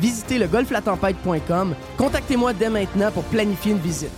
Visitez 0.00 0.38
le 0.38 0.46
golflatempête.com. 0.46 1.74
Contactez-moi 1.96 2.52
dès 2.52 2.70
maintenant 2.70 3.10
pour 3.10 3.24
planifier 3.24 3.72
une 3.72 3.78
visite. 3.78 4.10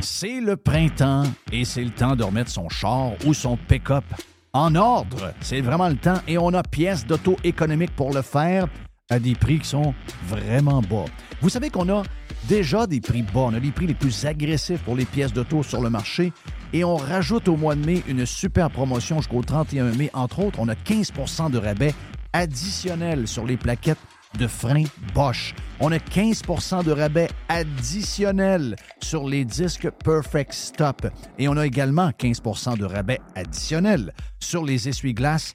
C'est 0.00 0.40
le 0.40 0.56
printemps 0.56 1.24
et 1.52 1.64
c'est 1.64 1.82
le 1.82 1.90
temps 1.90 2.16
de 2.16 2.22
remettre 2.22 2.50
son 2.50 2.68
char 2.68 3.12
ou 3.26 3.34
son 3.34 3.56
pick-up 3.56 4.04
en 4.52 4.74
ordre. 4.74 5.34
C'est 5.40 5.60
vraiment 5.60 5.88
le 5.88 5.96
temps 5.96 6.20
et 6.26 6.38
on 6.38 6.54
a 6.54 6.62
pièces 6.62 7.04
d'auto 7.04 7.36
économique 7.44 7.94
pour 7.94 8.14
le 8.14 8.22
faire 8.22 8.68
à 9.10 9.18
des 9.18 9.34
prix 9.34 9.58
qui 9.58 9.68
sont 9.68 9.94
vraiment 10.26 10.80
bas. 10.80 11.04
Vous 11.42 11.48
savez 11.48 11.70
qu'on 11.70 11.88
a 11.90 12.02
déjà 12.48 12.86
des 12.86 13.00
prix 13.00 13.22
bas. 13.22 13.40
On 13.40 13.54
a 13.54 13.58
les 13.58 13.70
prix 13.70 13.86
les 13.86 13.94
plus 13.94 14.24
agressifs 14.24 14.80
pour 14.80 14.96
les 14.96 15.04
pièces 15.04 15.32
d'auto 15.32 15.62
sur 15.62 15.80
le 15.80 15.90
marché 15.90 16.32
et 16.72 16.84
on 16.84 16.96
rajoute 16.96 17.48
au 17.48 17.56
mois 17.56 17.74
de 17.74 17.84
mai 17.84 18.02
une 18.06 18.26
super 18.26 18.70
promotion 18.70 19.18
jusqu'au 19.18 19.42
31 19.42 19.92
mai. 19.92 20.10
Entre 20.12 20.40
autres, 20.40 20.58
on 20.60 20.68
a 20.68 20.74
15% 20.74 21.50
de 21.50 21.58
rabais 21.58 21.94
additionnel 22.32 23.26
sur 23.26 23.46
les 23.46 23.56
plaquettes 23.56 23.98
de 24.38 24.46
frein 24.46 24.84
Bosch. 25.14 25.54
On 25.80 25.92
a 25.92 25.98
15% 25.98 26.84
de 26.84 26.92
rabais 26.92 27.28
additionnel 27.48 28.76
sur 29.02 29.26
les 29.26 29.44
disques 29.44 29.88
Perfect 30.04 30.52
Stop. 30.52 31.06
Et 31.38 31.48
on 31.48 31.56
a 31.56 31.66
également 31.66 32.10
15% 32.10 32.76
de 32.78 32.84
rabais 32.84 33.20
additionnel 33.34 34.12
sur 34.40 34.64
les 34.64 34.88
essuie-glaces 34.88 35.54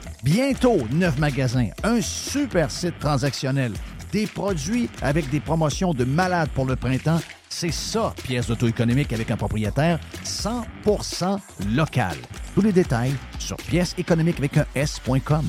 Bientôt, 0.23 0.77
neuf 0.91 1.17
magasins, 1.17 1.69
un 1.83 1.99
super 1.99 2.69
site 2.69 2.99
transactionnel, 2.99 3.73
des 4.11 4.27
produits 4.27 4.87
avec 5.01 5.27
des 5.31 5.39
promotions 5.39 5.95
de 5.95 6.03
malades 6.03 6.49
pour 6.49 6.65
le 6.65 6.75
printemps. 6.75 7.19
C'est 7.49 7.71
ça, 7.71 8.13
pièce 8.23 8.47
d'auto-économique 8.47 9.13
avec 9.13 9.31
un 9.31 9.37
propriétaire 9.37 9.99
100% 10.23 11.39
local. 11.73 12.15
Tous 12.53 12.61
les 12.61 12.71
détails 12.71 13.13
sur 13.39 13.57
pièce 13.57 13.95
économique 13.97 14.37
avec 14.37 14.57
un 14.57 14.65
S.com. 14.75 15.45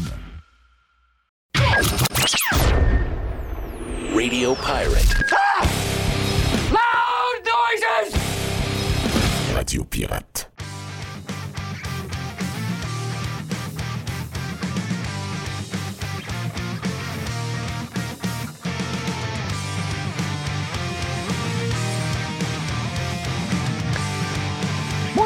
Radio 4.15 4.55
Pirate. 4.55 5.25
Loud 6.71 7.45
noises! 7.45 8.21
Radio 9.55 9.85
Pirate. 9.85 10.52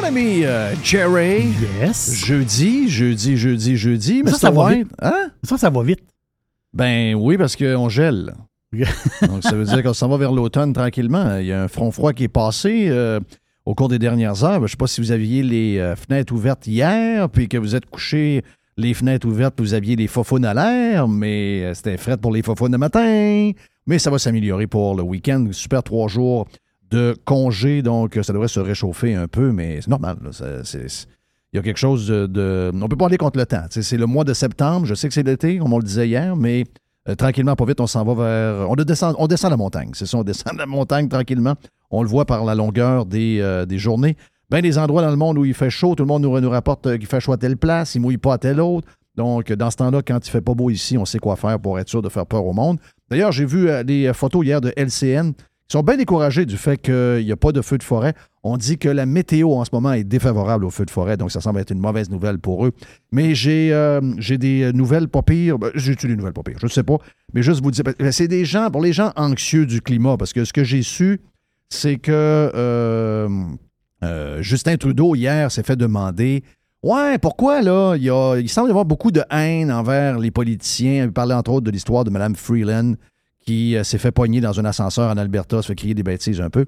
Ami 0.06 0.44
euh, 0.44 0.72
Jerry. 0.84 1.49
Yes. 1.81 2.25
Jeudi, 2.25 2.89
jeudi, 2.89 3.37
jeudi, 3.37 3.77
jeudi. 3.77 4.22
Mais 4.25 4.31
Ça, 4.31 4.39
ça 4.39 4.50
va 4.53 4.72
vite. 4.72 4.89
Hein? 5.03 5.33
Ça, 5.43 5.59
ça 5.59 5.69
va 5.69 5.83
vite. 5.83 5.99
Ben 6.72 7.15
oui, 7.17 7.37
parce 7.37 7.56
qu'on 7.56 7.89
gèle. 7.89 8.33
Donc, 8.72 9.43
ça 9.43 9.53
veut 9.56 9.65
dire 9.65 9.83
qu'on 9.83 9.95
s'en 9.95 10.09
va 10.09 10.16
vers 10.16 10.31
l'automne 10.31 10.72
tranquillement. 10.72 11.39
Il 11.39 11.47
y 11.47 11.53
a 11.53 11.61
un 11.61 11.66
front 11.66 11.91
froid 11.91 12.12
qui 12.12 12.22
est 12.22 12.28
passé 12.28 12.87
euh, 12.89 13.19
au 13.65 13.75
cours 13.75 13.89
des 13.89 13.99
dernières 13.99 14.45
heures. 14.45 14.59
Je 14.59 14.62
ne 14.62 14.66
sais 14.69 14.77
pas 14.77 14.87
si 14.87 15.00
vous 15.00 15.11
aviez 15.11 15.43
les 15.43 15.78
euh, 15.78 15.97
fenêtres 15.97 16.33
ouvertes 16.33 16.69
hier, 16.69 17.28
puis 17.28 17.49
que 17.49 17.59
vous 17.59 17.75
êtes 17.75 17.87
couché 17.87 18.45
les 18.77 18.95
fenêtres 18.95 19.27
ouvertes, 19.27 19.56
puis 19.56 19.65
vous 19.66 19.75
aviez 19.75 19.97
les 19.97 20.06
fofounes 20.06 20.45
à 20.45 20.55
l'air, 20.55 21.09
mais 21.09 21.75
c'était 21.75 21.97
frais 21.97 22.16
pour 22.16 22.31
les 22.31 22.43
fofounes 22.43 22.72
le 22.72 22.78
matin. 22.78 23.50
Mais 23.89 23.99
ça 23.99 24.11
va 24.11 24.19
s'améliorer 24.19 24.69
pour 24.69 24.95
le 24.95 25.03
week-end. 25.03 25.49
Super 25.50 25.83
trois 25.83 26.06
jours 26.06 26.47
de 26.91 27.16
congé, 27.24 27.82
donc 27.82 28.19
ça 28.22 28.32
devrait 28.32 28.48
se 28.48 28.60
réchauffer 28.60 29.14
un 29.14 29.28
peu, 29.28 29.52
mais 29.52 29.80
c'est 29.80 29.91
normal. 29.91 30.19
il 30.22 31.56
y 31.56 31.58
a 31.58 31.62
quelque 31.62 31.78
chose 31.78 32.06
de. 32.08 32.70
on 32.74 32.88
peut 32.88 32.97
pas 32.97 33.06
aller 33.06 33.19
contre 33.19 33.38
le 33.38 33.47
temps. 33.47 33.64
C'est 33.70 33.97
le 33.97 34.06
mois 34.06 34.24
de 34.24 34.34
septembre. 34.34 34.86
Je 34.86 34.94
sais 34.94 35.08
que 35.08 35.14
c'est 35.14 35.22
l'été, 35.22 35.58
comme 35.58 35.72
on 35.72 35.78
le 35.78 35.84
disait 35.84 36.08
hier, 36.08 36.36
mais 36.36 36.64
euh, 37.08 37.14
tranquillement, 37.14 37.56
pas 37.56 37.64
vite, 37.64 37.80
on 37.80 37.86
s'en 37.86 38.04
va 38.04 38.14
vers. 38.14 38.70
On 38.70 38.74
descend, 38.74 39.14
on 39.19 39.26
descend 39.26 39.50
la 39.50 39.56
montagne. 39.56 39.91
C'est 39.94 40.06
ça, 40.06 40.19
on 40.19 40.24
descend 40.24 40.56
la 40.56 40.66
montagne 40.66 41.08
tranquillement. 41.08 41.54
On 41.91 42.02
le 42.02 42.08
voit 42.08 42.24
par 42.24 42.44
la 42.44 42.54
longueur 42.54 43.06
des, 43.06 43.38
euh, 43.41 43.64
des 43.66 43.78
journées. 43.78 44.16
Ben, 44.48 44.60
des 44.60 44.78
endroits 44.78 45.03
dans 45.03 45.10
le 45.10 45.16
monde 45.16 45.38
où 45.38 45.44
il 45.44 45.54
fait 45.54 45.70
chaud, 45.70 45.97
tout 45.97 46.04
le 46.04 46.08
monde 46.08 46.22
nous, 46.22 46.50
rapporte 46.50 46.86
euh, 46.86 46.98
qu'il 46.98 47.06
fait 47.06 47.18
chaud 47.18 47.32
à 47.32 47.36
telle 47.36 47.56
place, 47.56 47.97
il 47.97 48.00
mouille 48.00 48.18
pas 48.18 48.34
à 48.34 48.38
telle 48.38 48.60
autre. 48.60 48.86
Donc, 49.16 49.53
dans 49.53 49.70
ce 49.70 49.76
temps-là, 49.76 50.03
quand 50.03 50.24
il 50.24 50.30
fait 50.30 50.41
pas 50.41 50.54
beau 50.54 50.70
ici, 50.70 50.97
on 50.98 51.04
sait 51.04 51.18
quoi 51.18 51.36
faire 51.36 51.58
pour 51.58 51.78
être 51.78 51.88
sûr 51.88 52.03
de 52.03 52.08
faire 52.08 52.26
peur 52.26 52.44
au 52.44 52.53
monde. 52.53 52.78
D'ailleurs, 53.10 53.32
j'ai 53.32 53.44
vu 53.44 53.68
euh, 53.68 53.82
des 53.82 54.12
photos 54.14 54.44
hier 54.44 54.60
de 54.60 54.72
LCN 54.76 55.32
qui 55.69 55.72
sont 55.72 55.82
bien 55.82 55.97
découragés 55.97 56.47
du 56.47 56.56
fait 56.56 56.78
qu'il 56.78 57.25
n'y 57.25 57.32
a 57.32 57.37
pas 57.37 57.53
de 57.53 57.60
feu 57.60 57.77
de 57.77 57.82
forêt. 57.82 58.15
On 58.44 58.56
dit 58.56 58.78
que 58.78 58.88
la 58.88 59.04
météo 59.06 59.53
en 59.53 59.65
ce 59.65 59.71
moment 59.72 59.93
est 59.93 60.04
défavorable 60.04 60.65
aux 60.65 60.71
feux 60.71 60.84
de 60.84 60.91
forêt, 60.91 61.16
donc 61.16 61.32
ça 61.32 61.41
semble 61.41 61.59
être 61.59 61.72
une 61.72 61.81
mauvaise 61.81 62.09
nouvelle 62.09 62.38
pour 62.38 62.65
eux. 62.65 62.72
Mais 63.10 63.34
j'ai 63.34 63.72
euh, 63.72 64.00
j'ai 64.19 64.38
des 64.38 64.72
nouvelles 64.72 65.09
pas 65.09 65.22
pires. 65.22 65.59
Ben, 65.59 65.71
J'ai-tu 65.74 66.07
des 66.07 66.15
nouvelles 66.15 66.33
pas 66.33 66.45
pires? 66.45 66.59
Je 66.60 66.66
ne 66.66 66.71
sais 66.71 66.84
pas. 66.84 66.98
Mais 67.34 67.42
juste 67.42 67.63
vous 67.63 67.72
dire, 67.72 67.83
ben, 67.84 68.13
c'est 68.13 68.28
des 68.28 68.45
gens, 68.45 68.71
pour 68.71 68.83
les 68.83 68.92
gens 68.92 69.13
anxieux 69.16 69.66
du 69.66 69.80
climat, 69.83 70.16
parce 70.16 70.33
que 70.33 70.45
ce 70.45 70.53
que 70.53 70.63
j'ai 70.63 70.83
su, 70.83 71.21
c'est 71.68 71.97
que 71.97 72.13
euh, 72.13 73.28
euh, 74.04 74.42
Justin 74.42 74.77
Trudeau, 74.77 75.16
hier, 75.16 75.51
s'est 75.51 75.65
fait 75.65 75.77
demander 75.77 76.45
Ouais, 76.84 77.18
pourquoi 77.18 77.63
là? 77.63 77.97
Il, 77.97 78.04
il 78.41 78.48
semble 78.48 78.68
y 78.68 78.71
avoir 78.71 78.84
beaucoup 78.84 79.10
de 79.10 79.24
haine 79.33 79.72
envers 79.72 80.21
les 80.21 80.30
politiciens. 80.30 81.04
Il 81.07 81.13
parlait 81.13 81.34
entre 81.34 81.51
autres 81.51 81.66
de 81.66 81.72
l'histoire 81.72 82.04
de 82.04 82.10
Mme 82.10 82.36
Freeland 82.36 82.95
qui 83.47 83.77
euh, 83.77 83.84
s'est 83.84 83.98
fait 83.98 84.13
pogner 84.13 84.41
dans 84.41 84.60
un 84.60 84.65
ascenseur 84.65 85.10
en 85.10 85.16
Alberta, 85.16 85.63
se 85.63 85.69
fait 85.69 85.75
crier 85.75 85.95
des 85.95 86.03
bêtises 86.03 86.41
un 86.41 86.51
peu. 86.51 86.66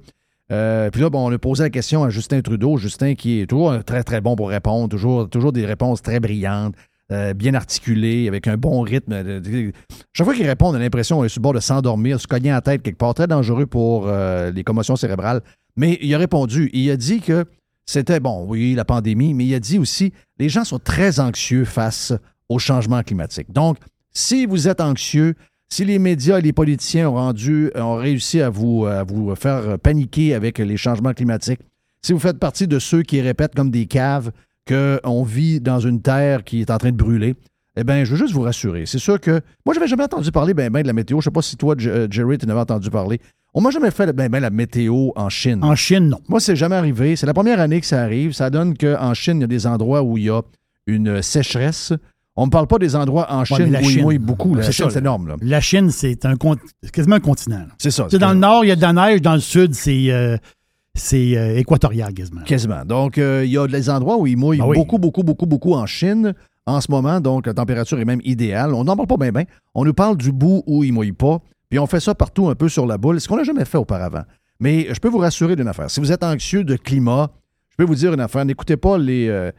Euh, 0.50 0.88
puis 0.90 1.02
là, 1.02 1.10
bon, 1.10 1.28
on 1.28 1.32
a 1.32 1.38
posé 1.38 1.64
la 1.64 1.70
question 1.70 2.04
à 2.04 2.10
Justin 2.10 2.40
Trudeau. 2.40 2.78
Justin 2.78 3.14
qui 3.14 3.40
est 3.40 3.46
toujours 3.46 3.84
très, 3.84 4.02
très 4.02 4.22
bon 4.22 4.36
pour 4.36 4.48
répondre, 4.48 4.88
toujours, 4.88 5.28
toujours 5.28 5.52
des 5.52 5.66
réponses 5.66 6.00
très 6.00 6.20
brillantes, 6.20 6.74
euh, 7.12 7.34
bien 7.34 7.52
articulées, 7.52 8.28
avec 8.28 8.46
un 8.46 8.56
bon 8.56 8.80
rythme. 8.80 9.42
Chaque 10.14 10.24
fois 10.24 10.34
qu'il 10.34 10.46
répond, 10.46 10.68
on 10.68 10.74
a 10.74 10.78
l'impression 10.78 11.18
qu'on 11.18 11.24
est 11.24 11.28
sur 11.28 11.40
le 11.40 11.42
bord 11.42 11.52
de 11.52 11.60
s'endormir, 11.60 12.18
se 12.20 12.26
cogner 12.26 12.50
la 12.50 12.62
tête 12.62 12.82
quelque 12.82 12.96
part. 12.96 13.12
Très 13.12 13.26
dangereux 13.26 13.66
pour 13.66 14.08
les 14.08 14.64
commotions 14.64 14.96
cérébrales. 14.96 15.42
Mais 15.76 15.98
il 16.00 16.14
a 16.14 16.18
répondu. 16.18 16.70
Il 16.72 16.90
a 16.90 16.96
dit 16.96 17.20
que 17.20 17.44
c'était, 17.84 18.20
bon, 18.20 18.44
oui, 18.46 18.74
la 18.74 18.84
pandémie, 18.84 19.34
mais 19.34 19.46
il 19.46 19.54
a 19.54 19.60
dit 19.60 19.78
aussi, 19.78 20.12
les 20.38 20.48
gens 20.48 20.64
sont 20.64 20.78
très 20.78 21.20
anxieux 21.20 21.64
face 21.64 22.12
au 22.48 22.58
changement 22.58 23.02
climatique. 23.02 23.52
Donc, 23.52 23.78
si 24.12 24.46
vous 24.46 24.68
êtes 24.68 24.80
anxieux, 24.80 25.34
si 25.68 25.84
les 25.84 25.98
médias 25.98 26.38
et 26.38 26.42
les 26.42 26.52
politiciens 26.52 27.10
ont, 27.10 27.14
rendu, 27.14 27.70
ont 27.74 27.96
réussi 27.96 28.40
à 28.40 28.50
vous, 28.50 28.86
à 28.86 29.04
vous 29.04 29.34
faire 29.34 29.78
paniquer 29.78 30.34
avec 30.34 30.58
les 30.58 30.76
changements 30.76 31.12
climatiques, 31.12 31.60
si 32.02 32.12
vous 32.12 32.18
faites 32.18 32.38
partie 32.38 32.66
de 32.66 32.78
ceux 32.78 33.02
qui 33.02 33.20
répètent 33.20 33.54
comme 33.54 33.70
des 33.70 33.86
caves 33.86 34.30
qu'on 34.66 35.22
vit 35.22 35.60
dans 35.60 35.80
une 35.80 36.00
terre 36.00 36.44
qui 36.44 36.60
est 36.60 36.70
en 36.70 36.78
train 36.78 36.92
de 36.92 36.96
brûler, 36.96 37.34
eh 37.80 37.84
bien, 37.84 38.02
je 38.02 38.10
veux 38.10 38.16
juste 38.16 38.34
vous 38.34 38.42
rassurer. 38.42 38.86
C'est 38.86 38.98
sûr 38.98 39.20
que 39.20 39.40
moi, 39.64 39.72
je 39.72 39.78
n'avais 39.78 39.88
jamais 39.88 40.02
entendu 40.02 40.32
parler 40.32 40.52
ben, 40.52 40.70
ben 40.70 40.82
de 40.82 40.88
la 40.88 40.92
météo. 40.92 41.18
Je 41.18 41.20
ne 41.20 41.24
sais 41.24 41.30
pas 41.30 41.42
si 41.42 41.56
toi, 41.56 41.76
euh, 41.80 42.08
Jerry, 42.10 42.36
tu 42.36 42.46
en 42.46 42.48
avais 42.48 42.60
entendu 42.60 42.90
parler. 42.90 43.20
On 43.54 43.60
m'a 43.60 43.70
jamais 43.70 43.92
fait 43.92 44.12
ben, 44.12 44.28
ben, 44.28 44.40
la 44.40 44.50
météo 44.50 45.10
en 45.14 45.28
Chine. 45.28 45.60
En 45.62 45.76
Chine, 45.76 46.08
non. 46.08 46.18
Moi, 46.28 46.40
c'est 46.40 46.56
jamais 46.56 46.74
arrivé. 46.74 47.14
C'est 47.14 47.26
la 47.26 47.34
première 47.34 47.60
année 47.60 47.80
que 47.80 47.86
ça 47.86 48.02
arrive. 48.02 48.32
Ça 48.32 48.50
donne 48.50 48.76
qu'en 48.76 49.14
Chine, 49.14 49.38
il 49.38 49.40
y 49.42 49.44
a 49.44 49.46
des 49.48 49.66
endroits 49.66 50.02
où 50.02 50.18
il 50.18 50.24
y 50.24 50.30
a 50.30 50.42
une 50.88 51.22
sécheresse. 51.22 51.92
On 52.40 52.46
ne 52.46 52.50
parle 52.50 52.68
pas 52.68 52.78
des 52.78 52.94
endroits 52.94 53.26
en 53.32 53.44
Chine 53.44 53.76
où 53.82 53.90
il 53.90 54.00
mouille 54.00 54.18
beaucoup. 54.18 54.54
La 54.54 54.62
c'est 54.62 54.70
Chine, 54.70 54.86
c'est 54.90 55.00
énorme. 55.00 55.26
là. 55.26 55.36
La 55.42 55.60
Chine, 55.60 55.90
c'est 55.90 56.24
un 56.24 56.34
c'est 56.84 56.92
quasiment 56.92 57.16
un 57.16 57.20
continent. 57.20 57.64
C'est 57.78 57.90
ça. 57.90 58.06
Sais, 58.08 58.18
dans 58.18 58.32
le 58.32 58.38
nord, 58.38 58.64
il 58.64 58.68
y 58.68 58.70
a 58.70 58.76
de 58.76 58.80
la 58.80 58.92
neige. 58.92 59.20
Dans 59.22 59.34
le 59.34 59.40
sud, 59.40 59.74
c'est 59.74 60.12
euh, 60.12 60.36
c'est, 60.94 61.36
euh, 61.36 61.58
équatorial 61.58 62.14
quasiment. 62.14 62.42
Quasiment. 62.42 62.84
Donc, 62.84 63.18
euh, 63.18 63.42
il 63.44 63.50
y 63.50 63.58
a 63.58 63.66
des 63.66 63.90
endroits 63.90 64.16
où 64.18 64.28
il 64.28 64.36
mouille 64.36 64.60
Ah 64.62 64.68
oui. 64.68 64.76
beaucoup, 64.76 64.98
beaucoup, 64.98 65.24
beaucoup, 65.24 65.46
beaucoup 65.46 65.74
en 65.74 65.84
Chine 65.86 66.32
en 66.64 66.80
ce 66.80 66.88
moment. 66.92 67.20
Donc, 67.20 67.44
la 67.48 67.54
température 67.54 67.98
est 67.98 68.04
même 68.04 68.20
idéale. 68.22 68.72
On 68.72 68.84
n'en 68.84 68.94
parle 68.94 69.08
pas 69.08 69.16
bien, 69.16 69.32
bien. 69.32 69.44
On 69.74 69.84
nous 69.84 69.94
parle 69.94 70.16
du 70.16 70.30
bout 70.30 70.62
où 70.68 70.84
il 70.84 70.92
mouille 70.92 71.10
pas. 71.10 71.40
Puis 71.68 71.80
on 71.80 71.88
fait 71.88 72.00
ça 72.00 72.14
partout 72.14 72.48
un 72.48 72.54
peu 72.54 72.68
sur 72.68 72.86
la 72.86 72.98
boule, 72.98 73.20
ce 73.20 73.26
qu'on 73.26 73.36
n'a 73.36 73.42
jamais 73.42 73.64
fait 73.64 73.78
auparavant. 73.78 74.22
Mais 74.60 74.86
je 74.94 75.00
peux 75.00 75.08
vous 75.08 75.18
rassurer 75.18 75.56
d'une 75.56 75.66
affaire. 75.66 75.90
Si 75.90 75.98
vous 75.98 76.12
êtes 76.12 76.22
anxieux 76.22 76.62
de 76.62 76.76
climat, 76.76 77.30
je 77.70 77.76
peux 77.78 77.84
vous 77.84 77.96
dire 77.96 78.14
une 78.14 78.20
affaire. 78.20 78.44
N'écoutez 78.44 78.76
pas 78.76 78.96
les. 78.96 79.50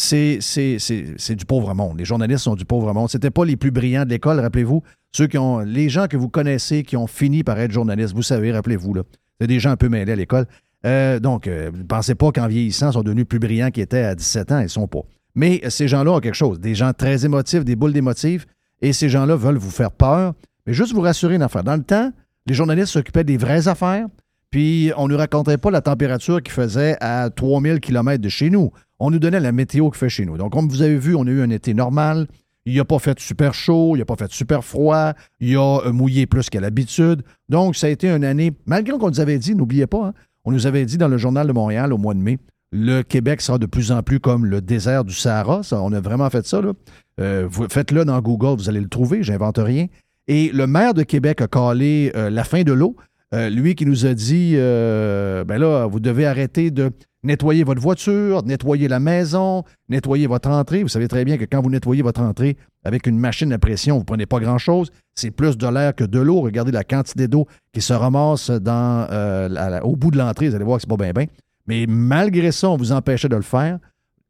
C'est, 0.00 1.34
du 1.34 1.44
pauvre 1.44 1.74
monde. 1.74 1.98
Les 1.98 2.04
journalistes 2.04 2.44
sont 2.44 2.54
du 2.54 2.64
pauvre 2.64 2.92
monde. 2.94 3.10
C'était 3.10 3.30
pas 3.30 3.44
les 3.44 3.56
plus 3.56 3.72
brillants 3.72 4.04
de 4.04 4.10
l'école, 4.10 4.38
rappelez-vous. 4.38 4.82
Ceux 5.10 5.26
qui 5.26 5.38
ont. 5.38 5.58
Les 5.60 5.88
gens 5.88 6.06
que 6.06 6.16
vous 6.16 6.28
connaissez 6.28 6.84
qui 6.84 6.96
ont 6.96 7.08
fini 7.08 7.42
par 7.42 7.58
être 7.58 7.72
journalistes, 7.72 8.14
vous 8.14 8.22
savez, 8.22 8.52
rappelez-vous, 8.52 8.94
là. 8.94 9.02
C'est 9.40 9.48
des 9.48 9.58
gens 9.58 9.70
un 9.70 9.76
peu 9.76 9.88
mêlés 9.88 10.12
à 10.12 10.16
l'école. 10.16 10.46
Euh, 10.86 11.18
donc, 11.18 11.48
euh, 11.48 11.72
pensez 11.88 12.14
pas 12.14 12.30
qu'en 12.30 12.46
vieillissant, 12.46 12.90
ils 12.90 12.92
sont 12.92 13.02
devenus 13.02 13.26
plus 13.26 13.40
brillants 13.40 13.70
qu'ils 13.70 13.82
étaient 13.82 14.04
à 14.04 14.14
17 14.14 14.52
ans? 14.52 14.60
Ils 14.60 14.68
sont 14.68 14.86
pas. 14.86 15.02
Mais 15.34 15.60
euh, 15.64 15.70
ces 15.70 15.88
gens-là 15.88 16.12
ont 16.12 16.20
quelque 16.20 16.34
chose. 16.34 16.60
Des 16.60 16.76
gens 16.76 16.92
très 16.92 17.24
émotifs, 17.24 17.64
des 17.64 17.74
boules 17.74 17.92
d'émotifs. 17.92 18.46
Et 18.80 18.92
ces 18.92 19.08
gens-là 19.08 19.34
veulent 19.34 19.58
vous 19.58 19.70
faire 19.70 19.90
peur. 19.90 20.34
Mais 20.66 20.74
juste 20.74 20.92
vous 20.92 21.00
rassurer 21.00 21.34
une 21.34 21.42
affaire. 21.42 21.64
Dans 21.64 21.76
le 21.76 21.82
temps, 21.82 22.12
les 22.46 22.54
journalistes 22.54 22.92
s'occupaient 22.92 23.24
des 23.24 23.36
vraies 23.36 23.66
affaires. 23.66 24.06
Puis 24.50 24.92
on 24.96 25.08
ne 25.08 25.12
nous 25.12 25.18
racontait 25.18 25.58
pas 25.58 25.70
la 25.70 25.80
température 25.80 26.40
qu'il 26.42 26.52
faisait 26.52 26.96
à 27.00 27.30
3000 27.30 27.80
km 27.80 28.22
de 28.22 28.28
chez 28.28 28.50
nous. 28.50 28.70
On 29.00 29.10
nous 29.10 29.18
donnait 29.18 29.40
la 29.40 29.52
météo 29.52 29.90
qu'il 29.90 29.98
fait 29.98 30.08
chez 30.08 30.26
nous. 30.26 30.36
Donc, 30.36 30.52
comme 30.52 30.68
vous 30.68 30.82
avez 30.82 30.98
vu, 30.98 31.14
on 31.14 31.26
a 31.26 31.30
eu 31.30 31.42
un 31.42 31.50
été 31.50 31.74
normal. 31.74 32.26
Il 32.66 32.76
n'a 32.76 32.84
pas 32.84 32.98
fait 32.98 33.18
super 33.18 33.54
chaud, 33.54 33.96
il 33.96 34.00
n'a 34.00 34.04
pas 34.04 34.16
fait 34.16 34.30
super 34.30 34.62
froid, 34.62 35.14
il 35.40 35.56
a 35.56 35.80
euh, 35.86 35.92
mouillé 35.92 36.26
plus 36.26 36.50
qu'à 36.50 36.60
l'habitude. 36.60 37.22
Donc, 37.48 37.76
ça 37.76 37.86
a 37.86 37.90
été 37.90 38.10
une 38.10 38.24
année, 38.24 38.52
malgré 38.66 38.98
qu'on 38.98 39.08
nous 39.08 39.20
avait 39.20 39.38
dit, 39.38 39.54
n'oubliez 39.54 39.86
pas, 39.86 40.08
hein, 40.08 40.14
on 40.44 40.52
nous 40.52 40.66
avait 40.66 40.84
dit 40.84 40.98
dans 40.98 41.08
le 41.08 41.16
Journal 41.16 41.46
de 41.46 41.52
Montréal 41.52 41.94
au 41.94 41.98
mois 41.98 42.12
de 42.12 42.20
mai, 42.20 42.38
le 42.70 43.02
Québec 43.02 43.40
sera 43.40 43.58
de 43.58 43.66
plus 43.66 43.92
en 43.92 44.02
plus 44.02 44.20
comme 44.20 44.44
le 44.44 44.60
désert 44.60 45.04
du 45.04 45.14
Sahara. 45.14 45.62
Ça, 45.62 45.80
on 45.82 45.92
a 45.92 46.00
vraiment 46.00 46.28
fait 46.28 46.46
ça. 46.46 46.60
Là. 46.60 46.72
Euh, 47.20 47.48
faites-le 47.70 48.04
dans 48.04 48.20
Google, 48.20 48.56
vous 48.58 48.68
allez 48.68 48.80
le 48.80 48.88
trouver, 48.88 49.22
j'invente 49.22 49.58
rien. 49.58 49.86
Et 50.26 50.50
le 50.52 50.66
maire 50.66 50.92
de 50.92 51.02
Québec 51.02 51.40
a 51.40 51.48
calé 51.48 52.12
euh, 52.14 52.28
la 52.28 52.44
fin 52.44 52.62
de 52.62 52.72
l'eau. 52.72 52.96
Euh, 53.34 53.50
lui 53.50 53.74
qui 53.74 53.84
nous 53.84 54.06
a 54.06 54.14
dit 54.14 54.54
euh, 54.56 55.44
ben 55.44 55.58
là, 55.58 55.86
vous 55.86 56.00
devez 56.00 56.24
arrêter 56.24 56.70
de 56.70 56.90
nettoyer 57.22 57.62
votre 57.62 57.80
voiture, 57.80 58.42
nettoyer 58.42 58.88
la 58.88 59.00
maison, 59.00 59.64
nettoyer 59.90 60.26
votre 60.26 60.48
entrée. 60.48 60.82
Vous 60.82 60.88
savez 60.88 61.08
très 61.08 61.26
bien 61.26 61.36
que 61.36 61.44
quand 61.44 61.60
vous 61.60 61.68
nettoyez 61.68 62.00
votre 62.00 62.22
entrée 62.22 62.56
avec 62.84 63.06
une 63.06 63.18
machine 63.18 63.52
à 63.52 63.58
pression, 63.58 63.96
vous 63.96 64.00
ne 64.00 64.06
prenez 64.06 64.24
pas 64.24 64.40
grand-chose. 64.40 64.90
C'est 65.14 65.30
plus 65.30 65.58
de 65.58 65.66
l'air 65.66 65.94
que 65.94 66.04
de 66.04 66.20
l'eau. 66.20 66.40
Regardez 66.40 66.72
la 66.72 66.84
quantité 66.84 67.28
d'eau 67.28 67.46
qui 67.72 67.82
se 67.82 67.92
ramasse 67.92 68.50
euh, 68.50 69.80
au 69.80 69.96
bout 69.96 70.10
de 70.10 70.16
l'entrée. 70.16 70.48
Vous 70.48 70.54
allez 70.54 70.64
voir 70.64 70.78
que 70.78 70.82
c'est 70.82 70.96
pas 70.96 71.02
bien 71.02 71.12
bien. 71.12 71.26
Mais 71.66 71.84
malgré 71.86 72.50
ça, 72.50 72.70
on 72.70 72.78
vous 72.78 72.92
empêchait 72.92 73.28
de 73.28 73.36
le 73.36 73.42
faire. 73.42 73.78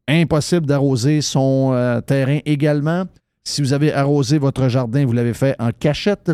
Impossible 0.09 0.65
d'arroser 0.65 1.21
son 1.21 2.01
terrain 2.05 2.39
également. 2.45 3.05
Si 3.45 3.61
vous 3.61 3.71
avez 3.71 3.93
arrosé 3.93 4.39
votre 4.39 4.67
jardin, 4.67 5.05
vous 5.05 5.13
l'avez 5.13 5.33
fait 5.33 5.55
en 5.59 5.69
cachette 5.71 6.31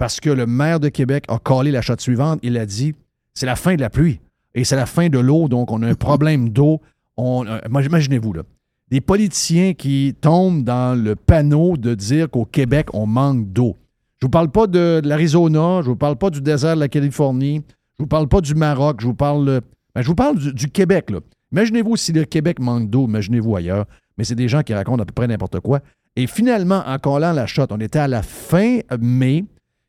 parce 0.00 0.18
que 0.18 0.30
le 0.30 0.46
maire 0.46 0.80
de 0.80 0.88
Québec 0.88 1.26
a 1.28 1.38
collé 1.38 1.70
la 1.70 1.82
shot 1.82 1.96
suivante. 1.98 2.40
Il 2.42 2.56
a 2.56 2.64
dit 2.64 2.94
c'est 3.34 3.44
la 3.44 3.54
fin 3.54 3.74
de 3.74 3.82
la 3.82 3.90
pluie 3.90 4.18
et 4.54 4.64
c'est 4.64 4.74
la 4.74 4.86
fin 4.86 5.10
de 5.10 5.18
l'eau, 5.18 5.46
donc 5.46 5.70
on 5.70 5.82
a 5.82 5.86
un 5.86 5.94
problème 5.94 6.48
d'eau. 6.48 6.80
Euh, 7.18 7.60
Imaginez-vous, 7.68 8.32
là, 8.32 8.42
des 8.90 9.02
politiciens 9.02 9.74
qui 9.74 10.16
tombent 10.18 10.64
dans 10.64 10.98
le 10.98 11.16
panneau 11.16 11.76
de 11.76 11.94
dire 11.94 12.30
qu'au 12.30 12.46
Québec, 12.46 12.88
on 12.94 13.06
manque 13.06 13.52
d'eau. 13.52 13.76
Je 14.20 14.26
vous 14.26 14.30
parle 14.30 14.50
pas 14.50 14.66
de, 14.66 15.02
l'Arizona, 15.04 15.82
je 15.82 15.90
vous 15.90 15.96
parle 15.96 16.16
pas 16.16 16.30
du 16.30 16.40
désert 16.40 16.76
de 16.76 16.80
la 16.80 16.88
Californie, 16.88 17.62
je 17.98 18.02
vous 18.02 18.08
parle 18.08 18.26
pas 18.26 18.40
du 18.40 18.54
Maroc, 18.54 19.02
je 19.02 19.06
vous 19.06 19.14
parle, 19.14 19.48
euh, 19.50 19.60
ben, 19.94 20.00
je 20.00 20.06
vous 20.06 20.14
parle 20.14 20.38
du, 20.38 20.54
du 20.54 20.70
Québec. 20.70 21.10
Là. 21.10 21.18
Imaginez-vous 21.52 21.96
si 21.96 22.12
le 22.14 22.24
Québec 22.24 22.58
manque 22.58 22.88
d'eau, 22.88 23.06
imaginez-vous 23.06 23.54
ailleurs. 23.54 23.84
Mais 24.16 24.24
c'est 24.24 24.34
des 24.34 24.48
gens 24.48 24.62
qui 24.62 24.72
racontent 24.72 25.02
à 25.02 25.06
peu 25.06 25.12
près 25.12 25.26
n'importe 25.26 25.60
quoi. 25.60 25.80
Et 26.16 26.26
finalement, 26.26 26.82
en 26.86 26.98
collant 26.98 27.32
la 27.32 27.46
shot, 27.46 27.66
on 27.68 27.80
était 27.80 27.98
à 27.98 28.08
la 28.08 28.22
fin 28.22 28.78
mai. 28.98 29.44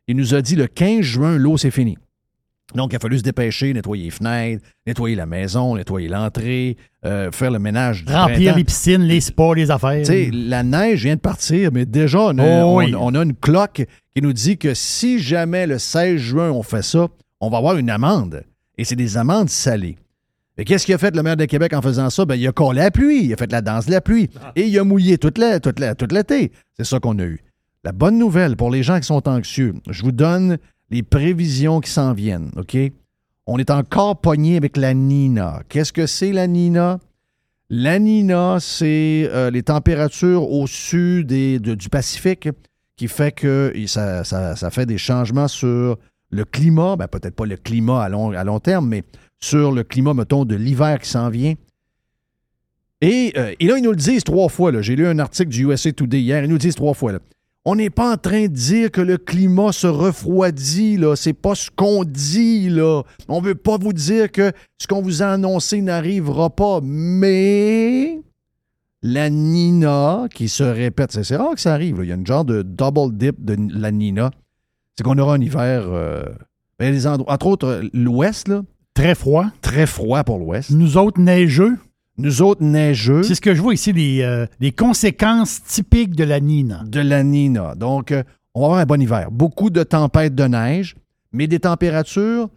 Il 0.07 0.17
nous 0.17 0.33
a 0.33 0.41
dit 0.41 0.55
le 0.55 0.67
15 0.67 1.01
juin, 1.01 1.37
l'eau, 1.37 1.57
c'est 1.57 1.71
fini. 1.71 1.97
Donc, 2.73 2.93
il 2.93 2.95
a 2.95 2.99
fallu 2.99 3.17
se 3.17 3.23
dépêcher, 3.23 3.73
nettoyer 3.73 4.05
les 4.05 4.09
fenêtres, 4.11 4.63
nettoyer 4.87 5.15
la 5.15 5.25
maison, 5.25 5.75
nettoyer 5.75 6.07
l'entrée, 6.07 6.77
euh, 7.05 7.29
faire 7.31 7.51
le 7.51 7.59
ménage 7.59 8.05
du 8.05 8.13
Remplir 8.13 8.37
printemps. 8.37 8.57
les 8.57 8.63
piscines, 8.63 9.01
les 9.01 9.19
spas, 9.19 9.53
les 9.55 9.69
affaires. 9.71 9.99
Tu 9.99 10.05
sais, 10.05 10.29
la 10.31 10.63
neige 10.63 11.03
vient 11.03 11.15
de 11.15 11.19
partir, 11.19 11.69
mais 11.73 11.85
déjà, 11.85 12.19
on 12.21 12.37
a, 12.37 12.43
Oh 12.63 12.67
on- 12.69 12.77
oui. 12.77 12.95
on 12.97 13.13
a 13.13 13.23
une 13.23 13.35
cloque 13.35 13.83
qui 14.15 14.21
nous 14.21 14.31
dit 14.31 14.57
que 14.57 14.73
si 14.73 15.19
jamais 15.19 15.67
le 15.67 15.79
16 15.79 16.17
juin, 16.21 16.49
on 16.51 16.63
fait 16.63 16.81
ça, 16.83 17.07
on 17.41 17.49
va 17.49 17.57
avoir 17.57 17.75
une 17.77 17.89
amende. 17.89 18.43
Et 18.77 18.85
c'est 18.85 18.95
des 18.95 19.17
amendes 19.17 19.49
salées. 19.49 19.97
Et 20.57 20.63
qu'est-ce 20.63 20.85
qu'il 20.85 20.95
a 20.95 20.97
fait 20.97 21.13
le 21.15 21.23
maire 21.23 21.35
de 21.37 21.45
Québec 21.45 21.73
en 21.73 21.81
faisant 21.81 22.09
ça? 22.09 22.23
Ben, 22.25 22.35
il 22.35 22.47
a 22.47 22.51
collé 22.53 22.79
la 22.79 22.91
pluie, 22.91 23.25
il 23.25 23.33
a 23.33 23.35
fait 23.35 23.51
la 23.51 23.61
danse 23.61 23.85
de 23.87 23.91
la 23.91 23.99
pluie. 24.01 24.29
Et 24.55 24.65
il 24.67 24.79
a 24.79 24.83
mouillé 24.85 25.17
toute 25.17 25.37
la- 25.37 25.59
toute 25.59 25.79
la- 25.79 25.93
toute 25.95 26.11
l'été. 26.13 26.51
C'est 26.77 26.85
ça 26.85 26.99
qu'on 26.99 27.19
a 27.19 27.23
eu. 27.23 27.41
La 27.83 27.91
bonne 27.91 28.19
nouvelle 28.19 28.55
pour 28.55 28.69
les 28.69 28.83
gens 28.83 28.99
qui 28.99 29.07
sont 29.07 29.27
anxieux, 29.27 29.73
je 29.89 30.03
vous 30.03 30.11
donne 30.11 30.59
les 30.91 31.01
prévisions 31.01 31.79
qui 31.79 31.89
s'en 31.89 32.13
viennent, 32.13 32.51
OK? 32.55 32.77
On 33.47 33.57
est 33.57 33.71
encore 33.71 34.21
pogné 34.21 34.55
avec 34.55 34.77
la 34.77 34.93
Nina. 34.93 35.63
Qu'est-ce 35.67 35.91
que 35.91 36.05
c'est 36.05 36.31
la 36.31 36.45
Nina? 36.45 36.99
La 37.69 37.97
Nina, 37.97 38.57
c'est 38.59 39.27
euh, 39.31 39.49
les 39.49 39.63
températures 39.63 40.51
au 40.51 40.67
sud 40.67 41.27
du 41.27 41.89
Pacifique 41.89 42.49
qui 42.97 43.07
fait 43.07 43.31
que 43.31 43.73
ça, 43.87 44.69
fait 44.69 44.85
des 44.85 44.99
changements 44.99 45.47
sur 45.47 45.97
le 46.29 46.45
climat. 46.45 46.97
Ben, 46.97 47.07
peut-être 47.07 47.35
pas 47.35 47.47
le 47.47 47.57
climat 47.57 48.03
à 48.03 48.09
long, 48.09 48.59
terme, 48.59 48.89
mais 48.89 49.03
sur 49.39 49.71
le 49.71 49.83
climat, 49.83 50.13
mettons, 50.13 50.45
de 50.45 50.55
l'hiver 50.55 50.99
qui 50.99 51.09
s'en 51.09 51.29
vient. 51.29 51.55
Et, 53.01 53.33
euh, 53.37 53.55
et 53.59 53.65
là, 53.65 53.77
ils 53.77 53.83
nous 53.83 53.89
le 53.89 53.95
disent 53.95 54.23
trois 54.23 54.49
fois. 54.49 54.71
J'ai 54.81 54.95
lu 54.95 55.07
un 55.07 55.17
article 55.17 55.49
du 55.49 55.65
USA 55.65 55.91
Today 55.91 56.21
hier. 56.21 56.43
Ils 56.43 56.47
nous 56.47 56.55
le 56.55 56.59
disent 56.59 56.75
trois 56.75 56.93
fois. 56.93 57.13
On 57.63 57.75
n'est 57.75 57.91
pas 57.91 58.13
en 58.13 58.17
train 58.17 58.43
de 58.43 58.47
dire 58.47 58.89
que 58.89 59.01
le 59.01 59.17
climat 59.17 59.71
se 59.71 59.85
refroidit, 59.85 60.97
là. 60.97 61.15
C'est 61.15 61.33
pas 61.33 61.53
ce 61.53 61.69
qu'on 61.75 62.03
dit, 62.03 62.69
là. 62.69 63.03
On 63.27 63.39
veut 63.39 63.53
pas 63.55 63.77
vous 63.77 63.93
dire 63.93 64.31
que 64.31 64.51
ce 64.79 64.87
qu'on 64.87 65.01
vous 65.01 65.21
a 65.21 65.27
annoncé 65.27 65.81
n'arrivera 65.81 66.49
pas. 66.49 66.79
Mais 66.81 68.19
la 69.03 69.29
Nina 69.29 70.25
qui 70.33 70.49
se 70.49 70.63
répète, 70.63 71.11
c'est 71.11 71.35
rare 71.35 71.53
que 71.53 71.61
ça 71.61 71.73
arrive. 71.73 71.97
là. 71.97 72.03
Il 72.03 72.09
y 72.09 72.11
a 72.11 72.15
une 72.15 72.25
genre 72.25 72.45
de 72.45 72.63
double 72.63 73.15
dip 73.15 73.35
de 73.43 73.55
la 73.79 73.91
Nina. 73.91 74.31
C'est 74.97 75.03
qu'on 75.03 75.17
aura 75.19 75.35
un 75.35 75.41
hiver. 75.41 75.83
euh, 75.87 76.23
ben, 76.79 76.91
les 76.91 77.05
endroits, 77.05 77.31
entre 77.31 77.45
autres, 77.45 77.67
euh, 77.67 77.83
l'Ouest, 77.93 78.47
là, 78.47 78.63
Très 78.95 79.13
froid. 79.15 79.45
très 79.61 79.85
froid 79.85 80.23
pour 80.23 80.39
l'Ouest. 80.39 80.71
Nous 80.71 80.97
autres, 80.97 81.21
neigeux. 81.21 81.77
Nous 82.21 82.41
autres, 82.41 82.63
neigeux. 82.63 83.23
C'est 83.23 83.35
ce 83.35 83.41
que 83.41 83.53
je 83.55 83.61
vois 83.61 83.73
ici, 83.73 83.91
les, 83.93 84.21
euh, 84.21 84.45
les 84.59 84.71
conséquences 84.71 85.63
typiques 85.63 86.15
de 86.15 86.23
la 86.23 86.39
Nina. 86.39 86.83
de 86.85 86.99
la 86.99 87.23
Nina. 87.23 87.75
Donc, 87.75 88.11
euh, 88.11 88.23
on 88.53 88.61
va 88.61 88.65
avoir 88.67 88.79
un 88.81 88.85
bon 88.85 89.01
hiver. 89.01 89.29
Beaucoup 89.31 89.69
de 89.69 89.83
tempêtes 89.83 90.35
de 90.35 90.43
neige, 90.45 90.95
mais 91.31 91.47
des 91.47 91.59
températures 91.59 92.49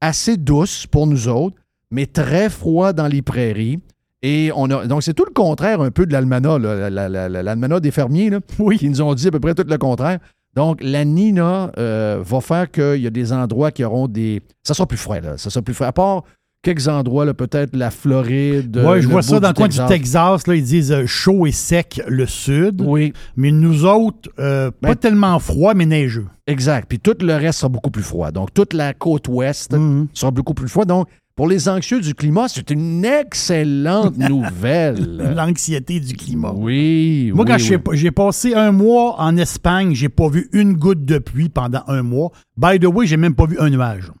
assez 0.00 0.36
douces 0.36 0.86
pour 0.86 1.06
nous 1.06 1.28
autres, 1.28 1.56
mais 1.90 2.06
très 2.06 2.48
froid 2.50 2.92
dans 2.92 3.06
les 3.06 3.22
prairies. 3.22 3.78
Et 4.22 4.50
on 4.54 4.70
a, 4.70 4.86
donc, 4.86 5.02
c'est 5.02 5.14
tout 5.14 5.24
le 5.24 5.32
contraire 5.32 5.80
un 5.80 5.90
peu 5.90 6.06
de 6.06 6.12
l'almanach, 6.12 6.60
là, 6.60 6.88
la- 6.90 7.08
la- 7.08 7.28
la- 7.28 7.42
l'almanach 7.42 7.80
des 7.80 7.90
fermiers, 7.90 8.30
là, 8.30 8.38
qui 8.78 8.88
nous 8.88 9.02
ont 9.02 9.14
dit 9.14 9.28
à 9.28 9.30
peu 9.30 9.40
près 9.40 9.54
tout 9.54 9.64
le 9.68 9.78
contraire. 9.78 10.18
Donc, 10.54 10.78
la 10.82 11.04
Nina 11.04 11.72
euh, 11.78 12.22
va 12.24 12.40
faire 12.40 12.70
qu'il 12.70 12.96
y 13.00 13.06
a 13.06 13.10
des 13.10 13.32
endroits 13.32 13.70
qui 13.72 13.82
auront 13.84 14.06
des. 14.06 14.42
Ça 14.62 14.74
sera 14.74 14.86
plus 14.86 14.98
frais, 14.98 15.20
là. 15.20 15.38
Ça 15.38 15.50
sera 15.50 15.62
plus 15.62 15.74
frais. 15.74 15.86
À 15.86 15.92
part 15.92 16.24
quelques 16.62 16.88
endroits, 16.88 17.24
là, 17.24 17.34
peut-être 17.34 17.74
la 17.76 17.90
Floride. 17.90 18.80
Oui, 18.84 19.02
je 19.02 19.08
vois 19.08 19.22
ça 19.22 19.40
dans 19.40 19.48
le 19.48 19.54
coin 19.54 19.68
du 19.68 19.78
Texas. 19.88 20.46
Là, 20.46 20.54
ils 20.54 20.62
disent 20.62 20.92
euh, 20.92 21.06
chaud 21.06 21.46
et 21.46 21.52
sec 21.52 22.00
le 22.06 22.26
sud. 22.26 22.80
Oui. 22.84 23.12
Mais 23.36 23.50
nous 23.50 23.84
autres, 23.84 24.30
euh, 24.38 24.70
pas 24.70 24.90
Ben- 24.90 24.96
tellement 24.96 25.38
froid, 25.38 25.74
mais 25.74 25.86
neigeux. 25.86 26.26
Exact. 26.46 26.86
Puis 26.88 26.98
tout 27.00 27.16
le 27.20 27.34
reste 27.34 27.60
sera 27.60 27.68
beaucoup 27.68 27.90
plus 27.90 28.02
froid. 28.02 28.30
Donc, 28.30 28.54
toute 28.54 28.72
la 28.74 28.94
côte 28.94 29.28
ouest 29.28 29.72
Mhm. 29.72 30.08
sera 30.14 30.30
beaucoup 30.30 30.54
plus 30.54 30.68
froid. 30.68 30.84
Donc, 30.84 31.08
Pour 31.34 31.48
les 31.48 31.66
anxieux 31.66 31.98
du 32.02 32.14
climat, 32.14 32.46
c'est 32.46 32.68
une 32.70 33.06
excellente 33.06 34.18
nouvelle. 34.30 35.32
L'anxiété 35.34 35.98
du 35.98 36.14
climat. 36.14 36.52
Oui, 36.54 37.32
Moi, 37.34 37.44
oui, 37.46 37.50
quand 37.50 37.56
oui. 37.56 37.62
j'ai- 37.94 37.96
j'ai 37.98 38.10
passé 38.10 38.54
un 38.54 38.70
mois 38.70 39.18
en 39.18 39.38
Espagne, 39.38 39.94
j'ai 39.94 40.10
pas 40.10 40.28
vu 40.28 40.50
une 40.52 40.74
goutte 40.74 41.06
de 41.06 41.16
pluie 41.16 41.48
pendant 41.48 41.82
un 41.88 42.02
mois. 42.02 42.32
By 42.58 42.78
the 42.78 42.84
way, 42.84 43.06
j'ai 43.06 43.16
même 43.16 43.34
pas 43.34 43.46
vu 43.46 43.58
un 43.58 43.70
nuage. 43.70 44.12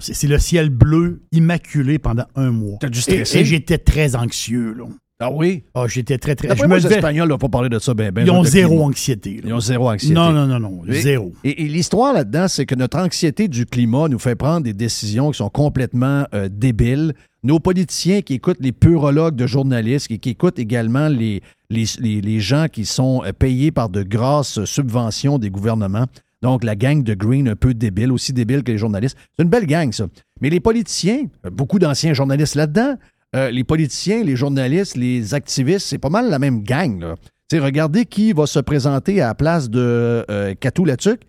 C'est 0.00 0.26
le 0.26 0.38
ciel 0.38 0.70
bleu 0.70 1.22
immaculé 1.32 1.98
pendant 1.98 2.24
un 2.34 2.50
mois. 2.50 2.78
T'as 2.80 2.88
dû 2.88 2.98
Et, 2.98 3.02
stresser? 3.02 3.38
et 3.40 3.44
j'étais 3.44 3.78
très 3.78 4.16
anxieux. 4.16 4.72
Là. 4.74 4.84
Ah 5.20 5.30
oui? 5.30 5.62
Ah, 5.74 5.84
j'étais 5.86 6.18
très, 6.18 6.34
très. 6.34 6.48
Je 6.56 6.64
me 6.64 6.78
les 6.78 6.86
Espagnols 6.86 7.28
n'ont 7.28 7.38
pas 7.38 7.48
parlé 7.48 7.68
de 7.68 7.78
ça 7.78 7.94
ben, 7.94 8.10
ben. 8.10 8.26
Ils 8.26 8.30
ont 8.30 8.42
de 8.42 8.46
zéro 8.48 8.82
anxiété. 8.82 9.34
là. 9.36 9.42
Ils 9.44 9.52
ont 9.52 9.60
zéro 9.60 9.88
anxiété. 9.90 10.14
Non, 10.14 10.32
non, 10.32 10.46
non, 10.46 10.58
non. 10.58 10.82
Zéro. 10.88 11.32
Et, 11.44 11.62
et 11.64 11.68
l'histoire 11.68 12.12
là-dedans, 12.12 12.48
c'est 12.48 12.66
que 12.66 12.74
notre 12.74 12.98
anxiété 12.98 13.46
du 13.48 13.66
climat 13.66 14.08
nous 14.08 14.18
fait 14.18 14.34
prendre 14.34 14.62
des 14.62 14.72
décisions 14.72 15.30
qui 15.30 15.36
sont 15.38 15.50
complètement 15.50 16.24
euh, 16.34 16.48
débiles. 16.50 17.12
Nos 17.44 17.60
politiciens 17.60 18.22
qui 18.22 18.34
écoutent 18.34 18.60
les 18.60 18.72
purologues 18.72 19.36
de 19.36 19.46
journalistes 19.46 20.10
et 20.10 20.18
qui 20.18 20.30
écoutent 20.30 20.58
également 20.58 21.08
les, 21.08 21.42
les, 21.70 21.84
les- 22.00 22.20
les 22.20 22.40
gens 22.40 22.66
qui 22.72 22.84
sont 22.86 23.22
euh, 23.24 23.32
payés 23.32 23.70
par 23.70 23.90
de 23.90 24.02
grasses 24.02 24.64
subventions 24.64 25.38
des 25.38 25.50
gouvernements. 25.50 26.06
Donc, 26.42 26.64
la 26.64 26.74
gang 26.76 27.02
de 27.02 27.14
Green, 27.14 27.48
un 27.48 27.56
peu 27.56 27.72
débile, 27.72 28.10
aussi 28.12 28.32
débile 28.32 28.62
que 28.64 28.72
les 28.72 28.78
journalistes. 28.78 29.16
C'est 29.36 29.44
une 29.44 29.48
belle 29.48 29.66
gang, 29.66 29.92
ça. 29.92 30.06
Mais 30.40 30.50
les 30.50 30.60
politiciens, 30.60 31.26
euh, 31.46 31.50
beaucoup 31.50 31.78
d'anciens 31.78 32.14
journalistes 32.14 32.56
là-dedans, 32.56 32.96
euh, 33.36 33.50
les 33.50 33.64
politiciens, 33.64 34.22
les 34.24 34.36
journalistes, 34.36 34.96
les 34.96 35.34
activistes, 35.34 35.86
c'est 35.86 35.98
pas 35.98 36.10
mal 36.10 36.28
la 36.28 36.38
même 36.38 36.62
gang. 36.64 37.00
Là. 37.00 37.14
Tu 37.48 37.56
sais, 37.56 37.58
regardez 37.60 38.04
qui 38.06 38.32
va 38.32 38.46
se 38.46 38.58
présenter 38.58 39.20
à 39.22 39.28
la 39.28 39.34
place 39.34 39.70
de 39.70 40.24
euh, 40.30 40.54
Katou 40.58 40.84
Latuc. 40.84 41.20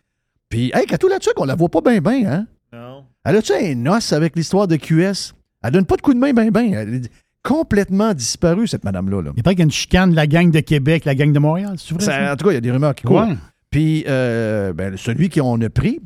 Puis, 0.50 0.72
hey, 0.74 0.86
Katou 0.86 1.08
Latuc, 1.08 1.34
on 1.38 1.46
la 1.46 1.56
voit 1.56 1.70
pas 1.70 1.82
bien, 1.82 2.00
bien, 2.02 2.32
hein? 2.32 2.48
Non. 2.74 3.04
Elle 3.24 3.38
a-tu 3.38 3.54
un 3.54 3.86
os 3.86 4.14
avec 4.14 4.36
l'histoire 4.36 4.68
de 4.68 4.76
QS? 4.76 5.34
Elle 5.64 5.72
donne 5.72 5.86
pas 5.86 5.96
de 5.96 6.02
coup 6.02 6.14
de 6.14 6.20
main, 6.20 6.34
bien, 6.34 6.50
bien. 6.50 6.72
Elle 6.82 6.96
est 6.96 7.12
complètement 7.44 8.14
disparue, 8.14 8.68
cette 8.68 8.84
madame-là. 8.84 9.22
Là. 9.22 9.32
Il 9.38 9.44
paraît 9.44 9.56
qu'il 9.56 9.62
y 9.62 9.64
a 9.64 9.66
une 9.66 9.72
chicane 9.72 10.12
de 10.12 10.16
la 10.16 10.28
gang 10.28 10.50
de 10.50 10.60
Québec, 10.60 11.06
la 11.06 11.14
gang 11.16 11.32
de 11.32 11.40
Montréal, 11.40 11.76
c'est 11.78 11.94
vrai? 11.94 12.04
Ça- 12.04 12.12
ça? 12.26 12.34
en 12.34 12.36
tout 12.36 12.46
cas, 12.46 12.52
il 12.52 12.56
y 12.56 12.58
a 12.58 12.62
des 12.62 12.72
rumeurs 12.72 12.96
qui 12.96 13.04
courent. 13.04 13.22
Ouais. 13.28 13.36
Puis, 13.74 14.06
euh, 14.08 14.72
ben, 14.72 14.96
celui 14.98 15.30
qu'on 15.30 15.60
a 15.60 15.70
pris, 15.70 16.00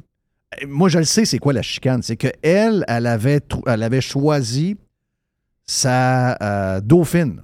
moi, 0.65 0.87
je 0.87 0.99
le 0.99 1.03
sais, 1.03 1.25
c'est 1.25 1.37
quoi 1.37 1.51
la 1.51 1.61
chicane? 1.61 2.01
C'est 2.01 2.15
qu'elle, 2.15 2.85
elle 2.87 3.05
avait, 3.05 3.41
elle 3.65 3.83
avait 3.83 3.99
choisi 3.99 4.77
sa 5.65 6.37
euh, 6.41 6.79
dauphine. 6.79 7.41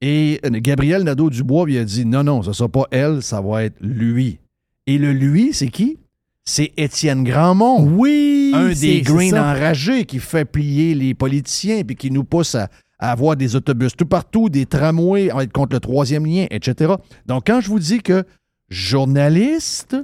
Et 0.00 0.38
euh, 0.46 0.50
Gabriel 0.52 1.02
Nadeau-Dubois 1.02 1.66
lui 1.66 1.78
a 1.78 1.84
dit 1.84 2.06
non, 2.06 2.22
non, 2.22 2.42
ce 2.42 2.50
ne 2.50 2.52
sera 2.54 2.68
pas 2.68 2.86
elle, 2.92 3.24
ça 3.24 3.40
va 3.40 3.64
être 3.64 3.74
lui. 3.80 4.38
Et 4.86 4.98
le 4.98 5.12
lui, 5.12 5.52
c'est 5.52 5.66
qui? 5.66 5.98
C'est 6.44 6.72
Étienne 6.76 7.24
Grandmont. 7.24 7.82
Oui! 7.82 8.52
un 8.54 8.72
des 8.72 9.00
Greens 9.02 9.34
enragés 9.34 10.04
qui 10.04 10.20
fait 10.20 10.44
plier 10.44 10.94
les 10.94 11.12
politiciens 11.12 11.82
puis 11.82 11.96
qui 11.96 12.12
nous 12.12 12.22
pousse 12.22 12.54
à, 12.54 12.68
à 13.00 13.10
avoir 13.10 13.34
des 13.34 13.56
autobus 13.56 13.96
tout 13.96 14.06
partout, 14.06 14.48
des 14.48 14.64
tramways, 14.64 15.28
à 15.32 15.42
être 15.42 15.52
contre 15.52 15.74
le 15.74 15.80
troisième 15.80 16.24
lien, 16.24 16.46
etc. 16.50 16.94
Donc, 17.26 17.48
quand 17.48 17.60
je 17.60 17.68
vous 17.68 17.80
dis 17.80 17.98
que 17.98 18.24
journalistes, 18.68 19.96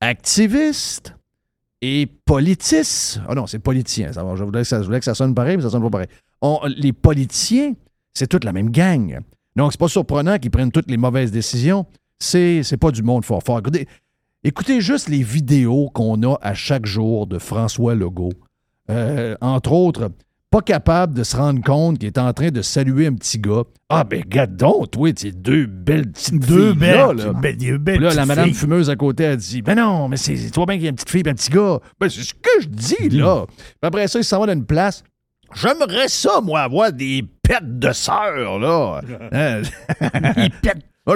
activistes 0.00 1.14
et 1.80 2.06
politistes, 2.24 3.20
ah 3.28 3.34
non, 3.34 3.46
c'est 3.46 3.58
politicien, 3.58 4.10
je 4.12 4.44
voulais 4.44 5.00
que 5.00 5.04
ça, 5.04 5.14
sonne 5.14 5.34
pareil, 5.34 5.56
mais 5.56 5.62
ça 5.62 5.70
sonne 5.70 5.82
pas 5.82 5.90
pareil. 5.90 6.08
Les 6.76 6.92
politiciens, 6.92 7.74
c'est 8.14 8.26
toute 8.26 8.44
la 8.44 8.52
même 8.52 8.70
gang. 8.70 9.20
Donc, 9.56 9.72
c'est 9.72 9.80
pas 9.80 9.88
surprenant 9.88 10.38
qu'ils 10.38 10.50
prennent 10.50 10.72
toutes 10.72 10.90
les 10.90 10.96
mauvaises 10.96 11.32
décisions. 11.32 11.86
C'est, 12.20 12.62
c'est 12.62 12.76
pas 12.76 12.90
du 12.90 13.02
monde 13.02 13.24
fort 13.24 13.42
fort. 13.42 13.58
Écoutez, 13.58 13.88
Écoutez 14.44 14.80
juste 14.80 15.08
les 15.08 15.24
vidéos 15.24 15.90
qu'on 15.92 16.22
a 16.22 16.36
à 16.40 16.54
chaque 16.54 16.86
jour 16.86 17.26
de 17.26 17.38
François 17.38 17.96
Legault. 17.96 18.32
Euh, 18.88 19.36
entre 19.40 19.72
autres, 19.72 20.12
pas 20.50 20.60
capable 20.62 21.14
de 21.14 21.22
se 21.24 21.36
rendre 21.36 21.62
compte 21.62 21.98
qu'il 21.98 22.06
est 22.06 22.18
en 22.18 22.32
train 22.32 22.50
de 22.50 22.62
saluer 22.62 23.06
un 23.06 23.14
petit 23.14 23.38
gars. 23.38 23.62
Ah, 23.90 24.04
ben, 24.04 24.20
regarde 24.22 24.56
donc, 24.56 24.90
toi, 24.90 25.12
t'es 25.12 25.30
deux 25.32 25.66
belles 25.66 26.10
petites 26.10 26.38
Deux 26.46 26.70
filles, 26.70 26.78
belles, 26.78 26.96
là, 26.96 27.12
là. 27.12 27.32
belles- 27.34 27.56
deux 27.58 27.78
belles 27.78 28.00
là, 28.00 28.14
la 28.14 28.24
madame 28.26 28.46
filles. 28.46 28.54
fumeuse 28.54 28.88
à 28.90 28.96
côté 28.96 29.26
a 29.26 29.36
dit 29.36 29.60
Ben 29.62 29.74
non, 29.76 30.08
mais 30.08 30.16
c'est 30.16 30.50
toi 30.50 30.64
bien 30.66 30.76
qu'il 30.76 30.84
y 30.84 30.86
a 30.86 30.90
une 30.90 30.94
petite 30.96 31.10
fille 31.10 31.22
et 31.24 31.28
un 31.30 31.34
petit 31.34 31.50
gars. 31.50 31.78
Ben, 32.00 32.08
c'est 32.08 32.22
ce 32.22 32.34
que 32.34 32.62
je 32.62 32.66
dis, 32.68 33.08
là. 33.10 33.44
Puis 33.46 33.64
après 33.82 34.08
ça, 34.08 34.18
il 34.18 34.24
s'en 34.24 34.40
va 34.40 34.46
dans 34.46 34.52
une 34.54 34.66
place. 34.66 35.02
J'aimerais 35.54 36.08
ça, 36.08 36.40
moi, 36.42 36.60
avoir 36.60 36.92
des 36.92 37.24
pets 37.42 37.78
de 37.78 37.92
sœurs, 37.92 38.58
là. 38.58 39.00
Hein? 39.32 39.62
Ils 40.36 40.50
pètent. 40.62 40.84
Ah, 41.10 41.14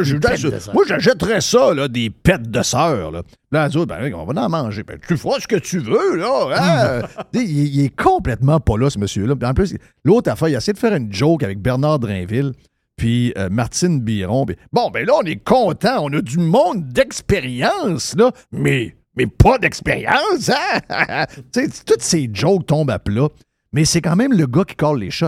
moi, 0.73 0.85
j'achèterais 0.89 1.43
ça, 1.43 1.75
là, 1.75 1.87
des 1.87 2.09
pets 2.09 2.51
de 2.51 2.63
sœurs. 2.63 3.11
Là, 3.11 3.23
là 3.51 3.69
ben, 3.69 4.15
on 4.15 4.25
va 4.25 4.43
en 4.43 4.49
manger. 4.49 4.85
Ben, 4.85 4.99
tu 5.07 5.19
feras 5.19 5.39
ce 5.39 5.47
que 5.47 5.57
tu 5.57 5.81
veux, 5.81 6.17
là. 6.17 7.03
hein? 7.03 7.23
il, 7.35 7.43
il 7.43 7.85
est 7.85 7.95
complètement 7.95 8.59
pas 8.59 8.79
là, 8.79 8.89
ce 8.89 8.99
monsieur-là. 8.99 9.35
En 9.43 9.53
plus, 9.53 9.77
l'autre 10.03 10.31
affaire, 10.31 10.49
il 10.49 10.55
a 10.55 10.59
essayé 10.59 10.73
de 10.73 10.79
faire 10.79 10.95
une 10.95 11.13
joke 11.13 11.43
avec 11.43 11.61
Bernard 11.61 11.99
Drainville, 11.99 12.53
puis 12.97 13.35
euh, 13.37 13.51
Martine 13.51 14.01
Biron. 14.01 14.47
puis 14.47 14.57
bon, 14.73 14.91
ben 14.91 15.07
là, 15.07 15.13
on 15.21 15.25
est 15.25 15.45
content. 15.45 16.05
On 16.05 16.13
a 16.15 16.23
du 16.23 16.39
monde 16.39 16.89
d'expérience, 16.89 18.15
là. 18.17 18.33
Mais, 18.51 18.97
mais 19.15 19.27
pas 19.27 19.59
d'expérience, 19.59 20.49
hein? 20.49 21.27
tu 21.53 21.65
sais, 21.67 21.69
toutes 21.85 22.03
ces 22.03 22.31
jokes 22.33 22.65
tombent 22.65 22.91
à 22.91 22.99
plat. 22.99 23.29
Mais 23.75 23.85
c'est 23.85 24.01
quand 24.01 24.17
même 24.17 24.33
le 24.33 24.47
gars 24.47 24.65
qui 24.65 24.77
colle 24.77 25.01
les 25.01 25.11
shots. 25.11 25.27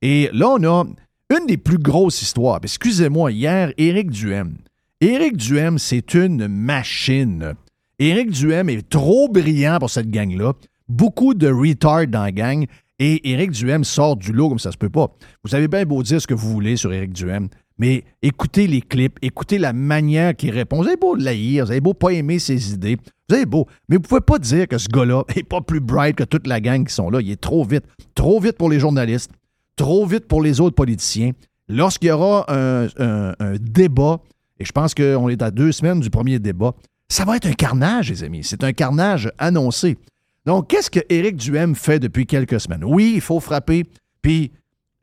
Et 0.00 0.30
là, 0.32 0.48
on 0.48 0.64
a 0.64 0.84
une 1.30 1.46
des 1.46 1.58
plus 1.58 1.78
grosses 1.78 2.22
histoires. 2.22 2.60
Excusez-moi, 2.62 3.32
hier, 3.32 3.72
Éric 3.76 4.10
Duhem. 4.10 4.56
Éric 5.00 5.36
Duhem, 5.36 5.78
c'est 5.78 6.14
une 6.14 6.48
machine. 6.48 7.54
Éric 7.98 8.30
Duhem 8.30 8.68
est 8.70 8.88
trop 8.88 9.28
brillant 9.28 9.78
pour 9.78 9.90
cette 9.90 10.10
gang-là. 10.10 10.54
Beaucoup 10.88 11.34
de 11.34 11.48
retard 11.48 12.06
dans 12.06 12.22
la 12.22 12.32
gang. 12.32 12.64
Et 12.98 13.30
Éric 13.30 13.52
Duhem 13.52 13.84
sort 13.84 14.16
du 14.16 14.32
lot 14.32 14.48
comme 14.48 14.58
ça 14.58 14.72
se 14.72 14.76
peut 14.78 14.88
pas. 14.88 15.14
Vous 15.44 15.54
avez 15.54 15.68
bien 15.68 15.84
beau 15.84 16.02
dire 16.02 16.20
ce 16.20 16.26
que 16.26 16.34
vous 16.34 16.50
voulez 16.50 16.76
sur 16.76 16.92
Éric 16.92 17.12
Duhem, 17.12 17.48
mais 17.78 18.02
écoutez 18.22 18.66
les 18.66 18.80
clips, 18.80 19.18
écoutez 19.22 19.58
la 19.58 19.72
manière 19.72 20.34
qu'il 20.34 20.50
répond. 20.50 20.78
Vous 20.78 20.88
avez 20.88 20.96
beau 20.96 21.14
l'haïr, 21.14 21.64
vous 21.64 21.70
avez 21.70 21.80
beau 21.80 21.94
pas 21.94 22.10
aimer 22.10 22.40
ses 22.40 22.72
idées, 22.72 22.96
vous 23.28 23.36
avez 23.36 23.46
beau, 23.46 23.68
mais 23.88 23.96
vous 23.96 24.02
pouvez 24.02 24.20
pas 24.20 24.40
dire 24.40 24.66
que 24.66 24.78
ce 24.78 24.88
gars-là 24.88 25.22
est 25.36 25.44
pas 25.44 25.60
plus 25.60 25.78
bright 25.78 26.16
que 26.16 26.24
toute 26.24 26.48
la 26.48 26.60
gang 26.60 26.84
qui 26.84 26.92
sont 26.92 27.08
là. 27.08 27.20
Il 27.20 27.30
est 27.30 27.40
trop 27.40 27.64
vite. 27.64 27.84
Trop 28.16 28.40
vite 28.40 28.56
pour 28.56 28.68
les 28.68 28.80
journalistes, 28.80 29.30
trop 29.78 30.04
vite 30.04 30.26
pour 30.26 30.42
les 30.42 30.60
autres 30.60 30.74
politiciens. 30.74 31.32
Lorsqu'il 31.68 32.08
y 32.08 32.12
aura 32.12 32.44
un, 32.48 33.54
débat, 33.60 34.20
et 34.58 34.64
je 34.64 34.72
pense 34.72 34.94
qu'on 34.94 35.28
est 35.28 35.40
à 35.42 35.50
deux 35.50 35.72
semaines 35.72 36.00
du 36.00 36.10
premier 36.10 36.38
débat, 36.38 36.74
ça 37.08 37.24
va 37.24 37.36
être 37.36 37.46
un 37.46 37.52
carnage, 37.52 38.10
les 38.10 38.24
amis. 38.24 38.44
C'est 38.44 38.64
un 38.64 38.72
carnage 38.72 39.30
annoncé. 39.38 39.96
Donc, 40.44 40.68
qu'est-ce 40.68 40.90
que 40.90 41.00
Éric 41.08 41.36
Duhem 41.36 41.74
fait 41.74 41.98
depuis 41.98 42.26
quelques 42.26 42.60
semaines? 42.60 42.84
Oui, 42.84 43.12
il 43.14 43.20
faut 43.20 43.40
frapper. 43.40 43.84
Puis, 44.22 44.50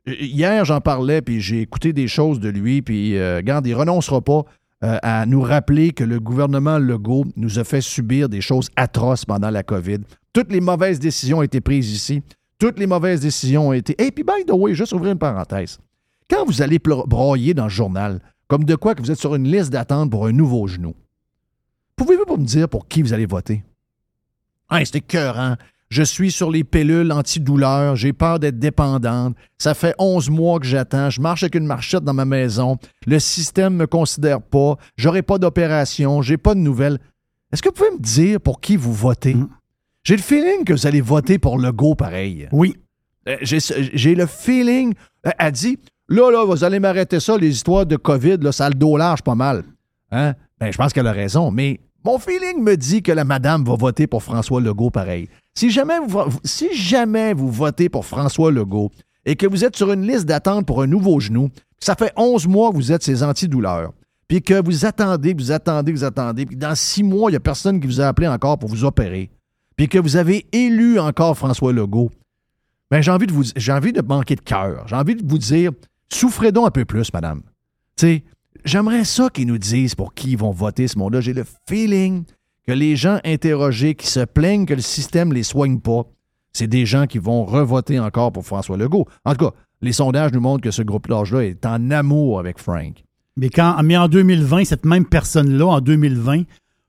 euh, 0.08 0.14
hier, 0.20 0.64
j'en 0.64 0.80
parlais, 0.80 1.22
puis 1.22 1.40
j'ai 1.40 1.60
écouté 1.60 1.92
des 1.92 2.08
choses 2.08 2.40
de 2.40 2.48
lui, 2.48 2.82
puis, 2.82 3.16
euh, 3.16 3.42
il 3.64 3.74
renoncera 3.74 4.20
pas 4.20 4.44
euh, 4.84 4.98
à 5.02 5.24
nous 5.24 5.40
rappeler 5.40 5.92
que 5.92 6.04
le 6.04 6.20
gouvernement 6.20 6.78
Legault 6.78 7.24
nous 7.36 7.58
a 7.58 7.64
fait 7.64 7.80
subir 7.80 8.28
des 8.28 8.40
choses 8.40 8.68
atroces 8.76 9.24
pendant 9.24 9.50
la 9.50 9.62
COVID. 9.62 9.98
Toutes 10.32 10.52
les 10.52 10.60
mauvaises 10.60 10.98
décisions 10.98 11.38
ont 11.38 11.42
été 11.42 11.60
prises 11.60 11.90
ici. 11.90 12.22
Toutes 12.58 12.78
les 12.78 12.86
mauvaises 12.86 13.20
décisions 13.20 13.68
ont 13.68 13.72
été. 13.72 13.94
Et 14.02 14.10
puis, 14.10 14.24
by 14.24 14.44
the 14.46 14.52
way, 14.52 14.74
juste 14.74 14.92
ouvrir 14.92 15.12
une 15.12 15.18
parenthèse. 15.18 15.78
Quand 16.28 16.44
vous 16.44 16.62
allez 16.62 16.78
broyer 16.78 17.54
dans 17.54 17.64
le 17.64 17.70
journal, 17.70 18.20
comme 18.48 18.64
de 18.64 18.74
quoi 18.74 18.94
que 18.94 19.02
vous 19.02 19.10
êtes 19.10 19.18
sur 19.18 19.34
une 19.34 19.46
liste 19.46 19.70
d'attente 19.70 20.10
pour 20.10 20.26
un 20.26 20.32
nouveau 20.32 20.66
genou, 20.66 20.94
pouvez-vous 21.96 22.36
me 22.36 22.44
dire 22.44 22.68
pour 22.68 22.88
qui 22.88 23.02
vous 23.02 23.12
allez 23.12 23.26
voter? 23.26 23.62
Hein, 24.70 24.82
c'est 24.84 24.96
écœurant. 24.96 25.56
Je 25.88 26.02
suis 26.02 26.32
sur 26.32 26.50
les 26.50 26.64
pilules 26.64 27.12
antidouleurs, 27.12 27.94
j'ai 27.94 28.12
peur 28.12 28.40
d'être 28.40 28.58
dépendante. 28.58 29.36
Ça 29.56 29.72
fait 29.74 29.94
11 29.98 30.30
mois 30.30 30.58
que 30.58 30.66
j'attends, 30.66 31.10
je 31.10 31.20
marche 31.20 31.44
avec 31.44 31.54
une 31.54 31.66
marchette 31.66 32.02
dans 32.02 32.14
ma 32.14 32.24
maison. 32.24 32.76
Le 33.06 33.20
système 33.20 33.74
me 33.74 33.86
considère 33.86 34.42
pas, 34.42 34.76
j'aurai 34.96 35.22
pas 35.22 35.38
d'opération, 35.38 36.22
j'ai 36.22 36.38
pas 36.38 36.54
de 36.54 36.60
nouvelles. 36.60 36.98
Est-ce 37.52 37.62
que 37.62 37.68
vous 37.68 37.74
pouvez 37.74 37.92
me 37.92 38.00
dire 38.00 38.40
pour 38.40 38.60
qui 38.60 38.76
vous 38.76 38.92
votez? 38.92 39.34
Mm. 39.34 39.48
J'ai 40.06 40.14
le 40.16 40.22
feeling 40.22 40.62
que 40.64 40.72
vous 40.72 40.86
allez 40.86 41.00
voter 41.00 41.36
pour 41.40 41.58
Legault 41.58 41.96
pareil. 41.96 42.48
Oui. 42.52 42.76
Euh, 43.28 43.36
J'ai 43.42 44.14
le 44.14 44.26
feeling. 44.26 44.94
euh, 45.26 45.30
Elle 45.36 45.50
dit 45.50 45.80
là, 46.08 46.30
là, 46.30 46.44
vous 46.44 46.62
allez 46.62 46.78
m'arrêter 46.78 47.18
ça, 47.18 47.36
les 47.36 47.48
histoires 47.50 47.84
de 47.86 47.96
COVID, 47.96 48.36
là, 48.40 48.52
ça 48.52 48.66
a 48.66 48.68
le 48.68 48.76
dos 48.76 48.96
large 48.96 49.22
pas 49.22 49.34
mal. 49.34 49.64
Hein? 50.12 50.34
Ben, 50.60 50.70
je 50.72 50.78
pense 50.78 50.92
qu'elle 50.92 51.08
a 51.08 51.12
raison, 51.12 51.50
mais 51.50 51.80
mon 52.04 52.20
feeling 52.20 52.62
me 52.62 52.76
dit 52.76 53.02
que 53.02 53.10
la 53.10 53.24
madame 53.24 53.64
va 53.64 53.74
voter 53.74 54.06
pour 54.06 54.22
François 54.22 54.60
Legault 54.60 54.90
pareil. 54.90 55.28
Si 55.56 55.70
jamais 55.72 55.98
vous, 55.98 56.06
vo- 56.08 56.28
si 56.44 56.68
jamais 56.72 57.34
vous 57.34 57.50
votez 57.50 57.88
pour 57.88 58.06
François 58.06 58.52
Legault 58.52 58.92
et 59.24 59.34
que 59.34 59.46
vous 59.48 59.64
êtes 59.64 59.74
sur 59.74 59.90
une 59.90 60.06
liste 60.06 60.26
d'attente 60.26 60.66
pour 60.66 60.82
un 60.82 60.86
nouveau 60.86 61.18
genou, 61.18 61.48
ça 61.80 61.96
fait 61.96 62.12
11 62.16 62.46
mois 62.46 62.70
que 62.70 62.76
vous 62.76 62.92
êtes 62.92 63.02
ces 63.02 63.24
antidouleurs, 63.24 63.92
puis 64.28 64.40
que 64.40 64.62
vous 64.64 64.84
attendez, 64.86 65.34
vous 65.34 65.50
attendez, 65.50 65.90
vous 65.90 66.04
attendez, 66.04 66.46
puis 66.46 66.54
dans 66.56 66.76
six 66.76 67.02
mois, 67.02 67.28
il 67.28 67.32
n'y 67.32 67.36
a 67.38 67.40
personne 67.40 67.80
qui 67.80 67.88
vous 67.88 68.00
a 68.00 68.06
appelé 68.06 68.28
encore 68.28 68.56
pour 68.60 68.68
vous 68.68 68.84
opérer, 68.84 69.30
puis 69.76 69.88
que 69.88 69.98
vous 69.98 70.16
avez 70.16 70.46
élu 70.52 70.98
encore 70.98 71.36
François 71.36 71.72
Legault, 71.72 72.10
ben, 72.90 73.02
j'ai 73.02 73.10
envie 73.10 73.26
de 73.26 73.32
vous 73.32 73.44
manquer 74.06 74.36
de 74.36 74.40
cœur. 74.40 74.86
J'ai 74.86 74.96
envie 74.96 75.16
de 75.16 75.28
vous 75.28 75.38
dire 75.38 75.72
souffrez 76.08 76.52
donc 76.52 76.68
un 76.68 76.70
peu 76.70 76.84
plus, 76.84 77.12
madame. 77.12 77.42
Tu 77.96 78.22
j'aimerais 78.64 79.04
ça 79.04 79.28
qu'ils 79.30 79.46
nous 79.46 79.58
disent 79.58 79.94
pour 79.94 80.14
qui 80.14 80.32
ils 80.32 80.38
vont 80.38 80.50
voter 80.50 80.88
ce 80.88 80.98
monde-là. 80.98 81.20
J'ai 81.20 81.32
le 81.32 81.44
feeling 81.68 82.24
que 82.66 82.72
les 82.72 82.96
gens 82.96 83.20
interrogés 83.24 83.94
qui 83.94 84.06
se 84.06 84.20
plaignent 84.20 84.66
que 84.66 84.74
le 84.74 84.80
système 84.80 85.32
les 85.32 85.42
soigne 85.42 85.78
pas, 85.78 86.02
c'est 86.52 86.66
des 86.66 86.86
gens 86.86 87.06
qui 87.06 87.18
vont 87.18 87.44
revoter 87.44 88.00
encore 88.00 88.32
pour 88.32 88.44
François 88.44 88.76
Legault. 88.76 89.06
En 89.24 89.34
tout 89.34 89.46
cas, 89.46 89.56
les 89.82 89.92
sondages 89.92 90.32
nous 90.32 90.40
montrent 90.40 90.62
que 90.62 90.70
ce 90.70 90.82
groupe 90.82 91.08
d'âge-là 91.08 91.44
est 91.44 91.66
en 91.66 91.90
amour 91.90 92.38
avec 92.38 92.58
Frank. 92.58 93.04
Mais, 93.36 93.50
quand, 93.50 93.82
mais 93.82 93.96
en 93.96 94.08
2020, 94.08 94.64
cette 94.64 94.86
même 94.86 95.04
personne-là, 95.04 95.66
en 95.66 95.80
2020, 95.80 96.44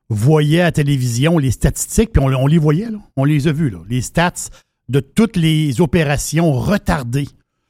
voyait 0.10 0.62
à 0.62 0.66
la 0.66 0.72
télévision 0.72 1.38
les 1.38 1.52
statistiques, 1.52 2.12
puis 2.14 2.22
on, 2.24 2.28
on 2.28 2.48
les 2.48 2.58
voyait, 2.58 2.90
là. 2.90 2.98
on 3.16 3.26
les 3.26 3.48
a 3.48 3.52
vus, 3.52 3.70
là, 3.70 3.80
les 3.90 4.02
stats 4.02 4.50
de 4.90 5.00
toutes 5.00 5.36
les 5.36 5.82
opérations 5.82 6.54
retardées. 6.54 7.28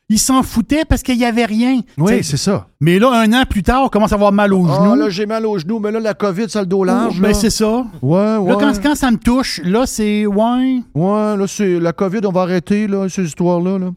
Il 0.09 0.19
s'en 0.19 0.41
foutait 0.41 0.85
parce 0.85 1.03
qu'il 1.03 1.17
n'y 1.17 1.25
avait 1.25 1.43
rien. 1.43 1.81
Oui, 1.97 2.23
c'est 2.23 2.37
ça. 2.37 2.69
Mais 2.79 2.97
là, 2.97 3.11
un 3.11 3.33
an 3.33 3.43
plus 3.49 3.61
tard, 3.61 3.83
on 3.83 3.89
commence 3.89 4.13
à 4.13 4.15
avoir 4.15 4.31
mal 4.31 4.53
aux 4.53 4.65
Ah, 4.65 4.75
genoux. 4.75 4.95
là, 4.95 5.09
j'ai 5.09 5.25
mal 5.25 5.45
aux 5.45 5.57
genoux, 5.57 5.79
mais 5.79 5.91
là, 5.91 5.99
la 5.99 6.13
COVID, 6.13 6.49
ça 6.49 6.61
le 6.61 6.65
dos 6.65 6.85
large. 6.85 7.19
mais 7.19 7.29
là. 7.29 7.33
c'est 7.33 7.49
ça. 7.49 7.85
Ouais, 8.01 8.37
ouais. 8.37 8.49
Là, 8.51 8.55
quand, 8.57 8.71
quand 8.81 8.95
ça 8.95 9.11
me 9.11 9.17
touche, 9.17 9.59
là, 9.65 9.85
c'est. 9.85 10.25
Ouais. 10.25 10.79
Ouais, 10.95 11.35
là, 11.37 11.45
c'est 11.45 11.77
la 11.79 11.91
COVID, 11.91 12.21
on 12.23 12.31
va 12.31 12.43
arrêter, 12.43 12.87
là, 12.87 13.09
ces 13.09 13.25
histoires-là. 13.25 13.79
Là. 13.79 13.91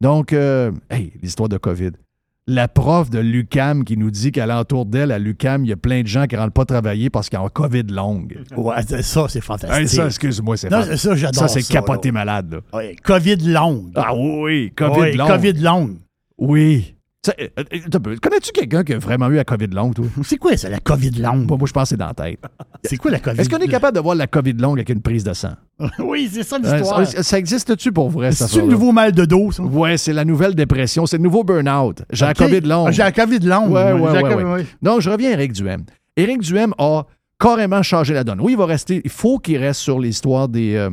Donc, 0.00 0.32
euh, 0.32 0.70
hey, 0.90 1.12
l'histoire 1.22 1.48
de 1.48 1.56
COVID. 1.56 1.90
La 2.46 2.68
prof 2.68 3.08
de 3.08 3.18
l'UCAM 3.20 3.84
qui 3.84 3.96
nous 3.96 4.10
dit 4.10 4.30
qu'alentour 4.30 4.84
d'elle, 4.84 5.12
à 5.12 5.18
l'UCAM, 5.18 5.64
il 5.64 5.68
y 5.68 5.72
a 5.72 5.76
plein 5.76 6.02
de 6.02 6.06
gens 6.06 6.26
qui 6.26 6.34
ne 6.34 6.40
rentrent 6.40 6.52
pas 6.52 6.66
travailler 6.66 7.08
parce 7.08 7.30
qu'ils 7.30 7.38
ont 7.38 7.48
COVID 7.48 7.84
longue. 7.84 8.38
Ouais, 8.54 8.82
ça, 9.02 9.26
c'est 9.30 9.40
fantastique. 9.40 9.80
Hey, 9.80 9.88
ça, 9.88 10.04
excuse-moi, 10.04 10.58
c'est 10.58 10.68
Non, 10.70 10.82
fa- 10.82 10.94
ça, 10.98 11.14
j'adore 11.14 11.40
Ça, 11.40 11.48
c'est 11.48 11.62
capoté 11.62 12.08
là. 12.08 12.12
malade. 12.12 12.52
Là. 12.72 12.78
Ouais, 12.78 12.96
COVID 13.02 13.36
longue. 13.50 13.92
Ah 13.94 14.14
oui, 14.14 14.70
COVID 14.76 15.00
Ouais, 15.00 15.12
longue. 15.14 15.28
COVID 15.30 15.52
longue. 15.54 15.96
Oui. 16.36 16.94
Euh, 17.28 17.48
euh, 17.58 18.16
Connais-tu 18.20 18.52
quelqu'un 18.52 18.84
qui 18.84 18.92
a 18.92 18.98
vraiment 18.98 19.28
eu 19.28 19.36
la 19.36 19.44
COVID 19.44 19.68
longue, 19.68 19.94
toi? 19.94 20.04
C'est 20.22 20.36
quoi 20.36 20.56
ça, 20.56 20.68
la 20.68 20.78
COVID 20.80 21.10
longue? 21.12 21.46
Moi, 21.48 21.56
moi, 21.58 21.66
je 21.66 21.72
pense 21.72 21.84
que 21.84 21.88
c'est 21.90 21.96
dans 21.96 22.08
la 22.08 22.14
tête. 22.14 22.38
C'est 22.84 22.96
quoi 22.98 23.10
la 23.10 23.18
COVID 23.18 23.40
Est-ce 23.40 23.48
qu'on 23.48 23.58
est 23.58 23.68
capable 23.68 23.96
de 23.96 24.02
voir 24.02 24.14
la 24.14 24.26
COVID 24.26 24.52
longue 24.54 24.76
avec 24.78 24.90
une 24.90 25.00
prise 25.00 25.24
de 25.24 25.32
sang? 25.32 25.54
oui, 26.00 26.28
c'est 26.30 26.42
ça 26.42 26.56
Euh, 26.56 26.76
l'histoire. 26.76 27.06
ça, 27.06 27.22
ça 27.22 27.38
existe-tu 27.38 27.92
pour 27.92 28.10
vrai, 28.10 28.30
ça? 28.32 28.46
C'est 28.46 28.60
le 28.60 28.66
nouveau 28.66 28.92
mal 28.92 29.12
de 29.12 29.24
dos, 29.24 29.52
ça? 29.52 29.62
Ouais, 29.62 29.96
c'est 29.96 30.12
la 30.12 30.24
nouvelle 30.26 30.54
dépression, 30.54 31.06
c'est 31.06 31.16
le 31.16 31.22
nouveau 31.22 31.44
burn-out. 31.44 32.02
J'ai 32.12 32.26
la 32.26 32.34
COVID 32.34 32.60
longue. 32.60 32.88
Ah, 32.88 32.92
J'ai 32.92 33.02
la 33.02 33.12
COVID 33.12 33.38
longue. 33.40 33.70
Ouais, 33.72 33.92
COVID- 33.92 35.00
je 35.00 35.10
reviens 35.10 35.30
à 35.30 35.32
Éric 35.32 35.52
Duhem. 35.52 35.84
Éric 36.16 36.40
Duhem 36.42 36.74
a 36.78 37.04
carrément 37.40 37.82
changé 37.82 38.12
la 38.12 38.22
donne. 38.22 38.40
Oui, 38.40 38.52
il 38.52 38.58
va 38.58 38.66
rester. 38.66 39.00
Il 39.02 39.10
faut 39.10 39.38
qu'il 39.38 39.56
reste 39.56 39.80
sur 39.80 39.98
l'histoire 39.98 40.48
des, 40.48 40.74
euh, 40.76 40.90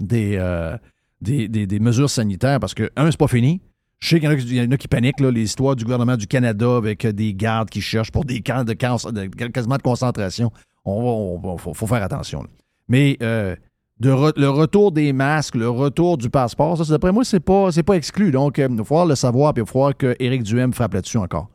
des, 0.00 0.36
euh, 0.38 0.76
des, 1.20 1.46
des- 1.48 1.66
des 1.66 1.78
mesures 1.80 2.10
sanitaires 2.10 2.58
parce 2.60 2.74
que, 2.74 2.90
un, 2.96 3.10
c'est 3.10 3.16
pas 3.16 3.28
fini. 3.28 3.60
Je 4.00 4.08
sais 4.08 4.20
qu'il 4.20 4.28
y 4.54 4.60
en 4.60 4.70
a, 4.70 4.76
qui- 4.76 4.88
paniquent, 4.88 5.20
là, 5.20 5.30
l'histoire 5.30 5.76
du 5.76 5.84
gouvernement 5.84 6.16
du 6.16 6.26
Canada 6.26 6.76
avec 6.76 7.04
euh, 7.04 7.12
des 7.12 7.34
gardes 7.34 7.68
qui 7.70 7.80
cherchent 7.80 8.10
pour 8.10 8.24
des 8.24 8.40
camps 8.40 8.64
de, 8.64 8.72
de- 8.72 9.46
quasiment 9.48 9.76
de 9.76 9.82
concentration. 9.82 10.50
On 10.84 10.92
on 10.92 11.38
va- 11.38 11.58
faut, 11.58 11.74
faut 11.74 11.86
faire 11.86 12.02
attention. 12.02 12.42
Mais 12.88 13.18
euh, 13.22 13.54
le 14.00 14.48
retour 14.48 14.92
des 14.92 15.12
masques, 15.12 15.54
le 15.54 15.68
retour 15.68 16.16
du 16.16 16.30
passeport, 16.30 16.78
ça, 16.78 16.90
d'après 16.90 17.12
moi, 17.12 17.24
c'est 17.24 17.40
pas, 17.40 17.68
pas 17.86 17.94
exclu. 17.94 18.30
Donc, 18.30 18.58
euh, 18.58 18.68
il 18.70 18.76
falloir 18.84 19.04
le 19.06 19.14
savoir, 19.14 19.52
puis 19.52 19.62
il 19.62 19.66
va 19.66 19.70
falloir 19.72 19.96
que 19.96 20.16
Éric 20.18 20.42
Duhem 20.44 20.72
frappe 20.72 20.94
là-dessus 20.94 21.18
encore. 21.18 21.50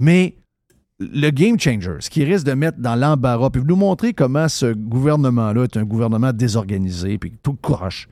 Mais 0.00 0.34
le 0.98 1.30
game 1.30 1.58
changer, 1.58 1.96
ce 2.00 2.10
qui 2.10 2.24
risque 2.24 2.46
de 2.46 2.52
mettre 2.54 2.78
dans 2.78 2.96
l'embarras, 2.96 3.50
puis 3.50 3.62
nous 3.64 3.76
montrer 3.76 4.12
comment 4.12 4.48
ce 4.48 4.72
gouvernement-là 4.72 5.62
est 5.64 5.76
un 5.76 5.84
gouvernement 5.84 6.32
désorganisé, 6.32 7.18
puis 7.18 7.32
tout 7.42 7.54
croche, 7.54 8.08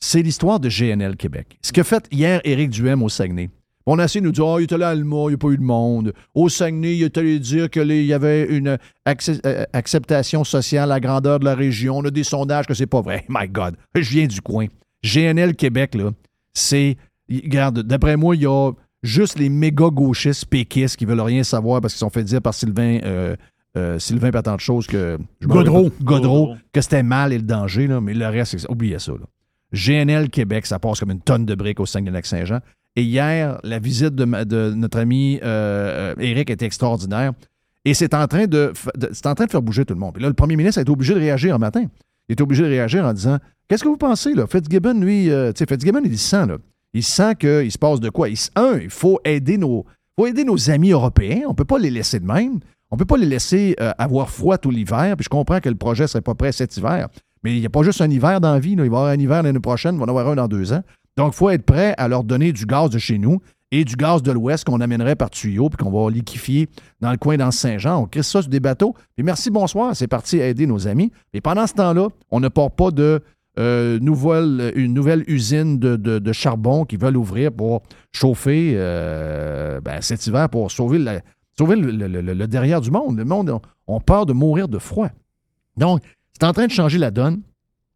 c'est 0.00 0.22
l'histoire 0.22 0.60
de 0.60 0.68
GNL 0.68 1.16
Québec. 1.16 1.58
Ce 1.62 1.72
qu'a 1.72 1.84
fait 1.84 2.06
hier 2.10 2.40
Éric 2.44 2.70
Duhem 2.70 3.02
au 3.02 3.08
Saguenay. 3.08 3.50
On 3.90 3.98
a 3.98 4.04
essayé 4.04 4.20
de 4.20 4.26
nous 4.26 4.32
dire, 4.32 4.46
oh, 4.46 4.58
il 4.58 4.64
était 4.64 4.76
là 4.76 4.88
à 4.88 4.90
Alma, 4.90 5.16
il 5.24 5.28
n'y 5.28 5.34
a 5.34 5.38
pas 5.38 5.48
eu 5.48 5.56
de 5.56 5.62
monde. 5.62 6.12
Au 6.34 6.50
Saguenay, 6.50 6.96
il 6.96 7.02
est 7.04 7.16
allé 7.16 7.38
dire 7.38 7.70
qu'il 7.70 7.90
y 8.04 8.12
avait 8.12 8.44
une 8.44 8.76
euh, 9.08 9.64
acceptation 9.72 10.44
sociale 10.44 10.84
à 10.92 10.96
la 10.96 11.00
grandeur 11.00 11.40
de 11.40 11.44
la 11.46 11.54
région. 11.54 11.96
On 11.98 12.04
a 12.04 12.10
des 12.10 12.24
sondages 12.24 12.66
que 12.66 12.74
c'est 12.74 12.86
pas 12.86 13.00
vrai. 13.00 13.24
My 13.28 13.48
God, 13.48 13.76
je 13.94 14.10
viens 14.10 14.26
du 14.26 14.40
coin. 14.42 14.66
GNL 15.02 15.54
Québec, 15.54 15.94
là, 15.94 16.10
c'est. 16.52 16.96
Regarde, 17.30 17.82
d'après 17.82 18.16
moi, 18.16 18.36
il 18.36 18.42
y 18.42 18.46
a 18.46 18.72
juste 19.02 19.38
les 19.38 19.48
méga 19.48 19.88
gauchistes 19.90 20.46
péquistes 20.46 20.96
qui 20.96 21.04
veulent 21.04 21.20
rien 21.20 21.42
savoir 21.42 21.80
parce 21.80 21.94
qu'ils 21.94 22.00
sont 22.00 22.10
fait 22.10 22.24
dire 22.24 22.42
par 22.42 22.54
Sylvain. 22.54 22.98
Euh, 23.04 23.36
euh, 23.76 23.98
Sylvain 23.98 24.30
pas 24.30 24.42
tant 24.42 24.56
de 24.56 24.60
choses 24.60 24.86
que. 24.86 25.18
je 25.40 25.46
Godreau. 25.46 25.90
Godreau, 26.02 26.56
que 26.72 26.80
c'était 26.80 27.02
mal 27.02 27.32
et 27.32 27.36
le 27.38 27.44
danger, 27.44 27.86
là, 27.86 28.00
mais 28.00 28.12
le 28.14 28.26
reste, 28.26 28.58
c'est- 28.58 28.70
oubliez 28.70 28.98
ça. 28.98 29.12
là. 29.12 29.26
GNL 29.72 30.30
Québec, 30.30 30.66
ça 30.66 30.78
passe 30.78 31.00
comme 31.00 31.10
une 31.10 31.20
tonne 31.20 31.44
de 31.44 31.54
briques 31.54 31.80
au 31.80 31.86
Saguenay-Lac-Saint-Jean. 31.86 32.60
Et 32.96 33.02
hier, 33.02 33.60
la 33.62 33.78
visite 33.78 34.14
de, 34.14 34.24
notre 34.74 34.98
ami 34.98 35.38
euh, 35.42 36.14
euh, 36.16 36.22
Éric 36.22 36.50
était 36.50 36.66
extraordinaire. 36.66 37.32
Et 37.84 37.94
c'est 37.94 38.14
en, 38.14 38.26
train 38.26 38.46
de, 38.46 38.72
c'est 39.12 39.26
en 39.26 39.34
train 39.34 39.46
de 39.46 39.50
faire 39.50 39.62
bouger 39.62 39.84
tout 39.84 39.94
le 39.94 40.00
monde. 40.00 40.14
Puis 40.14 40.22
là, 40.22 40.28
le 40.28 40.34
premier 40.34 40.56
ministre 40.56 40.78
a 40.78 40.82
été 40.82 40.90
obligé 40.90 41.14
de 41.14 41.20
réagir 41.20 41.54
un 41.54 41.58
matin. 41.58 41.86
Il 42.28 42.32
est 42.32 42.40
obligé 42.40 42.62
de 42.64 42.68
réagir 42.68 43.04
en 43.04 43.12
disant 43.12 43.38
Qu'est-ce 43.68 43.84
que 43.84 43.88
vous 43.88 43.98
pensez, 43.98 44.34
là? 44.34 44.46
Fitzgibbon, 44.46 44.94
lui, 44.94 45.30
euh, 45.30 45.52
tu 45.52 45.58
sais, 45.58 45.66
Fitzgibbon, 45.66 46.00
il 46.04 46.18
sent, 46.18 46.46
là. 46.46 46.56
Il 46.94 47.02
sent 47.02 47.34
qu'il 47.36 47.70
se 47.70 47.78
passe 47.78 48.00
de 48.00 48.08
quoi? 48.08 48.30
Il, 48.30 48.38
un, 48.56 48.78
il 48.78 48.88
faut 48.88 49.20
aider 49.24 49.58
nos, 49.58 49.84
faut 50.18 50.26
aider 50.26 50.42
nos 50.42 50.70
amis 50.70 50.90
européens. 50.90 51.42
On 51.46 51.50
ne 51.50 51.54
peut 51.54 51.66
pas 51.66 51.78
les 51.78 51.90
laisser 51.90 52.18
de 52.18 52.26
même. 52.26 52.60
On 52.90 52.96
ne 52.96 52.98
peut 52.98 53.04
pas 53.04 53.18
les 53.18 53.26
laisser 53.26 53.76
euh, 53.78 53.92
avoir 53.98 54.30
froid 54.30 54.56
tout 54.56 54.70
l'hiver. 54.70 55.14
Puis 55.16 55.24
je 55.24 55.28
comprends 55.28 55.60
que 55.60 55.68
le 55.68 55.74
projet 55.74 56.04
ne 56.04 56.08
serait 56.08 56.22
pas 56.22 56.34
prêt 56.34 56.50
cet 56.50 56.76
hiver. 56.78 57.08
Mais 57.42 57.54
il 57.54 57.60
n'y 57.60 57.66
a 57.66 57.70
pas 57.70 57.82
juste 57.82 58.00
un 58.00 58.10
hiver 58.10 58.40
dans 58.40 58.52
la 58.52 58.58
vie. 58.58 58.72
Il 58.72 58.78
va 58.78 58.84
y 58.84 58.86
avoir 58.86 59.06
un 59.06 59.18
hiver 59.18 59.42
l'année 59.42 59.60
prochaine, 59.60 59.94
il 59.94 59.98
va 59.98 60.04
y 60.04 60.06
en 60.06 60.08
avoir 60.08 60.28
un 60.28 60.36
dans 60.36 60.48
deux 60.48 60.72
ans. 60.72 60.82
Donc, 61.16 61.32
il 61.34 61.36
faut 61.36 61.50
être 61.50 61.64
prêt 61.64 61.94
à 61.98 62.08
leur 62.08 62.24
donner 62.24 62.52
du 62.52 62.64
gaz 62.64 62.90
de 62.90 62.98
chez 62.98 63.18
nous 63.18 63.40
et 63.70 63.84
du 63.84 63.96
gaz 63.96 64.22
de 64.22 64.32
l'Ouest 64.32 64.64
qu'on 64.64 64.80
amènerait 64.80 65.16
par 65.16 65.30
tuyau 65.30 65.68
puis 65.68 65.84
qu'on 65.84 65.90
va 65.90 66.10
liquéfier 66.10 66.68
dans 67.00 67.10
le 67.10 67.16
coin 67.16 67.36
dans 67.36 67.50
Saint-Jean. 67.50 68.02
On 68.02 68.06
crisse 68.06 68.28
ça 68.28 68.42
sur 68.42 68.50
des 68.50 68.60
bateaux. 68.60 68.94
Puis 69.16 69.24
merci, 69.24 69.50
bonsoir. 69.50 69.94
C'est 69.94 70.06
parti 70.06 70.38
aider 70.38 70.66
nos 70.66 70.86
amis. 70.88 71.12
Et 71.34 71.40
pendant 71.40 71.66
ce 71.66 71.74
temps-là, 71.74 72.08
on 72.30 72.40
ne 72.40 72.48
porte 72.48 72.76
pas 72.76 72.90
de 72.90 73.20
euh, 73.58 73.98
nouvelle, 73.98 74.72
une 74.76 74.94
nouvelle 74.94 75.24
usine 75.26 75.78
de, 75.78 76.32
charbon 76.32 76.84
qui 76.84 76.96
veulent 76.96 77.16
ouvrir 77.16 77.52
pour 77.52 77.82
chauffer 78.12 78.74
euh, 78.76 79.80
ben, 79.80 80.00
cet 80.00 80.26
hiver 80.26 80.48
pour 80.48 80.70
sauver, 80.70 80.98
le, 80.98 82.46
derrière 82.46 82.80
du 82.80 82.90
monde. 82.90 83.18
Le 83.18 83.24
monde 83.24 83.50
a, 83.50 83.60
ont 83.88 84.00
peur 84.00 84.24
de 84.24 84.32
mourir 84.32 84.68
de 84.68 84.78
froid. 84.78 85.08
Donc, 85.76 86.00
c'est 86.40 86.46
en 86.46 86.52
train 86.52 86.66
de 86.66 86.72
changer 86.72 86.98
la 86.98 87.10
donne. 87.10 87.40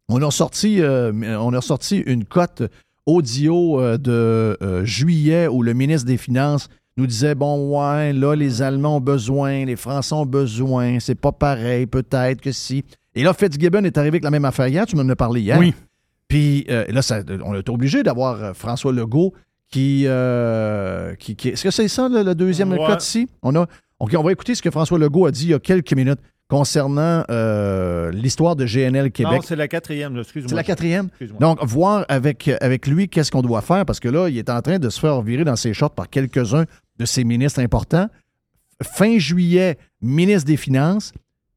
On 0.09 0.21
a 0.21 0.31
sorti, 0.31 0.81
on 0.83 1.53
a 1.53 1.61
sorti 1.61 1.97
une 1.99 2.25
cote 2.25 2.63
audio 3.05 3.79
euh, 3.81 3.97
de 3.97 4.57
euh, 4.61 4.85
juillet 4.85 5.47
où 5.47 5.61
le 5.61 5.73
ministre 5.73 6.05
des 6.07 6.17
Finances 6.17 6.67
nous 6.95 7.05
disait 7.07 7.35
bon 7.35 7.69
ouais 7.77 8.13
là 8.13 8.33
les 8.35 8.61
Allemands 8.61 8.97
ont 8.97 9.01
besoin, 9.01 9.65
les 9.65 9.75
Français 9.75 10.13
ont 10.13 10.25
besoin, 10.25 10.99
c'est 10.99 11.15
pas 11.15 11.31
pareil 11.31 11.85
peut-être 11.85 12.39
que 12.39 12.51
si. 12.51 12.85
Et 13.15 13.23
là 13.23 13.33
Fitzgibbon 13.33 13.83
est 13.83 13.97
arrivé 13.97 14.09
avec 14.15 14.23
la 14.23 14.31
même 14.31 14.45
affaire 14.45 14.67
hier, 14.67 14.85
tu 14.85 14.95
m'en 14.95 15.07
as 15.09 15.15
parlé 15.15 15.41
hier. 15.41 15.57
Oui. 15.59 15.73
Puis 16.27 16.65
euh, 16.69 16.85
là 16.89 17.01
ça- 17.01 17.21
on 17.43 17.55
est 17.55 17.67
obligé 17.69 18.03
d'avoir 18.03 18.41
euh, 18.41 18.53
François 18.53 18.93
Legault 18.93 19.33
qui, 19.69 20.03
euh, 20.05 21.15
qui, 21.15 21.35
qui- 21.35 21.49
est-ce 21.49 21.63
que 21.63 21.71
c'est 21.71 21.87
ça 21.87 22.07
le, 22.07 22.23
le 22.23 22.35
deuxième 22.35 22.71
Ouais. 22.71 22.85
cote 22.85 23.03
ici 23.03 23.27
On 23.41 23.55
a 23.55 23.65
ok 23.99 24.15
on 24.17 24.23
va 24.23 24.31
écouter 24.31 24.55
ce 24.55 24.61
que 24.61 24.71
François 24.71 24.97
Legault 24.99 25.25
a 25.25 25.31
dit 25.31 25.45
il 25.45 25.49
y 25.49 25.53
a 25.53 25.59
quelques 25.59 25.93
minutes 25.93 26.19
concernant 26.57 27.23
euh, 27.31 28.11
l'histoire 28.11 28.55
de 28.55 28.65
GNL 28.65 29.11
Québec. 29.11 29.33
Non, 29.33 29.41
c'est 29.41 29.55
la 29.55 29.67
quatrième, 29.67 30.15
excuse-moi. 30.19 30.49
C'est 30.49 30.55
la 30.55 30.63
quatrième? 30.63 31.09
Donc, 31.39 31.57
voir 31.63 32.05
avec, 32.09 32.47
avec 32.61 32.85
lui 32.85 33.09
qu'est-ce 33.09 33.31
qu'on 33.31 33.41
doit 33.41 33.61
faire, 33.61 33.85
parce 33.87 33.99
que 33.99 34.07
là, 34.07 34.29
il 34.29 34.37
est 34.37 34.51
en 34.51 34.61
train 34.61 34.77
de 34.77 34.87
se 34.89 34.99
faire 34.99 35.19
virer 35.23 35.43
dans 35.45 35.55
ses 35.55 35.73
shorts 35.73 35.95
par 35.95 36.09
quelques-uns 36.11 36.65
de 36.99 37.05
ses 37.05 37.23
ministres 37.23 37.59
importants. 37.59 38.07
Fin 38.83 39.17
juillet, 39.17 39.77
ministre 40.01 40.45
des 40.45 40.57
Finances. 40.57 41.11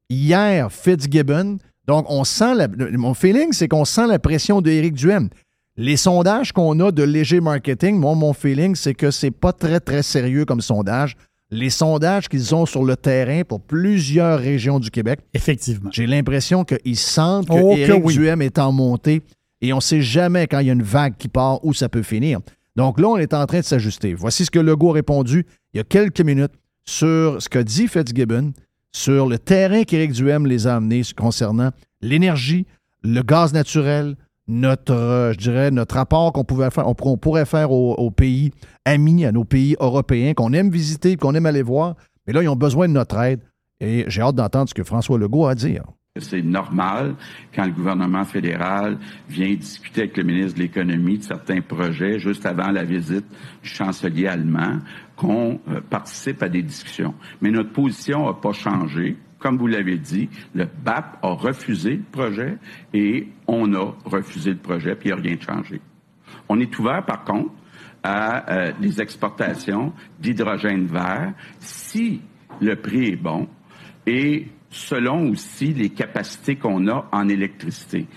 Hier, 0.09 0.71
Fitzgibbon. 0.71 1.57
Donc, 1.85 2.05
on 2.09 2.23
sent 2.23 2.55
la- 2.55 2.67
mon 2.67 3.13
feeling, 3.13 3.53
c'est 3.53 3.67
qu'on 3.67 3.85
sent 3.85 4.07
la 4.07 4.17
pression 4.17 4.61
d'Éric 4.61 4.93
Duhem. 4.95 5.29
Les 5.75 5.95
sondages 5.97 6.53
qu'on 6.53 6.79
a 6.79 6.91
de 6.91 7.03
léger 7.03 7.39
marketing, 7.39 7.99
moi, 7.99 8.15
mon 8.15 8.33
feeling, 8.33 8.73
c'est 8.75 8.95
que 8.95 9.11
c'est 9.11 9.29
pas 9.29 9.53
très, 9.53 9.79
très 9.79 10.01
sérieux 10.01 10.43
comme 10.45 10.61
sondage. 10.61 11.15
Les 11.49 11.69
sondages 11.69 12.27
qu'ils 12.27 12.53
ont 12.53 12.65
sur 12.65 12.83
le 12.83 12.97
terrain 12.97 13.43
pour 13.47 13.61
plusieurs 13.61 14.37
régions 14.39 14.79
du 14.79 14.91
Québec, 14.91 15.21
Effectivement. 15.33 15.89
j'ai 15.93 16.05
l'impression 16.05 16.65
qu'ils 16.65 16.97
sentent 16.97 17.47
que 17.47 17.53
Oh, 17.53 17.73
Éric 17.75 18.01
oui. 18.03 18.15
Duhem 18.15 18.41
est 18.41 18.59
en 18.59 18.71
montée 18.73 19.21
et 19.61 19.71
on 19.71 19.77
ne 19.77 19.81
sait 19.81 20.01
jamais 20.01 20.45
quand 20.47 20.59
il 20.59 20.67
y 20.67 20.69
a 20.69 20.73
une 20.73 20.83
vague 20.83 21.15
qui 21.17 21.29
part 21.29 21.63
où 21.63 21.73
ça 21.73 21.87
peut 21.87 22.03
finir. 22.03 22.39
Donc 22.75 22.99
là, 22.99 23.07
on 23.07 23.17
est 23.17 23.33
en 23.33 23.45
train 23.45 23.59
de 23.61 23.65
s'ajuster. 23.65 24.13
Voici 24.13 24.43
ce 24.45 24.51
que 24.51 24.59
Legault 24.59 24.91
a 24.91 24.95
répondu 24.95 25.45
il 25.73 25.77
y 25.77 25.79
a 25.79 25.83
quelques 25.83 26.21
minutes 26.21 26.51
sur 26.85 27.41
ce 27.41 27.47
que 27.49 27.59
dit 27.59 27.87
Fitzgibbon, 27.87 28.51
sur 28.91 29.27
le 29.27 29.39
terrain 29.39 29.83
qu'Éric 29.83 30.11
Duhem 30.11 30.45
les 30.47 30.67
a 30.67 30.75
amenés 30.75 31.01
concernant 31.15 31.71
l'énergie, 32.01 32.65
le 33.03 33.21
gaz 33.21 33.53
naturel, 33.53 34.15
notre, 34.47 34.93
euh, 34.93 35.33
je 35.33 35.37
dirais, 35.37 35.71
notre 35.71 35.95
rapport 35.95 36.31
qu'on 36.33 36.43
pouvait 36.43 36.69
faire, 36.69 36.87
on, 36.87 36.93
pour- 36.95 37.07
on 37.07 37.17
pourrait 37.17 37.45
faire 37.45 37.71
aux, 37.71 37.93
aux 37.95 38.11
pays 38.11 38.51
amis, 38.85 39.25
à 39.25 39.31
nos 39.31 39.43
pays 39.43 39.75
européens 39.79 40.33
qu'on 40.33 40.53
aime 40.53 40.69
visiter, 40.69 41.15
qu'on 41.17 41.35
aime 41.35 41.45
aller 41.45 41.61
voir. 41.63 41.95
Mais 42.25 42.33
là, 42.33 42.41
ils 42.43 42.49
ont 42.49 42.55
besoin 42.55 42.87
de 42.87 42.93
notre 42.93 43.17
aide. 43.19 43.41
Et 43.79 44.05
j'ai 44.07 44.21
hâte 44.21 44.35
d'entendre 44.35 44.69
ce 44.69 44.73
que 44.73 44.83
François 44.83 45.17
Legault 45.19 45.45
a 45.45 45.51
à 45.51 45.55
dire. 45.55 45.83
C'est 46.19 46.41
normal 46.41 47.13
quand 47.53 47.63
le 47.65 47.71
gouvernement 47.71 48.23
fédéral 48.25 48.97
vient 49.29 49.53
discuter 49.53 50.01
avec 50.01 50.17
le 50.17 50.23
ministre 50.23 50.55
de 50.57 50.63
l'Économie 50.63 51.19
de 51.19 51.23
certains 51.23 51.61
projets 51.61 52.17
juste 52.17 52.43
avant 52.47 52.71
la 52.71 52.83
visite 52.83 53.25
du 53.61 53.69
chancelier 53.69 54.25
allemand 54.25 54.79
qu'on 55.15 55.59
euh, 55.69 55.79
participe 55.87 56.41
à 56.41 56.49
des 56.49 56.63
discussions. 56.63 57.13
Mais 57.39 57.51
notre 57.51 57.71
position 57.71 58.25
n'a 58.25 58.33
pas 58.33 58.51
changé. 58.53 59.15
Comme 59.39 59.57
vous 59.57 59.67
l'avez 59.67 59.97
dit, 59.97 60.29
le 60.53 60.65
BAP 60.65 61.19
a 61.21 61.29
refusé 61.29 61.97
le 61.97 62.03
projet 62.11 62.57
et 62.93 63.27
on 63.47 63.73
a 63.73 63.95
refusé 64.05 64.51
le 64.51 64.57
projet, 64.57 64.95
puis 64.95 65.09
il 65.09 65.13
n'y 65.15 65.19
a 65.19 65.21
rien 65.21 65.37
changé. 65.39 65.81
On 66.49 66.59
est 66.59 66.79
ouvert, 66.79 67.05
par 67.05 67.23
contre, 67.23 67.51
à 68.03 68.51
euh, 68.51 68.71
les 68.79 69.01
exportations 69.01 69.93
d'hydrogène 70.19 70.85
vert 70.87 71.33
si 71.59 72.21
le 72.61 72.75
prix 72.75 73.09
est 73.09 73.15
bon 73.15 73.47
et 74.05 74.47
selon 74.69 75.29
aussi 75.29 75.73
les 75.73 75.89
capacités 75.89 76.55
qu'on 76.55 76.87
a 76.87 77.07
en 77.11 77.29
électricité. 77.29 78.07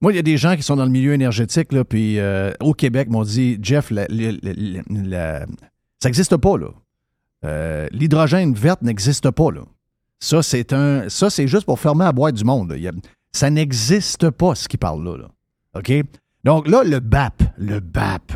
Moi, 0.00 0.12
il 0.12 0.16
y 0.16 0.18
a 0.18 0.22
des 0.22 0.36
gens 0.36 0.56
qui 0.56 0.62
sont 0.62 0.76
dans 0.76 0.84
le 0.84 0.90
milieu 0.90 1.14
énergétique, 1.14 1.70
puis 1.88 2.18
euh, 2.18 2.52
au 2.60 2.74
Québec, 2.74 3.08
m'ont 3.08 3.22
dit 3.22 3.58
Jeff, 3.62 3.90
ça 3.90 4.06
n'existe 6.04 6.36
pas, 6.36 6.58
là. 6.58 6.68
Euh, 7.44 7.88
L'hydrogène 7.92 8.54
verte 8.54 8.82
n'existe 8.82 9.30
pas, 9.30 9.50
là. 9.50 9.62
Ça, 10.24 10.42
c'est 10.42 10.72
un. 10.72 11.10
Ça, 11.10 11.28
c'est 11.28 11.46
juste 11.46 11.66
pour 11.66 11.78
fermer 11.78 12.04
la 12.06 12.12
boîte 12.12 12.34
du 12.34 12.44
monde. 12.44 12.74
y 12.78 12.88
a- 12.88 12.92
ça 13.30 13.50
n'existe 13.50 14.30
pas, 14.30 14.54
ce 14.54 14.66
qui 14.68 14.78
parle 14.78 15.04
là, 15.04 15.18
là. 15.18 15.28
OK? 15.76 15.92
Donc 16.44 16.66
là, 16.66 16.82
le 16.82 16.98
BAP, 17.00 17.42
le 17.58 17.80
BAP, 17.80 18.32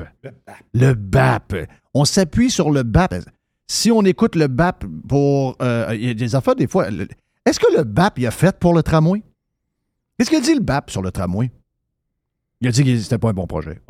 le 0.74 0.92
BAP. 0.92 1.54
On 1.94 2.04
s'appuie 2.04 2.50
sur 2.50 2.70
le 2.70 2.82
BAP. 2.82 3.14
Si 3.66 3.90
on 3.90 4.02
écoute 4.02 4.36
le 4.36 4.48
BAP 4.48 4.84
pour. 5.08 5.56
euh, 5.62 5.88
il 5.94 6.04
y 6.04 6.10
a 6.10 6.14
des 6.14 6.34
affaires, 6.34 6.56
des 6.56 6.66
fois. 6.66 6.88
Est-ce 7.46 7.58
que 7.58 7.74
le 7.74 7.84
BAP, 7.84 8.18
il 8.18 8.26
a 8.26 8.30
fait 8.32 8.58
pour 8.58 8.74
le 8.74 8.82
tramway? 8.82 9.22
Qu'est-ce 10.18 10.28
qu'il 10.28 10.38
a 10.38 10.42
dit 10.42 10.54
le 10.54 10.60
BAP 10.60 10.90
sur 10.90 11.00
le 11.00 11.10
tramway? 11.10 11.50
Il 12.60 12.68
a 12.68 12.70
dit 12.70 12.84
que 12.84 12.98
c'était 12.98 13.18
pas 13.18 13.30
un 13.30 13.34
bon 13.34 13.46
projet. 13.46 13.80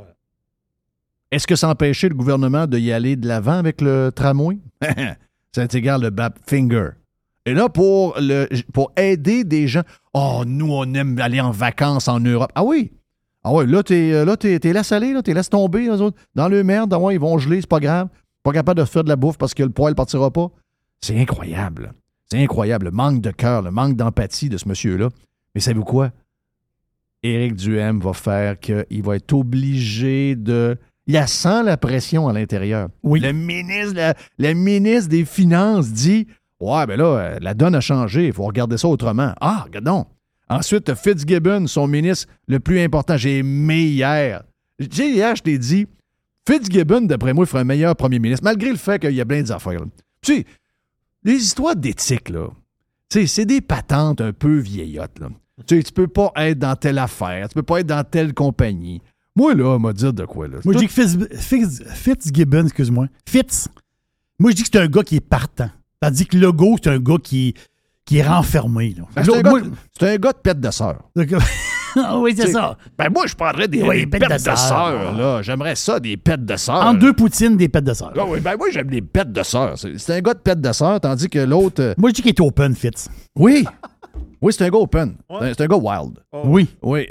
Est-ce 1.33 1.49
que 1.49 1.57
ça 1.57 1.69
empêchait 1.69 2.09
le 2.09 2.15
gouvernement 2.15 2.67
d'y 2.69 2.93
aller 2.93 3.17
de 3.17 3.27
l'avant 3.27 3.59
avec 3.59 3.81
le 3.81 4.13
tramway? 4.15 4.59
ça 5.53 5.65
égal 5.73 6.01
le 6.03 6.11
BAP 6.11 6.39
finger. 6.47 6.91
Et 7.49 7.55
là, 7.55 7.69
pour, 7.69 8.15
le, 8.21 8.47
pour 8.75 8.93
aider 8.97 9.45
des 9.45 9.69
gens, 9.69 9.83
oh, 10.13 10.43
nous, 10.47 10.71
on 10.71 10.93
aime 10.95 11.19
aller 11.19 11.41
en 11.41 11.51
vacances 11.51 12.07
en 12.09 12.21
Europe. 12.21 12.53
Ah 12.55 12.63
oui? 12.65 12.93
Ah 13.43 13.53
ouais, 13.53 13.65
là, 13.67 13.83
t'es, 13.83 14.13
euh, 14.13 14.25
là, 14.25 14.37
t'es, 14.37 14.59
t'es 14.59 14.73
laisse 14.73 14.93
aller, 14.93 15.13
là, 15.15 15.23
t'es 15.23 15.33
laisse 15.33 15.49
tomber, 15.49 15.89
autres. 15.89 16.19
Dans 16.35 16.49
le 16.49 16.63
merde, 16.63 16.93
ah 16.93 16.99
ouais, 16.99 17.15
ils 17.15 17.21
vont 17.21 17.39
geler, 17.39 17.61
c'est 17.61 17.69
pas 17.69 17.81
grave. 17.81 18.09
Pas 18.43 18.53
capable 18.53 18.81
de 18.81 18.85
faire 18.85 19.05
de 19.05 19.09
la 19.09 19.17
bouffe 19.17 19.39
parce 19.39 19.55
que 19.55 19.63
le 19.63 19.71
poêle 19.71 19.95
partira 19.95 20.31
pas. 20.31 20.51
C'est 21.01 21.19
incroyable. 21.19 21.93
C'est 22.31 22.43
incroyable. 22.43 22.87
Le 22.87 22.91
manque 22.91 23.21
de 23.23 23.31
cœur, 23.31 23.63
le 23.63 23.71
manque 23.71 23.97
d'empathie 23.97 24.49
de 24.51 24.59
ce 24.59 24.69
monsieur-là. 24.69 25.09
Mais 25.55 25.61
savez-vous 25.63 25.85
quoi? 25.85 26.11
Éric 27.23 27.55
Duhem 27.57 28.01
va 28.01 28.13
faire 28.13 28.59
qu'il 28.61 29.03
va 29.03 29.17
être 29.17 29.33
obligé 29.33 30.37
de. 30.37 30.77
Il 31.07 31.17
a 31.17 31.27
sent 31.27 31.63
la 31.65 31.77
pression 31.79 32.29
à 32.29 32.33
l'intérieur. 32.35 32.89
Oui. 33.03 33.21
Le 33.21 33.33
ministre, 33.33 33.95
la- 33.95 34.15
le 34.39 34.53
ministre 34.53 35.09
des 35.09 35.25
Finances 35.25 35.91
dit 35.91 36.27
Ouais, 36.61 36.87
ben 36.87 36.97
là, 36.99 37.05
euh, 37.05 37.39
la 37.41 37.55
donne 37.55 37.75
a 37.75 37.81
changé, 37.81 38.27
il 38.27 38.33
faut 38.33 38.45
regarder 38.45 38.77
ça 38.79 38.89
autrement. 38.89 39.33
Ah, 39.41 39.63
regardons. 39.67 40.07
Ensuite, 40.49 40.95
Fitzgibbon, 40.95 41.67
son 41.67 41.87
ministre 41.87 42.27
le 42.49 42.59
plus 42.59 42.81
important. 42.81 43.17
J'ai 43.17 43.39
aimé 43.39 43.83
hier. 43.83 44.43
Sais, 44.91 45.11
hier, 45.11 45.37
je 45.37 45.43
t'ai 45.43 45.59
dit, 45.59 45.87
Fitzgibbon, 46.49 47.03
d'après 47.03 47.35
moi, 47.35 47.45
ferait 47.47 47.61
un 47.61 47.65
meilleur 47.65 47.95
premier 47.95 48.19
ministre, 48.19 48.45
malgré 48.45 48.71
le 48.71 48.77
fait 48.77 48.99
qu'il 48.99 49.13
y 49.13 49.21
a 49.21 49.27
plein 49.27 49.43
d'affaires. 49.43 49.81
Tu 50.23 50.35
sais, 50.37 50.47
les 51.23 51.35
histoires 51.35 51.77
d'éthique, 51.77 52.31
là, 52.31 52.49
tu 53.11 53.21
sais, 53.21 53.27
c'est 53.27 53.45
des 53.47 53.61
patentes 53.61 54.21
un 54.21 54.33
peu 54.33 54.57
vieillottes, 54.59 55.19
là. 55.21 55.29
Tu 55.67 55.77
sais, 55.77 55.83
tu 55.83 55.93
peux 55.93 56.07
pas 56.09 56.33
être 56.37 56.59
dans 56.59 56.77
telle 56.77 56.99
affaire, 56.99 57.49
tu 57.49 57.55
peux 57.55 57.63
pas 57.63 57.81
être 57.81 57.87
dans 57.87 58.05
telle 58.05 58.33
compagnie. 58.33 59.03
Moi, 59.37 59.55
là, 59.55 59.65
on 59.77 59.79
m'a 59.79 59.93
dit 59.93 60.13
de 60.13 60.25
quoi, 60.25 60.49
là. 60.49 60.59
Moi, 60.65 60.75
je 60.75 60.79
dis 60.79 60.87
que 60.87 60.93
Fitz, 60.93 61.17
Fitz- 61.35 61.85
Fitzgibbon, 61.93 62.65
excuse-moi. 62.65 63.07
Fitz. 63.29 63.69
Moi, 64.39 64.51
je 64.53 64.57
dis 64.57 64.63
que 64.63 64.69
c'est 64.73 64.79
un 64.81 64.87
gars 64.89 65.03
qui 65.03 65.17
est 65.17 65.21
partant. 65.21 65.71
Tandis 66.01 66.27
que 66.27 66.37
Legault, 66.37 66.77
c'est 66.83 66.91
un 66.91 66.99
gars 66.99 67.17
qui, 67.23 67.55
qui 68.05 68.19
est 68.19 68.23
renfermé. 68.27 68.95
là. 68.97 69.05
Ben, 69.17 69.25
c'est, 69.25 69.37
un 69.37 69.41
gars, 69.43 69.51
moi- 69.51 69.61
de- 69.61 69.71
c'est 69.99 70.09
un 70.15 70.17
gars 70.17 70.33
de 70.33 70.39
pète 70.39 70.61
de 70.61 70.71
sœur. 70.71 70.99
Ah 71.97 72.19
oui, 72.21 72.35
c'est 72.37 72.53
ça. 72.53 72.77
Ben 72.97 73.09
moi, 73.13 73.27
je 73.27 73.35
prendrais 73.35 73.67
des, 73.67 73.83
Oui, 73.83 74.01
des 74.01 74.07
pètes 74.07 74.21
pètes 74.29 74.45
de 74.45 74.51
de 74.51 74.57
sœur. 74.57 75.17
là. 75.17 75.43
J'aimerais 75.43 75.75
ça, 75.75 75.99
des 75.99 76.17
pètes 76.17 76.45
de 76.45 76.57
sœur. 76.57 76.77
En 76.87 76.95
deux 76.95 77.13
poutines, 77.15 77.57
des 77.57 77.69
pètes 77.69 77.85
de 77.85 77.95
sœur. 77.95 78.13
Ah 78.17 78.25
oui, 78.29 78.41
ben 78.41 78.57
moi, 78.57 78.69
j'aime 78.71 78.91
les 78.91 79.03
pètes 79.03 79.33
de 79.33 79.43
sœur. 79.43 79.77
C'est, 79.79 79.99
c'est 79.99 80.15
un 80.15 80.21
gars 80.21 80.35
de 80.35 80.39
pète 80.39 80.61
de 80.61 80.73
sœur, 80.73 81.01
tandis 81.01 81.29
que 81.29 81.39
l'autre... 81.41 81.83
euh, 81.83 81.95
Moi, 81.99 82.11
je 82.11 82.15
dis 82.17 82.23
qu'il 82.23 82.31
est 82.31 82.41
open, 82.41 82.75
Fitz. 82.77 83.09
Oui! 83.37 83.65
Oui, 84.41 84.53
c'est 84.53 84.65
un 84.65 84.69
gars 84.69 84.79
open. 84.79 85.17
C'est 85.29 85.35
un- 85.37 85.53
C'est 85.55 85.63
un 85.63 85.67
gars 85.67 85.77
wild. 85.77 86.19
Oui. 86.45 86.69
Oui. 86.83 87.09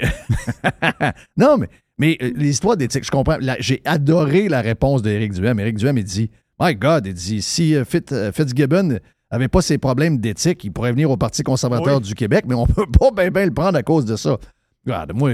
non, 1.36 1.58
mais, 1.58 1.68
mais 1.98 2.16
euh, 2.22 2.30
les 2.36 2.50
histoires 2.50 2.76
d'éthique, 2.76 3.04
je 3.04 3.10
comprends. 3.10 3.36
La- 3.40 3.56
J'ai 3.60 3.82
adoré 3.84 4.48
la 4.48 4.60
réponse 4.62 5.02
d'Éric 5.02 5.32
Duhem. 5.34 5.58
Éric 5.60 5.76
Duhem, 5.76 5.98
il 5.98 6.04
dit 6.04 6.30
My 6.60 6.74
God, 6.74 7.06
il 7.06 7.14
dit 7.14 7.42
si 7.42 7.74
euh, 7.74 7.84
euh, 8.12 8.32
Fitzgibbon 8.32 8.98
avait 9.30 9.48
pas 9.48 9.62
ses 9.62 9.78
problèmes 9.78 10.18
d'éthique, 10.18 10.64
il 10.64 10.72
pourrait 10.72 10.92
venir 10.92 11.10
au 11.10 11.16
Parti 11.16 11.42
conservateur 11.42 12.00
du 12.00 12.14
Québec, 12.14 12.44
mais 12.48 12.54
on 12.54 12.66
peut 12.66 12.86
pas 12.98 13.10
bien 13.10 13.30
ben 13.30 13.48
le 13.48 13.54
prendre 13.54 13.76
à 13.78 13.82
cause 13.82 14.04
de 14.04 14.16
ça. 14.16 14.36
Regarde, 14.84 15.12
moi, 15.14 15.30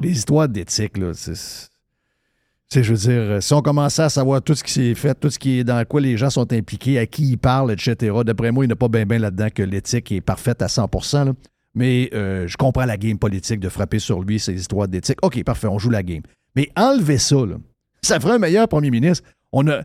les 0.00 0.10
histoires 0.10 0.48
d'éthique, 0.48 0.96
là, 0.96 1.12
c'est. 1.14 1.34
c'est- 1.34 2.82
je 2.82 2.92
veux 2.92 2.98
dire, 2.98 3.20
euh, 3.20 3.40
si 3.40 3.52
on 3.52 3.60
commençait 3.62 4.02
à 4.02 4.08
savoir 4.08 4.42
tout 4.42 4.54
ce 4.54 4.64
qui 4.64 4.72
s'est 4.72 4.94
fait, 4.94 5.14
tout 5.14 5.30
ce 5.30 5.38
qui 5.38 5.58
est 5.58 5.64
dans 5.64 5.84
quoi 5.84 6.00
les 6.00 6.16
gens 6.16 6.30
sont 6.30 6.50
impliqués, 6.52 6.98
à 6.98 7.06
qui 7.06 7.30
ils 7.32 7.36
parlent, 7.36 7.70
etc., 7.72 8.16
d'après 8.24 8.52
moi, 8.52 8.64
il 8.64 8.68
n'y 8.68 8.72
a 8.72 8.76
pas 8.76 8.88
bien 8.88 9.04
ben 9.04 9.20
là-dedans 9.20 9.48
que 9.54 9.62
l'éthique 9.62 10.10
est 10.12 10.20
parfaite 10.20 10.62
à 10.62 10.68
100 10.68 10.88
là. 11.24 11.32
Mais 11.74 12.08
euh, 12.14 12.46
je 12.48 12.56
comprends 12.56 12.86
la 12.86 12.96
game 12.96 13.18
politique 13.18 13.60
de 13.60 13.68
frapper 13.68 13.98
sur 13.98 14.22
lui, 14.22 14.40
ces 14.40 14.54
histoires 14.54 14.88
d'éthique. 14.88 15.18
OK, 15.22 15.44
parfait, 15.44 15.66
on 15.66 15.78
joue 15.78 15.90
la 15.90 16.02
game. 16.02 16.22
Mais 16.54 16.70
enlever 16.74 17.18
ça, 17.18 17.36
là, 17.36 17.56
ça 18.00 18.18
ferait 18.18 18.32
un 18.32 18.38
meilleur 18.38 18.66
premier 18.66 18.90
ministre. 18.90 19.28
On 19.52 19.68
a, 19.68 19.82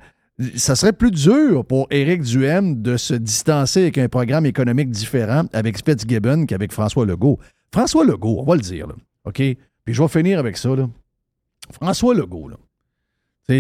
ça 0.56 0.76
serait 0.76 0.94
plus 0.94 1.12
dur 1.12 1.66
pour 1.66 1.88
Éric 1.92 2.22
Duhem 2.24 2.82
de 2.82 2.98
se 2.98 3.14
distancer 3.14 3.82
avec 3.84 3.98
un 3.98 4.08
programme 4.10 4.46
économique 4.46 4.90
différent 4.90 5.44
avec 5.54 5.84
Fitzgibbon 5.86 6.46
qu'avec 6.46 6.72
François 6.72 7.06
Legault. 7.06 7.40
François 7.74 8.06
Legault, 8.06 8.38
on 8.40 8.44
va 8.46 8.56
le 8.56 8.62
dire, 8.62 8.88
là, 8.88 8.96
OK? 9.26 9.36
Puis 9.36 9.94
je 9.94 10.02
vais 10.02 10.08
finir 10.08 10.40
avec 10.40 10.58
ça, 10.58 10.76
là. 10.76 10.90
François 11.72 12.14
Legault, 12.14 12.50
là. 12.50 12.58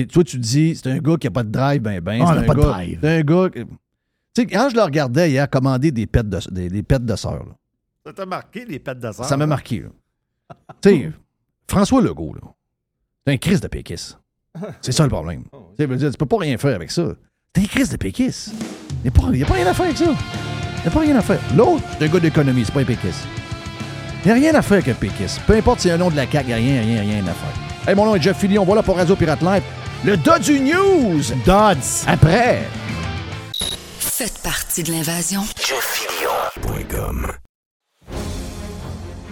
Toi, 0.06 0.24
tu 0.24 0.38
dis, 0.40 0.76
c'est 0.76 0.90
un 0.90 1.00
gars 1.00 1.18
qui 1.18 1.28
n'a 1.28 1.32
pas 1.32 1.44
de 1.44 1.50
drive, 1.52 1.82
ben, 1.82 2.00
ben. 2.00 2.22
Ah, 2.26 2.34
c'est 2.34 2.40
un 2.40 2.44
pas 2.46 2.54
de 2.54 2.60
gars- 2.62 2.66
drive. 2.68 3.00
C'est 3.02 3.10
un 3.18 3.22
gars. 3.22 3.50
que- 3.50 3.60
Tu 3.60 3.68
sais, 4.36 4.46
quand 4.46 4.70
je 4.70 4.76
le 4.76 4.82
regardais 4.84 5.30
hier 5.32 5.50
commander 5.50 5.92
des 5.92 6.08
pets 6.08 6.28
de, 6.30 6.40
des, 6.50 6.70
des 6.70 6.84
pets 6.84 7.04
de 7.06 7.16
sœur, 7.18 7.44
là, 7.46 7.56
Ça 8.06 8.14
t'a 8.14 8.26
marqué, 8.26 8.64
les 8.66 8.80
pètes 8.80 9.00
de 9.00 9.12
sang? 9.12 9.24
ça 9.24 9.36
m'a 9.36 9.46
marqué. 9.48 9.82
là. 9.82 9.90
Tu 10.82 10.90
sais, 10.90 11.12
François 11.68 12.02
Legault, 12.02 12.34
là, 12.36 12.42
c'est 13.26 13.34
un 13.34 13.38
crise 13.38 13.60
de 13.62 13.68
péquisse. 13.68 14.18
C'est 14.82 14.92
ça 14.92 15.04
le 15.04 15.10
problème. 15.10 15.44
Tu 15.78 15.88
dire, 15.88 16.12
tu 16.12 16.18
peux 16.18 16.26
pas 16.26 16.38
rien 16.40 16.58
faire 16.58 16.76
avec 16.76 16.92
ça. 16.92 17.04
C'est 17.56 17.64
un 17.64 17.66
crise 17.68 17.90
de 17.90 17.98
péquisse. 17.98 18.52
Il 19.04 19.04
n'y 19.04 19.08
a, 19.10 19.12
pas- 19.12 19.28
il 19.34 19.40
y 19.40 19.44
a 19.44 19.46
pas 19.46 19.54
rien 19.56 19.68
à 19.68 19.74
faire 19.74 19.86
avec 19.86 19.98
ça. 19.98 20.06
Il 20.06 20.82
n'y 20.84 20.88
a 20.88 20.92
pas 20.92 21.00
rien 21.00 21.16
à 21.16 21.22
faire. 21.22 21.40
L'autre, 21.56 21.84
c'est 21.98 22.06
un 22.06 22.08
gars 22.08 22.20
d'économie, 22.20 22.64
c'est 22.66 22.74
pas 22.74 22.82
un 22.82 22.86
péquisse. 22.86 23.24
Il 24.24 24.28
n'y 24.28 24.32
a 24.32 24.36
rien 24.36 24.56
à 24.56 24.62
faire 24.62 24.78
avec 24.78 24.88
un 24.90 24.94
péquisse. 24.94 25.40
Peu 25.48 25.56
importe 25.56 25.80
si 25.82 25.88
c'est 25.88 25.94
un 25.94 25.98
nom 25.98 26.10
de 26.10 26.16
la 26.16 26.30
CAQ, 26.30 26.44
il 26.44 26.48
n'y 26.48 26.54
a 26.54 26.56
rien, 26.58 26.82
rien, 26.82 27.02
rien 27.02 27.22
à 27.28 27.34
faire. 27.34 27.88
Hey, 27.90 27.96
mon 27.96 28.06
nom 28.06 28.16
est 28.16 28.22
Jeff 28.22 28.38
Fillion, 28.38 28.64
voilà 28.64 28.84
pour 28.84 28.96
Radio 28.98 29.16
Pirate 29.16 29.42
Live. 29.42 29.64
Le 30.06 30.18
Dodge 30.18 30.50
News! 30.52 31.22
Dodds. 31.46 32.06
Après! 32.08 32.62
Faites 34.00 34.40
partie 34.44 34.84
de 34.84 34.92
l'invasion. 34.92 35.42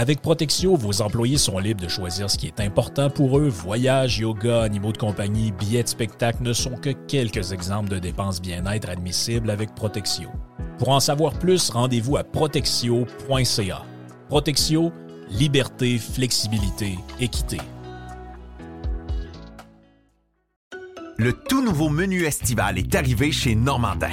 Avec 0.00 0.22
Protexio, 0.22 0.76
vos 0.76 1.02
employés 1.02 1.38
sont 1.38 1.58
libres 1.58 1.82
de 1.82 1.88
choisir 1.88 2.30
ce 2.30 2.38
qui 2.38 2.46
est 2.46 2.60
important 2.60 3.10
pour 3.10 3.36
eux. 3.36 3.48
Voyages, 3.48 4.20
yoga, 4.20 4.62
animaux 4.62 4.92
de 4.92 4.96
compagnie, 4.96 5.50
billets 5.50 5.82
de 5.82 5.88
spectacle 5.88 6.44
ne 6.44 6.52
sont 6.52 6.76
que 6.76 6.90
quelques 6.90 7.50
exemples 7.50 7.88
de 7.88 7.98
dépenses 7.98 8.40
bien-être 8.40 8.88
admissibles 8.88 9.50
avec 9.50 9.74
Protexio. 9.74 10.28
Pour 10.78 10.90
en 10.90 11.00
savoir 11.00 11.32
plus, 11.32 11.68
rendez-vous 11.70 12.16
à 12.16 12.22
protexio.ca. 12.22 13.82
Protexio, 14.28 14.92
liberté, 15.30 15.98
flexibilité, 15.98 16.96
équité. 17.18 17.58
le 21.20 21.32
tout 21.32 21.64
nouveau 21.64 21.88
menu 21.88 22.22
estival 22.22 22.78
est 22.78 22.94
arrivé 22.94 23.32
chez 23.32 23.56
Normandin. 23.56 24.12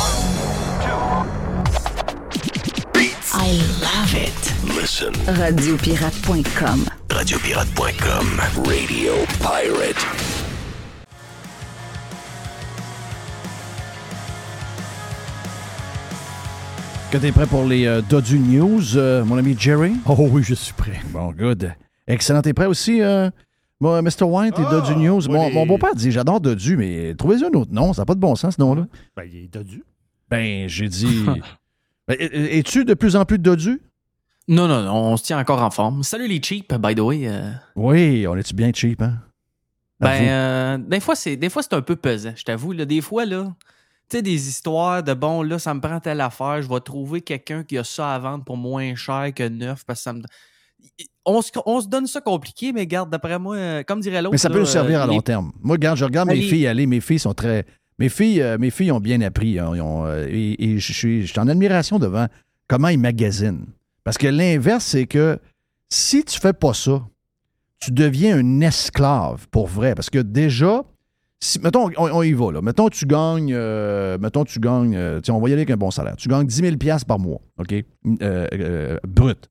I 3.43 3.53
love 3.81 4.13
it. 4.13 4.37
Listen. 4.77 5.13
Radiopirate.com. 5.25 6.85
Radiopirate.com. 7.09 8.27
Radio 8.67 9.13
Pirate. 9.39 10.05
Que 17.11 17.17
t'es 17.17 17.31
prêt 17.31 17.47
pour 17.47 17.65
les 17.65 17.87
euh, 17.87 18.01
Dodu 18.01 18.37
News, 18.37 18.95
euh, 18.95 19.25
mon 19.25 19.37
ami 19.37 19.55
Jerry? 19.57 19.93
Oh 20.07 20.15
oui, 20.31 20.43
je 20.43 20.53
suis 20.53 20.73
prêt. 20.73 20.99
Bon, 21.11 21.31
good. 21.31 21.73
Excellent. 22.07 22.41
T'es 22.41 22.53
prêt 22.53 22.67
aussi, 22.67 23.01
euh, 23.01 23.29
moi, 23.79 24.01
Mr. 24.01 24.23
White 24.23 24.59
et 24.59 24.63
Ah, 24.65 24.69
Dodu 24.71 24.95
News? 24.95 25.21
Mon, 25.29 25.51
mon 25.51 25.65
beau-père 25.65 25.95
dit 25.95 26.11
j'adore 26.11 26.39
Dodu, 26.39 26.77
mais 26.77 27.15
trouvez-y 27.17 27.43
un 27.43 27.57
autre 27.57 27.73
nom. 27.73 27.91
Ça 27.93 28.03
n'a 28.03 28.05
pas 28.05 28.15
de 28.15 28.19
bon 28.19 28.35
sens, 28.35 28.55
ce 28.55 28.61
nom-là. 28.61 28.85
Ben, 29.17 29.23
il 29.25 29.45
est 29.45 29.53
dodu. 29.53 29.83
Ben, 30.29 30.69
j'ai 30.69 30.87
dit. 30.87 31.25
Es- 32.09 32.57
es-tu 32.59 32.83
de 32.85 32.93
plus 32.93 33.15
en 33.15 33.25
plus 33.25 33.39
Dodu? 33.39 33.81
Non, 34.47 34.67
non, 34.67 34.81
non, 34.83 34.93
on 34.93 35.17
se 35.17 35.23
tient 35.23 35.39
encore 35.39 35.61
en 35.61 35.69
forme. 35.71 36.03
Salut 36.03 36.27
les 36.27 36.41
cheap, 36.41 36.73
by 36.73 36.95
the 36.95 36.99
way. 36.99 37.27
euh, 37.27 37.51
Oui, 37.75 38.25
on 38.27 38.35
est-tu 38.35 38.53
bien 38.55 38.71
cheap, 38.73 39.01
hein? 39.01 39.19
ben, 39.99 40.27
euh, 40.27 40.77
des 40.79 40.99
fois, 40.99 41.15
c'est 41.15 41.35
des 41.37 41.49
fois 41.49 41.61
c'est 41.61 41.73
un 41.75 41.81
peu 41.81 41.95
pesant, 41.95 42.33
je 42.35 42.43
t'avoue. 42.43 42.71
là. 42.73 42.85
Des 42.85 43.01
fois, 43.01 43.23
là, 43.25 43.53
tu 44.09 44.17
sais, 44.17 44.21
des 44.23 44.47
histoires 44.49 45.03
de 45.03 45.13
bon, 45.13 45.43
là, 45.43 45.59
ça 45.59 45.73
me 45.75 45.79
prend 45.79 45.99
telle 45.99 46.21
affaire, 46.21 46.61
je 46.61 46.67
vais 46.67 46.79
trouver 46.79 47.21
quelqu'un 47.21 47.63
qui 47.63 47.77
a 47.77 47.83
ça 47.83 48.15
à 48.15 48.19
vendre 48.19 48.43
pour 48.43 48.57
moins 48.57 48.95
cher 48.95 49.31
que 49.33 49.47
neuf 49.47 49.83
parce 49.85 49.99
que 49.99 50.03
ça 50.03 50.13
me. 50.13 50.23
On 51.23 51.43
se, 51.43 51.51
on 51.67 51.79
se 51.79 51.87
donne 51.87 52.07
ça 52.07 52.19
compliqué, 52.19 52.73
mais 52.73 52.87
garde, 52.87 53.11
d'après 53.11 53.37
moi, 53.37 53.55
euh, 53.55 53.83
comme 53.83 53.99
dirait 54.01 54.23
l'autre. 54.23 54.31
Mais 54.31 54.39
ça 54.39 54.49
peut 54.49 54.59
nous 54.59 54.65
servir 54.65 54.99
euh, 54.99 55.03
à 55.03 55.05
long 55.07 55.21
terme. 55.21 55.51
Moi, 55.61 55.75
regarde, 55.75 55.97
je 55.99 56.05
regarde 56.05 56.27
Ben, 56.29 56.33
mes 56.35 56.41
les- 56.41 56.49
filles 56.49 56.65
aller. 56.65 56.87
Mes 56.87 56.99
filles 56.99 57.19
sont 57.19 57.35
très. 57.35 57.67
Mes 58.01 58.09
filles, 58.09 58.41
euh, 58.41 58.57
mes 58.57 58.71
filles 58.71 58.91
ont 58.91 58.99
bien 58.99 59.21
appris. 59.21 59.59
hein. 59.59 59.73
Euh, 59.77 60.25
et 60.27 60.79
je 60.79 60.91
suis 60.91 61.31
en 61.37 61.47
admiration 61.47 61.99
devant 61.99 62.25
comment 62.67 62.87
ils 62.87 62.97
magasinent. 62.97 63.67
Parce 64.03 64.17
que 64.17 64.25
l'inverse, 64.25 64.85
c'est 64.85 65.05
que 65.05 65.37
si 65.87 66.23
tu 66.23 66.39
fais 66.39 66.53
pas 66.53 66.73
ça, 66.73 67.03
tu 67.79 67.91
deviens 67.91 68.39
un 68.39 68.61
esclave 68.61 69.47
pour 69.51 69.67
vrai. 69.67 69.93
Parce 69.93 70.09
que 70.09 70.17
déjà, 70.17 70.83
mettons, 71.61 71.91
on, 71.95 72.23
y 72.23 72.33
va, 72.33 72.51
là. 72.51 72.63
Mettons, 72.63 72.89
tu 72.89 73.05
gagnes, 73.05 73.53
euh, 73.53 74.17
mettons, 74.17 74.45
tu 74.45 74.59
gagnes, 74.59 74.95
euh, 74.95 75.21
on 75.29 75.39
va 75.39 75.49
y 75.49 75.53
aller 75.53 75.61
avec 75.61 75.69
un 75.69 75.77
bon 75.77 75.91
salaire. 75.91 76.15
Tu 76.15 76.27
gagnes 76.27 76.47
10 76.47 76.55
000 76.55 76.77
piastres 76.77 77.05
par 77.05 77.19
mois, 77.19 77.41
OK? 77.59 77.85
Brut. 79.07 79.47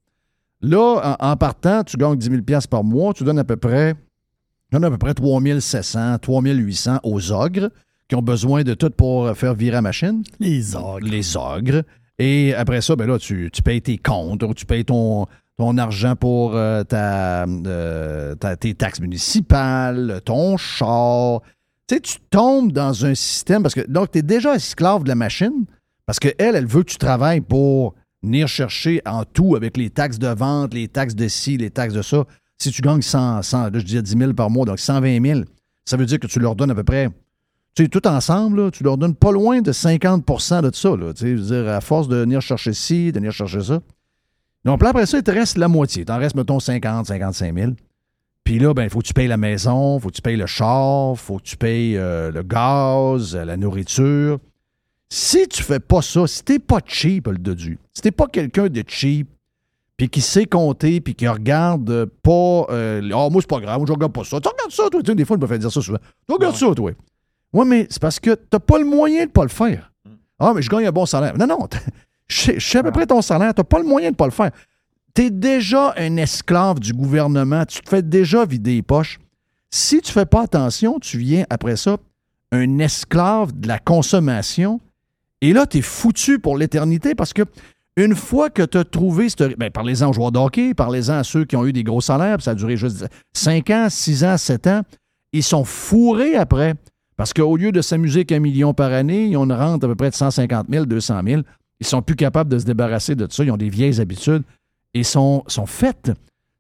Là, 0.60 1.16
en, 1.20 1.36
partant, 1.36 1.84
tu 1.84 1.96
gagnes 1.96 2.16
10 2.16 2.30
000 2.30 2.42
piastres 2.42 2.68
par 2.68 2.82
mois, 2.82 3.14
tu 3.14 3.22
donnes 3.22 3.38
à 3.38 3.44
peu 3.44 3.56
près, 3.56 3.94
tu 3.94 4.72
donnes 4.72 4.86
à 4.86 4.90
peu 4.90 4.98
près 4.98 5.14
3 5.14 5.40
700, 5.60 6.18
3 6.18 6.42
800 6.42 6.98
aux 7.04 7.30
ogres 7.30 7.70
qui 8.11 8.16
ont 8.16 8.23
besoin 8.23 8.64
de 8.64 8.75
tout 8.75 8.90
pour 8.90 9.35
faire 9.37 9.55
virer 9.55 9.75
la 9.77 9.83
machine. 9.83 10.23
Les 10.40 10.75
ogres. 10.75 10.99
Les 11.09 11.37
ogres. 11.37 11.83
Et 12.18 12.53
après 12.55 12.81
ça, 12.83 12.96
ben 12.96 13.07
là, 13.07 13.18
tu, 13.18 13.49
tu 13.53 13.62
payes 13.62 13.81
tes 13.81 13.96
comptes, 13.99 14.44
tu 14.57 14.66
payes 14.66 14.85
ton, 14.85 15.27
ton 15.57 15.79
argent 15.79 16.16
pour 16.16 16.55
euh, 16.57 16.83
ta, 16.83 17.44
euh, 17.44 18.35
ta- 18.35 18.57
tes 18.57 18.75
taxes 18.75 19.01
municipales, 19.01 20.20
ton 20.25 20.57
char. 20.57 21.40
Tu 21.87 21.94
sais, 21.94 22.01
tu 22.01 22.16
tombes 22.31 22.73
dans 22.73 23.07
un 23.07 23.14
système 23.14 23.62
parce 23.62 23.75
que 23.75 23.87
donc 23.88 24.11
tu 24.11 24.18
es 24.18 24.23
déjà 24.23 24.55
esclave 24.57 25.05
de 25.05 25.09
la 25.09 25.14
machine 25.14 25.64
parce 26.05 26.18
qu'elle, 26.18 26.35
elle 26.57 26.66
veut 26.66 26.83
que 26.83 26.90
tu 26.90 26.99
travailles 26.99 27.40
pour 27.40 27.94
venir 28.23 28.49
chercher 28.49 29.01
en 29.07 29.25
tout 29.25 29.55
avec 29.57 29.77
les 29.77 29.88
taxes 29.88 30.18
de 30.18 30.29
vente, 30.29 30.75
les 30.75 30.88
taxes 30.88 31.14
de 31.14 31.29
ci, 31.29 31.57
les 31.57 31.70
taxes 31.70 31.94
de 31.94 32.03
ça. 32.03 32.25
Si 32.59 32.70
tu 32.73 32.83
gagnes 32.83 33.03
100, 33.03 33.42
100 33.42 33.62
là, 33.70 33.79
je 33.79 33.85
disais 33.85 34.03
10 34.03 34.18
000 34.18 34.33
par 34.35 34.51
mois, 34.51 34.66
donc 34.66 34.79
120 34.81 35.25
000, 35.25 35.40
ça 35.87 35.96
veut 35.96 36.07
dire 36.07 36.18
que 36.18 36.27
tu 36.27 36.38
leur 36.40 36.55
donnes 36.57 36.73
à 36.73 36.75
peu 36.75 36.85
près 36.85 37.09
tu 37.74 37.85
sais, 37.85 37.88
tout 37.88 38.06
ensemble, 38.06 38.64
là, 38.64 38.70
tu 38.70 38.83
leur 38.83 38.98
donnes 38.98 39.14
pas 39.14 39.33
loin 39.33 39.61
de 39.61 39.72
50% 39.72 40.62
de 40.62 40.74
ça. 40.74 40.96
Là, 40.96 41.12
tu 41.14 41.20
sais, 41.20 41.37
je 41.37 41.42
veux 41.42 41.62
dire, 41.62 41.72
à 41.72 41.80
force 41.80 42.09
de 42.09 42.16
venir 42.16 42.40
chercher 42.40 42.72
ci, 42.72 43.12
de 43.12 43.18
venir 43.18 43.33
chercher 43.33 43.62
ça. 43.62 43.80
Donc, 44.64 44.83
là, 44.83 44.90
après 44.90 45.06
ça, 45.06 45.18
il 45.18 45.22
te 45.22 45.30
reste 45.30 45.56
la 45.56 45.68
moitié. 45.68 46.02
Il 46.02 46.04
t'en 46.06 46.18
reste, 46.18 46.35
mettons, 46.35 46.61
50, 46.61 47.06
55 47.06 47.54
000. 47.54 47.72
Puis 48.44 48.59
là, 48.59 48.74
ben, 48.74 48.85
il 48.85 48.90
faut 48.90 48.98
que 49.00 49.06
tu 49.06 49.14
payes 49.14 49.28
la 49.28 49.37
maison, 49.37 49.98
il 49.98 50.02
faut 50.02 50.09
que 50.09 50.14
tu 50.14 50.22
payes 50.22 50.37
le 50.37 50.46
char, 50.46 51.12
il 51.12 51.18
faut 51.18 51.37
que 51.37 51.42
tu 51.44 51.56
payes 51.56 51.96
euh, 51.96 52.30
le 52.33 52.42
gaz, 52.42 53.37
euh, 53.37 53.44
la 53.44 53.56
nourriture. 53.56 54.38
Si 55.09 55.46
tu 55.48 55.62
fais 55.62 55.80
pas 55.80 56.02
ça, 56.02 56.26
si 56.26 56.42
t'es 56.44 56.59
pas 56.59 56.80
cheap, 56.85 57.28
le 57.28 57.38
dodu, 57.38 57.78
si 57.92 58.02
t'es 58.02 58.11
pas 58.11 58.26
quelqu'un 58.26 58.68
de 58.68 58.83
cheap, 58.87 59.28
puis 59.96 60.09
qui 60.09 60.20
sait 60.20 60.46
compter, 60.46 61.00
puis 61.00 61.14
qui 61.14 61.28
regarde 61.28 61.88
euh, 61.90 62.06
pas... 62.22 62.66
euh, 62.74 63.02
Ah, 63.12 63.28
moi, 63.30 63.40
c'est 63.42 63.50
pas 63.50 63.61
grave, 63.61 63.78
moi, 63.78 63.87
je 63.87 63.92
regarde 63.92 64.12
pas 64.12 64.24
ça. 64.24 64.40
Tu 64.40 64.48
regardes 64.48 64.72
ça, 64.72 64.88
toi. 64.90 65.02
Tu 65.02 65.11
sais, 65.11 65.14
des 65.14 65.24
fois, 65.24 65.37
il 65.37 65.42
me 65.42 65.46
fait 65.46 65.59
dire 65.59 65.70
ça 65.70 65.80
souvent. 65.80 65.98
Tu 66.26 66.35
regardes 66.35 66.56
ça, 66.56 66.74
toi. 66.74 66.92
Oui, 67.52 67.66
mais 67.66 67.86
c'est 67.90 68.00
parce 68.00 68.20
que 68.20 68.34
t'as 68.34 68.58
pas 68.60 68.78
le 68.78 68.84
moyen 68.84 69.26
de 69.26 69.30
pas 69.30 69.42
le 69.42 69.48
faire. 69.48 69.92
Ah, 70.38 70.52
mais 70.54 70.62
je 70.62 70.70
gagne 70.70 70.86
un 70.86 70.92
bon 70.92 71.06
salaire. 71.06 71.36
Non, 71.36 71.46
non, 71.46 71.68
je 72.28 72.58
sais- 72.58 72.78
à 72.78 72.82
peu 72.82 72.92
près 72.92 73.06
ton 73.06 73.22
salaire, 73.22 73.52
t'as 73.54 73.64
pas 73.64 73.78
le 73.78 73.84
moyen 73.84 74.10
de 74.10 74.16
pas 74.16 74.26
le 74.26 74.30
faire. 74.30 74.50
T'es 75.12 75.30
déjà 75.30 75.92
un 75.96 76.16
esclave 76.16 76.78
du 76.78 76.92
gouvernement, 76.92 77.64
tu 77.66 77.80
te 77.80 77.88
fais 77.88 78.02
déjà 78.02 78.44
vider 78.44 78.74
les 78.76 78.82
poches. 78.82 79.18
Si 79.70 80.00
tu 80.00 80.12
fais 80.12 80.26
pas 80.26 80.42
attention, 80.42 80.98
tu 81.00 81.18
viens 81.18 81.44
après 81.50 81.76
ça 81.76 81.96
un 82.52 82.78
esclave 82.78 83.52
de 83.58 83.68
la 83.68 83.78
consommation 83.78 84.80
et 85.40 85.52
là, 85.52 85.66
t'es 85.66 85.82
foutu 85.82 86.38
pour 86.38 86.56
l'éternité 86.56 87.14
parce 87.14 87.32
que 87.32 87.42
une 87.96 88.14
fois 88.14 88.50
que 88.50 88.62
tu 88.62 88.78
as 88.78 88.84
trouvé, 88.84 89.28
cette- 89.28 89.58
ben, 89.58 89.70
parlez-en 89.70 90.10
aux 90.10 90.12
joueurs 90.12 90.32
de 90.32 90.38
hockey, 90.38 90.74
parlez-en 90.74 91.14
à 91.18 91.24
ceux 91.24 91.44
qui 91.44 91.56
ont 91.56 91.66
eu 91.66 91.72
des 91.72 91.82
gros 91.84 92.00
salaires, 92.00 92.36
puis 92.36 92.44
ça 92.44 92.52
a 92.52 92.54
duré 92.54 92.76
juste 92.76 93.04
5 93.32 93.68
ans, 93.70 93.88
6 93.90 94.24
ans, 94.24 94.36
7 94.38 94.66
ans, 94.68 94.82
ils 95.32 95.42
sont 95.42 95.64
fourrés 95.64 96.36
après. 96.36 96.74
Parce 97.20 97.35
qu'au 97.35 97.54
lieu 97.59 97.70
de 97.70 97.83
s'amuser 97.83 98.24
qu'un 98.24 98.38
million 98.38 98.72
par 98.72 98.94
année, 98.94 99.35
une 99.35 99.52
rente 99.52 99.85
à 99.85 99.88
peu 99.88 99.94
près 99.94 100.09
de 100.09 100.14
150 100.14 100.68
000, 100.70 100.87
200 100.87 101.20
000. 101.22 101.42
Ils 101.78 101.87
sont 101.87 102.00
plus 102.00 102.16
capables 102.16 102.48
de 102.50 102.59
se 102.59 102.64
débarrasser 102.64 103.14
de 103.14 103.26
ça. 103.30 103.44
Ils 103.44 103.50
ont 103.50 103.59
des 103.59 103.68
vieilles 103.68 104.00
habitudes 104.00 104.42
et 104.94 105.02
sont, 105.02 105.44
sont 105.46 105.66
faites. 105.66 106.12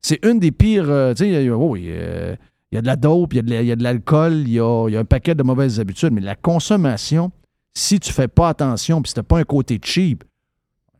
C'est 0.02 0.22
une 0.22 0.38
des 0.38 0.50
pires. 0.52 0.90
euh, 0.90 1.14
tu 1.14 1.24
sais, 1.24 1.30
il 1.30 1.46
y 1.46 1.48
a- 1.48 1.56
oh 1.56 1.76
euh, 1.76 2.36
il 2.70 2.74
y 2.74 2.78
a 2.78 2.82
de 2.82 2.86
la 2.86 2.96
dope, 2.96 3.32
il 3.32 3.48
y 3.48 3.72
a 3.72 3.74
de 3.76 3.82
l'alcool, 3.82 4.34
il 4.34 4.50
y 4.50 4.60
a, 4.60 4.98
un 5.00 5.04
paquet 5.06 5.34
de 5.34 5.42
mauvaises 5.42 5.80
habitudes, 5.80 6.12
mais 6.12 6.20
la 6.20 6.36
consommation, 6.36 7.32
si 7.72 7.98
tu 7.98 8.12
fais 8.12 8.28
pas 8.28 8.50
attention, 8.50 9.00
puis 9.00 9.08
si 9.08 9.14
tu 9.14 9.22
pas 9.22 9.38
un 9.38 9.44
côté 9.44 9.80
cheap, 9.82 10.24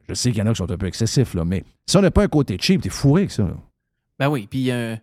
je 0.09 0.15
sais 0.15 0.31
qu'il 0.31 0.39
y 0.39 0.43
en 0.43 0.47
a 0.47 0.53
qui 0.53 0.57
sont 0.57 0.71
un 0.71 0.79
peu 0.79 0.87
excessifs, 0.87 1.35
là, 1.35 1.45
mais 1.45 1.65
si 1.87 1.99
on 1.99 2.01
n'a 2.01 2.11
pas 2.11 2.23
un 2.25 2.29
côté 2.29 2.57
cheap, 2.59 2.81
t'es 2.81 2.89
fourré 2.89 3.21
avec 3.25 3.31
ça. 3.31 3.47
Ben 4.19 4.31
oui, 4.31 4.49
puis 4.51 4.71
un- 4.71 4.97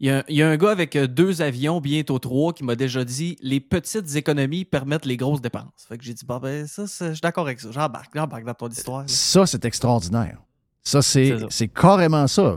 il 0.00 0.06
y 0.08 0.10
a 0.10 0.18
un- 0.18 0.22
il 0.28 0.36
y 0.36 0.42
a 0.42 0.48
un 0.48 0.56
gars 0.56 0.70
avec 0.70 0.96
euh, 0.96 1.06
deux 1.06 1.42
avions, 1.42 1.80
bientôt 1.80 2.18
trois, 2.18 2.52
qui 2.52 2.64
m'a 2.64 2.74
déjà 2.74 3.04
dit 3.04 3.36
les 3.42 3.60
petites 3.60 4.16
économies 4.16 4.64
permettent 4.64 5.04
les 5.06 5.16
grosses 5.16 5.40
dépenses. 5.42 5.86
Fait 5.88 5.98
que 5.98 6.04
j'ai 6.04 6.14
dit, 6.14 6.24
bah 6.26 6.38
ben 6.42 6.66
ça, 6.66 6.84
je 6.86 7.12
suis 7.12 7.20
d'accord 7.20 7.46
avec 7.46 7.60
ça. 7.60 7.70
J'embarque, 7.70 8.10
j'embarque 8.14 8.44
dans 8.44 8.54
ton 8.54 8.68
histoire. 8.68 9.00
là. 9.00 9.04
Ça, 9.08 9.46
c'est 9.46 9.64
extraordinaire. 9.64 10.38
Ça, 10.82 11.02
c'est 11.02 11.68
carrément 11.68 12.26
ça. 12.26 12.56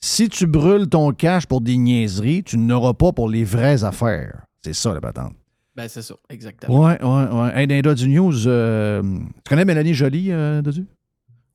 Si 0.00 0.28
tu 0.28 0.46
brûles 0.46 0.88
ton 0.88 1.12
cash 1.12 1.46
pour 1.46 1.60
des 1.60 1.76
niaiseries, 1.76 2.42
tu 2.42 2.56
n'auras 2.58 2.94
pas 2.94 3.12
pour 3.12 3.28
les 3.28 3.44
vraies 3.44 3.84
affaires. 3.84 4.44
C'est 4.64 4.72
ça, 4.72 4.92
la 4.94 5.00
patente. 5.00 5.34
Ben 5.76 5.86
c'est 5.88 6.02
ça, 6.02 6.14
exactement. 6.28 6.80
Ouais, 6.80 7.00
ouais, 7.02 7.28
ouais. 7.30 7.52
Hey, 7.54 7.66
les 7.66 7.80
Dodu 7.80 8.08
News, 8.08 8.46
euh, 8.48 9.02
tu 9.02 9.48
connais 9.48 9.64
Mélanie 9.64 9.94
Joly, 9.94 10.32
euh, 10.32 10.60
Dodu? 10.62 10.84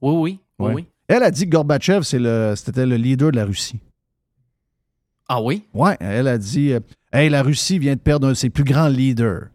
Oui, 0.01 0.13
oui, 0.13 0.39
oui, 0.59 0.65
Ouais. 0.67 0.73
oui. 0.73 0.85
Elle 1.07 1.23
a 1.23 1.29
dit 1.31 1.45
que 1.45 1.49
Gorbatchev, 1.49 2.03
c'est 2.03 2.17
le- 2.19 2.53
c'était 2.55 2.85
le 2.85 2.95
leader 2.95 3.31
de 3.31 3.35
la 3.35 3.45
Russie. 3.45 3.79
Ah 5.27 5.41
oui? 5.41 5.63
Ouais, 5.73 5.97
elle 5.99 6.27
a 6.27 6.37
dit 6.37 6.71
euh, 6.73 6.79
Hey, 7.11 7.29
la 7.29 7.41
Russie 7.43 7.79
vient 7.79 7.95
de 7.95 7.99
perdre 7.99 8.27
un 8.27 8.31
de 8.31 8.35
ses 8.35 8.49
plus 8.49 8.63
grands 8.63 8.87
leaders. 8.87 9.47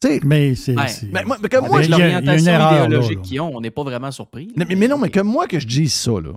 Tu 0.00 0.08
sais, 0.08 0.20
Mais 0.24 0.54
c'est. 0.54 0.76
Ouais. 0.76 0.86
mais 1.12 1.24
moi- 1.24 1.38
mais 1.42 1.48
comme 1.48 1.66
moi, 1.66 1.80
l'orientation 1.86 2.52
idéologique 2.86 3.22
qu'ils 3.22 3.40
ont, 3.40 3.56
on 3.56 3.60
n'est 3.60 3.70
pas 3.70 3.84
vraiment 3.84 4.10
surpris. 4.10 4.52
mais, 4.56 4.66
mais 4.76 4.88
non, 4.88 4.98
mais 4.98 5.10
comme 5.10 5.28
moi 5.28 5.46
que 5.46 5.58
je 5.60 5.66
dis 5.66 5.88
ça, 5.88 6.10
là. 6.12 6.32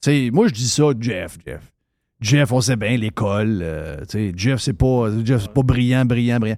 Tu 0.00 0.10
sais, 0.26 0.30
moi, 0.32 0.46
je 0.48 0.52
dis 0.52 0.68
ça, 0.68 0.84
Jeff, 1.00 1.38
Jeff. 1.44 1.72
Jeff, 2.20 2.52
on 2.52 2.60
sait 2.60 2.76
bien, 2.76 2.96
l'école. 2.96 3.60
euh, 3.62 3.96
tu 4.00 4.06
sais, 4.10 4.32
Jeff, 4.36 4.60
c'est 4.60 4.72
pas, 4.74 5.08
Jeff, 5.24 5.42
c'est 5.42 5.52
pas 5.52 5.62
brillant, 5.62 6.04
brillant, 6.04 6.38
brillant. 6.38 6.56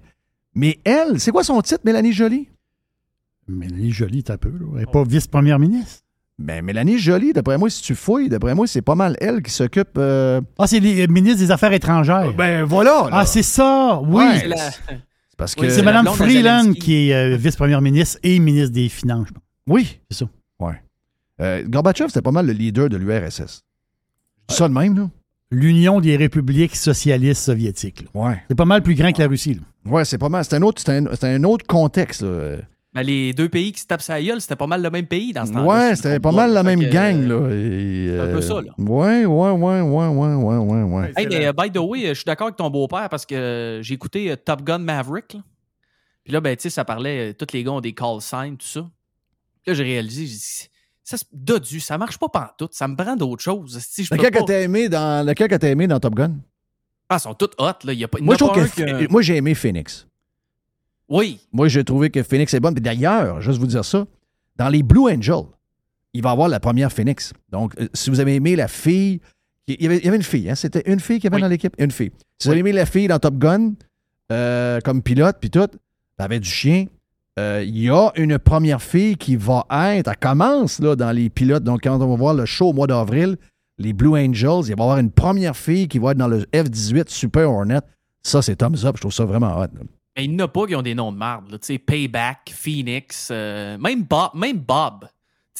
Mais 0.53 0.79
elle, 0.83 1.19
c'est 1.19 1.31
quoi 1.31 1.43
son 1.43 1.61
titre, 1.61 1.81
Mélanie 1.85 2.11
Joly? 2.13 2.49
Mélanie 3.47 3.91
Jolie, 3.91 4.23
t'as 4.23 4.37
peu. 4.37 4.49
là. 4.49 4.65
Elle 4.73 4.79
n'est 4.79 4.85
pas 4.85 5.03
vice-première 5.03 5.57
ministre. 5.59 6.03
Ben, 6.41 6.63
Mélanie 6.65 6.97
Joly, 6.99 7.33
d'après 7.33 7.57
moi, 7.57 7.69
si 7.69 7.81
tu 7.81 7.95
fouilles, 7.95 8.29
d'après 8.29 8.53
moi, 8.55 8.67
c'est 8.67 8.81
pas 8.81 8.95
mal 8.95 9.15
elle 9.21 9.41
qui 9.41 9.51
s'occupe. 9.51 9.89
euh, 9.97 10.41
Ah, 10.59 10.67
c'est 10.67 10.79
les 10.79 11.07
ministres 11.07 11.39
des 11.39 11.51
Affaires 11.51 11.71
étrangères. 11.73 12.33
Ben, 12.33 12.63
voilà. 12.63 13.03
là. 13.05 13.09
ah, 13.11 13.25
c'est 13.25 13.43
ça, 13.43 13.99
oui. 14.03 14.15
Ouais. 14.25 14.39
C'est 14.39 14.47
la- 14.47 14.57
C'est 14.71 14.79
Parce 15.37 15.55
que... 15.55 15.61
Oui, 15.61 15.71
C'est 15.71 15.81
Mme 15.81 16.05
Freeland 16.07 16.73
qui 16.73 17.09
est 17.09 17.13
euh, 17.13 17.35
vice-première 17.37 17.81
ministre 17.81 18.19
et 18.23 18.37
ministre 18.39 18.71
des 18.73 18.89
Finances. 18.89 19.27
je 19.29 19.33
pense. 19.33 19.43
Oui. 19.67 19.99
C'est 20.09 20.17
ça. 20.19 20.25
Ouais. 20.59 20.75
Euh, 21.41 21.63
Gorbatchev, 21.67 22.07
c'était 22.09 22.21
pas 22.21 22.31
mal 22.31 22.45
le 22.45 22.53
leader 22.53 22.89
de 22.89 22.97
l'URSS. 22.97 23.61
C'est 24.49 24.57
ça 24.57 24.67
de 24.67 24.73
même, 24.73 24.95
là? 24.97 25.09
L'Union 25.53 25.99
des 25.99 26.15
républiques 26.15 26.75
socialistes 26.75 27.41
soviétiques. 27.43 28.03
là. 28.13 28.21
Ouais. 28.21 28.43
C'est 28.47 28.55
pas 28.55 28.65
mal 28.65 28.81
plus 28.83 28.95
grand 28.95 29.11
que 29.11 29.21
la 29.21 29.27
Russie. 29.27 29.55
là. 29.55 29.91
Ouais, 29.91 30.05
c'est 30.05 30.17
pas 30.17 30.29
mal. 30.29 30.45
C'est 30.45 30.55
un 30.55 30.61
autre, 30.61 30.81
c'est 30.85 30.91
un, 30.95 31.05
c'est 31.13 31.27
un 31.27 31.43
autre 31.43 31.65
contexte, 31.65 32.21
là. 32.21 32.57
Ben, 32.93 33.03
les 33.03 33.31
deux 33.31 33.47
pays 33.47 33.71
qui 33.71 33.79
se 33.79 33.87
tapent 33.87 34.01
sa 34.01 34.21
gueule, 34.21 34.41
c'était 34.41 34.57
pas 34.57 34.67
mal 34.67 34.81
le 34.81 34.89
même 34.89 35.05
pays 35.07 35.31
dans 35.31 35.45
ce 35.45 35.53
temps-là. 35.53 35.65
Ouais, 35.65 35.95
si 35.95 36.01
c'était 36.01 36.19
pas 36.19 36.33
mal 36.33 36.51
la 36.51 36.61
même 36.61 36.81
gang, 36.81 37.21
euh, 37.23 38.09
là. 38.09 38.15
C'est 38.17 38.29
un 38.29 38.31
peu 38.33 38.37
euh, 38.37 38.41
ça, 38.41 38.61
là. 38.61 38.73
Ouais, 38.77 39.25
ouais, 39.25 39.51
ouais, 39.51 39.81
ouais, 39.81 40.07
ouais, 40.07 40.35
ouais, 40.35 40.57
ouais, 40.57 40.83
ouais. 40.83 41.13
Hey, 41.15 41.27
mais 41.29 41.45
euh, 41.45 41.53
by 41.53 41.71
the 41.71 41.77
way, 41.77 42.05
euh, 42.05 42.09
je 42.09 42.15
suis 42.15 42.25
d'accord 42.25 42.47
avec 42.47 42.57
ton 42.57 42.69
beau-père 42.69 43.07
parce 43.07 43.25
que 43.25 43.79
j'ai 43.81 43.93
écouté 43.93 44.35
Top 44.43 44.63
Gun 44.63 44.79
Maverick. 44.79 45.35
là. 45.35 45.39
Puis 46.23 46.33
là, 46.33 46.41
ben, 46.41 46.55
tu 46.55 46.63
sais, 46.63 46.69
ça 46.69 46.83
parlait, 46.83 47.29
euh, 47.29 47.33
tous 47.33 47.53
les 47.53 47.63
gars 47.63 47.71
ont 47.71 47.81
des 47.81 47.93
call 47.93 48.19
signs, 48.19 48.57
tout 48.57 48.67
ça. 48.67 48.81
Puis 48.81 49.71
là, 49.71 49.73
j'ai 49.73 49.83
réalisé, 49.83 50.25
j'ai 50.27 50.35
dit, 50.35 50.69
ça, 51.03 51.17
dodu, 51.31 51.79
ça 51.79 51.97
marche 51.97 52.17
pas 52.17 52.27
pantoute, 52.27 52.73
ça 52.73 52.89
me 52.89 52.95
prend 52.95 53.15
d'autres 53.15 53.41
choses. 53.41 53.79
Si 53.79 54.03
je 54.03 54.09
peux 54.09 54.17
Lequel 54.17 54.31
que 54.31 54.45
t'as 54.45 54.59
aimé 54.59 54.89
dans 54.89 55.25
lequel 55.25 55.47
que 55.47 55.55
t'as 55.55 55.69
aimé 55.69 55.87
dans 55.87 55.99
Top 55.99 56.15
Gun? 56.15 56.33
Ah, 57.09 57.17
ils 57.17 57.21
sont 57.21 57.33
toutes 57.33 57.55
hot, 57.57 57.85
là. 57.85 57.93
Y 57.93 58.03
a 58.03 58.07
pas, 58.07 58.19
y 58.19 58.25
que 58.25 59.11
moi 59.11 59.21
j'ai 59.21 59.37
aimé 59.37 59.55
Phoenix. 59.55 60.07
Oui, 61.11 61.39
Moi, 61.51 61.67
j'ai 61.67 61.83
trouvé 61.83 62.09
que 62.09 62.23
Phoenix 62.23 62.53
est 62.53 62.59
bonne. 62.59 62.73
Puis 62.73 62.81
d'ailleurs, 62.81 63.41
juste 63.41 63.59
vous 63.59 63.67
dire 63.67 63.83
ça, 63.85 64.05
dans 64.55 64.69
les 64.69 64.81
Blue 64.81 65.11
Angels, 65.11 65.45
il 66.13 66.23
va 66.23 66.29
y 66.29 66.31
avoir 66.33 66.47
la 66.47 66.59
première 66.59 66.91
Phoenix. 66.91 67.33
Donc, 67.49 67.73
euh, 67.79 67.87
si 67.93 68.09
vous 68.09 68.19
avez 68.21 68.35
aimé 68.35 68.55
la 68.55 68.67
fille, 68.67 69.19
il 69.67 69.81
y 69.81 69.85
avait, 69.85 69.97
il 69.97 70.05
y 70.05 70.07
avait 70.07 70.17
une 70.17 70.23
fille, 70.23 70.49
hein? 70.49 70.55
C'était 70.55 70.83
une 70.91 70.99
fille 70.99 71.19
qui 71.19 71.27
avait 71.27 71.35
Oui. 71.35 71.41
dans 71.41 71.47
l'équipe? 71.49 71.73
Une 71.77 71.91
fille. 71.91 72.11
Si 72.39 72.47
vous 72.47 72.51
avez 72.51 72.61
aimé 72.61 72.71
la 72.71 72.85
fille 72.85 73.07
dans 73.07 73.19
Top 73.19 73.35
Gun, 73.37 73.73
euh, 74.31 74.79
comme 74.85 75.01
pilote, 75.01 75.37
puis 75.39 75.49
tout, 75.49 75.59
elle 76.17 76.25
avait 76.25 76.39
du 76.39 76.49
chien. 76.49 76.85
euh, 77.39 77.63
Il 77.65 77.77
y 77.77 77.89
a 77.89 78.11
une 78.15 78.37
première 78.39 78.81
fille 78.81 79.15
qui 79.17 79.35
va 79.35 79.65
être, 79.71 80.07
elle 80.09 80.17
commence 80.17 80.79
là, 80.79 80.95
dans 80.95 81.11
les 81.11 81.29
pilotes. 81.29 81.63
Donc, 81.63 81.81
quand 81.83 81.95
on 82.01 82.07
va 82.09 82.15
voir 82.15 82.33
le 82.33 82.45
show 82.45 82.69
au 82.69 82.73
mois 82.73 82.87
d'avril, 82.87 83.37
les 83.77 83.93
Blue 83.93 84.13
Angels, 84.17 84.61
il 84.63 84.63
va 84.63 84.69
y 84.69 84.71
avoir 84.73 84.97
une 84.97 85.11
première 85.11 85.55
fille 85.57 85.87
qui 85.87 85.99
va 85.99 86.11
être 86.11 86.17
dans 86.17 86.27
le 86.27 86.45
F-18 86.53 87.09
Super 87.09 87.49
Hornet. 87.49 87.79
Ça, 88.23 88.41
c'est 88.41 88.55
thumbs 88.57 88.85
up. 88.85 88.95
Je 88.95 89.01
trouve 89.01 89.13
ça 89.13 89.25
vraiment 89.25 89.55
hot. 89.57 89.67
là. 89.73 89.81
Mais 90.15 90.25
il 90.25 90.31
n'y 90.35 90.41
en 90.41 90.45
a 90.45 90.47
pas 90.47 90.67
qui 90.67 90.75
ont 90.75 90.81
des 90.81 90.95
noms 90.95 91.11
de 91.11 91.17
marde, 91.17 91.51
là. 91.51 91.57
Tu 91.59 91.67
sais, 91.67 91.77
Payback, 91.79 92.51
Phoenix, 92.55 93.29
euh, 93.31 93.77
même 93.77 94.03
Bob. 94.03 94.31
Même 94.35 94.57
Bob. 94.59 95.07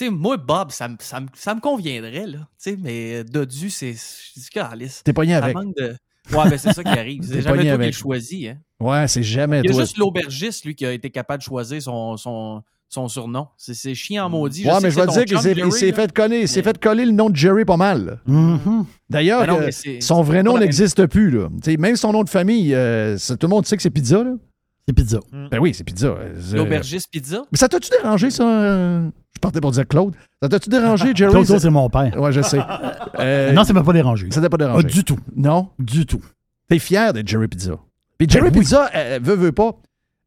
Moi, 0.09 0.37
Bob, 0.37 0.71
ça, 0.71 0.87
me- 0.87 0.97
ça, 0.99 1.19
ça 1.35 1.53
me 1.53 1.59
conviendrait, 1.59 2.25
là. 2.25 2.39
Tu 2.39 2.45
sais, 2.71 2.77
mais 2.79 3.23
Dodu, 3.23 3.69
c'est. 3.69 3.93
Je 3.93 4.39
dis. 4.39 5.03
T'es 5.03 5.13
pogné 5.13 5.35
avec. 5.35 5.53
manque 5.55 5.75
de. 5.75 5.95
Ouais, 6.31 6.49
ben 6.49 6.57
c'est 6.57 6.73
ça 6.73 6.83
qui 6.83 6.89
arrive. 6.89 7.21
T'es 7.27 7.27
C'est 7.27 7.41
jamais 7.41 7.55
toi 7.57 7.63
qui 7.63 7.69
avec. 7.69 7.85
le 7.87 7.91
choisis, 7.91 8.47
hein. 8.47 8.57
Ouais, 8.79 9.07
c'est 9.07 9.21
jamais 9.21 9.59
Il 9.59 9.65
y 9.65 9.69
a 9.69 9.71
toi. 9.73 9.83
juste 9.83 9.97
l'aubergiste, 9.97 10.65
lui, 10.65 10.73
qui 10.75 10.85
a 10.87 10.91
été 10.91 11.09
capable 11.11 11.39
de 11.41 11.45
choisir 11.45 11.81
son, 11.81 12.17
son, 12.17 12.63
son 12.93 13.07
surnom. 13.07 13.47
C'est- 13.57 13.73
C'est 13.73 13.95
chiant 13.95 14.25
en 14.25 14.29
maudit. 14.29 14.65
Ouais, 14.65 14.73
sais 14.73 14.79
mais 14.83 14.91
je 14.91 14.99
ton 14.99 15.11
dire 15.13 15.25
qu'il 15.25 15.39
s'est- 15.39 15.91
fait 15.93 16.11
coller, 16.11 16.41
il 16.41 16.47
s'est 16.47 16.61
fait 16.61 16.77
coller 16.77 17.05
le 17.05 17.11
nom 17.13 17.29
de 17.29 17.35
Jerry 17.35 17.63
pas 17.65 17.77
mal. 17.77 18.19
Mhm. 18.27 18.85
D'ailleurs, 19.09 19.45
Ben 19.47 19.53
non, 19.53 19.59
euh, 19.61 19.69
son 20.01 20.21
vrai 20.21 20.43
nom 20.43 20.57
n'existe 20.57 21.05
plus. 21.07 21.31
Là. 21.31 21.47
Tu 21.63 21.71
sais, 21.71 21.77
même 21.77 21.95
son 21.95 22.11
nom 22.11 22.23
de 22.23 22.29
famille, 22.29 22.73
euh, 22.75 23.17
tout 23.17 23.37
le 23.41 23.47
monde 23.47 23.65
sait 23.65 23.77
que 23.77 23.81
c'est 23.81 23.89
Pizza. 23.89 24.23
Là. 24.23 24.31
C'est 24.87 24.93
pizza. 24.95 25.19
Ben 25.51 25.59
oui, 25.59 25.73
c'est 25.73 25.83
Pizza. 25.83 26.07
Euh, 26.07 26.33
c'est- 26.41 26.57
L'aubergiste 26.57 27.07
pizza? 27.11 27.43
Mais 27.51 27.57
ça 27.57 27.69
t'a-tu 27.69 27.89
dérangé, 27.91 28.29
ça? 28.31 28.43
Je 28.43 29.39
partais 29.39 29.61
pour 29.61 29.71
dire 29.71 29.87
Claude. 29.87 30.15
Ça 30.41 30.49
t'a-tu 30.49 30.69
dérangé, 30.69 31.11
Jerry? 31.15 31.31
Claude, 31.31 31.59
c'est 31.59 31.69
mon 31.69 31.87
père. 31.89 32.11
Ouais, 32.19 32.31
je 32.33 32.41
sais. 32.41 32.59
Euh, 33.19 33.51
non, 33.53 33.63
ça 33.63 33.73
m'a 33.73 33.83
pas 33.83 33.93
dérangé. 33.93 34.27
ça 34.31 34.41
t'a 34.41 34.49
pas 34.49 34.55
Ah, 34.59 34.65
dérangé. 34.65 34.87
du 34.87 35.03
tout. 35.03 35.19
Non? 35.35 35.67
Du 35.77 36.05
tout. 36.07 36.21
T'es 36.67 36.79
fier 36.79 37.13
d'être 37.13 37.27
Jerry 37.27 37.47
Pizza. 37.47 37.73
Puis 38.17 38.27
Jerry 38.27 38.49
Ben 38.49 38.55
oui. 38.55 38.61
Pizza, 38.61 38.89
euh, 38.95 39.19
veut, 39.21 39.35
veut 39.35 39.51
pas. 39.51 39.75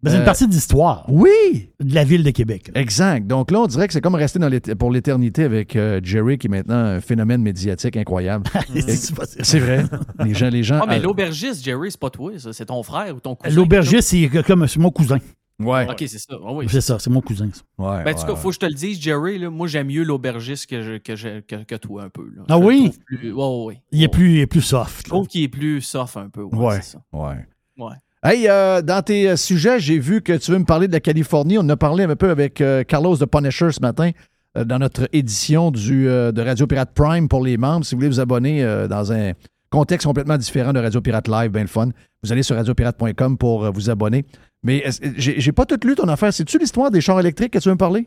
C'est 0.04 0.14
Euh, 0.14 0.18
une 0.18 0.24
partie 0.24 0.46
de 0.46 0.52
l'histoire 0.52 1.04
Oui! 1.08 1.70
de 1.80 1.94
la 1.94 2.04
ville 2.04 2.22
de 2.24 2.30
Québec. 2.30 2.70
là. 2.74 2.80
Exact. 2.80 3.26
Donc 3.26 3.50
là, 3.50 3.60
on 3.60 3.66
dirait 3.66 3.86
que 3.86 3.92
c'est 3.92 4.00
comme 4.00 4.14
rester 4.14 4.38
dans 4.38 4.50
pour 4.78 4.90
l'éternité 4.90 5.44
avec 5.44 5.76
euh, 5.76 6.00
Jerry, 6.02 6.38
qui 6.38 6.46
est 6.46 6.50
maintenant 6.50 6.74
un 6.76 7.00
phénomène 7.00 7.42
médiatique 7.42 7.96
incroyable. 7.96 8.44
C'est 8.86 9.14
pas- 9.14 9.24
c'est- 9.26 9.44
c'est 9.44 9.58
vrai. 9.58 9.84
Les 10.24 10.34
gens, 10.34 10.48
les 10.50 10.62
gens. 10.62 10.80
Ah, 10.82 10.86
mais 10.88 10.98
euh, 10.98 11.02
l'aubergiste, 11.02 11.64
Jerry, 11.64 11.90
c'est 11.90 12.00
pas 12.00 12.10
toi, 12.10 12.32
ça. 12.38 12.52
C'est 12.52 12.66
ton 12.66 12.82
frère 12.82 13.14
ou 13.16 13.20
ton 13.20 13.34
cousin. 13.34 13.54
L'aubergiste, 13.54 14.08
c'est 14.08 14.28
comme 14.42 14.66
c'est 14.66 14.80
mon 14.80 14.90
cousin. 14.90 15.18
ouais. 15.60 15.86
Ok, 15.88 15.96
c'est 16.00 16.18
ça. 16.18 16.34
Ah 16.44 16.52
oui. 16.52 16.66
C'est 16.68 16.80
ça, 16.80 16.98
c'est 16.98 17.10
mon 17.10 17.20
cousin. 17.20 17.48
ça. 17.52 17.62
Ouais, 17.78 18.04
Ben, 18.04 18.10
en 18.10 18.14
tout 18.14 18.20
ouais, 18.20 18.26
cas, 18.26 18.32
ouais. 18.32 18.38
faut 18.38 18.48
que 18.48 18.54
je 18.54 18.58
te 18.60 18.66
le 18.66 18.74
dise, 18.74 19.00
Jerry, 19.00 19.38
là, 19.38 19.50
moi, 19.50 19.66
j'aime 19.68 19.86
mieux 19.86 20.02
l'aubergiste 20.02 20.66
que, 20.68 20.82
je- 20.82 20.98
que, 20.98 21.14
je- 21.16 21.40
que, 21.40 21.62
que 21.64 21.74
toi, 21.76 22.02
un 22.04 22.08
peu. 22.08 22.24
Là. 22.36 22.42
Ah 22.48 22.54
Je 22.56 22.60
le 22.60 22.66
oui? 22.66 22.84
trouve 22.84 22.98
plus- 23.06 23.32
Ouais, 23.32 23.44
ouais, 23.46 23.64
ouais. 23.66 23.82
Il 23.92 24.02
est 24.02 24.08
plus, 24.08 24.32
il 24.34 24.38
est 24.40 24.46
plus 24.46 24.60
soft. 24.62 25.06
Je 25.06 25.10
là. 25.10 25.14
trouve 25.16 25.26
qu'il 25.28 25.42
est 25.42 25.48
plus 25.48 25.80
soft 25.80 26.16
un 26.16 26.28
peu. 26.28 26.42
Ouais, 26.42 26.58
Ouais. 26.58 26.80
c'est 26.82 26.92
ça. 26.92 27.02
Ouais. 27.12 27.46
Ouais. 27.78 27.94
Hey, 28.26 28.48
euh, 28.48 28.80
dans 28.80 29.02
tes 29.02 29.28
euh, 29.28 29.36
sujets, 29.36 29.78
j'ai 29.78 29.98
vu 29.98 30.22
que 30.22 30.32
tu 30.32 30.50
veux 30.50 30.58
me 30.58 30.64
parler 30.64 30.88
de 30.88 30.94
la 30.94 31.00
Californie. 31.00 31.58
On 31.58 31.60
en 31.60 31.68
a 31.68 31.76
parlé 31.76 32.04
un 32.04 32.16
peu 32.16 32.30
avec 32.30 32.62
euh, 32.62 32.82
Carlos 32.82 33.18
de 33.18 33.26
Punisher 33.26 33.70
ce 33.70 33.80
matin 33.80 34.12
dans 34.54 34.78
notre 34.78 35.08
édition 35.12 35.70
du, 35.70 36.04
de 36.04 36.40
Radio 36.40 36.66
Pirate 36.68 36.92
Prime 36.94 37.28
pour 37.28 37.44
les 37.44 37.58
membres. 37.58 37.84
Si 37.84 37.94
vous 37.94 37.98
voulez 37.98 38.08
vous 38.08 38.20
abonner 38.20 38.64
dans 38.88 39.12
un 39.12 39.32
contexte 39.68 40.06
complètement 40.06 40.38
différent 40.38 40.72
de 40.72 40.78
Radio 40.78 41.00
Pirate 41.00 41.26
Live, 41.26 41.50
bien 41.50 41.62
le 41.62 41.66
fun, 41.66 41.88
vous 42.22 42.30
allez 42.30 42.44
sur 42.44 42.54
radiopirate.com 42.54 43.36
pour 43.36 43.72
vous 43.72 43.90
abonner. 43.90 44.24
Mais 44.62 44.84
j'ai 45.16 45.50
pas 45.50 45.66
tout 45.66 45.80
lu 45.84 45.96
ton 45.96 46.06
affaire. 46.06 46.32
C'est-tu 46.32 46.60
l'histoire 46.60 46.92
des 46.92 47.00
chars 47.00 47.18
électriques 47.18 47.52
que 47.52 47.58
tu 47.58 47.68
veux 47.68 47.74
me 47.74 47.78
parler? 47.78 48.06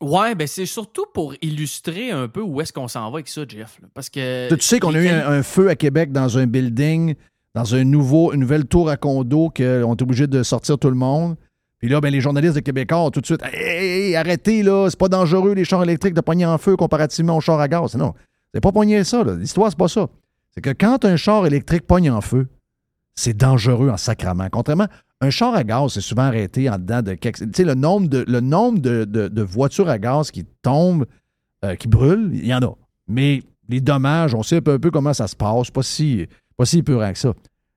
Ouais, 0.00 0.36
ben 0.36 0.46
c'est 0.46 0.66
surtout 0.66 1.06
pour 1.12 1.34
illustrer 1.42 2.12
un 2.12 2.28
peu 2.28 2.42
où 2.42 2.60
est-ce 2.60 2.72
qu'on 2.72 2.86
s'en 2.86 3.10
va 3.10 3.16
avec 3.16 3.26
ça, 3.26 3.42
Jeff. 3.48 3.80
là. 3.82 3.88
Parce 3.92 4.08
que. 4.08 4.54
Tu 4.54 4.60
sais 4.60 4.78
qu'on 4.78 4.94
a 4.94 5.00
eu 5.00 5.08
un, 5.08 5.26
un 5.26 5.42
feu 5.42 5.68
à 5.68 5.74
Québec 5.74 6.12
dans 6.12 6.38
un 6.38 6.46
building, 6.46 7.16
dans 7.54 7.74
un 7.74 7.84
nouveau, 7.84 8.32
une 8.32 8.40
nouvelle 8.40 8.64
tour 8.66 8.88
à 8.88 8.96
condo 8.96 9.50
qu'on 9.54 9.94
est 9.94 10.02
obligé 10.02 10.26
de 10.26 10.42
sortir 10.42 10.78
tout 10.78 10.88
le 10.88 10.96
monde. 10.96 11.36
Puis 11.78 11.88
là, 11.88 12.00
ben, 12.00 12.10
les 12.12 12.20
journalistes 12.20 12.54
de 12.54 12.60
Québécois 12.60 13.00
ont 13.00 13.10
tout 13.10 13.20
de 13.20 13.26
suite 13.26 13.42
Hey, 13.42 14.08
hey, 14.08 14.16
arrêtez, 14.16 14.62
là, 14.62 14.88
c'est 14.88 14.98
pas 14.98 15.08
dangereux 15.08 15.52
les 15.54 15.64
chars 15.64 15.82
électriques 15.82 16.14
de 16.14 16.20
pogner 16.20 16.46
en 16.46 16.56
feu 16.58 16.76
comparativement 16.76 17.36
aux 17.36 17.40
chars 17.40 17.58
à 17.60 17.68
gaz. 17.68 17.94
Non, 17.96 18.14
c'est 18.54 18.60
pas 18.60 18.72
pogner 18.72 19.02
ça. 19.04 19.24
L'histoire, 19.24 19.68
c'est 19.70 19.78
pas 19.78 19.88
ça. 19.88 20.08
C'est 20.54 20.60
que 20.60 20.70
quand 20.70 21.04
un 21.04 21.16
char 21.16 21.44
électrique 21.46 21.86
pogne 21.86 22.10
en 22.10 22.20
feu, 22.20 22.46
c'est 23.14 23.36
dangereux 23.36 23.90
en 23.90 23.96
sacrament. 23.96 24.48
Contrairement, 24.50 24.86
un 25.20 25.30
char 25.30 25.54
à 25.54 25.64
gaz, 25.64 25.92
c'est 25.94 26.00
souvent 26.00 26.22
arrêté 26.22 26.70
en 26.70 26.78
dedans 26.78 27.02
de 27.02 27.14
quelques. 27.14 27.38
Tu 27.38 27.48
sais, 27.54 27.64
le 27.64 27.74
nombre 27.74 28.08
de, 28.08 28.24
le 28.28 28.40
nombre 28.40 28.78
de, 28.78 29.04
de- 29.04 29.28
de 29.28 29.42
voitures 29.42 29.88
à 29.88 29.98
gaz 29.98 30.30
qui 30.30 30.44
tombent, 30.62 31.06
euh, 31.64 31.74
qui 31.74 31.88
brûlent, 31.88 32.30
il 32.32 32.46
y 32.46 32.54
en 32.54 32.60
a. 32.62 32.74
Mais 33.08 33.42
les 33.68 33.80
dommages, 33.80 34.34
on 34.34 34.42
sait 34.42 34.56
un 34.56 34.60
peu, 34.62 34.72
un 34.74 34.78
peu 34.78 34.90
comment 34.90 35.12
ça 35.14 35.26
se 35.26 35.36
passe, 35.36 35.70
pas 35.70 35.82
si, 35.82 36.26
pas 36.56 36.64
si 36.64 36.78
épeurant 36.78 37.12
que 37.12 37.18
ça. 37.18 37.32